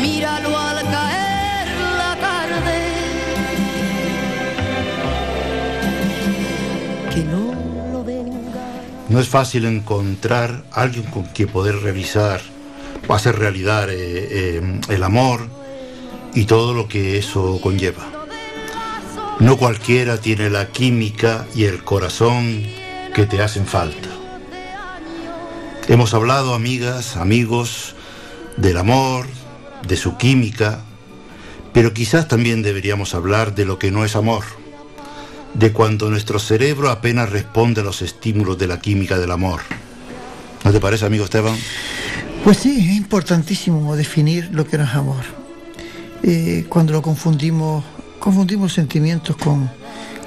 Míralo 0.00 0.58
al 0.58 0.82
caer 0.82 1.68
la 1.96 2.16
tarde. 2.20 2.80
Que 7.14 7.24
no 7.24 7.54
lo 7.92 8.04
venga. 8.04 8.82
No 9.08 9.20
es 9.20 9.28
fácil 9.28 9.64
encontrar 9.64 10.64
alguien 10.72 11.04
con 11.04 11.24
quien 11.24 11.48
poder 11.48 11.76
realizar 11.76 12.40
o 13.06 13.14
hacer 13.14 13.38
realidad 13.38 13.88
eh, 13.90 13.96
eh, 13.96 14.80
el 14.88 15.02
amor 15.02 15.48
y 16.38 16.44
todo 16.44 16.72
lo 16.72 16.86
que 16.86 17.18
eso 17.18 17.58
conlleva. 17.60 18.06
No 19.40 19.56
cualquiera 19.56 20.20
tiene 20.20 20.50
la 20.50 20.68
química 20.68 21.48
y 21.52 21.64
el 21.64 21.82
corazón 21.82 22.62
que 23.12 23.26
te 23.26 23.42
hacen 23.42 23.66
falta. 23.66 24.08
Hemos 25.88 26.14
hablado, 26.14 26.54
amigas, 26.54 27.16
amigos, 27.16 27.96
del 28.56 28.76
amor, 28.76 29.26
de 29.88 29.96
su 29.96 30.16
química, 30.16 30.84
pero 31.72 31.92
quizás 31.92 32.28
también 32.28 32.62
deberíamos 32.62 33.16
hablar 33.16 33.56
de 33.56 33.64
lo 33.64 33.80
que 33.80 33.90
no 33.90 34.04
es 34.04 34.14
amor, 34.14 34.44
de 35.54 35.72
cuando 35.72 36.08
nuestro 36.08 36.38
cerebro 36.38 36.88
apenas 36.88 37.30
responde 37.30 37.80
a 37.80 37.84
los 37.84 38.00
estímulos 38.00 38.56
de 38.58 38.68
la 38.68 38.78
química 38.78 39.18
del 39.18 39.32
amor. 39.32 39.62
¿No 40.62 40.70
te 40.70 40.78
parece, 40.78 41.04
amigo 41.04 41.24
Esteban? 41.24 41.56
Pues 42.44 42.58
sí, 42.58 42.78
es 42.78 42.96
importantísimo 42.96 43.96
definir 43.96 44.50
lo 44.52 44.68
que 44.68 44.78
no 44.78 44.84
es 44.84 44.94
amor. 44.94 45.47
Eh, 46.22 46.66
cuando 46.68 46.92
lo 46.92 47.02
confundimos, 47.02 47.84
confundimos 48.18 48.72
sentimientos 48.74 49.36
con, 49.36 49.70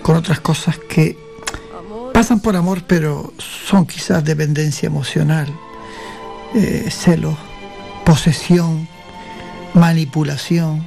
con 0.02 0.16
otras 0.16 0.40
cosas 0.40 0.78
que 0.78 1.18
pasan 2.14 2.40
por 2.40 2.56
amor, 2.56 2.84
pero 2.88 3.34
son 3.38 3.86
quizás 3.86 4.24
dependencia 4.24 4.88
emocional, 4.88 5.48
eh, 6.56 6.88
celos, 6.90 7.36
posesión, 8.06 8.88
manipulación, 9.74 10.84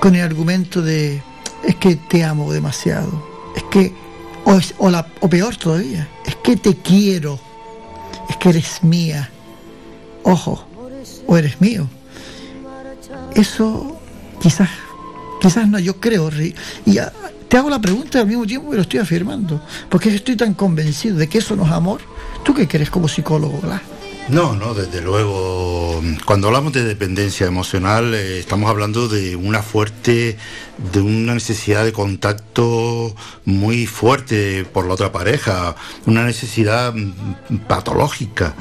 con 0.00 0.14
el 0.14 0.22
argumento 0.22 0.80
de 0.82 1.22
es 1.64 1.74
que 1.76 1.96
te 1.96 2.24
amo 2.24 2.52
demasiado, 2.52 3.26
es 3.56 3.62
que, 3.64 3.92
o, 4.44 4.54
es- 4.54 4.74
o 4.78 4.90
la- 4.90 5.06
o 5.20 5.28
peor 5.28 5.56
todavía, 5.56 6.08
es 6.24 6.36
que 6.36 6.56
te 6.56 6.76
quiero, 6.76 7.38
es 8.30 8.36
que 8.36 8.50
eres 8.50 8.82
mía, 8.84 9.28
ojo, 10.22 10.64
o 11.26 11.36
eres 11.36 11.60
mío. 11.60 11.88
Eso 13.38 13.96
quizás, 14.42 14.68
quizás 15.40 15.68
no, 15.68 15.78
yo 15.78 16.00
creo, 16.00 16.28
y 16.84 16.98
te 17.48 17.56
hago 17.56 17.70
la 17.70 17.80
pregunta 17.80 18.18
al 18.18 18.26
mismo 18.26 18.44
tiempo 18.44 18.70
que 18.70 18.76
lo 18.76 18.82
estoy 18.82 18.98
afirmando, 18.98 19.62
porque 19.88 20.12
estoy 20.12 20.34
tan 20.34 20.54
convencido 20.54 21.16
de 21.16 21.28
que 21.28 21.38
eso 21.38 21.54
no 21.54 21.64
es 21.64 21.70
amor. 21.70 22.00
¿Tú 22.42 22.52
qué 22.52 22.66
crees 22.66 22.90
como 22.90 23.06
psicólogo, 23.06 23.60
Blas? 23.60 23.80
No, 24.28 24.56
no, 24.56 24.74
desde 24.74 25.00
luego. 25.02 26.02
Cuando 26.24 26.48
hablamos 26.48 26.72
de 26.72 26.82
dependencia 26.82 27.46
emocional, 27.46 28.12
eh, 28.12 28.40
estamos 28.40 28.68
hablando 28.68 29.06
de 29.06 29.36
una 29.36 29.62
fuerte, 29.62 30.36
de 30.92 31.00
una 31.00 31.32
necesidad 31.32 31.84
de 31.84 31.92
contacto 31.92 33.14
muy 33.44 33.86
fuerte 33.86 34.64
por 34.64 34.84
la 34.86 34.94
otra 34.94 35.12
pareja, 35.12 35.76
una 36.06 36.24
necesidad 36.24 36.92
mm, 36.92 37.58
patológica. 37.68 38.56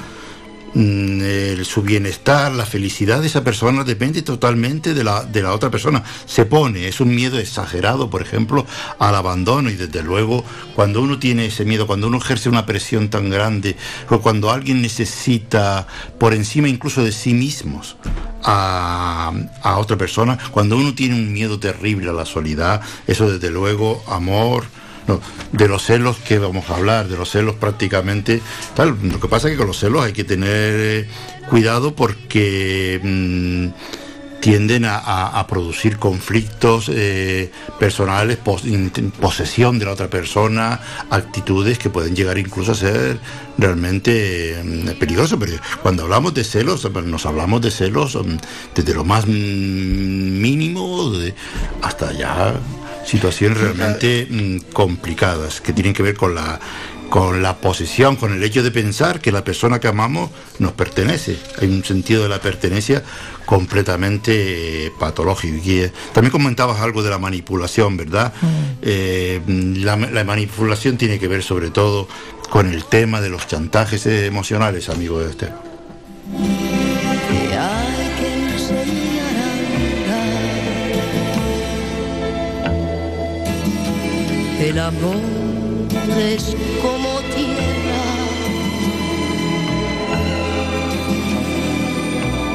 Mm, 0.73 1.63
su 1.63 1.81
bienestar, 1.81 2.51
la 2.51 2.65
felicidad 2.65 3.21
de 3.21 3.27
esa 3.27 3.43
persona 3.43 3.83
depende 3.83 4.21
totalmente 4.21 4.93
de 4.93 5.03
la, 5.03 5.23
de 5.23 5.41
la 5.41 5.53
otra 5.53 5.71
persona. 5.71 6.03
Se 6.25 6.45
pone, 6.45 6.87
es 6.87 6.99
un 6.99 7.15
miedo 7.15 7.39
exagerado, 7.39 8.09
por 8.09 8.21
ejemplo, 8.21 8.65
al 8.99 9.15
abandono 9.15 9.69
y 9.69 9.75
desde 9.75 10.03
luego 10.03 10.43
cuando 10.75 11.01
uno 11.01 11.19
tiene 11.19 11.45
ese 11.45 11.65
miedo, 11.65 11.87
cuando 11.87 12.07
uno 12.07 12.17
ejerce 12.17 12.49
una 12.49 12.65
presión 12.65 13.09
tan 13.09 13.29
grande, 13.29 13.75
o 14.09 14.19
cuando 14.19 14.51
alguien 14.51 14.81
necesita 14.81 15.87
por 16.19 16.33
encima 16.33 16.67
incluso 16.67 17.03
de 17.03 17.11
sí 17.11 17.33
mismos 17.33 17.95
a, 18.43 19.31
a 19.61 19.77
otra 19.77 19.97
persona, 19.97 20.37
cuando 20.51 20.77
uno 20.77 20.93
tiene 20.93 21.15
un 21.15 21.31
miedo 21.31 21.59
terrible 21.59 22.09
a 22.09 22.13
la 22.13 22.25
soledad, 22.25 22.81
eso 23.07 23.31
desde 23.31 23.49
luego, 23.49 24.03
amor, 24.07 24.65
de 25.51 25.67
los 25.67 25.83
celos 25.83 26.17
que 26.17 26.39
vamos 26.39 26.69
a 26.69 26.75
hablar, 26.75 27.07
de 27.07 27.17
los 27.17 27.29
celos 27.29 27.55
prácticamente. 27.55 28.41
Tal, 28.75 28.97
lo 29.01 29.19
que 29.19 29.27
pasa 29.27 29.47
es 29.47 29.53
que 29.53 29.57
con 29.57 29.67
los 29.67 29.79
celos 29.79 30.03
hay 30.03 30.13
que 30.13 30.23
tener 30.23 30.73
eh, 30.75 31.07
cuidado 31.49 31.95
porque 31.95 32.99
mm, 33.01 33.67
tienden 34.39 34.85
a, 34.85 35.45
producir 35.49 35.97
conflictos 35.97 36.89
eh, 36.93 37.51
personales, 37.79 38.37
posesión 39.19 39.79
de 39.79 39.85
la 39.85 39.91
otra 39.91 40.09
persona, 40.09 40.79
actitudes 41.09 41.79
que 41.79 41.89
pueden 41.89 42.15
llegar 42.15 42.37
incluso 42.37 42.71
a 42.71 42.75
ser 42.75 43.19
realmente 43.57 44.61
mm, 44.63 44.99
peligrosas. 44.99 45.39
Pero 45.39 45.57
cuando 45.81 46.03
hablamos 46.03 46.33
de 46.33 46.43
celos, 46.43 46.89
nos 47.05 47.25
hablamos 47.25 47.61
de 47.61 47.71
celos 47.71 48.15
mm, 48.15 48.37
desde 48.75 48.93
lo 48.93 49.03
más 49.03 49.27
mínimo 49.27 51.11
hasta 51.81 52.13
ya 52.13 52.53
situaciones 53.07 53.57
realmente 53.57 54.27
mm, 54.29 54.71
complicadas 54.73 55.61
que 55.61 55.73
tienen 55.73 55.93
que 55.93 56.03
ver 56.03 56.15
con 56.15 56.35
la 56.35 56.59
con 57.09 57.41
la 57.41 57.55
posesión, 57.57 58.15
con 58.17 58.33
el 58.33 58.43
hecho 58.43 58.63
de 58.63 58.71
pensar 58.71 59.21
que 59.21 59.31
la 59.31 59.43
persona 59.43 59.79
que 59.79 59.87
amamos 59.87 60.29
nos 60.59 60.73
pertenece. 60.73 61.37
Hay 61.61 61.69
un 61.69 61.83
sentido 61.83 62.23
de 62.23 62.29
la 62.29 62.39
pertenencia 62.39 63.01
completamente 63.45 64.87
eh, 64.87 64.91
patológico. 64.99 65.57
Y, 65.63 65.79
eh, 65.79 65.91
también 66.13 66.31
comentabas 66.31 66.81
algo 66.81 67.03
de 67.03 67.09
la 67.09 67.17
manipulación, 67.17 67.97
¿verdad? 67.97 68.33
Eh, 68.81 69.41
la, 69.47 69.95
la 69.95 70.23
manipulación 70.23 70.97
tiene 70.97 71.17
que 71.17 71.27
ver 71.27 71.43
sobre 71.43 71.69
todo 71.69 72.07
con 72.49 72.71
el 72.71 72.85
tema 72.85 73.21
de 73.21 73.29
los 73.29 73.47
chantajes 73.47 74.05
emocionales, 74.05 74.89
amigo 74.89 75.19
de 75.19 75.31
Esteban. 75.31 76.76
El 84.69 84.79
amor 84.79 85.15
es 86.19 86.53
como 86.81 87.21
tierra 87.33 88.03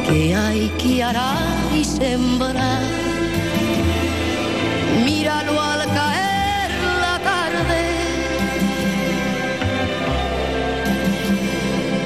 que 0.07 0.35
hay 0.35 0.69
que 0.77 1.03
arar 1.03 1.75
y 1.75 1.83
sembrar. 1.83 2.83
Míralo 5.07 5.59
al 5.59 5.87
caer 5.87 6.71
la 7.01 7.19
tarde. 7.31 7.83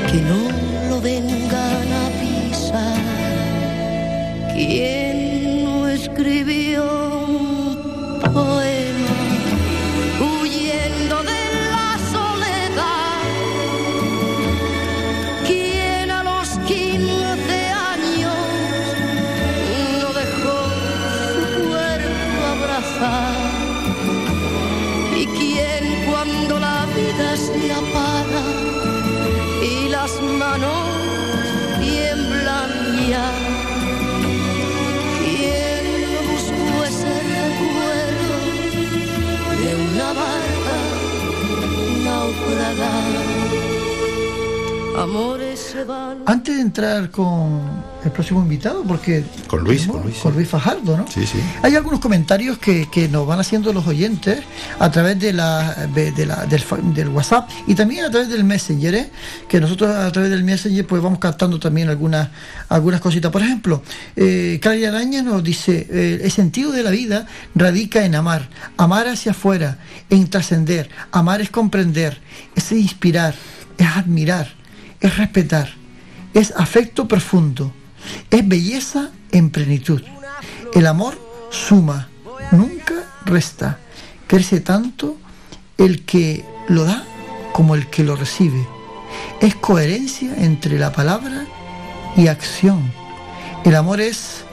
que 0.09 0.19
no 0.31 0.89
lo 0.89 1.01
vengan 1.01 1.89
a 2.03 2.07
pisar. 2.21 3.03
¿Quién 4.55 5.65
no 5.65 5.89
escribió 5.89 7.16
Antes 46.27 46.57
de 46.57 46.61
entrar 46.63 47.11
con 47.11 47.61
el 48.05 48.13
próximo 48.13 48.41
invitado, 48.41 48.85
porque 48.85 49.25
Con 49.49 49.65
Luis, 49.65 49.81
tenemos- 49.81 49.97
con 50.03 50.11
Luis. 50.11 50.19
con 50.23 50.35
Luis 50.35 50.49
Fajardo, 50.49 50.97
¿no? 50.97 51.07
Sí, 51.09 51.27
sí. 51.27 51.39
Hay 51.63 51.75
algunos 51.75 51.99
comentarios 51.99 52.57
que, 52.59 52.89
que 52.91 53.09
nos 53.09 53.27
van 53.27 53.41
haciendo 53.41 53.73
los 53.73 53.87
oyentes 53.89 54.41
a 54.79 54.91
través 54.93 55.19
de 55.19 55.33
la, 55.33 55.87
de- 55.93 56.13
de 56.13 56.27
la- 56.27 56.47
del, 56.47 56.63
del 56.95 57.09
WhatsApp 57.09 57.49
y 57.67 57.75
también 57.75 58.05
a 58.05 58.11
través 58.11 58.29
del 58.29 58.45
Messenger, 58.45 58.95
¿eh? 58.95 59.11
que 59.49 59.61
nosotros 59.61 59.91
a 59.95 60.13
través 60.13 60.31
del 60.31 60.45
Messenger 60.45 60.87
pues 60.87 61.03
vamos 61.03 61.19
captando 61.19 61.59
también 61.59 61.89
algunas, 61.89 62.29
algunas 62.69 63.01
cositas. 63.01 63.33
Por 63.33 63.43
ejemplo, 63.43 63.83
eh, 64.15 64.59
Claudia 64.63 64.91
Araña 64.91 65.23
nos 65.23 65.43
dice, 65.43 65.87
eh, 65.91 66.21
el 66.23 66.31
sentido 66.31 66.71
de 66.71 66.85
la 66.85 66.91
vida 66.91 67.27
radica 67.57 68.05
en 68.05 68.15
amar, 68.15 68.49
amar 68.77 69.09
hacia 69.09 69.33
afuera, 69.33 69.79
en 70.11 70.29
trascender, 70.31 70.89
amar 71.11 71.41
es 71.41 71.51
comprender, 71.51 72.21
es 72.55 72.71
inspirar, 72.71 73.35
es 73.79 73.87
admirar, 73.89 74.55
es 75.01 75.17
respetar, 75.17 75.71
es 76.35 76.53
afecto 76.57 77.09
profundo, 77.09 77.73
es 78.31 78.47
belleza 78.47 79.11
en 79.33 79.51
plenitud. 79.51 80.03
El 80.75 80.87
amor 80.87 81.19
suma, 81.51 82.09
nunca 82.53 82.95
resta. 83.25 83.79
Crece 84.27 84.61
tanto 84.61 85.17
el 85.79 86.05
que 86.05 86.45
lo 86.69 86.85
da 86.85 87.05
como 87.53 87.75
el 87.75 87.89
que 87.89 88.05
lo 88.05 88.17
recibe. 88.17 88.67
Es 89.41 89.55
coherencia 89.55 90.35
entre 90.37 90.79
la 90.79 90.93
palabra 90.93 91.47
y 92.17 92.29
acción. 92.29 92.93
El 93.65 93.77
amor 93.77 94.01
es 94.01 94.45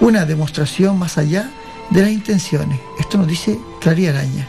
una 0.00 0.24
demostración 0.24 0.98
más 0.98 1.18
allá 1.18 1.50
de 1.90 2.02
las 2.02 2.10
intenciones. 2.10 2.80
Esto 2.98 3.18
nos 3.18 3.26
dice 3.26 3.58
Claría 3.80 4.10
Araña. 4.10 4.48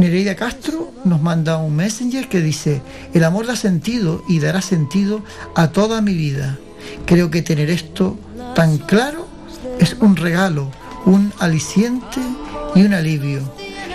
Nereida 0.00 0.34
Castro 0.34 0.94
nos 1.04 1.20
manda 1.20 1.58
un 1.58 1.76
messenger 1.76 2.26
que 2.30 2.40
dice, 2.40 2.80
el 3.12 3.22
amor 3.22 3.46
da 3.46 3.54
sentido 3.54 4.24
y 4.26 4.40
dará 4.40 4.62
sentido 4.62 5.22
a 5.54 5.68
toda 5.72 6.00
mi 6.00 6.14
vida. 6.14 6.58
Creo 7.04 7.30
que 7.30 7.42
tener 7.42 7.68
esto 7.68 8.18
tan 8.54 8.78
claro 8.78 9.28
es 9.78 9.94
un 10.00 10.16
regalo, 10.16 10.70
un 11.04 11.34
aliciente 11.38 12.20
y 12.74 12.82
un 12.82 12.94
alivio. 12.94 13.42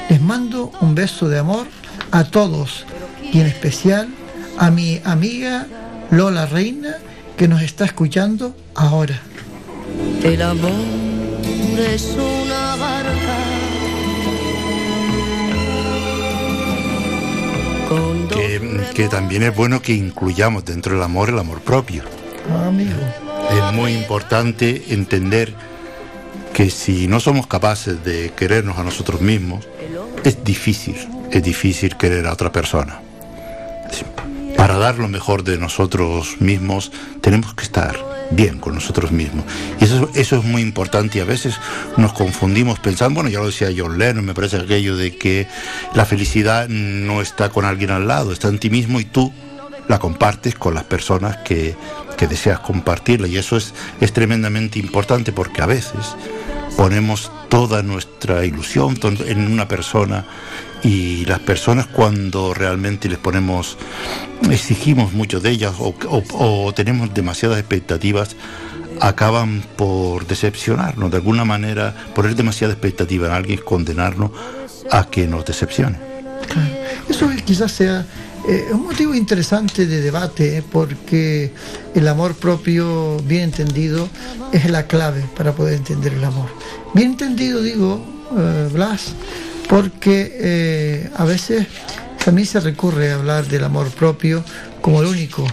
Les 0.07 0.21
mando 0.21 0.71
un 0.79 0.93
beso 0.93 1.27
de 1.27 1.39
amor 1.39 1.65
a 2.11 2.23
todos 2.25 2.85
y 3.33 3.39
en 3.39 3.47
especial 3.47 4.07
a 4.59 4.69
mi 4.69 5.01
amiga 5.05 5.65
Lola 6.11 6.45
Reina 6.45 6.97
que 7.35 7.47
nos 7.47 7.63
está 7.63 7.85
escuchando 7.85 8.55
ahora. 8.75 9.19
El 10.23 10.41
amor 10.43 10.71
es 11.79 12.15
una 12.15 12.75
barca 12.75 13.44
Que, 18.29 18.81
que 18.93 19.07
también 19.07 19.43
es 19.43 19.55
bueno 19.55 19.81
que 19.81 19.93
incluyamos 19.93 20.65
dentro 20.65 20.93
del 20.93 21.03
amor 21.03 21.29
el 21.29 21.39
amor 21.39 21.61
propio. 21.61 22.03
Ah, 22.51 22.67
amigo. 22.67 22.91
Es 23.51 23.73
muy 23.73 23.93
importante 23.93 24.85
entender 24.89 25.53
que 26.53 26.69
si 26.69 27.07
no 27.07 27.19
somos 27.19 27.47
capaces 27.47 28.03
de 28.03 28.31
querernos 28.35 28.77
a 28.77 28.83
nosotros 28.83 29.21
mismos, 29.21 29.67
es 30.23 30.43
difícil, 30.43 30.95
es 31.31 31.43
difícil 31.43 31.95
querer 31.97 32.25
a 32.27 32.33
otra 32.33 32.51
persona. 32.51 33.01
Para 34.57 34.77
dar 34.77 34.97
lo 34.97 35.07
mejor 35.07 35.43
de 35.43 35.57
nosotros 35.57 36.37
mismos, 36.39 36.91
tenemos 37.21 37.53
que 37.53 37.63
estar 37.63 37.95
bien 38.31 38.59
con 38.59 38.75
nosotros 38.75 39.11
mismos. 39.11 39.45
Y 39.79 39.83
eso, 39.83 40.09
es 40.13 40.43
muy 40.43 40.61
importante 40.61 41.17
y 41.17 41.21
a 41.21 41.25
veces 41.25 41.55
nos 41.97 42.13
confundimos 42.13 42.79
pensando, 42.79 43.15
bueno, 43.15 43.29
ya 43.29 43.39
lo 43.39 43.47
decía 43.47 43.69
John 43.75 43.97
Lennon, 43.97 44.25
me 44.25 44.33
parece 44.33 44.57
aquello 44.57 44.95
de 44.95 45.17
que 45.17 45.47
la 45.93 46.05
felicidad 46.05 46.67
no 46.67 47.21
está 47.21 47.49
con 47.49 47.65
alguien 47.65 47.91
al 47.91 48.07
lado, 48.07 48.31
está 48.31 48.47
en 48.47 48.59
ti 48.59 48.69
mismo 48.69 48.99
y 48.99 49.05
tú 49.05 49.31
la 49.87 49.99
compartes 49.99 50.55
con 50.55 50.73
las 50.73 50.83
personas 50.83 51.37
que, 51.37 51.75
que 52.17 52.27
deseas 52.27 52.59
compartirla. 52.59 53.27
Y 53.27 53.37
eso 53.37 53.57
es, 53.57 53.73
es 54.01 54.13
tremendamente 54.13 54.79
importante 54.79 55.31
porque 55.31 55.61
a 55.61 55.67
veces 55.67 56.15
ponemos 56.75 57.31
toda 57.49 57.83
nuestra 57.83 58.45
ilusión 58.45 58.97
en 59.25 59.51
una 59.51 59.67
persona 59.67 60.25
y 60.83 61.25
las 61.25 61.39
personas 61.39 61.87
cuando 61.87 62.53
realmente 62.53 63.09
les 63.09 63.17
ponemos, 63.17 63.77
exigimos 64.49 65.13
mucho 65.13 65.39
de 65.39 65.49
ellas 65.49 65.73
o, 65.79 66.73
tenemos 66.75 67.13
demasiadas 67.13 67.59
expectativas, 67.59 68.35
acaban 69.01 69.63
por 69.75 70.27
decepcionarnos, 70.27 71.11
de 71.11 71.17
alguna 71.17 71.45
manera 71.45 71.95
poner 72.13 72.35
demasiada 72.35 72.73
expectativa 72.73 73.27
en 73.27 73.33
alguien, 73.33 73.59
condenarnos 73.59 74.31
a 74.91 75.09
que 75.09 75.27
nos 75.27 75.45
decepcione. 75.45 75.97
Eso 77.09 77.29
quizás 77.45 77.71
sea 77.71 78.05
eh, 78.47 78.67
un 78.71 78.83
motivo 78.83 79.15
interesante 79.15 79.87
de 79.87 80.01
debate, 80.01 80.57
eh, 80.57 80.63
porque 80.71 81.51
el 81.95 82.07
amor 82.07 82.35
propio, 82.35 83.17
bien 83.25 83.43
entendido, 83.43 84.07
es 84.51 84.69
la 84.69 84.85
clave 84.85 85.25
para 85.35 85.53
poder 85.53 85.73
entender 85.73 86.13
el 86.13 86.23
amor. 86.23 86.49
Bien 86.93 87.11
entendido, 87.11 87.61
digo, 87.63 88.05
eh, 88.37 88.69
Blas, 88.71 89.13
porque 89.67 90.31
eh, 90.39 91.09
a 91.15 91.25
veces 91.25 91.67
también 92.23 92.47
se 92.47 92.59
recurre 92.59 93.11
a 93.11 93.15
hablar 93.15 93.47
del 93.47 93.63
amor 93.63 93.89
propio 93.89 94.43
como 94.81 95.01
el 95.01 95.07
único. 95.07 95.45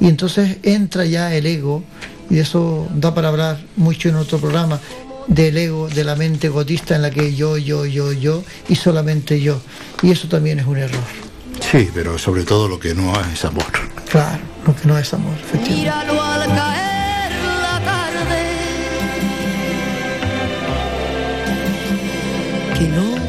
Y 0.00 0.08
entonces 0.08 0.58
entra 0.62 1.04
ya 1.04 1.34
el 1.34 1.46
ego, 1.46 1.82
y 2.30 2.38
eso 2.38 2.88
da 2.94 3.14
para 3.14 3.28
hablar 3.28 3.60
mucho 3.76 4.08
en 4.08 4.16
otro 4.16 4.38
programa, 4.38 4.80
del 5.26 5.56
ego, 5.56 5.88
de 5.88 6.04
la 6.04 6.16
mente 6.16 6.46
egotista 6.46 6.96
en 6.96 7.02
la 7.02 7.10
que 7.10 7.34
yo, 7.34 7.58
yo, 7.58 7.84
yo, 7.84 8.12
yo 8.12 8.42
y 8.68 8.76
solamente 8.76 9.40
yo. 9.40 9.60
Y 10.02 10.10
eso 10.10 10.28
también 10.28 10.58
es 10.58 10.66
un 10.66 10.78
error. 10.78 11.02
Sí, 11.60 11.88
pero 11.92 12.18
sobre 12.18 12.44
todo 12.44 12.68
lo 12.68 12.78
que 12.78 12.94
no 12.94 13.12
es 13.32 13.44
amor. 13.44 13.66
Claro, 14.10 14.40
lo 14.66 14.74
que 14.74 14.88
no 14.88 14.98
es 14.98 15.12
amor, 15.12 15.34
efectivamente. 15.34 15.74
Míralo 15.74 16.22
al 16.22 16.46
caer 16.46 17.32
la 17.60 17.80
tarde. 17.84 18.42
Que 22.78 22.88
no 22.88 23.27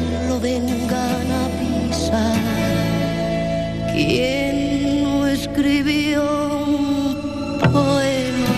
¿Quién 4.02 5.02
no 5.02 5.26
escribió 5.26 6.22
un 6.22 7.58
poema 7.58 8.52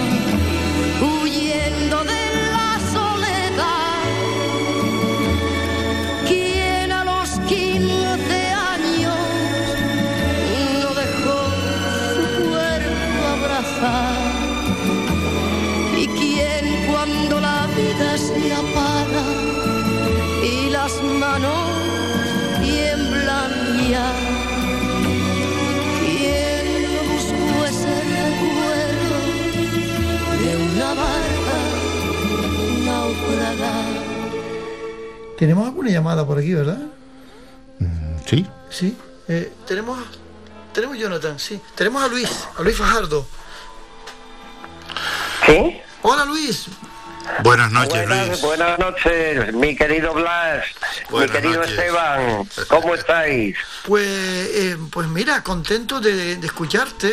huyendo 1.02 2.04
de 2.04 2.24
la 2.54 2.78
soledad? 2.94 4.04
¿Quién 6.28 6.92
a 6.92 7.02
los 7.04 7.28
15 7.48 8.34
años 8.74 9.18
no 10.80 10.90
dejó 11.02 11.38
su 12.14 12.24
cuerpo 12.48 13.20
abrazar? 13.36 14.14
¿Y 15.98 16.06
quién 16.06 16.86
cuando 16.88 17.40
la 17.40 17.66
vida 17.76 18.16
se 18.16 18.54
apaga 18.54 19.24
y 20.44 20.70
las 20.70 21.02
manos 21.02 21.68
tiemblan 22.62 23.90
ya? 23.90 24.31
Tenemos 35.38 35.66
alguna 35.66 35.90
llamada 35.90 36.26
por 36.26 36.38
aquí, 36.38 36.54
¿verdad? 36.54 36.78
Sí. 38.26 38.46
Sí. 38.70 38.96
Eh, 39.28 39.52
tenemos, 39.66 39.98
tenemos 40.72 40.96
Jonathan, 40.98 41.38
sí. 41.38 41.60
Tenemos 41.74 42.02
a 42.02 42.08
Luis, 42.08 42.30
a 42.56 42.62
Luis 42.62 42.76
Fajardo. 42.76 43.26
¿Sí? 45.46 45.80
Hola 46.02 46.24
Luis. 46.24 46.66
Buenas 47.42 47.72
noches, 47.72 48.06
buenas, 48.06 48.28
Luis. 48.28 48.40
buenas 48.40 48.78
noches, 48.78 49.54
mi 49.54 49.76
querido 49.76 50.12
Blas, 50.14 50.64
Buenas 51.10 51.30
mi 51.30 51.36
querido 51.36 51.60
noches. 51.60 51.78
Esteban, 51.78 52.48
¿cómo 52.68 52.94
estáis? 52.94 53.56
Pues, 53.86 54.06
eh, 54.06 54.76
pues 54.90 55.08
mira, 55.08 55.42
contento 55.42 56.00
de, 56.00 56.36
de 56.36 56.46
escucharte, 56.46 57.08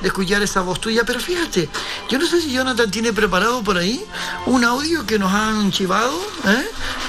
de 0.00 0.06
escuchar 0.08 0.42
esa 0.42 0.60
voz 0.60 0.80
tuya, 0.80 1.02
pero 1.04 1.20
fíjate, 1.20 1.68
yo 2.08 2.18
no 2.18 2.26
sé 2.26 2.40
si 2.40 2.52
Jonathan 2.52 2.90
tiene 2.90 3.12
preparado 3.12 3.62
por 3.62 3.76
ahí 3.76 4.04
un 4.46 4.64
audio 4.64 5.06
que 5.06 5.18
nos 5.18 5.32
han 5.32 5.70
chivado, 5.72 6.16
¿eh? 6.46 6.66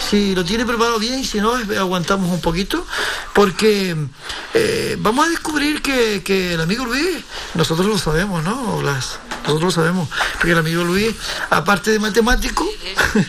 si 0.10 0.34
lo 0.36 0.44
tiene 0.46 0.66
preparado 0.66 1.00
bien 1.00 1.20
y 1.20 1.26
si 1.26 1.40
no, 1.40 1.54
aguantamos 1.56 2.30
un 2.32 2.42
poquito, 2.42 2.86
porque 3.34 3.96
eh, 4.54 4.96
vamos 5.00 5.28
a 5.28 5.30
descubrir 5.30 5.82
que, 5.82 6.24
que 6.24 6.54
el 6.54 6.62
amigo 6.62 6.86
Luis, 6.86 7.24
nosotros 7.56 7.88
lo 7.88 7.98
sabemos, 7.98 8.44
¿no, 8.44 8.78
Blas? 8.78 9.20
Nosotros 9.44 9.62
lo 9.62 9.72
sabemos, 9.72 10.10
porque 10.34 10.52
el 10.52 10.58
amigo 10.58 10.84
Luis, 10.84 11.16
aparte 11.50 11.92
de 11.92 12.00
matemático, 12.00 12.66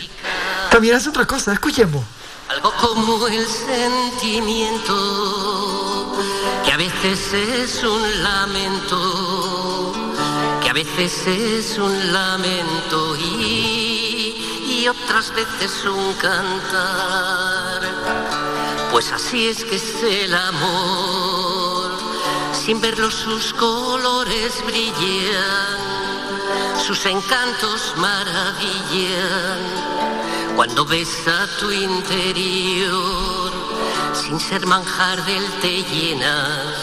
también 0.71 0.95
hace 0.95 1.09
otras 1.09 1.27
cosas, 1.27 1.53
escuchemos. 1.55 2.03
Algo 2.47 2.71
como 2.73 3.27
el 3.27 3.45
sentimiento, 3.45 4.93
que 6.63 6.71
a 6.71 6.77
veces 6.77 7.33
es 7.33 7.83
un 7.83 8.23
lamento, 8.23 9.93
que 10.61 10.69
a 10.69 10.73
veces 10.73 11.27
es 11.27 11.77
un 11.77 12.13
lamento 12.13 13.15
y, 13.17 14.63
y 14.67 14.87
otras 14.87 15.33
veces 15.33 15.85
un 15.85 16.13
cantar. 16.13 17.81
Pues 18.91 19.11
así 19.11 19.47
es 19.47 19.65
que 19.65 19.75
es 19.75 20.03
el 20.03 20.33
amor, 20.33 21.91
sin 22.53 22.79
verlo 22.79 23.11
sus 23.11 23.53
colores 23.53 24.63
brillan, 24.65 25.94
sus 26.85 27.05
encantos 27.07 27.93
maravillan, 27.97 29.59
cuando 30.55 30.85
ves 30.85 31.27
a 31.27 31.47
tu 31.59 31.71
interior, 31.71 33.51
sin 34.13 34.39
ser 34.39 34.65
manjar 34.67 35.25
del 35.25 35.43
te 35.61 35.81
llenas, 35.83 36.75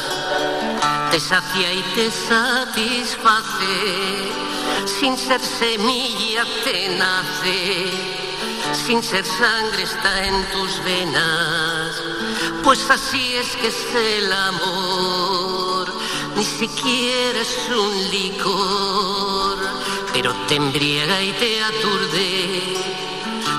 te 1.13 1.21
sacia 1.21 1.73
y 1.73 1.83
te 1.95 2.11
satisface, 2.11 3.77
sin 4.99 5.17
ser 5.17 5.41
semilla 5.41 6.45
te 6.65 6.97
nace 6.97 8.23
sin 8.87 9.03
ser 9.03 9.25
sangre 9.25 9.83
está 9.83 10.25
en 10.25 10.45
tus 10.51 10.83
venas, 10.85 12.03
pues 12.63 12.89
así 12.91 13.35
es 13.37 13.57
que 13.57 13.69
es 13.69 13.95
el 13.95 14.33
amor, 14.33 15.93
ni 16.37 16.45
siquiera 16.45 17.41
es 17.41 17.57
un 17.69 18.11
licor, 18.11 19.59
pero 20.23 20.35
te 20.47 20.55
embriaga 20.55 21.21
y 21.21 21.33
te 21.33 21.65
aturde, 21.65 22.79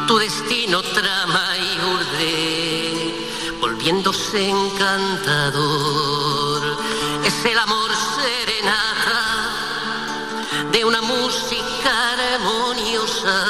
tu 0.07 0.17
destino 0.17 0.81
trama 0.81 1.45
y 1.57 1.77
urde, 1.93 3.59
volviéndose 3.59 4.49
encantador, 4.49 5.57
es 7.25 7.43
el 7.43 7.59
amor 7.59 7.91
serenata 8.15 9.49
de 10.71 10.85
una 10.85 11.01
música 11.01 12.13
armoniosa 12.13 13.43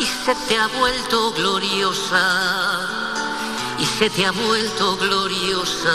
y 0.00 0.04
se 0.04 0.34
te 0.48 0.58
ha 0.58 0.66
vuelto 0.66 1.32
gloriosa, 1.34 2.80
y 3.78 3.86
se 3.86 4.10
te 4.10 4.26
ha 4.26 4.32
vuelto 4.32 4.96
gloriosa 4.96 5.92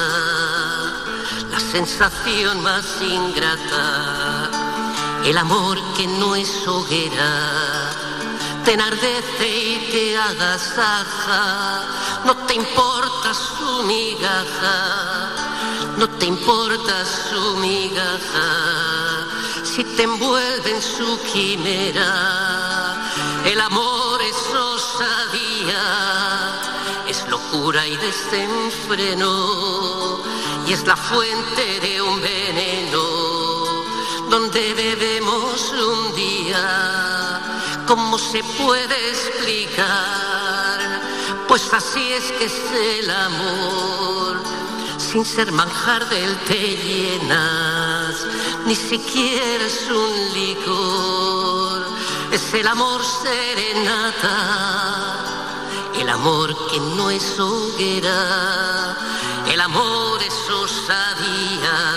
la 1.51 1.59
sensación 1.59 2.63
más 2.63 2.85
ingrata, 3.01 4.56
el 5.25 5.37
amor 5.37 5.79
que 5.95 6.07
no 6.07 6.35
es 6.35 6.67
hoguera, 6.67 7.91
te 8.63 8.73
enardece 8.73 9.47
y 9.47 9.89
te 9.91 10.17
agasaja, 10.17 11.83
no 12.25 12.35
te 12.45 12.55
importa 12.55 13.33
su 13.33 13.83
migaja, 13.83 15.29
no 15.97 16.07
te 16.09 16.25
importa 16.25 17.05
su 17.05 17.57
migaja, 17.57 19.25
si 19.63 19.83
te 19.83 20.03
envuelve 20.03 20.71
en 20.71 20.81
su 20.81 21.19
quimera 21.31 22.77
el 23.45 23.61
amor 23.61 24.21
es 24.21 24.53
osadía, 24.53 25.81
es 27.07 27.25
locura 27.29 27.87
y 27.87 27.95
desenfreno, 27.95 29.29
y 30.67 30.73
es 30.73 30.85
la 30.85 30.97
fuente 30.97 31.79
de 31.79 32.01
un 32.01 32.19
veneno, 32.21 33.06
donde 34.29 34.73
bebemos 34.73 35.71
un 35.71 36.15
día. 36.15 37.41
¿Cómo 37.87 38.17
se 38.17 38.43
puede 38.43 39.09
explicar? 39.09 40.77
Pues 41.47 41.73
así 41.73 42.11
es 42.13 42.31
que 42.33 42.45
es 42.45 42.61
el 42.99 43.09
amor, 43.09 44.41
sin 44.97 45.23
ser 45.23 45.51
manjar 45.51 46.07
del 46.09 46.35
te 46.39 46.77
llenas, 46.77 48.25
ni 48.65 48.75
siquiera 48.75 49.65
es 49.65 49.89
un 49.89 50.33
licor 50.33 51.47
es 52.31 52.53
el 52.53 52.67
amor 52.67 53.01
serenata, 53.03 54.35
el 55.95 56.09
amor 56.09 56.55
que 56.69 56.79
no 56.79 57.09
es 57.09 57.39
hoguera, 57.39 58.95
el 59.47 59.61
amor 59.61 60.21
es 60.21 60.49
osadía, 60.49 61.96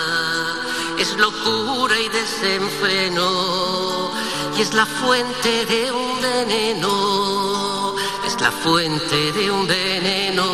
es 1.01 1.16
locura 1.16 1.98
y 1.98 2.09
desenfreno, 2.10 4.10
y 4.56 4.60
es 4.60 4.74
la 4.74 4.85
fuente 4.85 5.64
de 5.64 5.90
un 5.90 6.20
veneno, 6.20 7.97
es 8.27 8.39
la 8.39 8.51
fuente 8.51 9.32
de 9.32 9.51
un 9.51 9.66
veneno, 9.66 10.44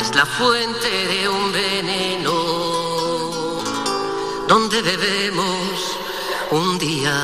es 0.00 0.12
la 0.16 0.26
fuente 0.26 1.06
de 1.06 1.28
un 1.28 1.52
veneno, 1.52 2.32
donde 4.48 4.82
bebemos 4.82 5.96
un 6.50 6.80
día. 6.80 7.14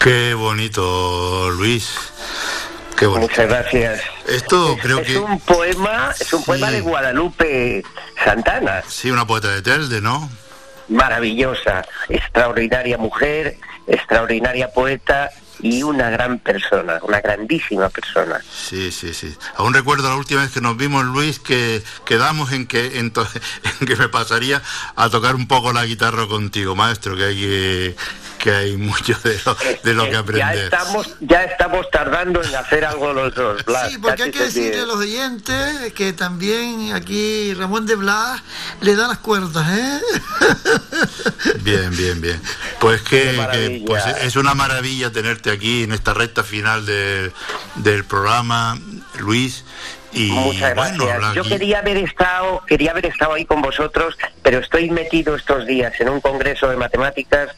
Qué 0.00 0.34
bonito, 0.34 1.48
Luis. 1.50 2.11
Qué. 3.12 3.18
Muchas 3.20 3.48
gracias. 3.48 4.00
Esto 4.28 4.76
creo 4.80 4.98
es 5.00 5.06
que... 5.08 5.18
un 5.18 5.40
poema, 5.40 6.12
es 6.18 6.32
un 6.32 6.44
poema 6.44 6.68
Sí. 6.68 6.74
de 6.74 6.80
Guadalupe 6.82 7.84
Santana. 8.24 8.82
Sí, 8.88 9.10
una 9.10 9.26
poeta 9.26 9.48
de 9.48 9.62
Telde, 9.62 10.00
¿no? 10.00 10.30
Maravillosa, 10.88 11.84
extraordinaria 12.08 12.98
mujer, 12.98 13.56
extraordinaria 13.86 14.70
poeta 14.72 15.30
y 15.60 15.82
una 15.84 16.10
gran 16.10 16.38
persona, 16.40 16.98
una 17.02 17.20
grandísima 17.20 17.88
persona. 17.88 18.40
Sí, 18.52 18.90
sí, 18.90 19.14
sí. 19.14 19.32
Aún 19.56 19.72
recuerdo 19.74 20.08
la 20.08 20.16
última 20.16 20.42
vez 20.42 20.50
que 20.50 20.60
nos 20.60 20.76
vimos, 20.76 21.04
Luis, 21.04 21.38
que 21.38 21.82
quedamos 22.04 22.52
en 22.52 22.66
que, 22.66 22.98
en, 22.98 23.12
en 23.80 23.86
que 23.86 23.96
me 23.96 24.08
pasaría 24.08 24.60
a 24.96 25.08
tocar 25.08 25.34
un 25.36 25.46
poco 25.46 25.72
la 25.72 25.84
guitarra 25.84 26.26
contigo, 26.26 26.74
maestro, 26.74 27.16
que 27.16 27.24
hay 27.24 27.36
que, 27.36 27.96
que 28.42 28.50
hay 28.50 28.76
mucho 28.76 29.14
de 29.22 29.40
lo, 29.46 29.56
de 29.84 29.94
lo 29.94 30.04
que 30.04 30.10
Ya 30.10 30.18
aprender. 30.18 30.64
estamos, 30.64 31.08
ya 31.20 31.44
estamos 31.44 31.88
tardando 31.92 32.42
en 32.42 32.52
hacer 32.56 32.84
algo 32.84 33.12
los 33.12 33.32
dos, 33.36 33.64
Blas. 33.64 33.90
Sí, 33.92 33.98
porque 33.98 34.24
hay 34.24 34.30
que 34.32 34.40
decirle 34.42 34.80
a 34.80 34.86
los 34.86 34.96
oyentes 34.96 35.92
que 35.92 36.12
también 36.12 36.92
aquí 36.92 37.54
Ramón 37.54 37.86
de 37.86 37.94
Blas 37.94 38.42
le 38.80 38.96
da 38.96 39.06
las 39.06 39.18
cuerdas, 39.18 39.64
¿eh? 39.78 40.00
Bien, 41.62 41.96
bien, 41.96 42.20
bien. 42.20 42.40
Pues 42.80 43.02
que, 43.02 43.20
que, 43.52 43.84
pues 43.86 44.04
es 44.22 44.34
una 44.36 44.54
maravilla 44.54 45.10
tenerte 45.12 45.50
aquí 45.50 45.84
en 45.84 45.92
esta 45.92 46.12
recta 46.14 46.42
final 46.42 46.84
de- 46.84 47.32
del 47.76 48.04
programa, 48.04 48.78
Luis. 49.20 49.64
Y 50.12 50.30
Muchas 50.30 50.74
gracias. 50.74 50.98
bueno, 50.98 51.34
Yo 51.34 51.42
quería 51.44 51.78
haber 51.78 51.96
estado, 51.96 52.62
quería 52.66 52.90
haber 52.90 53.06
estado 53.06 53.34
ahí 53.34 53.44
con 53.44 53.62
vosotros, 53.62 54.16
pero 54.42 54.58
estoy 54.58 54.90
metido 54.90 55.34
estos 55.34 55.66
días 55.66 55.98
en 56.00 56.10
un 56.10 56.20
congreso 56.20 56.68
de 56.68 56.76
matemáticas, 56.76 57.50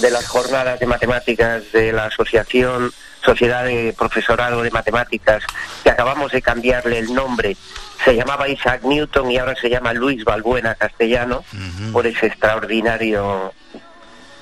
de 0.00 0.10
las 0.10 0.26
jornadas 0.28 0.78
de 0.78 0.86
matemáticas 0.86 1.72
de 1.72 1.92
la 1.92 2.06
asociación 2.06 2.92
Sociedad 3.24 3.64
de 3.64 3.94
Profesorado 3.98 4.62
de 4.62 4.70
Matemáticas, 4.70 5.42
que 5.82 5.90
acabamos 5.90 6.32
de 6.32 6.40
cambiarle 6.40 6.98
el 6.98 7.12
nombre. 7.12 7.56
Se 8.04 8.14
llamaba 8.14 8.48
Isaac 8.48 8.82
Newton 8.82 9.30
y 9.30 9.38
ahora 9.38 9.54
se 9.56 9.68
llama 9.68 9.92
Luis 9.92 10.24
Balbuena 10.24 10.74
Castellano, 10.74 11.44
por 11.92 12.06
ese 12.06 12.26
extraordinario 12.26 13.52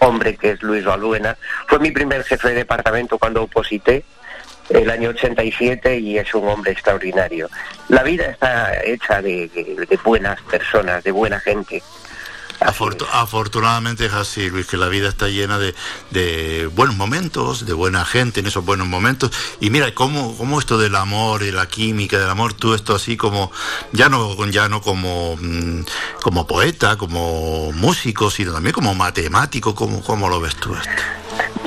hombre 0.00 0.36
que 0.36 0.52
es 0.52 0.62
Luis 0.62 0.84
Balbuena. 0.84 1.36
Fue 1.66 1.80
mi 1.80 1.90
primer 1.90 2.22
jefe 2.22 2.50
de 2.50 2.54
departamento 2.54 3.18
cuando 3.18 3.42
oposité 3.42 4.04
el 4.70 4.90
año 4.90 5.10
87 5.10 5.98
y 5.98 6.18
es 6.18 6.34
un 6.34 6.48
hombre 6.48 6.72
extraordinario. 6.72 7.48
La 7.88 8.02
vida 8.02 8.26
está 8.26 8.72
hecha 8.84 9.22
de, 9.22 9.50
buenas 10.04 10.40
personas, 10.42 11.02
de 11.04 11.10
buena 11.10 11.40
gente. 11.40 11.82
Afortu- 12.60 13.06
afortunadamente 13.12 14.06
es 14.06 14.12
así, 14.12 14.50
Luis, 14.50 14.66
que 14.66 14.76
la 14.76 14.88
vida 14.88 15.08
está 15.08 15.28
llena 15.28 15.58
de, 15.60 15.76
de 16.10 16.66
buenos 16.74 16.96
momentos, 16.96 17.64
de 17.66 17.72
buena 17.72 18.04
gente 18.04 18.40
en 18.40 18.46
esos 18.48 18.64
buenos 18.64 18.88
momentos. 18.88 19.30
Y 19.60 19.70
mira, 19.70 19.94
cómo, 19.94 20.36
cómo 20.36 20.58
esto 20.58 20.76
del 20.76 20.96
amor 20.96 21.44
y 21.44 21.52
la 21.52 21.66
química 21.68 22.18
del 22.18 22.28
amor, 22.28 22.54
tú 22.54 22.74
esto 22.74 22.96
así 22.96 23.16
como, 23.16 23.52
ya 23.92 24.08
no, 24.08 24.44
ya 24.46 24.68
no 24.68 24.82
como, 24.82 25.36
mm, 25.40 25.82
como 26.20 26.48
poeta, 26.48 26.96
como 26.96 27.70
músico, 27.72 28.28
sino 28.28 28.52
también 28.52 28.72
como 28.72 28.92
matemático, 28.92 29.76
¿cómo, 29.76 30.02
cómo 30.02 30.28
lo 30.28 30.40
ves 30.40 30.56
tú 30.56 30.74
esto? 30.74 30.90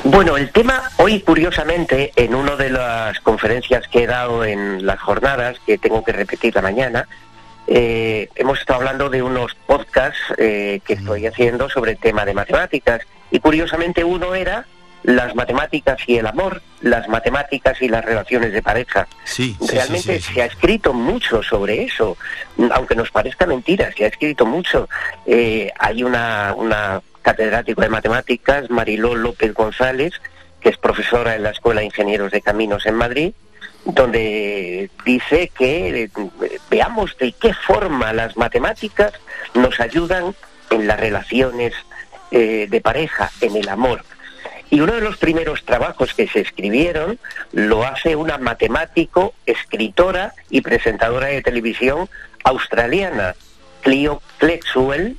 Bueno, 0.04 0.36
el 0.36 0.50
tema 0.50 0.90
hoy, 0.96 1.20
curiosamente, 1.20 2.12
en 2.16 2.34
una 2.34 2.56
de 2.56 2.70
las 2.70 3.20
conferencias 3.20 3.86
que 3.86 4.02
he 4.02 4.06
dado 4.06 4.44
en 4.44 4.84
las 4.84 5.00
jornadas, 5.00 5.58
que 5.64 5.78
tengo 5.78 6.02
que 6.02 6.12
repetir 6.12 6.54
la 6.56 6.62
mañana, 6.62 7.08
eh, 7.68 8.28
hemos 8.34 8.58
estado 8.58 8.80
hablando 8.80 9.10
de 9.10 9.22
unos 9.22 9.54
podcasts 9.66 10.20
eh, 10.38 10.80
que 10.84 10.94
estoy 10.94 11.26
haciendo 11.26 11.70
sobre 11.70 11.92
el 11.92 11.98
tema 11.98 12.24
de 12.24 12.34
matemáticas. 12.34 13.02
Y 13.30 13.38
curiosamente 13.38 14.02
uno 14.02 14.34
era 14.34 14.66
las 15.04 15.36
matemáticas 15.36 15.98
y 16.06 16.16
el 16.16 16.26
amor, 16.26 16.62
las 16.80 17.08
matemáticas 17.08 17.80
y 17.80 17.88
las 17.88 18.04
relaciones 18.04 18.52
de 18.52 18.60
pareja. 18.60 19.06
Sí, 19.24 19.56
sí, 19.60 19.68
Realmente 19.68 20.14
sí, 20.14 20.20
sí, 20.20 20.28
sí. 20.28 20.34
se 20.34 20.42
ha 20.42 20.46
escrito 20.46 20.92
mucho 20.92 21.44
sobre 21.44 21.84
eso, 21.84 22.16
aunque 22.72 22.96
nos 22.96 23.10
parezca 23.12 23.46
mentira, 23.46 23.92
se 23.96 24.04
ha 24.04 24.08
escrito 24.08 24.46
mucho. 24.46 24.88
Eh, 25.26 25.72
hay 25.78 26.02
una, 26.02 26.54
una 26.56 27.00
catedrático 27.22 27.80
de 27.80 27.88
matemáticas, 27.88 28.70
Mariló 28.70 29.14
López 29.14 29.54
González, 29.54 30.12
que 30.60 30.68
es 30.68 30.76
profesora 30.76 31.34
en 31.34 31.42
la 31.42 31.50
Escuela 31.50 31.80
de 31.80 31.86
Ingenieros 31.86 32.32
de 32.32 32.40
Caminos 32.40 32.86
en 32.86 32.94
Madrid, 32.94 33.32
donde 33.84 34.90
dice 35.04 35.50
que 35.56 36.04
eh, 36.04 36.10
veamos 36.70 37.16
de 37.18 37.32
qué 37.32 37.52
forma 37.52 38.12
las 38.12 38.36
matemáticas 38.36 39.12
nos 39.54 39.80
ayudan 39.80 40.34
en 40.70 40.86
las 40.86 41.00
relaciones 41.00 41.74
eh, 42.30 42.66
de 42.70 42.80
pareja, 42.80 43.30
en 43.40 43.56
el 43.56 43.68
amor. 43.68 44.04
Y 44.70 44.80
uno 44.80 44.94
de 44.94 45.02
los 45.02 45.18
primeros 45.18 45.64
trabajos 45.64 46.14
que 46.14 46.26
se 46.28 46.40
escribieron 46.40 47.18
lo 47.52 47.84
hace 47.84 48.16
una 48.16 48.38
matemático, 48.38 49.34
escritora 49.44 50.32
y 50.48 50.62
presentadora 50.62 51.26
de 51.26 51.42
televisión 51.42 52.08
australiana, 52.44 53.34
Cleo 53.82 54.22
Flexwell, 54.38 55.18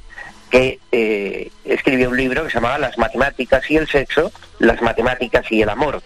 que 0.54 0.80
eh, 0.92 1.50
escribió 1.66 2.12
un 2.12 2.18
libro 2.18 2.44
que 2.44 2.52
se 2.52 2.58
llamaba 2.58 2.78
Las 2.78 3.00
matemáticas 3.00 3.72
y 3.72 3.78
el 3.78 3.88
sexo, 3.88 4.32
las 4.60 4.84
matemáticas 4.84 5.52
y 5.52 5.64
el 5.64 5.70
amor. 5.70 6.04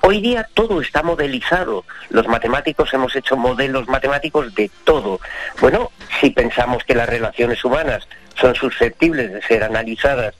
Hoy 0.00 0.20
día 0.20 0.48
todo 0.52 0.80
está 0.80 1.04
modelizado. 1.04 1.84
Los 2.10 2.26
matemáticos 2.26 2.92
hemos 2.92 3.14
hecho 3.14 3.36
modelos 3.36 3.86
matemáticos 3.86 4.52
de 4.56 4.68
todo. 4.82 5.20
Bueno, 5.60 5.92
si 6.20 6.30
pensamos 6.30 6.82
que 6.82 6.96
las 6.96 7.08
relaciones 7.08 7.64
humanas 7.64 8.08
son 8.34 8.56
susceptibles 8.56 9.32
de 9.32 9.40
ser 9.42 9.62
analizadas 9.62 10.34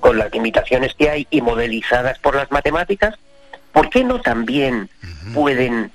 con 0.00 0.18
las 0.18 0.32
limitaciones 0.32 0.92
que 0.94 1.08
hay 1.08 1.28
y 1.30 1.42
modelizadas 1.42 2.18
por 2.18 2.34
las 2.34 2.50
matemáticas, 2.50 3.14
¿por 3.70 3.88
qué 3.88 4.02
no 4.02 4.20
también 4.20 4.90
pueden 5.32 5.92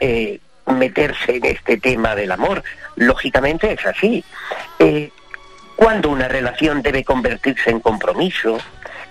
eh, 0.00 0.40
meterse 0.68 1.36
en 1.36 1.44
este 1.44 1.76
tema 1.76 2.14
del 2.14 2.32
amor? 2.32 2.64
Lógicamente 2.96 3.74
es 3.74 3.84
así. 3.84 4.24
Eh, 4.78 5.10
¿Cuándo 5.76 6.10
una 6.10 6.28
relación 6.28 6.82
debe 6.82 7.04
convertirse 7.04 7.70
en 7.70 7.80
compromiso? 7.80 8.58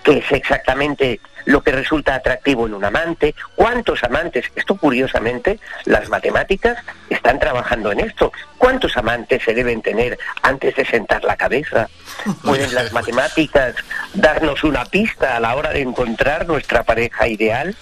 ¿Qué 0.02 0.18
es 0.18 0.32
exactamente 0.32 1.20
lo 1.46 1.62
que 1.62 1.72
resulta 1.72 2.14
atractivo 2.14 2.66
en 2.66 2.74
un 2.74 2.84
amante? 2.84 3.34
¿Cuántos 3.54 4.02
amantes? 4.04 4.46
Esto 4.54 4.76
curiosamente, 4.76 5.58
las 5.84 6.08
matemáticas 6.08 6.78
están 7.08 7.38
trabajando 7.38 7.92
en 7.92 8.00
esto. 8.00 8.32
¿Cuántos 8.58 8.96
amantes 8.96 9.42
se 9.42 9.54
deben 9.54 9.82
tener 9.82 10.18
antes 10.42 10.76
de 10.76 10.84
sentar 10.84 11.24
la 11.24 11.36
cabeza? 11.36 11.88
¿Pueden 12.42 12.74
las 12.74 12.92
matemáticas 12.94 13.74
darnos 14.12 14.64
una 14.64 14.84
pista 14.84 15.36
a 15.36 15.40
la 15.40 15.54
hora 15.54 15.70
de 15.70 15.82
encontrar 15.82 16.46
nuestra 16.46 16.82
pareja 16.82 17.26
ideal? 17.28 17.74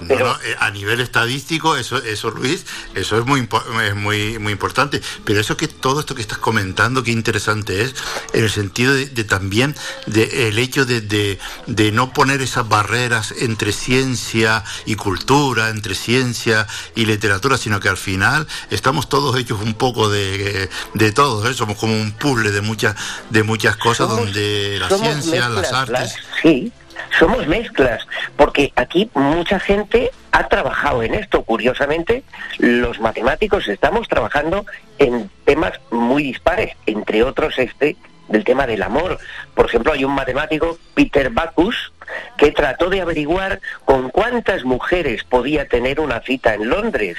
No, 0.00 0.16
no, 0.18 0.32
eh, 0.42 0.56
a 0.60 0.70
nivel 0.70 1.00
estadístico, 1.00 1.76
eso, 1.76 1.98
eso 1.98 2.30
Luis, 2.30 2.64
eso 2.94 3.18
es 3.18 3.26
muy, 3.26 3.48
es 3.84 3.94
muy, 3.96 4.38
muy 4.38 4.52
importante. 4.52 5.00
Pero 5.24 5.40
eso 5.40 5.56
que 5.56 5.68
todo 5.68 6.00
esto 6.00 6.14
que 6.14 6.22
estás 6.22 6.38
comentando, 6.38 7.02
qué 7.02 7.10
interesante 7.10 7.82
es, 7.82 7.94
en 8.32 8.44
el 8.44 8.50
sentido 8.50 8.94
de, 8.94 9.06
de 9.06 9.24
también 9.24 9.74
de 10.06 10.48
el 10.48 10.58
hecho 10.58 10.84
de, 10.86 11.00
de, 11.00 11.38
de 11.66 11.92
no 11.92 12.12
poner 12.12 12.40
esas 12.42 12.68
barreras 12.68 13.34
entre 13.38 13.72
ciencia 13.72 14.64
y 14.86 14.94
cultura, 14.94 15.70
entre 15.70 15.94
ciencia 15.94 16.66
y 16.94 17.06
literatura, 17.06 17.56
sino 17.58 17.80
que 17.80 17.88
al 17.88 17.96
final 17.96 18.46
estamos 18.70 19.08
todos 19.08 19.36
hechos 19.38 19.60
un 19.62 19.74
poco 19.74 20.08
de, 20.08 20.68
de 20.94 21.12
todo, 21.12 21.48
¿eh? 21.48 21.54
somos 21.54 21.76
como 21.76 21.94
un 21.94 22.12
puzzle 22.12 22.50
de 22.50 22.60
muchas, 22.60 22.94
de 23.30 23.42
muchas 23.42 23.76
cosas 23.76 24.08
Somos- 24.08 24.24
donde 24.26 24.78
la 24.78 24.88
ciencia, 24.88 25.48
las 25.48 25.72
artes. 25.72 26.14
Sí, 26.42 26.72
somos 27.18 27.46
mezclas, 27.46 28.06
porque 28.36 28.72
aquí 28.76 29.10
mucha 29.14 29.58
gente 29.58 30.10
ha 30.32 30.48
trabajado 30.48 31.02
en 31.02 31.14
esto. 31.14 31.42
Curiosamente, 31.42 32.22
los 32.58 33.00
matemáticos 33.00 33.68
estamos 33.68 34.08
trabajando 34.08 34.66
en 34.98 35.30
temas 35.44 35.72
muy 35.90 36.22
dispares, 36.22 36.76
entre 36.86 37.22
otros 37.22 37.58
este 37.58 37.96
del 38.28 38.44
tema 38.44 38.66
del 38.66 38.82
amor. 38.82 39.18
Por 39.54 39.66
ejemplo, 39.66 39.92
hay 39.92 40.04
un 40.04 40.14
matemático, 40.14 40.78
Peter 40.94 41.30
Bacchus, 41.30 41.92
que 42.36 42.52
trató 42.52 42.90
de 42.90 43.00
averiguar 43.00 43.60
con 43.84 44.10
cuántas 44.10 44.64
mujeres 44.64 45.24
podía 45.24 45.66
tener 45.66 46.00
una 46.00 46.20
cita 46.20 46.54
en 46.54 46.68
Londres. 46.68 47.16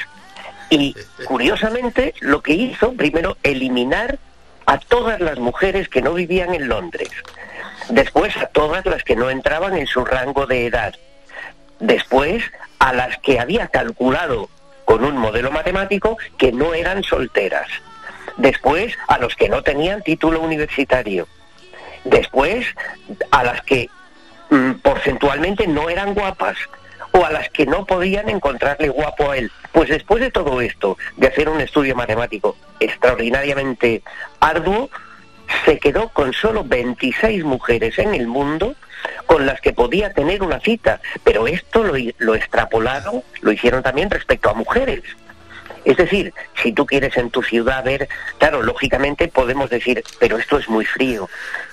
Y 0.70 0.96
curiosamente, 1.26 2.14
lo 2.20 2.42
que 2.42 2.54
hizo, 2.54 2.94
primero, 2.94 3.38
eliminar 3.44 4.20
a 4.66 4.78
todas 4.78 5.20
las 5.20 5.40
mujeres 5.40 5.90
que 5.90 6.02
no 6.02 6.14
vivían 6.14 6.54
en 6.54 6.68
Londres. 6.68 7.10
Después 7.90 8.38
a 8.38 8.46
todas 8.48 8.86
las 8.86 9.04
que 9.04 9.16
no 9.16 9.30
entraban 9.30 9.76
en 9.76 9.88
su 9.88 10.06
rango 10.06 10.46
de 10.46 10.68
edad. 10.68 10.94
Después 11.80 12.44
a 12.78 12.94
las 12.94 13.18
que 13.18 13.40
había 13.40 13.68
calculado 13.68 14.50
con 14.86 15.04
un 15.04 15.18
modelo 15.18 15.52
matemático 15.52 16.18
que 16.38 16.52
no 16.52 16.74
eran 16.74 17.04
solteras. 17.04 17.68
Después 18.38 18.96
a 19.08 19.18
los 19.18 19.36
que 19.36 19.50
no 19.50 19.64
tenían 19.64 20.04
título 20.04 20.40
universitario. 20.42 21.28
Después 22.04 22.66
a 23.32 23.44
las 23.44 23.62
que 23.64 23.90
mm, 24.50 24.74
porcentualmente 24.84 25.68
no 25.68 25.90
eran 25.90 26.14
guapas 26.14 26.58
o 27.12 27.26
a 27.26 27.32
las 27.32 27.50
que 27.50 27.66
no 27.66 27.86
podían 27.86 28.30
encontrarle 28.30 28.90
guapo 28.90 29.32
a 29.32 29.38
él. 29.38 29.52
Pues 29.72 29.90
después 29.90 30.22
de 30.22 30.32
todo 30.32 30.62
esto, 30.62 30.98
de 31.18 31.28
hacer 31.28 31.50
un 31.50 31.60
estudio 31.60 31.96
matemático 31.96 32.56
extraordinariamente 32.80 34.04
arduo, 34.40 34.90
se 35.66 35.80
quedó 35.80 36.10
con 36.10 36.34
solo 36.34 36.64
26 36.64 37.44
mujeres 37.44 37.98
en 38.00 38.14
el 38.14 38.28
mundo 38.28 38.76
con 39.26 39.46
las 39.46 39.62
que 39.62 39.74
podía 39.74 40.12
tener 40.14 40.44
una 40.44 40.60
cita, 40.60 41.00
pero 41.24 41.48
esto 41.48 41.84
lo, 41.84 41.94
lo 42.18 42.36
extrapolaron, 42.36 43.24
lo 43.42 43.52
hicieron 43.52 43.82
también 43.84 44.10
respecto 44.10 44.50
a 44.50 44.54
mujeres. 44.54 45.04
Es 45.86 45.96
decir, 45.98 46.34
si 46.62 46.74
tú 46.74 46.86
quieres 46.86 47.16
en 47.18 47.30
tu 47.30 47.42
ciudad 47.42 47.84
ver, 47.84 48.10
claro, 48.38 48.62
lógicamente 48.62 49.28
podemos 49.30 49.70
decir, 49.70 50.04
pero 50.20 50.38
esto 50.38 50.58
es 50.58 50.68
muy 50.68 50.86
frío. 50.86 51.30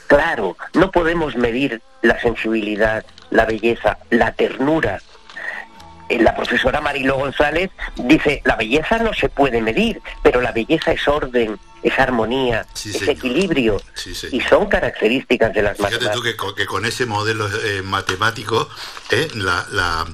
Claro, 0.07 0.57
no 0.75 0.91
podemos 0.91 1.37
medir 1.37 1.83
la 2.03 2.19
sensibilidad, 2.21 3.05
la 3.31 3.45
belleza, 3.45 3.99
la 4.11 4.33
ternura. 4.33 5.01
Eh, 6.09 6.21
La 6.21 6.37
profesora 6.37 6.81
Marilo 6.81 7.17
González 7.17 7.71
dice, 7.97 8.41
la 8.45 8.55
belleza 8.55 8.99
no 8.99 9.13
se 9.13 9.29
puede 9.29 9.61
medir, 9.61 10.01
pero 10.23 10.41
la 10.41 10.53
belleza 10.53 10.93
es 10.93 11.09
orden, 11.09 11.59
es 11.83 11.99
armonía, 11.99 12.67
es 12.85 13.03
equilibrio, 13.09 13.81
y 14.33 14.41
son 14.41 14.67
características 14.67 15.53
de 15.55 15.63
las 15.63 15.77
Fíjate 15.77 15.95
matemáticas. 15.95 16.17
tú 16.17 16.23
que 16.23 16.37
con, 16.37 16.55
que 16.55 16.67
con 16.67 16.85
ese 16.85 17.07
modelo 17.07 17.47
eh, 17.65 17.83
matemático, 17.83 18.69
eh, 19.11 19.29
la, 19.35 19.65
la, 19.71 20.05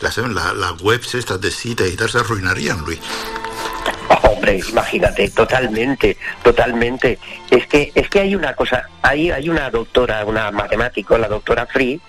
las, 0.00 0.16
la- 0.18 0.52
las 0.52 0.80
webs 0.82 1.14
estas 1.14 1.40
de 1.40 1.50
citas 1.50 1.88
y 1.88 1.96
tal 1.96 2.10
se 2.10 2.18
arruinarían, 2.18 2.80
Luis. 2.84 2.98
Hombre, 4.22 4.60
imagínate, 4.68 5.30
totalmente, 5.30 6.16
totalmente. 6.42 7.18
Es 7.50 7.66
que, 7.66 7.92
es 7.94 8.08
que 8.10 8.20
hay 8.20 8.34
una 8.34 8.54
cosa, 8.54 8.88
hay, 9.02 9.30
hay 9.30 9.48
una 9.48 9.70
doctora, 9.70 10.24
una 10.24 10.50
matemática, 10.50 11.16
la 11.18 11.28
doctora 11.28 11.66
Free, 11.66 12.00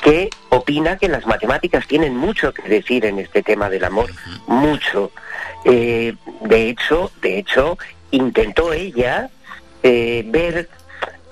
que 0.00 0.30
opina 0.48 0.96
que 0.96 1.08
las 1.08 1.26
matemáticas 1.26 1.86
tienen 1.86 2.16
mucho 2.16 2.52
que 2.54 2.62
decir 2.68 3.04
en 3.04 3.18
este 3.18 3.42
tema 3.42 3.68
del 3.68 3.84
amor, 3.84 4.10
mucho. 4.46 5.10
Eh, 5.64 6.14
de 6.40 6.68
hecho, 6.70 7.12
de 7.20 7.38
hecho, 7.38 7.78
intentó 8.12 8.72
ella 8.72 9.30
eh, 9.82 10.22
ver 10.26 10.68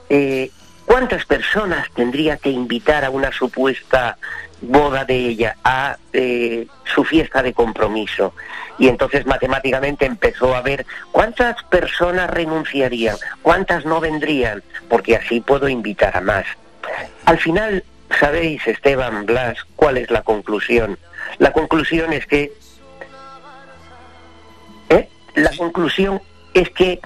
eh, 0.09 0.51
cuántas 0.85 1.25
personas 1.25 1.89
tendría 1.95 2.37
que 2.37 2.51
invitar 2.51 3.05
a 3.05 3.11
una 3.11 3.31
supuesta 3.31 4.19
boda 4.61 5.05
de 5.05 5.17
ella, 5.17 5.57
a 5.63 5.97
eh, 6.13 6.67
su 6.93 7.05
fiesta 7.05 7.43
de 7.43 7.53
compromiso. 7.55 8.35
Y 8.79 8.89
entonces 8.89 9.25
matemáticamente 9.27 10.07
empezó 10.07 10.55
a 10.55 10.63
ver 10.63 10.85
cuántas 11.13 11.63
personas 11.65 12.29
renunciarían, 12.31 13.17
cuántas 13.43 13.85
no 13.85 14.01
vendrían, 14.01 14.63
porque 14.89 15.17
así 15.17 15.41
puedo 15.41 15.69
invitar 15.69 16.17
a 16.17 16.21
más. 16.21 16.47
Al 17.27 17.39
final, 17.39 17.85
¿sabéis, 18.19 18.67
Esteban 18.67 19.27
Blas, 19.27 19.59
cuál 19.77 19.99
es 19.99 20.11
la 20.11 20.23
conclusión? 20.23 20.99
La 21.39 21.53
conclusión 21.53 22.13
es 22.13 22.27
que... 22.27 22.53
La 25.35 25.57
conclusión 25.57 26.21
es 26.63 26.71
que 26.71 27.01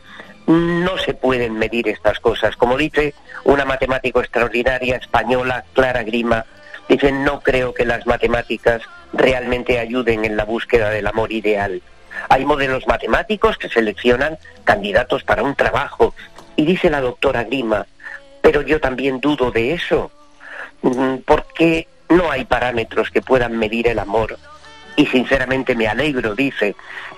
no 0.46 0.98
se 0.98 1.14
pueden 1.14 1.54
medir 1.54 1.88
estas 1.88 2.20
cosas. 2.20 2.56
Como 2.56 2.76
dice 2.76 3.14
una 3.44 3.64
matemático 3.64 4.20
extraordinaria 4.20 4.96
española, 4.96 5.64
Clara 5.72 6.02
Grima, 6.02 6.44
dice, 6.88 7.12
no 7.12 7.40
creo 7.40 7.72
que 7.72 7.84
las 7.84 8.06
matemáticas 8.06 8.82
realmente 9.12 9.78
ayuden 9.78 10.24
en 10.24 10.36
la 10.36 10.44
búsqueda 10.44 10.90
del 10.90 11.06
amor 11.06 11.32
ideal. 11.32 11.82
Hay 12.28 12.44
modelos 12.44 12.86
matemáticos 12.86 13.56
que 13.58 13.68
seleccionan 13.68 14.38
candidatos 14.64 15.24
para 15.24 15.42
un 15.42 15.54
trabajo. 15.54 16.14
Y 16.56 16.64
dice 16.64 16.90
la 16.90 17.00
doctora 17.00 17.44
Grima, 17.44 17.86
pero 18.40 18.62
yo 18.62 18.80
también 18.80 19.20
dudo 19.20 19.50
de 19.50 19.72
eso, 19.72 20.10
mm, 20.82 21.16
porque 21.26 21.88
no 22.08 22.30
hay 22.30 22.44
parámetros 22.44 23.10
que 23.10 23.22
puedan 23.22 23.58
medir 23.58 23.88
el 23.88 23.98
amor. 23.98 24.38
Y 24.96 25.06
sinceramente 25.06 25.74
me 25.74 25.88
alegro, 25.88 26.34
dice. 26.34 26.76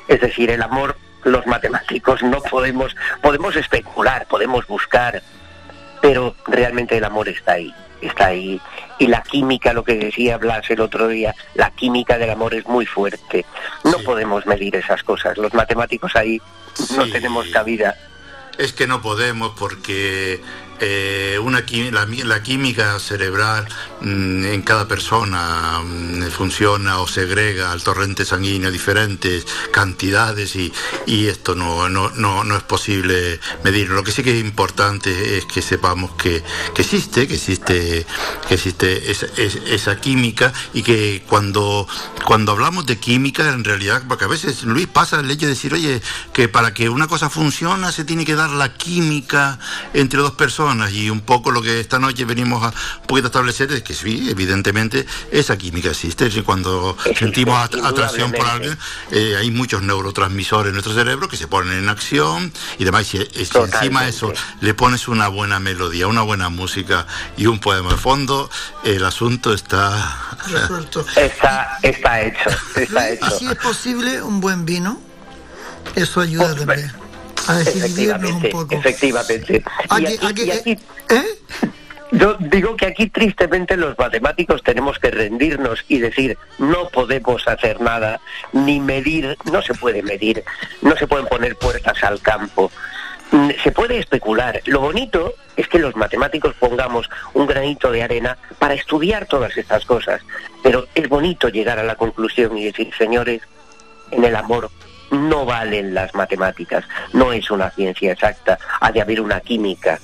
Es 0.09 0.21
decir, 0.21 0.51
el 0.51 0.63
amor, 0.63 0.97
los 1.27 1.47
matemáticos 1.47 2.23
no 2.23 2.41
podemos, 2.41 2.95
podemos 3.21 3.57
especular, 3.57 4.27
podemos 4.27 4.67
buscar, 4.67 5.23
pero 6.01 6.37
realmente 6.47 6.97
el 6.97 7.05
amor 7.05 7.29
está 7.29 7.55
ahí, 7.55 7.75
está 8.01 8.27
ahí. 8.27 8.61
Y 8.99 9.09
la 9.09 9.23
química, 9.23 9.73
lo 9.73 9.83
que 9.83 9.97
decía 9.97 10.39
Blas 10.39 10.71
el 10.71 10.81
otro 10.81 11.09
día, 11.09 11.35
la 11.55 11.71
química 11.71 12.17
del 12.17 12.31
amor 12.31 12.55
es 12.55 12.65
muy 12.67 12.87
fuerte. 12.87 13.45
No 13.85 13.99
podemos 14.05 14.47
medir 14.47 14.77
esas 14.77 15.03
cosas. 15.03 15.37
Los 15.37 15.53
matemáticos 15.53 16.15
ahí 16.15 16.41
no 16.97 17.07
tenemos 17.11 17.49
cabida. 17.49 17.97
Es 18.57 18.73
que 18.73 18.87
no 18.87 19.03
podemos 19.03 19.53
porque 19.59 20.41
eh, 20.81 21.39
una 21.43 21.65
la, 21.93 22.07
mi- 22.07 22.23
la 22.23 22.43
química 22.43 22.99
cerebral 22.99 23.67
mm, 24.01 24.45
en 24.47 24.63
cada 24.63 24.87
persona 24.89 25.81
mm, 25.85 26.25
funciona 26.31 26.99
o 27.01 27.07
segrega 27.09 27.73
al 27.73 27.83
torrente 27.83 28.25
sanguíneo 28.25 28.71
diferentes 28.71 29.47
cantidades 29.73 30.57
y, 30.57 30.73
y 31.07 31.27
esto 31.29 31.55
no, 31.55 31.89
no, 31.89 32.11
no, 32.11 32.45
no 32.45 32.57
es 32.57 32.63
posible 32.63 33.41
medir. 33.65 33.89
Lo 33.91 34.03
que 34.03 34.13
sí 34.13 34.23
que 34.23 34.39
es 34.39 34.45
importante 34.45 35.39
es 35.39 35.45
que 35.47 35.63
sepamos 35.63 36.13
que, 36.15 36.43
que 36.75 36.83
existe, 36.83 37.27
que 37.29 37.35
existe, 37.35 38.07
que 38.49 38.55
existe 38.55 39.11
esa, 39.11 39.27
es- 39.37 39.57
esa 39.67 40.01
química 40.01 40.53
y 40.75 40.83
que 40.83 41.23
cuando, 41.29 41.87
cuando 42.25 42.53
hablamos 42.53 42.87
de 42.87 42.99
química, 42.99 43.49
en 43.53 43.65
realidad, 43.65 44.03
porque 44.09 44.25
a 44.25 44.29
veces 44.29 44.65
Luis 44.65 44.87
pasa 44.87 45.21
el 45.21 45.31
hecho 45.31 45.47
de 45.47 45.53
decir, 45.53 45.73
oye, 45.73 46.03
que 46.33 46.49
para 46.49 46.75
que 46.75 46.89
una 46.89 47.07
cosa 47.07 47.31
funcione 47.31 47.91
se 47.93 48.05
tiene 48.05 48.25
que 48.25 48.35
dar 48.35 48.51
la 48.51 48.75
química 48.75 49.59
entre 49.95 50.21
dos 50.21 50.33
personas 50.33 50.66
y 50.93 51.11
un 51.11 51.21
poco 51.21 51.51
lo 51.51 51.63
que 51.63 51.79
esta 51.81 51.99
noche 51.99 52.25
venimos 52.25 52.63
a 52.65 52.69
un 53.01 53.07
poquito 53.07 53.27
a 53.27 53.31
establecer 53.31 53.71
es 53.73 53.83
que 53.83 53.95
sí, 53.95 54.29
evidentemente 54.31 55.07
esa 55.31 55.57
química 55.57 55.91
existe. 55.91 56.25
Decir, 56.25 56.43
Cuando 56.45 56.97
sentimos 57.19 57.57
at- 57.59 57.75
atracción 57.85 58.33
por 58.33 58.47
alguien, 58.47 58.77
eh, 59.13 59.37
hay 59.39 59.51
muchos 59.51 59.83
neurotransmisores 59.83 60.69
en 60.71 60.75
nuestro 60.75 60.93
cerebro 60.95 61.29
que 61.29 61.37
se 61.37 61.47
ponen 61.47 61.73
en 61.79 61.89
acción 61.89 62.53
y 62.79 62.85
demás. 62.85 63.13
Y, 63.15 63.19
y 63.19 63.45
si 63.45 63.59
encima 63.59 64.03
de 64.03 64.11
eso 64.11 64.33
le 64.61 64.75
pones 64.75 65.07
una 65.09 65.29
buena 65.29 65.61
melodía, 65.61 66.07
una 66.09 66.23
buena 66.23 66.49
música 66.49 67.07
y 67.37 67.47
un 67.47 67.59
poema 67.61 67.91
de 67.91 67.97
fondo, 67.97 68.51
el 68.85 69.05
asunto 69.05 69.53
está 69.55 70.37
Resuelto. 70.49 71.05
Está, 71.17 71.79
está 71.83 72.21
hecho, 72.23 72.51
está 72.77 73.11
Y 73.11 73.15
hecho. 73.15 73.31
si 73.39 73.47
es 73.47 73.55
posible, 73.57 74.23
un 74.23 74.41
buen 74.41 74.65
vino. 74.65 75.01
Eso 75.95 76.21
ayuda 76.21 76.55
también. 76.55 76.93
A 77.49 77.55
desinhibirnos 77.59 78.31
un 78.31 78.37
Efectivamente, 78.45 78.49
poco. 78.51 78.75
efectivamente. 78.75 79.63
Y 79.63 79.95
Aquí- 79.95 80.07
aquí- 80.15 80.27
aquí- 80.27 80.45
y 80.45 80.51
aquí- 80.51 80.79
¿Eh? 81.11 81.25
Yo 82.13 82.37
digo 82.39 82.77
que 82.77 82.87
aquí 82.87 83.11
tristemente 83.11 83.77
los 83.77 83.99
matemáticos 83.99 84.63
tenemos 84.63 84.99
que 85.01 85.11
rendirnos 85.11 85.85
y 85.89 85.99
decir 85.99 86.39
no 86.59 86.89
podemos 86.89 87.47
hacer 87.49 87.81
nada, 87.81 88.21
ni 88.53 88.79
medir, 88.79 89.37
no 89.51 89.61
se 89.61 89.75
puede 89.75 90.03
medir, 90.05 90.45
no 90.83 90.97
se 90.97 91.09
pueden 91.09 91.27
poner 91.27 91.57
puertas 91.57 92.03
al 92.05 92.21
campo. 92.21 92.71
Mm, 93.33 93.51
Se 93.65 93.73
puede 93.73 93.99
especular. 93.99 94.63
Lo 94.67 94.81
bonito 94.81 95.35
es 95.57 95.67
que 95.67 95.81
los 95.81 95.97
matemáticos 95.97 96.55
pongamos 96.61 97.11
un 97.35 97.49
granito 97.49 97.91
de 97.91 98.05
arena 98.05 98.39
para 98.61 98.75
estudiar 98.75 99.27
todas 99.27 99.57
estas 99.57 99.85
cosas. 99.85 100.21
Pero 100.63 100.87
es 100.95 101.09
bonito 101.09 101.49
llegar 101.49 101.81
a 101.81 101.83
la 101.83 101.97
conclusión 101.97 102.57
y 102.57 102.67
decir, 102.67 102.93
señores, 102.97 103.43
en 104.13 104.23
el 104.25 104.37
amor 104.37 104.71
no 105.11 105.45
valen 105.45 105.95
las 105.95 106.15
matemáticas, 106.15 106.85
no 107.13 107.33
es 107.33 107.51
una 107.51 107.71
ciencia 107.71 108.13
exacta, 108.13 108.59
ha 108.81 108.93
de 108.93 109.01
haber 109.01 109.21
una 109.21 109.41
química. 109.41 110.01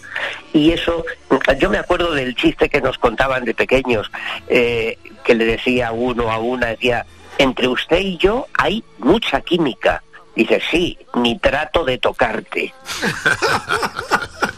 Y 0.53 0.73
eso, 0.73 1.05
yo 1.59 1.71
me 1.71 1.79
acuerdo 1.79 2.13
del 2.13 2.35
chiste 2.35 2.69
que 2.69 2.81
nos 2.81 2.99
contaban 2.99 3.45
de 3.45 3.55
pequeños, 3.55 4.11
eh, 4.49 4.99
que 5.25 5.35
le 5.35 5.45
decía 5.45 5.93
uno 5.93 6.31
a 6.31 6.39
una, 6.39 6.69
decía, 6.69 7.07
entre 7.39 7.69
usted 7.69 7.99
y 7.99 8.17
yo 8.17 8.47
hay 8.57 8.85
mucha 8.99 9.41
química. 9.41 10.03
Dice, 10.35 10.63
sí, 10.71 10.99
ni 11.15 11.39
trato 11.39 11.85
de 11.85 11.99
tocarte. 11.99 12.73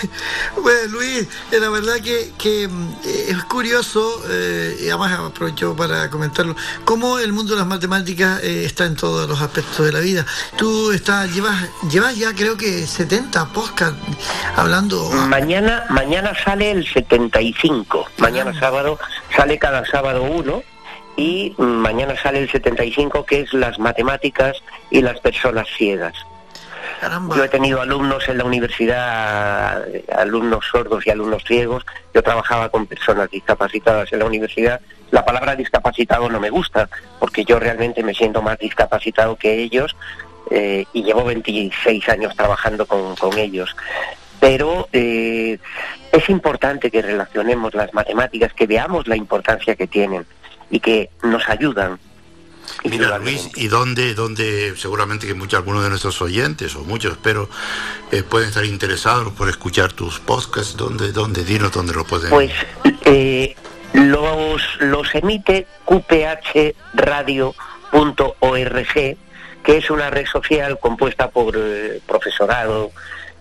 Bueno, 0.62 0.80
Luis, 0.90 1.28
eh, 1.52 1.60
la 1.60 1.68
verdad 1.70 1.94
que, 2.02 2.32
que, 2.38 2.64
eh, 2.64 3.26
es 3.28 3.44
curioso, 3.44 4.22
eh, 4.28 4.76
y 4.80 4.88
además 4.88 5.18
aprovecho 5.18 5.74
para 5.76 6.10
comentarlo, 6.10 6.54
cómo 6.84 7.18
el 7.18 7.32
mundo 7.32 7.52
de 7.52 7.58
las 7.58 7.66
matemáticas 7.66 8.42
eh, 8.42 8.64
está 8.64 8.84
en 8.86 8.96
todos 8.96 9.28
los 9.28 9.40
aspectos 9.40 9.86
de 9.86 9.92
la 9.92 10.00
vida. 10.00 10.26
Tú 10.56 10.92
estás, 10.92 11.32
llevas, 11.34 11.68
llevas 11.90 12.16
ya 12.16 12.34
creo 12.34 12.56
que 12.56 12.86
70 12.86 13.46
podcasts 13.52 13.98
hablando. 14.56 15.10
Mañana, 15.28 15.84
mañana 15.90 16.32
sale 16.44 16.70
el 16.70 16.86
75. 16.86 18.06
Mañana 18.18 18.58
sábado 18.58 18.98
sale 19.34 19.58
cada 19.58 19.84
sábado 19.86 20.22
uno 20.22 20.62
y 21.16 21.54
mañana 21.58 22.14
sale 22.20 22.40
el 22.40 22.50
75 22.50 23.24
que 23.24 23.40
es 23.40 23.52
las 23.52 23.78
matemáticas 23.78 24.56
y 24.90 25.02
las 25.02 25.20
personas 25.20 25.66
ciegas. 25.76 26.14
Yo 27.34 27.44
he 27.44 27.48
tenido 27.48 27.80
alumnos 27.80 28.28
en 28.28 28.38
la 28.38 28.44
universidad, 28.44 29.84
alumnos 30.16 30.64
sordos 30.70 31.06
y 31.06 31.10
alumnos 31.10 31.44
ciegos. 31.44 31.84
Yo 32.12 32.22
trabajaba 32.22 32.68
con 32.68 32.86
personas 32.86 33.30
discapacitadas 33.30 34.12
en 34.12 34.18
la 34.18 34.26
universidad. 34.26 34.80
La 35.10 35.24
palabra 35.24 35.56
discapacitado 35.56 36.28
no 36.28 36.38
me 36.40 36.50
gusta, 36.50 36.88
porque 37.18 37.44
yo 37.44 37.58
realmente 37.58 38.02
me 38.02 38.14
siento 38.14 38.42
más 38.42 38.58
discapacitado 38.58 39.36
que 39.36 39.54
ellos 39.54 39.96
eh, 40.50 40.84
y 40.92 41.02
llevo 41.02 41.24
26 41.24 42.08
años 42.08 42.36
trabajando 42.36 42.86
con, 42.86 43.16
con 43.16 43.38
ellos. 43.38 43.74
Pero 44.38 44.88
eh, 44.92 45.58
es 46.12 46.28
importante 46.28 46.90
que 46.90 47.02
relacionemos 47.02 47.74
las 47.74 47.92
matemáticas, 47.94 48.52
que 48.52 48.66
veamos 48.66 49.06
la 49.06 49.16
importancia 49.16 49.76
que 49.76 49.86
tienen 49.86 50.26
y 50.70 50.80
que 50.80 51.10
nos 51.22 51.48
ayudan. 51.48 51.98
Mira, 52.84 53.18
Luis, 53.18 53.50
¿y 53.56 53.68
dónde, 53.68 54.14
dónde 54.14 54.74
seguramente 54.76 55.26
que 55.26 55.34
muchos, 55.34 55.58
algunos 55.58 55.82
de 55.82 55.90
nuestros 55.90 56.20
oyentes, 56.22 56.74
o 56.76 56.84
muchos 56.84 57.12
espero, 57.12 57.48
eh, 58.10 58.22
pueden 58.22 58.48
estar 58.48 58.64
interesados 58.64 59.32
por 59.32 59.48
escuchar 59.48 59.92
tus 59.92 60.20
podcasts? 60.20 60.76
¿Dónde, 60.76 61.12
dónde, 61.12 61.44
dinos 61.44 61.72
dónde 61.72 61.92
lo 61.92 62.04
pueden? 62.04 62.30
Pues 62.30 62.52
eh, 63.04 63.54
los, 63.92 64.62
los 64.80 65.14
emite 65.14 65.66
qphradio.org, 65.86 67.56
que 69.62 69.76
es 69.76 69.90
una 69.90 70.10
red 70.10 70.26
social 70.26 70.78
compuesta 70.80 71.30
por 71.30 71.54
eh, 71.56 72.00
profesorado, 72.06 72.92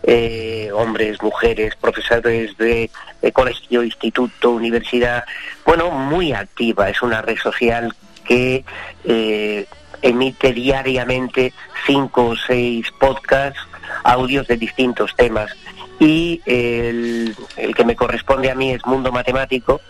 eh, 0.03 0.69
hombres, 0.73 1.21
mujeres, 1.21 1.75
profesores 1.75 2.57
de, 2.57 2.89
de 3.21 3.31
colegio, 3.31 3.83
instituto, 3.83 4.51
universidad, 4.51 5.25
bueno, 5.65 5.91
muy 5.91 6.33
activa, 6.33 6.89
es 6.89 7.01
una 7.01 7.21
red 7.21 7.37
social 7.37 7.93
que 8.29 8.63
eh, 9.05 9.65
emite 10.03 10.53
diariamente 10.53 11.51
cinco 11.87 12.27
o 12.27 12.35
seis 12.37 12.85
podcasts, 12.99 13.59
audios 14.03 14.47
de 14.47 14.55
distintos 14.55 15.15
temas. 15.15 15.51
Y 15.99 16.41
el, 16.45 17.35
el 17.57 17.75
que 17.75 17.83
me 17.83 17.95
corresponde 17.95 18.51
a 18.51 18.55
mí 18.55 18.71
es 18.71 18.85
Mundo 18.85 19.11
Matemático. 19.11 19.81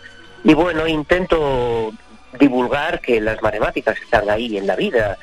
Y 0.44 0.53
bueno, 0.53 0.88
intento 0.88 1.91
divulgar 2.40 3.02
que 3.02 3.20
las 3.20 3.41
matemáticas 3.41 3.99
están 4.02 4.30
ahí 4.30 4.57
en 4.57 4.66
la 4.66 4.78
vida. 4.78 5.18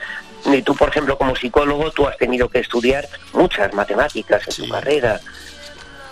Y 0.44 0.60
tú, 0.60 0.76
por 0.76 0.90
ejemplo, 0.90 1.16
como 1.16 1.34
psicólogo, 1.34 1.90
tú 1.92 2.06
has 2.06 2.18
tenido 2.18 2.50
que 2.50 2.60
estudiar 2.60 3.08
muchas 3.32 3.72
matemáticas 3.72 4.46
en 4.46 4.66
tu 4.66 4.70
carrera. 4.70 5.18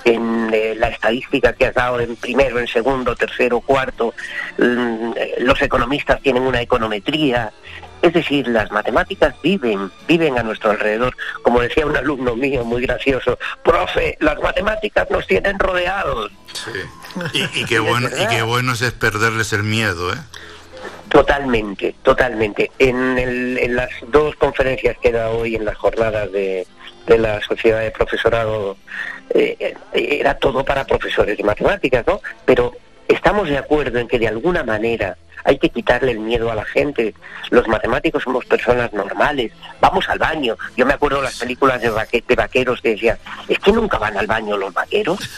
En 0.04 0.50
eh, 0.52 0.74
la 0.76 0.88
estadística 0.88 1.52
que 1.54 1.66
has 1.66 1.74
dado 1.74 1.98
en 2.00 2.16
primero, 2.16 2.58
en 2.58 2.66
segundo, 2.66 3.16
tercero, 3.16 3.60
cuarto, 3.60 4.12
mm, 4.58 5.12
eh, 5.16 5.34
los 5.38 5.60
economistas 5.62 6.20
tienen 6.20 6.42
una 6.42 6.60
econometría. 6.60 7.52
Es 8.02 8.12
decir, 8.12 8.46
las 8.48 8.70
matemáticas 8.70 9.34
viven, 9.42 9.90
viven 10.06 10.38
a 10.38 10.42
nuestro 10.42 10.72
alrededor. 10.72 11.16
Como 11.42 11.60
decía 11.62 11.86
un 11.86 11.96
alumno 11.96 12.36
mío 12.36 12.62
muy 12.62 12.82
gracioso, 12.82 13.38
profe, 13.64 14.18
las 14.20 14.38
matemáticas 14.40 15.10
nos 15.10 15.26
tienen 15.26 15.58
rodeados. 15.58 16.30
Y, 17.32 17.60
y 17.60 17.64
qué 17.68 17.78
bueno, 17.78 18.08
y 18.08 18.26
qué 18.26 18.42
bueno 18.42 18.72
es 18.74 18.82
perderles 18.92 19.54
el 19.54 19.62
miedo, 19.62 20.12
¿eh? 20.12 20.16
Totalmente, 21.08 21.94
totalmente. 22.02 22.70
En, 22.78 23.18
el- 23.18 23.58
en 23.58 23.76
las 23.76 23.90
dos 24.08 24.34
conferencias 24.36 24.96
que 25.00 25.08
he 25.08 25.12
dado 25.12 25.38
hoy 25.38 25.54
en 25.54 25.64
las 25.64 25.76
jornadas 25.76 26.30
de, 26.32 26.66
de 27.06 27.18
la 27.18 27.40
Sociedad 27.40 27.80
de 27.80 27.90
Profesorado, 27.90 28.76
eh, 29.34 29.56
eh, 29.92 30.18
era 30.20 30.34
todo 30.34 30.64
para 30.64 30.84
profesores 30.84 31.36
de 31.36 31.44
matemáticas, 31.44 32.06
¿no? 32.06 32.20
Pero 32.44 32.72
estamos 33.08 33.48
de 33.48 33.58
acuerdo 33.58 33.98
en 33.98 34.08
que 34.08 34.18
de 34.18 34.28
alguna 34.28 34.62
manera 34.62 35.16
hay 35.44 35.58
que 35.58 35.68
quitarle 35.70 36.12
el 36.12 36.18
miedo 36.20 36.50
a 36.50 36.54
la 36.54 36.64
gente. 36.64 37.14
Los 37.50 37.68
matemáticos 37.68 38.22
somos 38.22 38.44
personas 38.46 38.92
normales, 38.92 39.52
vamos 39.80 40.08
al 40.08 40.18
baño. 40.18 40.56
Yo 40.76 40.86
me 40.86 40.94
acuerdo 40.94 41.18
de 41.18 41.24
las 41.24 41.38
películas 41.38 41.80
de, 41.80 41.90
vaque- 41.90 42.24
de 42.26 42.34
vaqueros 42.34 42.80
que 42.80 42.90
decían, 42.90 43.18
es 43.48 43.58
que 43.58 43.72
nunca 43.72 43.98
van 43.98 44.16
al 44.16 44.26
baño 44.26 44.56
los 44.56 44.72
vaqueros. 44.72 45.18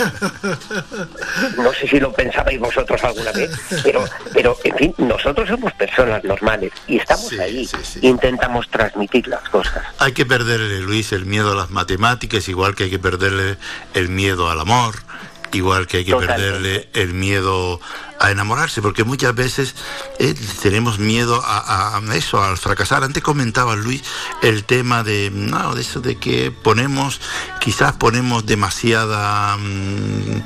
No 1.59 1.73
sé 1.73 1.89
si 1.89 2.01
lo 2.01 2.13
pensabais 2.13 2.59
vosotros 2.59 3.03
alguna 3.05 3.33
vez, 3.33 3.51
pero, 3.83 4.05
pero 4.33 4.57
en 4.65 4.77
fin, 4.77 4.95
nosotros 4.99 5.49
somos 5.49 5.73
personas 5.75 6.23
normales 6.25 6.73
y 6.87 6.99
estamos 6.99 7.33
ahí, 7.39 7.69
intentamos 8.03 8.69
transmitir 8.71 9.27
las 9.29 9.43
cosas. 9.49 9.83
Hay 9.99 10.13
que 10.13 10.25
perderle, 10.27 10.81
Luis, 10.81 11.13
el 11.13 11.27
miedo 11.27 11.53
a 11.53 11.55
las 11.55 11.71
matemáticas, 11.71 12.49
igual 12.49 12.75
que 12.75 12.85
hay 12.85 12.91
que 12.91 12.99
perderle 12.99 13.57
el 13.95 14.09
miedo 14.09 14.51
al 14.51 14.61
amor, 14.61 14.95
igual 15.57 15.87
que 15.87 15.99
hay 15.99 16.05
que 16.05 16.13
perderle 16.27 16.89
el 16.95 17.15
miedo 17.15 17.81
a 18.19 18.31
enamorarse, 18.31 18.81
porque 18.81 19.05
muchas 19.05 19.35
veces 19.35 19.75
eh, 20.19 20.35
tenemos 20.63 20.99
miedo 20.99 21.43
a, 21.45 21.97
a 21.99 22.17
eso, 22.17 22.43
al 22.43 22.57
fracasar. 22.57 23.05
Antes 23.05 23.23
comentaba 23.23 23.77
Luis 23.77 24.03
el 24.43 24.65
tema 24.65 25.03
de, 25.05 25.31
no, 25.33 25.75
de 25.75 25.83
eso 25.83 26.01
de 26.01 26.17
que 26.17 26.51
ponemos, 26.51 27.21
quizás 27.61 27.93
ponemos 27.95 28.47
demasiada, 28.47 29.57
mm, 29.59 30.37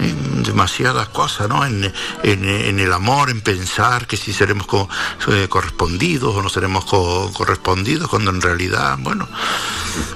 mm, 0.00 0.42
demasiadas 0.42 1.08
cosas, 1.10 1.48
¿no? 1.48 1.64
En, 1.64 1.84
en- 2.24 2.44
en 2.44 2.80
el 2.80 2.92
amor, 2.92 3.30
en 3.30 3.40
pensar 3.40 4.06
que 4.08 4.16
si 4.16 4.32
seremos 4.32 4.66
co- 4.66 4.88
eh, 5.28 5.46
correspondidos 5.48 6.34
o 6.34 6.42
no 6.42 6.48
seremos 6.48 6.84
co- 6.86 7.30
correspondidos, 7.32 8.08
cuando 8.08 8.30
en 8.30 8.40
realidad, 8.40 8.96
bueno, 8.98 9.28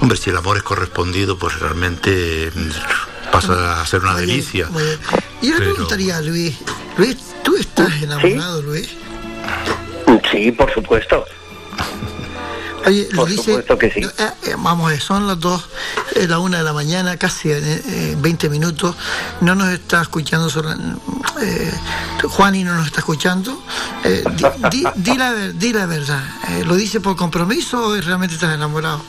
Hombre, 0.01 0.17
si 0.17 0.31
el 0.31 0.37
amor 0.39 0.57
es 0.57 0.63
correspondido, 0.63 1.39
pues 1.39 1.59
realmente 1.61 2.51
mm, 2.55 2.71
pasa 3.33 3.81
a 3.81 3.87
ser 3.87 4.01
una 4.03 4.13
Muy 4.13 4.23
delicia. 4.23 4.67
bien. 4.69 4.99
Y 5.43 5.49
yo 5.51 5.59
le 5.59 5.65
preguntaría 5.67 6.17
a 6.17 6.21
Luis, 6.21 6.57
Luis, 6.97 7.17
¿tú 7.43 7.57
estás 7.57 7.93
enamorado, 8.03 8.63
Luis? 8.63 8.89
Sí, 10.31 10.51
por 10.53 10.73
supuesto. 10.73 11.25
Oye, 12.87 13.09
lo 13.11 13.23
Por 13.23 13.29
dice, 13.31 13.43
supuesto 13.43 13.79
que 13.79 13.91
sí. 13.91 14.01
eh, 14.01 14.31
eh, 14.45 14.55
vamos, 14.57 14.93
eh, 14.93 15.01
son 15.01 15.27
las 15.27 15.41
dos, 15.41 15.69
la 16.29 16.39
una 16.39 16.59
de 16.59 16.63
la 16.65 16.73
mañana, 16.73 17.17
casi 17.17 17.51
eh, 17.51 17.59
eh, 17.61 18.15
20 18.17 18.49
minutos. 18.49 18.95
No 19.41 19.57
nos 19.57 19.71
está 19.71 20.03
escuchando 20.03 20.49
eh, 21.43 21.73
Juani 22.23 22.63
no 22.63 22.77
nos 22.77 22.87
está 22.87 23.01
escuchando. 23.01 23.61
Eh, 24.05 24.23
di, 24.71 24.79
di- 24.85 24.87
di 24.95 25.17
la, 25.19 25.33
ver- 25.33 25.55
di 25.55 25.73
la 25.73 25.87
verdad. 25.87 26.23
Eh, 26.49 26.65
¿Lo 26.65 26.77
dice 26.77 27.01
por 27.01 27.17
compromiso 27.17 27.89
o 27.89 28.01
realmente 28.01 28.37
estás 28.37 28.55
enamorado? 28.55 29.03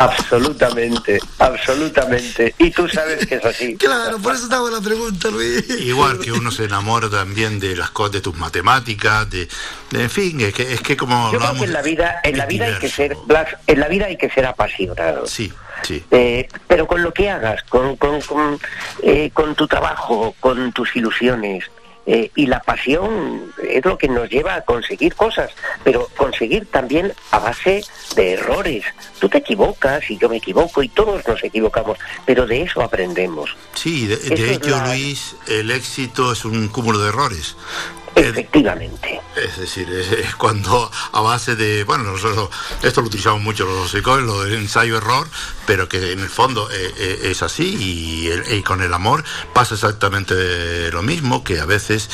Absolutamente, 0.00 1.18
absolutamente. 1.38 2.54
Y 2.58 2.70
tú 2.70 2.88
sabes 2.88 3.26
que 3.26 3.34
es 3.36 3.44
así. 3.44 3.76
Claro, 3.78 4.18
por 4.18 4.34
eso 4.34 4.46
hago 4.52 4.70
la 4.70 4.80
pregunta, 4.80 5.28
Luis. 5.30 5.68
Igual 5.80 6.18
que 6.20 6.32
uno 6.32 6.50
se 6.50 6.64
enamora 6.64 7.10
también 7.10 7.60
de 7.60 7.76
las 7.76 7.90
cosas 7.90 8.12
de 8.12 8.20
tus 8.22 8.34
matemáticas, 8.36 9.28
de, 9.28 9.46
de- 9.90 10.02
en 10.02 10.10
fin, 10.10 10.40
es 10.40 10.54
que, 10.54 10.72
es 10.72 10.80
que 10.80 10.96
como 10.96 11.30
Yo 11.32 11.38
creo 11.38 11.48
hablamos. 11.50 11.58
que 11.60 11.66
en 11.66 11.72
la 11.74 11.82
vida, 11.82 12.20
en 12.24 12.38
la 12.38 12.46
vida 12.46 12.64
hay 12.66 12.78
que 12.78 12.88
ser, 12.88 13.14
Blas, 13.26 13.48
en 13.66 13.80
la 13.80 13.88
vida 13.88 14.06
hay 14.06 14.16
que 14.16 14.30
ser 14.30 14.46
apasionado. 14.46 15.26
Sí, 15.26 15.52
sí. 15.82 16.02
Eh, 16.10 16.48
pero 16.66 16.86
con 16.86 17.02
lo 17.02 17.12
que 17.12 17.28
hagas, 17.28 17.62
con, 17.68 17.96
con, 17.96 18.20
con, 18.22 18.58
eh, 19.02 19.30
con 19.34 19.54
tu 19.54 19.66
trabajo, 19.68 20.34
con 20.40 20.72
tus 20.72 20.96
ilusiones. 20.96 21.64
Eh, 22.12 22.30
y 22.34 22.46
la 22.46 22.60
pasión 22.60 23.52
es 23.62 23.84
lo 23.84 23.96
que 23.96 24.08
nos 24.08 24.28
lleva 24.28 24.54
a 24.56 24.62
conseguir 24.62 25.14
cosas, 25.14 25.50
pero 25.84 26.08
conseguir 26.16 26.66
también 26.66 27.12
a 27.30 27.38
base 27.38 27.84
de 28.16 28.32
errores. 28.32 28.82
Tú 29.20 29.28
te 29.28 29.38
equivocas 29.38 30.10
y 30.10 30.18
yo 30.18 30.28
me 30.28 30.38
equivoco 30.38 30.82
y 30.82 30.88
todos 30.88 31.24
nos 31.28 31.44
equivocamos, 31.44 31.98
pero 32.26 32.46
de 32.48 32.62
eso 32.62 32.82
aprendemos. 32.82 33.56
Sí, 33.74 34.06
de, 34.08 34.16
de 34.16 34.54
hecho, 34.54 34.70
la- 34.70 34.88
Luis, 34.88 35.36
el 35.46 35.70
éxito 35.70 36.32
es 36.32 36.44
un 36.44 36.66
cúmulo 36.68 36.98
de 36.98 37.10
errores. 37.10 37.54
Efectivamente. 38.14 39.20
Es 39.36 39.56
decir, 39.58 39.88
es, 39.90 40.12
es 40.12 40.34
cuando 40.34 40.90
a 41.12 41.20
base 41.20 41.56
de, 41.56 41.84
bueno, 41.84 42.04
nosotros 42.04 42.50
esto 42.82 43.00
lo 43.00 43.06
utilizamos 43.06 43.40
mucho 43.42 43.64
los 43.64 43.90
psicólogos, 43.90 44.24
lo 44.38 44.42
del 44.44 44.54
ensayo-error, 44.54 45.28
pero 45.66 45.88
que 45.88 46.12
en 46.12 46.20
el 46.20 46.28
fondo 46.28 46.68
eh, 46.70 46.92
eh, 46.98 47.18
es 47.24 47.42
así 47.42 47.76
y, 48.48 48.62
con 48.62 48.82
el 48.82 48.92
amor 48.92 49.24
pasa 49.54 49.74
exactamente 49.74 50.90
lo 50.92 51.02
mismo, 51.02 51.42
que 51.44 51.60
a 51.60 51.64
veces 51.64 52.10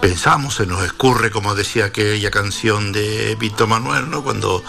pensamos, 0.00 0.54
se 0.56 0.66
nos 0.66 0.82
escurre, 0.84 1.30
como 1.30 1.54
decía 1.54 1.86
aquella 1.86 2.30
canción 2.30 2.92
de 2.92 3.34
Víctor 3.38 3.66
Manuel, 3.68 4.10
¿no? 4.10 4.22
Cuando 4.22 4.62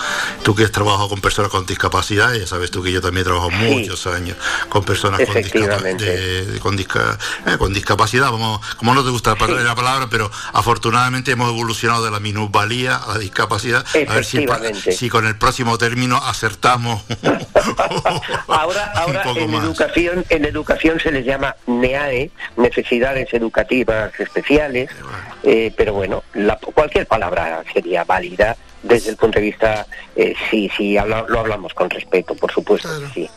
tú 0.44 0.56
que 0.56 0.64
has 0.64 0.72
trabajado 0.72 1.10
con 1.10 1.22
personas 1.22 1.52
con 1.52 1.66
discapacidad, 1.66 2.34
ya 2.34 2.48
sabes 2.48 2.72
tú 2.72 2.82
que 2.82 2.92
yo 2.92 3.02
también 3.02 3.26
trabajo 3.26 3.50
muchos 3.52 4.08
años 4.08 4.38
con 4.70 4.84
personas 4.84 5.20
con, 5.20 5.36
discapa- 5.36 5.40
Efectivamente. 5.40 6.06
de- 6.06 6.46
de- 6.46 6.60
con, 6.60 6.78
disca- 6.78 7.18
eh, 7.46 7.58
con 7.58 7.74
discapacidad, 7.74 8.32
vamos, 8.32 8.60
como 8.78 8.94
no 8.94 9.04
te 9.04 9.10
gusta 9.10 9.32
la 9.32 9.36
palabra, 9.38 9.64
la 9.64 9.76
palabra, 9.76 10.08
pero 10.10 10.32
afortunadamente 10.70 11.32
hemos 11.32 11.50
evolucionado 11.50 12.06
de 12.06 12.12
la 12.12 12.20
minusvalía 12.20 12.96
a 12.98 13.08
la 13.14 13.18
discapacidad. 13.18 13.84
A 14.08 14.14
ver 14.14 14.24
si, 14.24 14.46
si 14.91 15.10
con 15.10 15.26
el 15.26 15.36
próximo 15.36 15.80
término 15.80 16.18
acertamos 16.18 17.02
Ahora, 18.48 18.91
ahora 18.96 19.24
poco 19.24 19.40
en 19.40 19.52
más. 19.52 19.64
educación, 19.64 20.24
en 20.30 20.46
educación 20.46 21.00
se 21.00 21.12
les 21.12 21.26
llama 21.26 21.56
NEAE, 21.66 22.30
necesidades 22.58 23.34
educativas 23.34 24.12
especiales, 24.20 24.90
eh, 25.41 25.74
pero 25.76 25.94
bueno, 25.94 26.24
la- 26.36 26.58
cualquier 26.58 27.08
palabra 27.08 27.64
sería 27.74 28.04
válida 28.04 28.56
desde 28.84 29.10
el 29.10 29.18
punto 29.18 29.40
de 29.40 29.46
vista, 29.46 29.88
eh, 30.16 30.36
si, 30.52 30.70
si 30.78 30.98
habla- 31.00 31.26
lo 31.28 31.40
hablamos 31.40 31.74
con 31.74 31.90
respeto, 31.90 32.36
por 32.36 32.52
supuesto 32.52 32.88
que 33.00 33.08
sí. 33.14 33.30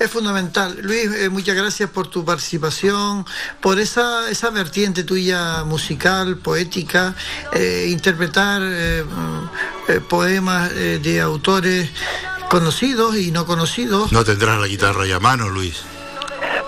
Es 0.00 0.10
fundamental. 0.10 0.78
Luis, 0.80 1.10
eh, 1.14 1.28
muchas 1.28 1.54
gracias 1.54 1.90
por 1.90 2.08
tu 2.08 2.24
participación, 2.24 3.26
por 3.60 3.78
esa, 3.78 4.30
esa 4.30 4.48
vertiente 4.48 5.04
tuya 5.04 5.62
musical, 5.64 6.38
poética, 6.38 7.14
eh, 7.52 7.88
interpretar 7.90 8.62
eh, 8.64 9.04
poemas 10.08 10.72
eh, 10.72 11.00
de 11.02 11.20
autores 11.20 11.90
conocidos 12.48 13.14
y 13.16 13.30
no 13.30 13.44
conocidos. 13.44 14.10
No 14.10 14.24
tendrás 14.24 14.58
la 14.58 14.68
guitarra 14.68 15.04
ya 15.04 15.16
a 15.16 15.20
mano, 15.20 15.50
Luis. 15.50 15.82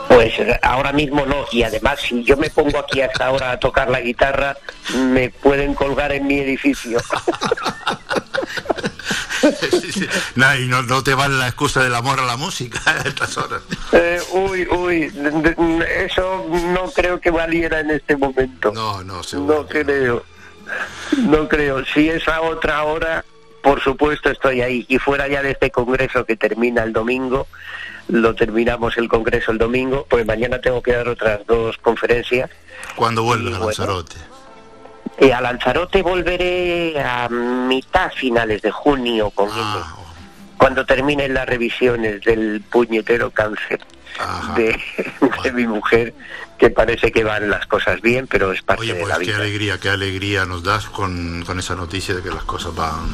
Pues 0.09 0.35
ahora 0.61 0.93
mismo 0.93 1.25
no, 1.25 1.47
y 1.53 1.63
además 1.63 2.01
si 2.01 2.23
yo 2.25 2.37
me 2.37 2.51
pongo 2.51 2.81
aquí 2.81 3.01
hasta 3.01 3.29
ahora 3.29 3.53
a 3.53 3.59
tocar 3.59 3.89
la 3.89 4.03
guitarra, 4.03 4.59
me 4.95 5.31
pueden 5.31 5.73
colgar 5.73 6.13
en 6.13 6.27
mi 6.27 6.39
edificio. 6.39 7.01
Nah, 10.37 10.57
y 10.57 10.69
no, 10.69 10.83
no 10.83 11.03
te 11.03 11.15
vale 11.15 11.37
la 11.37 11.49
excusa 11.49 11.83
del 11.83 11.95
amor 11.95 12.21
a 12.21 12.25
la 12.25 12.37
música 12.37 12.81
a 12.87 13.09
estas 13.09 13.37
horas. 13.37 13.63
Eh, 13.93 14.21
uy, 14.33 14.67
uy, 14.69 15.13
eso 15.99 16.47
no 16.73 16.91
creo 16.93 17.21
que 17.21 17.31
valiera 17.31 17.81
en 17.81 17.91
este 17.91 18.17
momento. 18.17 18.73
No, 18.73 19.03
no, 19.03 19.23
seguro. 19.23 19.63
No 19.63 19.67
creo. 19.67 20.25
No 21.19 21.49
creo. 21.49 21.85
Si 21.85 22.09
es 22.09 22.27
a 22.29 22.41
otra 22.41 22.83
hora, 22.85 23.25
por 23.63 23.81
supuesto 23.81 24.31
estoy 24.31 24.61
ahí. 24.61 24.87
Y 24.89 24.99
fuera 24.99 25.29
ya 25.29 25.43
de 25.43 25.53
este 25.53 25.71
congreso 25.71 26.25
que 26.25 26.37
termina 26.37 26.83
el 26.83 26.93
domingo, 26.93 27.47
lo 28.09 28.35
terminamos 28.35 28.97
el 28.99 29.09
congreso 29.09 29.53
el 29.53 29.59
domingo, 29.59 30.07
pues 30.09 30.27
mañana 30.27 30.61
tengo 30.61 30.83
que 30.83 30.93
dar 30.93 31.09
otras 31.09 31.47
dos 31.47 31.79
conferencias. 31.79 32.51
Cuando 32.97 33.23
vuelves 33.23 33.55
a 33.55 33.59
bueno, 33.59 34.05
Y 35.21 35.31
a 35.31 35.41
Lanzarote 35.41 36.03
volveré 36.03 37.01
a 37.01 37.29
mitad 37.29 38.11
finales 38.13 38.63
de 38.63 38.71
junio 38.71 39.31
con 39.31 39.49
Ah, 39.53 39.95
cuando 40.57 40.85
terminen 40.87 41.35
las 41.35 41.47
revisiones 41.47 42.21
del 42.23 42.63
puñetero 42.71 43.31
cáncer 43.31 43.81
de, 44.57 44.79
de 45.43 45.53
mi 45.53 45.67
mujer, 45.67 46.15
que 46.59 46.71
parece 46.71 47.11
que 47.13 47.25
van 47.25 47.51
las 47.51 47.67
cosas 47.67 48.01
bien, 48.01 48.27
pero 48.27 48.53
es 48.53 48.63
parte 48.63 48.83
Oye, 48.83 48.95
de 48.95 49.01
pues 49.01 49.09
la 49.13 49.19
qué 49.19 49.25
vida. 49.27 49.37
alegría, 49.37 49.79
qué 49.79 49.89
alegría 49.89 50.45
nos 50.45 50.63
das 50.63 50.87
con, 50.87 51.45
con 51.45 51.59
esa 51.59 51.75
noticia 51.75 52.15
de 52.15 52.23
que 52.23 52.31
las 52.31 52.45
cosas 52.45 52.75
van. 52.75 53.09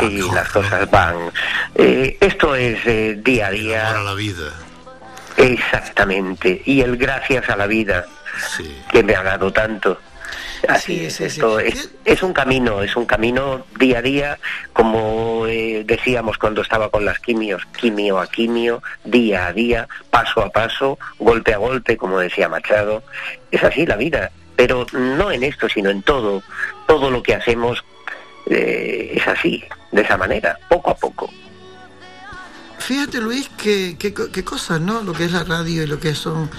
Sí, 0.00 0.22
las 0.34 0.48
cosas 0.48 0.90
van. 0.90 1.16
Eh, 1.74 2.16
esto 2.20 2.54
es 2.54 2.78
eh, 2.86 3.18
día 3.22 3.48
a 3.48 3.50
día. 3.50 3.88
Ahora 3.88 4.02
la 4.02 4.14
vida. 4.14 4.52
Exactamente. 5.36 6.62
Y 6.64 6.80
el 6.80 6.96
gracias 6.96 7.48
a 7.50 7.56
la 7.56 7.66
vida 7.66 8.06
que 8.90 9.02
me 9.02 9.14
ha 9.14 9.22
dado 9.22 9.52
tanto. 9.52 9.98
Así 10.68 11.04
es, 11.04 11.20
esto 11.20 11.58
es, 11.58 11.90
es 12.04 12.22
un 12.22 12.32
camino, 12.32 12.82
es 12.82 12.96
un 12.96 13.06
camino 13.06 13.64
día 13.78 13.98
a 13.98 14.02
día, 14.02 14.38
como 14.72 15.46
eh, 15.46 15.82
decíamos 15.84 16.38
cuando 16.38 16.62
estaba 16.62 16.90
con 16.90 17.04
las 17.04 17.18
quimios, 17.18 17.62
quimio 17.78 18.18
a 18.18 18.26
quimio, 18.26 18.82
día 19.04 19.46
a 19.46 19.52
día, 19.52 19.88
paso 20.10 20.42
a 20.42 20.50
paso, 20.50 20.98
golpe 21.18 21.54
a 21.54 21.58
golpe, 21.58 21.96
como 21.96 22.18
decía 22.18 22.48
Machado. 22.48 23.02
Es 23.50 23.62
así 23.64 23.86
la 23.86 23.96
vida, 23.96 24.30
pero 24.56 24.86
no 24.92 25.30
en 25.30 25.42
esto, 25.42 25.68
sino 25.68 25.90
en 25.90 26.02
todo. 26.02 26.42
Todo 26.86 27.10
lo 27.10 27.22
que 27.22 27.34
hacemos 27.34 27.82
eh, 28.46 29.12
es 29.14 29.26
así, 29.26 29.64
de 29.92 30.02
esa 30.02 30.16
manera, 30.16 30.58
poco 30.68 30.90
a 30.90 30.96
poco. 30.96 31.30
Fíjate 32.80 33.20
Luis, 33.20 33.48
qué, 33.56 33.96
qué 33.98 34.44
cosas, 34.44 34.80
¿no? 34.80 35.02
Lo 35.02 35.12
que 35.12 35.24
es 35.26 35.32
la 35.32 35.44
radio 35.44 35.82
y 35.84 35.86
lo 35.86 36.00
que 36.00 36.14
son 36.14 36.50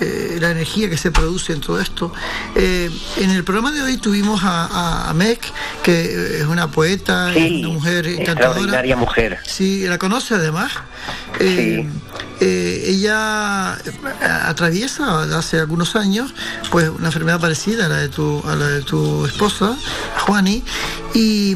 eh, 0.00 0.38
la 0.40 0.50
energía 0.52 0.88
que 0.88 0.96
se 0.96 1.10
produce 1.10 1.52
en 1.52 1.60
todo 1.60 1.80
esto. 1.80 2.12
Eh, 2.54 2.90
en 3.18 3.30
el 3.30 3.44
programa 3.44 3.70
de 3.72 3.82
hoy 3.82 3.96
tuvimos 3.98 4.42
a, 4.44 4.64
a, 4.66 5.10
a 5.10 5.14
Meg, 5.14 5.40
que 5.82 6.38
es 6.40 6.46
una 6.46 6.70
poeta, 6.70 7.32
Sí, 7.34 7.60
una 7.64 7.74
mujer 7.74 8.06
encantadora. 8.06 8.48
extraordinaria 8.50 8.96
mujer. 8.96 9.38
Sí, 9.44 9.84
la 9.86 9.98
conoce 9.98 10.34
además. 10.34 10.72
Eh, 11.40 11.86
eh, 12.40 12.84
ella 12.86 13.76
eh, 13.84 14.24
atraviesa 14.46 15.22
hace 15.36 15.58
algunos 15.60 15.96
años 15.96 16.32
pues 16.70 16.88
una 16.88 17.06
enfermedad 17.08 17.40
parecida 17.40 17.86
a 17.86 17.88
la 17.88 17.96
de 17.98 18.08
tu, 18.08 18.42
a 18.46 18.54
la 18.54 18.68
de 18.68 18.82
tu 18.82 19.26
esposa, 19.26 19.76
Juani, 20.20 20.62
y, 21.14 21.54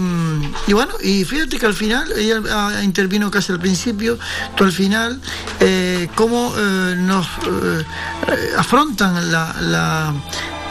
y 0.67 0.73
bueno, 0.73 0.93
y 1.03 1.25
fíjate 1.25 1.59
que 1.59 1.67
al 1.67 1.75
final, 1.75 2.11
ella 2.17 2.41
ah, 2.51 2.81
intervino 2.83 3.31
casi 3.31 3.53
al 3.53 3.59
principio, 3.61 4.19
tú 4.57 4.65
al 4.65 4.73
final, 4.73 5.21
eh, 5.61 6.09
cómo 6.15 6.55
eh, 6.57 6.95
nos 6.97 7.27
eh, 7.27 7.85
afrontan 8.57 9.31
la, 9.33 9.55
la, 9.61 10.15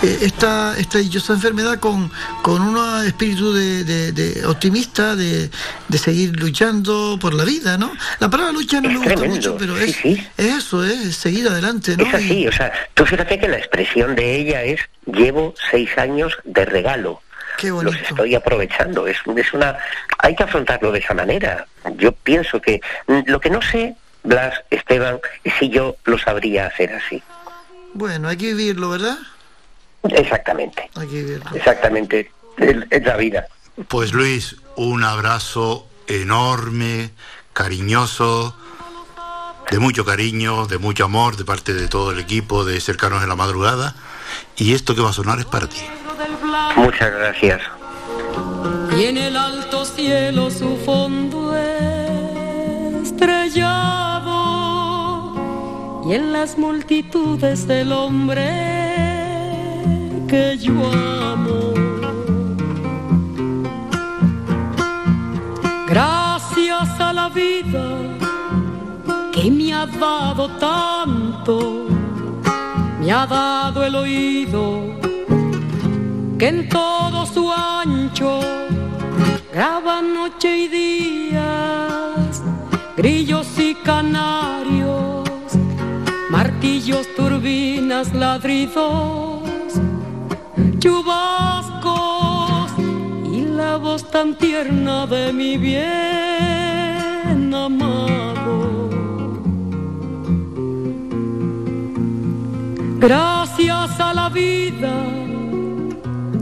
eh, 0.02 0.20
esta, 0.22 0.78
esta 0.78 1.00
dichosa 1.00 1.34
enfermedad 1.34 1.80
con, 1.80 2.10
con 2.42 2.62
un 2.62 3.06
espíritu 3.06 3.52
de, 3.54 3.84
de- 3.84 4.12
de 4.12 4.46
optimista, 4.46 5.16
de, 5.16 5.50
de 5.88 5.98
seguir 5.98 6.40
luchando 6.40 7.18
por 7.20 7.34
la 7.34 7.44
vida, 7.44 7.78
¿no? 7.78 7.92
La 8.20 8.30
palabra 8.30 8.54
lucha 8.54 8.80
no 8.80 8.88
Es 8.90 8.94
me 8.94 9.00
gusta 9.00 9.16
tremendo, 9.16 9.36
mucho, 9.36 9.58
pero 9.58 9.76
sí, 9.78 9.84
es, 9.90 9.96
sí. 9.98 10.28
es 10.38 10.46
eso, 10.56 10.84
es 10.86 11.16
seguir 11.16 11.48
adelante, 11.50 11.98
¿no? 11.98 12.06
Es 12.06 12.14
así, 12.14 12.48
o 12.48 12.52
sea, 12.52 12.72
tú 12.94 13.06
fíjate 13.06 13.40
que 13.40 13.48
la 13.48 13.58
expresión 13.58 14.16
de 14.16 14.36
ella 14.40 14.64
es 14.64 14.80
llevo 15.06 15.54
seis 15.72 15.90
años 15.98 16.34
de 16.46 16.64
regalo. 16.66 17.22
Qué 17.58 17.70
Los 17.70 17.96
estoy 17.96 18.36
aprovechando. 18.36 19.08
Es, 19.08 19.18
es 19.36 19.54
una, 19.54 19.78
hay 20.20 20.36
que 20.36 20.44
afrontarlo 20.44 20.92
de 20.92 21.00
esa 21.00 21.14
manera. 21.14 21.66
Yo 21.96 22.12
pienso 22.12 22.62
que 22.62 22.82
mm, 23.08 23.22
lo 23.26 23.40
que 23.40 23.50
no 23.50 23.62
sé, 23.62 23.96
Blas, 24.24 24.62
Esteban, 24.70 25.20
es 25.44 25.54
si 25.60 25.70
yo 25.70 25.96
lo 26.06 26.18
sabría 26.18 26.68
hacer 26.68 26.94
así. 26.94 27.22
Bueno, 27.94 28.28
hay 28.30 28.38
que 28.38 28.54
vivirlo, 28.54 28.90
¿verdad? 28.90 29.18
Exactamente, 30.04 30.90
Hay 30.96 31.08
que 31.08 31.24
vivirlo. 31.24 31.50
exactamente. 31.56 32.32
Es, 32.58 32.76
es 32.90 33.04
la 33.04 33.18
vida. 33.18 33.48
Pues 33.88 34.14
Luis, 34.14 34.56
un 34.76 35.04
abrazo 35.04 35.88
enorme, 36.08 37.12
cariñoso, 37.54 38.56
de 39.70 39.80
mucho 39.80 40.06
cariño, 40.06 40.66
de 40.68 40.78
mucho 40.78 41.06
amor 41.06 41.36
de 41.38 41.44
parte 41.46 41.74
de 41.74 41.88
todo 41.88 42.12
el 42.12 42.20
equipo 42.20 42.64
de 42.66 42.80
Cercanos 42.80 43.24
en 43.24 43.30
la 43.30 43.36
Madrugada. 43.36 43.96
Y 44.56 44.74
esto 44.74 44.96
que 44.96 45.02
va 45.02 45.10
a 45.10 45.14
sonar 45.14 45.40
es 45.40 45.46
para 45.46 45.68
ti. 45.68 45.82
Muchas 46.76 47.12
gracias. 47.12 47.62
y 48.98 49.06
en 49.06 49.18
el 49.18 49.38
alto 49.38 49.86
cielo 49.86 50.50
su 50.50 50.76
fondo 50.78 51.56
estrellado 53.04 54.16
y 56.08 56.14
en 56.14 56.34
las 56.34 56.58
multitudes 56.58 57.68
del 57.68 57.92
hombre 57.92 58.46
que 60.28 60.58
yo 60.58 60.74
amo. 60.74 61.74
Gracias 65.88 67.00
a 67.00 67.14
la 67.14 67.30
vida 67.30 67.86
que 69.32 69.52
me 69.52 69.72
ha 69.74 69.86
dado 69.86 70.50
tanto, 70.58 71.86
me 73.00 73.12
ha 73.12 73.28
dado 73.28 73.84
el 73.84 73.96
oído 73.96 74.98
que 76.38 76.48
en 76.50 76.70
todo 76.70 77.26
su 77.26 77.52
ancho 77.52 78.40
graba 79.52 80.02
noche 80.04 80.58
y 80.58 80.68
días, 80.68 82.44
grillos 82.96 83.48
y 83.58 83.74
canarios, 83.76 85.28
martillos, 86.30 87.08
turbinas, 87.16 88.14
ladridos, 88.14 89.42
chubascos 90.78 92.72
y 93.34 93.42
la 93.46 93.78
voz 93.78 94.10
tan 94.12 94.36
tierna 94.36 95.08
de 95.08 95.34
mi 95.34 95.58
bien 95.58 97.52
amado. 97.52 98.90
Gracias 103.00 104.00
a 104.00 104.14
la 104.14 104.30
vida 104.30 105.17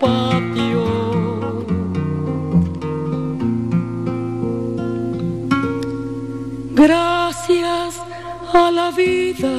patio. 0.00 0.86
Gracias 6.74 8.00
a 8.52 8.70
la 8.70 8.90
vida 8.90 9.50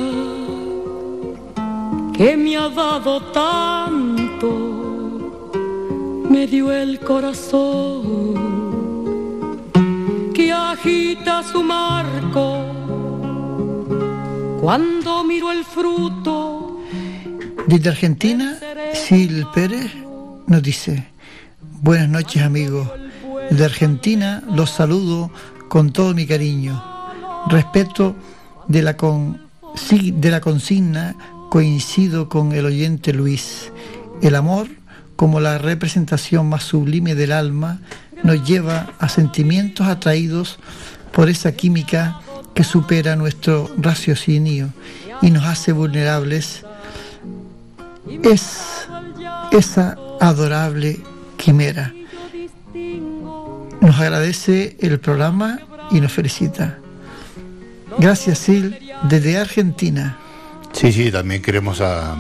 que 2.16 2.36
me 2.38 2.58
ha 2.58 2.70
dado 2.70 3.22
tanto, 3.32 4.50
me 6.30 6.48
dio 6.48 6.72
el 6.72 7.00
corazón 7.00 8.34
que 10.34 10.52
agita 10.52 11.44
su 11.44 11.64
marco 11.64 12.66
cuando 14.62 15.24
miro 15.24 15.52
el 15.52 15.64
fruto 15.64 16.80
Desde 17.68 17.90
Argentina, 17.90 18.58
Sil 18.94 19.48
Pérez 19.54 20.09
nos 20.50 20.64
dice, 20.64 21.06
buenas 21.84 22.10
noches 22.10 22.42
amigos, 22.42 22.90
de 23.52 23.64
Argentina 23.64 24.44
los 24.52 24.72
saludo 24.72 25.32
con 25.68 25.92
todo 25.94 26.16
mi 26.16 26.26
cariño, 26.26 26.84
respeto 27.48 28.16
de 28.68 28.82
la, 28.82 28.98
con, 28.98 29.40
de 29.92 30.32
la 30.32 30.42
consigna, 30.42 31.16
coincido 31.52 32.30
con 32.30 32.54
el 32.54 32.66
oyente 32.66 33.14
Luis, 33.14 33.72
el 34.24 34.34
amor 34.34 34.68
como 35.16 35.40
la 35.40 35.60
representación 35.60 36.50
más 36.50 36.64
sublime 36.64 37.14
del 37.14 37.32
alma 37.32 37.80
nos 38.24 38.44
lleva 38.44 38.92
a 38.98 39.08
sentimientos 39.08 39.86
atraídos 39.86 40.58
por 41.12 41.30
esa 41.30 41.52
química 41.52 42.22
que 42.56 42.64
supera 42.64 43.16
nuestro 43.16 43.70
raciocinio 43.78 44.74
y 45.22 45.30
nos 45.30 45.46
hace 45.46 45.74
vulnerables. 45.74 46.66
Es 48.24 48.88
esa 49.52 49.96
adorable 50.20 51.00
quimera. 51.38 51.94
Nos 53.82 54.00
agradece 54.00 54.76
el 54.80 55.00
programa 55.00 55.60
y 55.92 56.02
nos 56.02 56.12
felicita. 56.12 56.78
Gracias, 57.98 58.40
Sil, 58.46 58.76
desde 59.04 59.38
Argentina. 59.38 60.18
Sí, 60.74 60.92
sí, 60.92 61.12
también 61.12 61.42
queremos 61.42 61.82
a- 61.82 62.16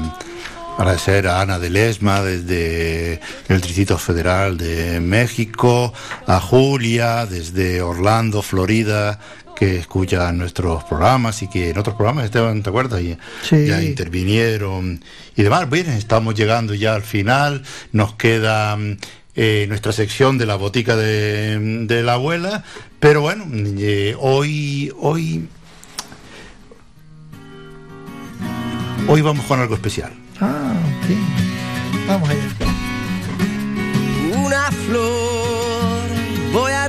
agradecer 0.78 1.28
a 1.28 1.42
Ana 1.42 1.60
de 1.60 1.70
Lesma 1.70 2.22
desde 2.22 3.20
el 3.50 3.62
Distrito 3.62 3.98
Federal 3.98 4.58
de 4.58 5.00
México, 5.02 5.94
a 6.26 6.40
Julia 6.40 7.26
desde 7.26 7.82
Orlando, 7.82 8.42
Florida, 8.42 9.20
que 9.60 9.77
escucha 9.77 10.31
nuestros 10.31 10.86
programas 10.86 11.41
y 11.44 11.49
que 11.49 11.72
en 11.72 11.77
otros 11.77 11.95
programas, 11.98 12.23
Esteban, 12.26 12.64
¿te 12.64 12.69
acuerdas? 12.69 13.02
Y- 13.02 13.18
Sí. 13.44 13.68
Ya 13.68 13.84
intervinieron 13.84 15.03
y 15.36 15.44
demás. 15.44 15.69
Bien, 15.69 15.90
estamos 15.90 16.34
llegando 16.34 16.73
ya 16.73 16.95
al 16.95 17.03
final, 17.03 17.64
nos 17.91 18.14
queda 18.14 18.77
mm, 18.77 18.98
eh, 19.36 19.65
nuestra 19.68 19.91
sección 19.91 20.38
de 20.38 20.45
la 20.45 20.56
botica 20.56 20.95
de, 20.95 21.60
de 21.86 22.03
la 22.03 22.14
abuela, 22.14 22.64
pero 23.02 23.19
bueno, 23.22 23.45
eh, 23.53 24.15
hoy, 24.18 24.91
hoy, 24.98 25.45
hoy 29.07 29.22
vamos 29.22 29.45
con 29.45 29.60
algo 29.60 29.76
especial. 29.76 30.14
Ah, 30.40 30.72
ok. 31.03 32.07
Vamos 32.07 32.30
allá. 32.30 32.41
Una 34.38 34.72
flor 34.72 36.07
voy 36.53 36.72
a 36.72 36.88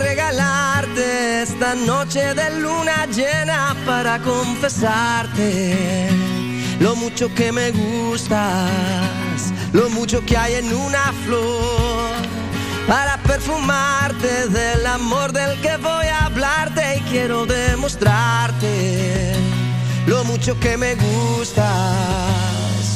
esta 0.96 1.74
noche 1.74 2.34
de 2.34 2.60
luna 2.60 3.06
llena 3.06 3.76
para 3.86 4.18
confesarte 4.20 6.08
lo 6.80 6.96
mucho 6.96 7.32
que 7.34 7.52
me 7.52 7.70
gustas, 7.70 9.52
lo 9.72 9.88
mucho 9.90 10.24
que 10.24 10.36
hay 10.36 10.54
en 10.54 10.74
una 10.74 11.12
flor 11.24 12.10
para 12.86 13.18
perfumarte 13.18 14.48
del 14.48 14.86
amor 14.86 15.32
del 15.32 15.60
que 15.60 15.76
voy 15.76 16.06
a 16.06 16.26
hablarte 16.26 16.96
y 16.96 17.00
quiero 17.10 17.46
demostrarte 17.46 19.34
lo 20.06 20.24
mucho 20.24 20.58
que 20.58 20.76
me 20.76 20.94
gustas, 20.94 21.68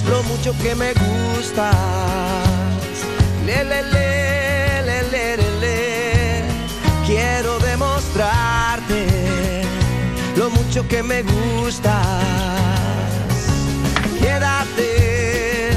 lo 0.09 0.23
mucho 0.25 0.53
que 0.62 0.75
me 0.75 0.93
gustas. 0.95 1.77
Le, 3.47 3.62
le, 3.65 3.83
le. 3.83 4.05
Quiero 7.07 7.64
lo 10.36 10.51
mucho 10.51 10.86
que 10.86 11.03
me 11.03 11.23
gustas. 11.23 12.07
Quédate, 14.20 15.73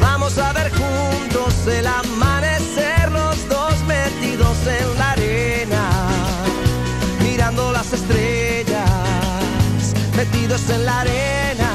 vamos 0.00 0.36
a 0.36 0.52
ver 0.52 0.70
juntos 0.70 1.66
el 1.66 1.86
amanecer, 1.86 3.10
los 3.10 3.48
dos 3.48 3.74
metidos 3.86 4.56
en 4.66 4.98
la 4.98 5.12
arena, 5.12 5.90
mirando 7.22 7.72
las 7.72 7.90
estrellas, 7.92 8.84
metidos 10.14 10.68
en 10.68 10.84
la 10.84 11.00
arena 11.00 11.70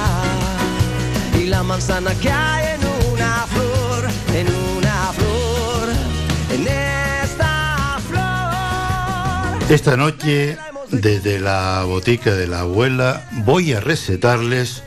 y 1.39 1.45
la 1.45 1.63
manzana 1.63 2.13
que 2.21 2.29
hay 2.29 2.76
Esta 9.69 9.97
noche, 9.97 10.57
desde 10.91 11.41
la 11.41 11.83
botica 11.83 12.33
de 12.35 12.47
la 12.47 12.61
abuela, 12.61 13.27
voy 13.43 13.73
a 13.73 13.81
recetarles 13.81 14.81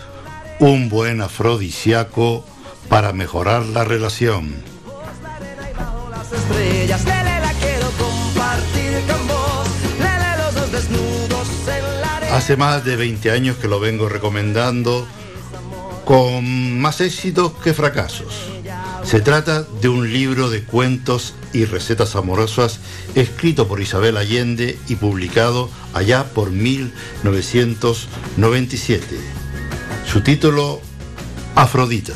un 0.59 0.89
buen 0.89 1.21
afrodisíaco 1.21 2.47
para 2.89 3.13
mejorar 3.13 3.67
la 3.67 3.85
relación. 3.85 4.55
Hace 12.33 12.57
más 12.57 12.83
de 12.83 12.97
20 12.97 13.31
años 13.33 13.57
que 13.59 13.69
lo 13.69 13.81
vengo 13.81 14.09
recomendando 14.09 15.07
con 16.07 16.81
más 16.81 17.03
éxitos 17.03 17.53
que 17.63 17.75
fracasos. 17.75 18.51
Se 19.05 19.21
trata 19.21 19.63
de 19.63 19.89
un 19.89 20.13
libro 20.13 20.51
de 20.51 20.63
cuentos 20.63 21.35
y 21.53 21.65
recetas 21.65 22.15
amorosas 22.15 22.79
escrito 23.15 23.67
por 23.67 23.81
Isabel 23.81 24.17
Allende 24.17 24.79
y 24.89 24.95
publicado 24.97 25.71
allá 25.93 26.25
por 26.33 26.51
1997. 26.51 29.17
Su 30.07 30.23
título, 30.23 30.81
Afrodita. 31.57 32.13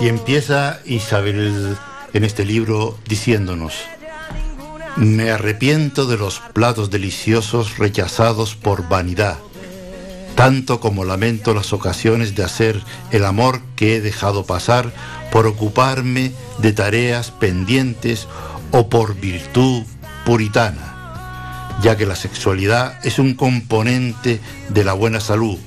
Y 0.00 0.08
empieza 0.08 0.80
Isabel 0.84 1.76
en 2.12 2.24
este 2.24 2.44
libro 2.44 2.98
diciéndonos, 3.08 3.74
me 4.96 5.30
arrepiento 5.30 6.06
de 6.06 6.16
los 6.16 6.40
platos 6.52 6.90
deliciosos 6.90 7.78
rechazados 7.78 8.54
por 8.54 8.88
vanidad, 8.88 9.38
tanto 10.36 10.78
como 10.78 11.04
lamento 11.04 11.52
las 11.52 11.72
ocasiones 11.72 12.34
de 12.34 12.44
hacer 12.44 12.80
el 13.10 13.24
amor 13.24 13.60
que 13.74 13.96
he 13.96 14.00
dejado 14.00 14.44
pasar 14.46 14.92
por 15.32 15.46
ocuparme 15.46 16.32
de 16.58 16.72
tareas 16.72 17.32
pendientes 17.32 18.28
o 18.70 18.88
por 18.88 19.16
virtud 19.16 19.82
puritana, 20.24 21.78
ya 21.82 21.96
que 21.96 22.06
la 22.06 22.16
sexualidad 22.16 23.04
es 23.04 23.18
un 23.18 23.34
componente 23.34 24.40
de 24.68 24.84
la 24.84 24.92
buena 24.92 25.18
salud, 25.18 25.58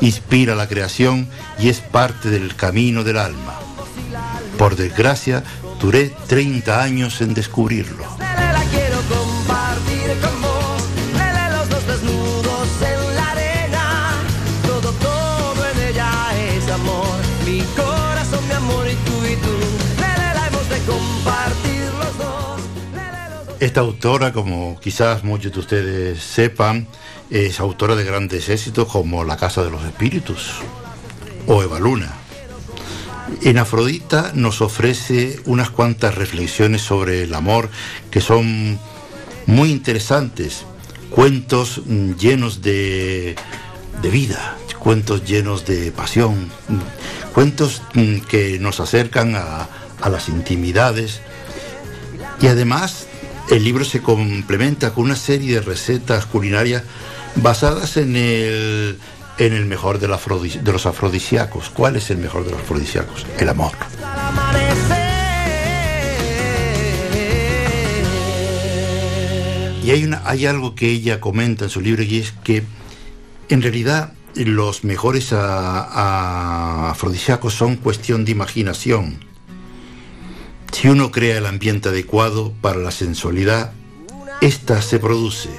inspira 0.00 0.56
la 0.56 0.66
creación 0.66 1.28
y 1.60 1.68
es 1.68 1.80
parte 1.80 2.28
del 2.28 2.56
camino 2.56 3.04
del 3.04 3.18
alma. 3.18 3.54
Por 4.58 4.74
desgracia, 4.74 5.44
duré 5.80 6.12
30 6.26 6.82
años 6.82 7.20
en 7.20 7.34
descubrirlo. 7.34 8.17
Esta 23.68 23.80
autora, 23.80 24.32
como 24.32 24.80
quizás 24.80 25.24
muchos 25.24 25.52
de 25.52 25.60
ustedes 25.60 26.22
sepan, 26.22 26.88
es 27.28 27.60
autora 27.60 27.96
de 27.96 28.04
grandes 28.04 28.48
éxitos 28.48 28.88
como 28.88 29.24
La 29.24 29.36
Casa 29.36 29.62
de 29.62 29.70
los 29.70 29.84
Espíritus 29.84 30.52
o 31.46 31.62
Eva 31.62 31.78
Luna. 31.78 32.14
En 33.42 33.58
Afrodita 33.58 34.32
nos 34.32 34.62
ofrece 34.62 35.38
unas 35.44 35.68
cuantas 35.68 36.14
reflexiones 36.14 36.80
sobre 36.80 37.24
el 37.24 37.34
amor 37.34 37.68
que 38.10 38.22
son 38.22 38.78
muy 39.44 39.70
interesantes, 39.70 40.64
cuentos 41.10 41.82
llenos 42.18 42.62
de, 42.62 43.36
de 44.00 44.08
vida, 44.08 44.56
cuentos 44.78 45.26
llenos 45.26 45.66
de 45.66 45.92
pasión, 45.92 46.50
cuentos 47.34 47.82
que 48.30 48.58
nos 48.60 48.80
acercan 48.80 49.36
a, 49.36 49.68
a 50.00 50.08
las 50.08 50.30
intimidades 50.30 51.20
y 52.40 52.46
además 52.46 53.07
el 53.50 53.64
libro 53.64 53.84
se 53.84 54.00
complementa 54.02 54.92
con 54.92 55.04
una 55.04 55.16
serie 55.16 55.54
de 55.54 55.60
recetas 55.60 56.26
culinarias 56.26 56.82
basadas 57.36 57.96
en 57.96 58.16
el, 58.16 58.98
en 59.38 59.52
el 59.52 59.64
mejor 59.66 59.98
de, 59.98 60.08
los 60.08 60.86
afrodisíacos. 60.86 61.70
¿Cuál 61.70 61.96
es 61.96 62.10
el 62.10 62.18
mejor 62.18 62.44
de 62.44 62.50
los 62.52 62.60
afrodisíacos? 62.60 63.26
El 63.38 63.48
amor. 63.48 63.72
Y 69.84 69.90
hay, 69.90 70.04
una, 70.04 70.20
hay 70.26 70.44
algo 70.44 70.74
que 70.74 70.90
ella 70.90 71.18
comenta 71.20 71.64
en 71.64 71.70
su 71.70 71.80
libro 71.80 72.02
y 72.02 72.18
es 72.18 72.32
que 72.44 72.62
en 73.48 73.62
realidad 73.62 74.12
los 74.34 74.84
mejores 74.84 75.32
a- 75.32 76.90
afrodisíacos 76.90 77.54
son 77.54 77.76
cuestión 77.76 78.24
de 78.26 78.32
imaginación. 78.32 79.24
Si 80.72 80.88
uno 80.88 81.10
crea 81.10 81.38
el 81.38 81.46
ambiente 81.46 81.88
adecuado 81.88 82.52
para 82.60 82.78
la 82.78 82.90
sensualidad, 82.90 83.72
ésta 84.40 84.80
se 84.82 84.98
produce. 84.98 85.50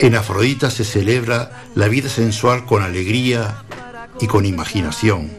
En 0.00 0.16
Afrodita 0.16 0.70
se 0.70 0.84
celebra 0.84 1.64
la 1.74 1.88
vida 1.88 2.08
sensual 2.08 2.64
con 2.66 2.82
alegría 2.82 3.64
y 4.20 4.26
con 4.26 4.44
imaginación. 4.44 5.30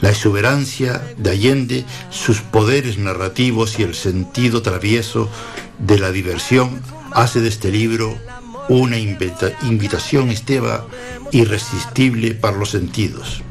La 0.00 0.10
exuberancia 0.10 1.02
de 1.16 1.30
Allende, 1.30 1.84
sus 2.10 2.42
poderes 2.42 2.98
narrativos 2.98 3.78
y 3.78 3.82
el 3.82 3.94
sentido 3.94 4.60
travieso 4.60 5.30
de 5.78 5.98
la 5.98 6.10
diversión 6.10 6.82
hace 7.12 7.40
de 7.40 7.48
este 7.48 7.70
libro 7.70 8.14
una 8.68 8.98
invita- 8.98 9.52
invitación, 9.62 10.30
Esteba, 10.30 10.86
irresistible 11.32 12.34
para 12.34 12.56
los 12.56 12.70
sentidos. 12.70 13.42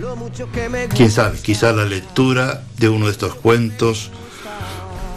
Quién 0.95 1.11
sabe, 1.11 1.37
quizá 1.39 1.71
la 1.71 1.85
lectura 1.85 2.63
de 2.77 2.89
uno 2.89 3.05
de 3.05 3.11
estos 3.11 3.35
cuentos 3.35 4.11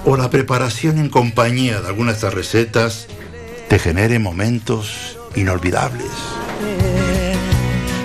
o 0.05 0.17
la 0.17 0.31
preparación 0.31 0.99
en 0.99 1.09
compañía 1.09 1.81
de 1.81 1.89
algunas 1.89 2.15
de 2.15 2.19
estas 2.19 2.35
recetas 2.35 3.07
te 3.69 3.79
genere 3.79 4.19
momentos 4.19 5.17
inolvidables. 5.37 6.07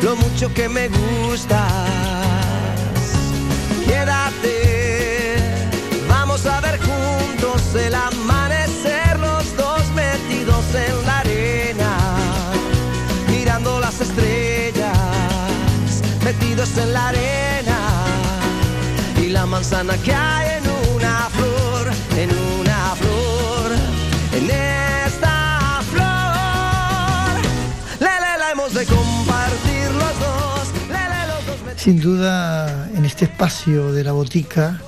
Lo 0.02 0.16
mucho 0.18 0.54
que 0.54 0.68
me 0.68 0.90
gustas. 0.90 1.72
Quédate, 3.86 5.36
vamos 6.10 6.46
a 6.46 6.60
ver 6.62 6.80
juntos 6.80 7.62
el 7.76 7.96
amanecer, 7.96 8.23
en 16.64 16.94
la 16.94 17.10
arena, 17.10 17.78
y 19.22 19.28
la 19.28 19.46
manzana 19.46 19.96
hay 19.96 20.60
en 20.60 20.96
una 20.96 21.28
flor, 21.30 21.92
en 22.18 22.30
una 22.58 22.96
flor, 22.96 23.72
en 24.32 24.50
esta 25.06 25.82
flor. 25.92 27.42
Lele, 28.00 28.38
la 28.40 28.52
hemos 28.54 28.74
de 28.74 28.86
compartir 28.86 29.92
los 29.92 30.20
dos. 30.22 30.88
Lele, 30.88 31.28
los 31.28 31.46
dos 31.48 31.82
Sin 31.82 32.00
duda, 32.00 32.90
en 32.96 33.04
este 33.04 33.26
espacio 33.26 33.92
de 33.92 34.06
la 34.06 34.14
botica 34.14 34.80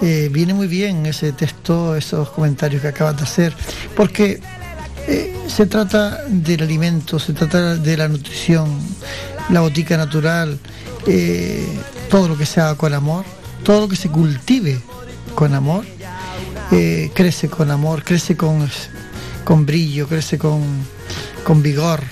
eh, 0.00 0.30
viene 0.32 0.54
muy 0.54 0.66
bien 0.66 1.04
ese 1.04 1.32
texto, 1.32 1.94
esos 1.94 2.30
comentarios 2.30 2.80
que 2.80 2.88
acabas 2.88 3.18
de 3.18 3.24
hacer, 3.24 3.54
porque 3.94 4.40
eh, 5.06 5.36
se 5.46 5.66
trata 5.66 6.24
del 6.26 6.62
alimento, 6.62 7.18
se 7.18 7.34
trata 7.34 7.76
de 7.76 7.96
la 7.98 8.08
nutrición, 8.08 8.78
la 9.50 9.60
botica 9.60 9.98
natural, 9.98 10.58
eh, 11.10 11.66
todo 12.10 12.28
lo 12.28 12.36
que 12.36 12.44
se 12.44 12.60
haga 12.60 12.74
con 12.74 12.92
amor, 12.92 13.24
todo 13.64 13.80
lo 13.80 13.88
que 13.88 13.96
se 13.96 14.10
cultive 14.10 14.78
con 15.34 15.54
amor, 15.54 15.86
eh, 16.70 17.10
crece 17.14 17.48
con 17.48 17.70
amor, 17.70 18.04
crece 18.04 18.36
con, 18.36 18.68
con 19.42 19.64
brillo, 19.64 20.06
crece 20.06 20.36
con, 20.36 20.62
con 21.44 21.62
vigor. 21.62 22.02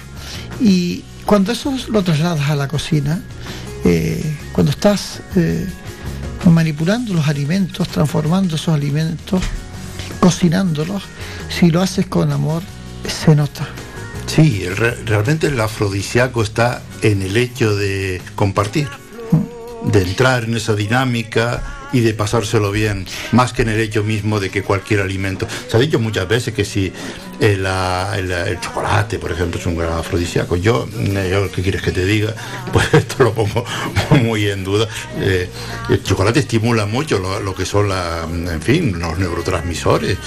Y 0.61 1.05
cuando 1.27 1.53
eso 1.53 1.77
lo 1.91 2.03
trasladas 2.03 2.49
a 2.49 2.57
la 2.57 2.69
cocina, 2.69 3.21
eh, 3.85 4.25
cuando 4.53 4.73
estás 4.73 5.21
manipulando 6.47 7.13
los 7.13 7.29
alimentos, 7.29 7.89
transformando 7.89 8.57
esos 8.57 8.75
alimentos, 8.75 9.43
cocinándolos, 10.21 11.03
si 11.51 11.71
lo 11.71 11.83
haces 11.83 12.07
con 12.07 12.33
amor, 12.33 12.63
se 13.07 13.37
nota. 13.37 13.69
Sí, 14.27 14.69
realmente 14.69 15.47
el 15.47 15.61
afrodisíaco 15.61 16.43
está 16.43 16.83
en 17.03 17.23
el 17.23 17.37
hecho 17.37 17.77
de 17.77 18.21
compartir, 18.35 18.89
de 19.85 20.03
entrar 20.03 20.45
en 20.45 20.57
esa 20.57 20.75
dinámica 20.75 21.76
y 21.93 22.01
de 22.01 22.15
pasárselo 22.15 22.71
bien, 22.73 23.07
más 23.33 23.53
que 23.53 23.63
en 23.63 23.69
el 23.69 23.81
hecho 23.81 24.03
mismo 24.03 24.41
de 24.41 24.51
que 24.51 24.63
cualquier 24.63 25.01
alimento. 25.01 25.47
Se 25.69 25.77
ha 25.77 25.81
dicho 25.81 25.99
muchas 25.99 26.29
veces 26.29 26.53
que 26.55 26.65
si 26.65 26.93
el, 27.41 27.63
la- 27.63 28.15
el- 28.17 28.31
el 28.31 28.61
chocolate, 28.61 29.19
por 29.19 29.31
ejemplo, 29.33 29.61
es 29.61 29.67
un 29.67 29.77
gran 29.77 29.93
afrodisíaco, 29.93 30.57
yo, 30.57 30.89
eh, 30.99 31.29
yo, 31.31 31.51
¿qué 31.53 31.63
quieres 31.63 31.83
que 31.83 31.93
te 31.93 32.05
diga? 32.05 32.35
Pues 32.73 32.93
esto 32.93 33.25
lo 33.25 33.33
pongo 33.33 33.65
muy 34.23 34.49
en 34.49 34.65
duda. 34.65 34.87
Eh, 35.21 35.49
el 35.89 36.03
chocolate 36.03 36.41
estimula 36.41 36.85
mucho 36.87 37.19
lo, 37.19 37.41
lo 37.41 37.55
que 37.55 37.65
son 37.65 37.89
la, 37.89 38.23
en 38.25 38.61
fin, 38.61 38.99
los 38.99 39.19
neurotransmisores. 39.19 40.19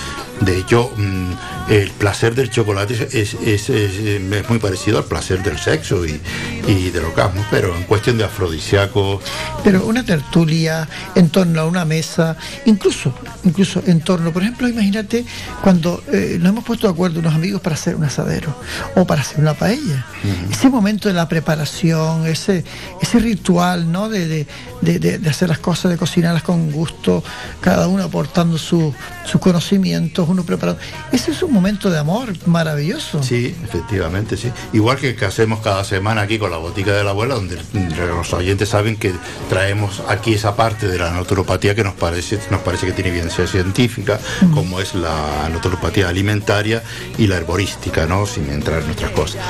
De 0.42 0.58
hecho, 0.58 0.92
mm, 0.96 1.32
el 1.72 1.92
placer 1.92 2.34
del 2.34 2.50
chocolate 2.50 2.94
es- 3.12 3.34
es- 3.36 3.70
es- 3.70 3.70
es 3.70 4.50
muy 4.50 4.58
parecido 4.60 4.98
al 5.00 5.04
placer 5.06 5.44
del 5.44 5.60
sexo 5.60 6.06
y, 6.06 6.20
y 6.68 6.90
del 6.92 7.04
orgasmo, 7.06 7.46
pero 7.52 7.76
en 7.76 7.84
cuestión 7.84 8.18
de 8.18 8.24
afrodisíaco, 8.24 9.22
Pero 9.64 9.86
una 9.86 10.06
tertulia 10.06 10.88
en 11.16 11.30
torno 11.30 11.49
a 11.58 11.66
una 11.66 11.86
mesa, 11.86 12.36
incluso, 12.66 13.14
incluso 13.44 13.82
en 13.86 14.02
torno, 14.02 14.32
por 14.32 14.44
ejemplo, 14.44 14.68
imagínate 14.68 15.26
cuando 15.64 16.04
eh, 16.12 16.38
nos 16.40 16.50
hemos 16.50 16.64
puesto 16.64 16.88
de 16.88 16.94
acuerdo 16.94 17.20
unos 17.20 17.34
amigos 17.34 17.62
para 17.62 17.76
hacer 17.76 17.96
un 17.96 18.04
asadero 18.04 18.56
o 18.96 19.06
para 19.06 19.22
hacer 19.22 19.40
una 19.40 19.54
paella. 19.54 20.06
Ese 20.52 20.70
momento 20.70 21.08
de 21.08 21.14
la 21.14 21.28
preparación, 21.28 22.28
ese, 22.28 22.64
ese 23.02 23.20
ritual, 23.20 23.92
¿no? 23.92 24.10
De, 24.10 24.28
de- 24.28 24.48
de- 24.82 25.00
de- 25.20 25.30
hacer 25.30 25.50
las 25.50 25.60
cosas, 25.60 25.92
de 25.92 25.98
cocinarlas 25.98 26.44
con 26.44 26.72
gusto, 26.72 27.24
cada 27.62 27.88
uno 27.88 28.04
aportando 28.04 28.58
su- 28.58 28.94
sus 29.26 29.40
conocimientos, 29.42 30.28
uno 30.28 30.44
preparado. 30.44 30.78
Ese 31.12 31.32
es 31.32 31.42
un 31.44 31.54
momento 31.54 31.90
de 31.90 31.98
amor 32.00 32.34
maravilloso. 32.48 33.22
Sí, 33.24 33.56
efectivamente, 33.64 34.38
sí. 34.38 34.52
Igual 34.74 34.98
que, 34.98 35.16
que 35.16 35.26
hacemos 35.26 35.60
cada 35.62 35.84
semana 35.84 36.22
aquí 36.22 36.38
con 36.40 36.52
la 36.52 36.58
botica 36.58 36.92
de 36.94 37.04
la 37.04 37.12
abuela, 37.12 37.36
donde 37.36 37.58
los 37.98 38.34
oyentes 38.34 38.70
saben 38.70 38.98
que 38.98 39.14
traemos 39.50 40.02
aquí 40.08 40.34
esa 40.34 40.56
parte 40.56 40.88
de 40.88 40.98
la 40.98 41.12
naturopatía 41.40 41.74
que 41.74 41.84
nos 41.86 41.94
parece, 41.94 42.38
nos 42.52 42.60
parece 42.62 42.86
que 42.88 42.92
tiene 42.92 43.12
evidencia 43.12 43.48
científica, 43.48 44.20
como 44.54 44.82
es 44.82 44.94
la 44.94 45.48
naturopatía 45.50 46.10
alimentaria 46.10 46.84
y 47.18 47.28
la 47.28 47.38
herborística, 47.38 48.06
¿no? 48.06 48.26
Sin 48.26 48.50
entrar 48.50 48.82
en 48.84 48.92
otras 48.92 49.12
cosas. 49.12 49.42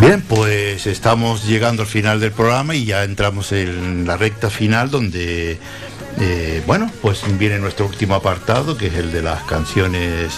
Bien, 0.00 0.22
pues 0.22 0.86
estamos 0.86 1.44
llegando 1.44 1.82
al 1.82 1.88
final 1.88 2.20
del 2.20 2.30
programa 2.30 2.76
y 2.76 2.84
ya 2.84 3.02
entramos 3.02 3.50
en 3.50 4.06
la 4.06 4.16
recta 4.16 4.50
final 4.50 4.90
donde 4.90 5.58
eh, 6.20 6.62
bueno, 6.66 6.90
pues 7.02 7.22
viene 7.38 7.58
nuestro 7.58 7.86
último 7.86 8.14
apartado, 8.14 8.76
que 8.76 8.86
es 8.86 8.94
el 8.94 9.10
de 9.10 9.22
las 9.22 9.42
canciones 9.42 10.34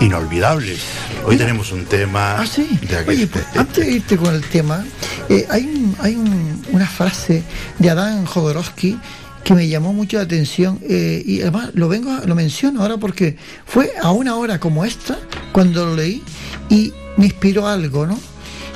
inolvidables. 0.00 0.80
Hoy 1.24 1.36
tenemos 1.38 1.72
un 1.72 1.84
tema 1.86 2.36
Ah, 2.40 2.46
sí. 2.46 2.78
de 2.82 2.98
Oye, 3.08 3.26
pues, 3.26 3.44
antes 3.56 3.84
de 3.86 3.92
irte 3.92 4.16
con 4.16 4.34
el 4.34 4.42
tema, 4.44 4.84
eh, 5.28 5.46
hay, 5.50 5.64
un- 5.64 5.96
hay 6.00 6.14
un- 6.16 6.62
una 6.70 6.86
frase 6.86 7.42
de 7.78 7.90
Adán 7.90 8.24
Jodorowsky 8.26 8.98
que 9.44 9.54
me 9.54 9.68
llamó 9.68 9.92
mucho 9.92 10.18
la 10.18 10.24
atención 10.24 10.78
eh, 10.82 11.22
y 11.24 11.40
además 11.40 11.70
lo 11.74 11.88
vengo 11.88 12.10
a- 12.12 12.24
lo 12.26 12.34
menciono 12.34 12.82
ahora 12.82 12.98
porque 12.98 13.36
fue 13.66 13.90
a 14.02 14.12
una 14.12 14.36
hora 14.36 14.60
como 14.60 14.84
esta 14.84 15.18
cuando 15.52 15.86
lo 15.86 15.96
leí 15.96 16.22
y 16.68 16.92
me 17.16 17.26
inspiró 17.26 17.66
algo, 17.66 18.06
¿no? 18.06 18.18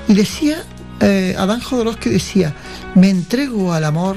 Y 0.09 0.15
decía, 0.15 0.65
eh, 1.01 1.35
Adán 1.39 1.61
Jodorowsky 1.61 2.11
decía, 2.11 2.55
me 2.95 3.11
entrego 3.11 3.73
al 3.73 3.85
amor 3.85 4.17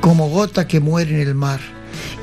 como 0.00 0.28
gota 0.28 0.66
que 0.66 0.80
muere 0.80 1.14
en 1.22 1.28
el 1.28 1.34
mar. 1.34 1.60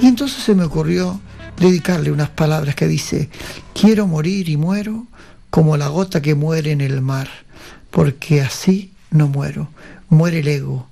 Y 0.02 0.08
entonces 0.08 0.44
se 0.44 0.54
me 0.56 0.64
ocurrió 0.66 1.20
dedicarle 1.58 2.12
unas 2.12 2.30
palabras 2.30 2.76
que 2.76 2.88
dice, 2.88 3.30
quiero 3.74 4.08
morir 4.08 4.50
y 4.50 4.58
muero 4.58 5.08
como 5.50 5.78
la 5.78 5.88
gota 5.88 6.22
que 6.22 6.36
muere 6.36 6.72
en 6.72 6.82
el 6.82 7.02
mar, 7.02 7.30
porque 7.92 8.42
así 8.42 8.92
no 9.12 9.28
muero, 9.30 9.70
muere 10.10 10.40
el 10.40 10.48
ego, 10.50 10.88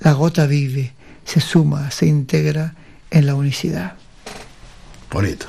la 0.00 0.12
gota 0.12 0.46
vive, 0.46 0.92
se 1.24 1.40
suma, 1.40 1.90
se 1.90 2.06
integra 2.06 2.74
en 3.10 3.26
la 3.26 3.34
unicidad. 3.34 3.94
Bonito. 5.10 5.46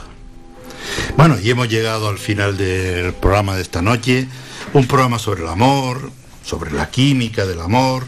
Bueno, 1.18 1.38
y 1.42 1.50
hemos 1.50 1.68
llegado 1.70 2.10
al 2.10 2.18
final 2.20 2.58
del 2.58 3.14
programa 3.14 3.56
de 3.56 3.62
esta 3.64 3.82
noche. 3.82 4.28
Un 4.74 4.86
programa 4.88 5.18
sobre 5.20 5.42
el 5.44 5.48
amor, 5.50 6.12
sobre 6.44 6.72
la 6.72 6.90
química 6.90 7.46
del 7.46 7.62
amor. 7.62 8.06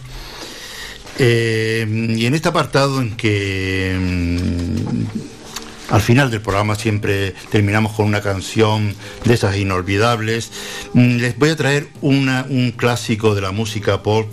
Eh, 1.19 2.13
y 2.15 2.25
en 2.27 2.35
este 2.35 2.49
apartado 2.49 3.01
en 3.01 3.15
que 3.17 3.97
mm, 3.99 5.93
al 5.93 6.01
final 6.01 6.29
del 6.29 6.41
programa 6.41 6.75
siempre 6.75 7.33
terminamos 7.49 7.93
con 7.93 8.05
una 8.05 8.21
canción 8.21 8.93
de 9.25 9.33
esas 9.33 9.57
inolvidables, 9.57 10.51
mm, 10.93 11.15
les 11.17 11.37
voy 11.39 11.49
a 11.49 11.55
traer 11.55 11.87
una- 12.01 12.45
un 12.49 12.71
clásico 12.71 13.33
de 13.33 13.41
la 13.41 13.51
música 13.51 14.03
pop 14.03 14.27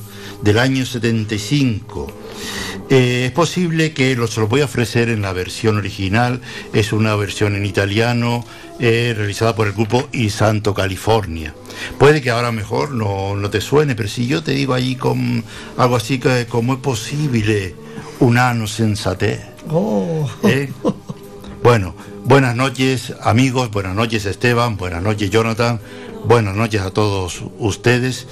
del 0.44 0.58
año 0.58 0.84
75. 0.84 2.06
Eh, 2.90 3.24
es 3.26 3.32
posible 3.32 3.94
que 3.94 4.14
lo, 4.14 4.26
se 4.26 4.40
lo 4.40 4.46
voy 4.46 4.60
a 4.60 4.66
ofrecer 4.66 5.08
en 5.08 5.22
la 5.22 5.32
versión 5.32 5.78
original, 5.78 6.42
es 6.74 6.92
una 6.92 7.16
versión 7.16 7.56
en 7.56 7.64
italiano 7.64 8.44
eh, 8.78 9.14
realizada 9.16 9.56
por 9.56 9.66
el 9.66 9.72
grupo 9.72 10.06
Il 10.12 10.30
Santo 10.30 10.74
California. 10.74 11.54
Puede 11.98 12.20
que 12.20 12.30
ahora 12.30 12.52
mejor 12.52 12.90
no, 12.90 13.34
no 13.36 13.48
te 13.48 13.62
suene, 13.62 13.94
pero 13.94 14.08
si 14.08 14.26
yo 14.26 14.42
te 14.42 14.52
digo 14.52 14.74
allí 14.74 14.96
con 14.96 15.42
algo 15.78 15.96
así 15.96 16.18
que 16.18 16.46
como 16.46 16.74
es 16.74 16.80
posible 16.80 17.74
un 18.20 18.36
ano 18.36 18.66
sensate. 18.66 19.40
Oh. 19.70 20.30
¿eh? 20.42 20.70
Bueno, 21.62 21.94
buenas 22.24 22.54
noches 22.54 23.14
amigos, 23.22 23.70
buenas 23.70 23.94
noches 23.94 24.26
Esteban, 24.26 24.76
buenas 24.76 25.02
noches 25.02 25.30
Jonathan, 25.30 25.80
buenas 26.24 26.56
noches 26.56 26.80
a 26.80 26.90
todos 26.90 27.42
ustedes, 27.58 28.26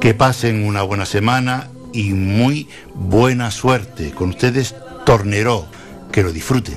que 0.00 0.14
pasen 0.14 0.64
una 0.64 0.82
buena 0.82 1.06
semana 1.06 1.70
y 1.92 2.12
muy 2.12 2.68
buena 2.94 3.50
suerte. 3.50 4.12
Con 4.12 4.30
ustedes 4.30 4.74
Torneró, 5.04 5.66
que 6.12 6.22
lo 6.22 6.32
disfruten. 6.32 6.76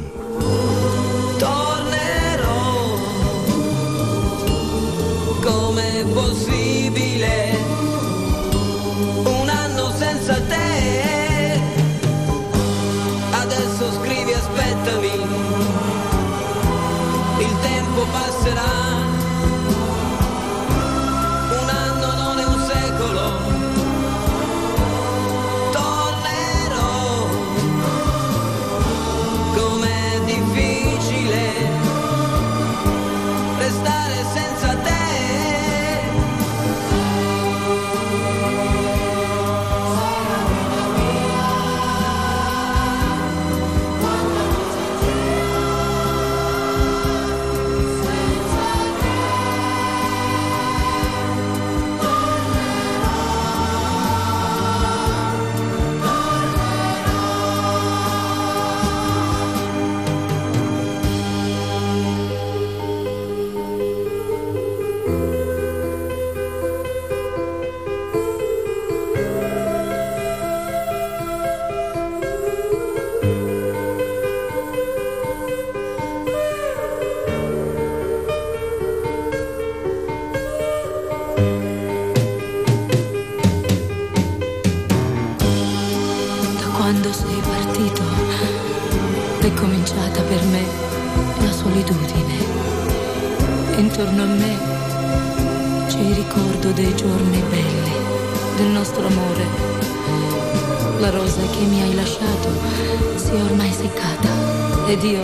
Ed 104.91 105.03
io 105.03 105.21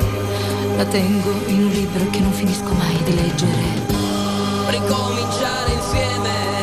la 0.75 0.85
tengo 0.85 1.31
in 1.47 1.63
un 1.63 1.69
libro 1.71 2.07
che 2.11 2.19
non 2.19 2.31
finisco 2.31 2.71
mai 2.73 2.95
di 3.03 3.15
leggere. 3.15 3.63
ricominciare 4.69 5.71
insieme. 5.71 6.54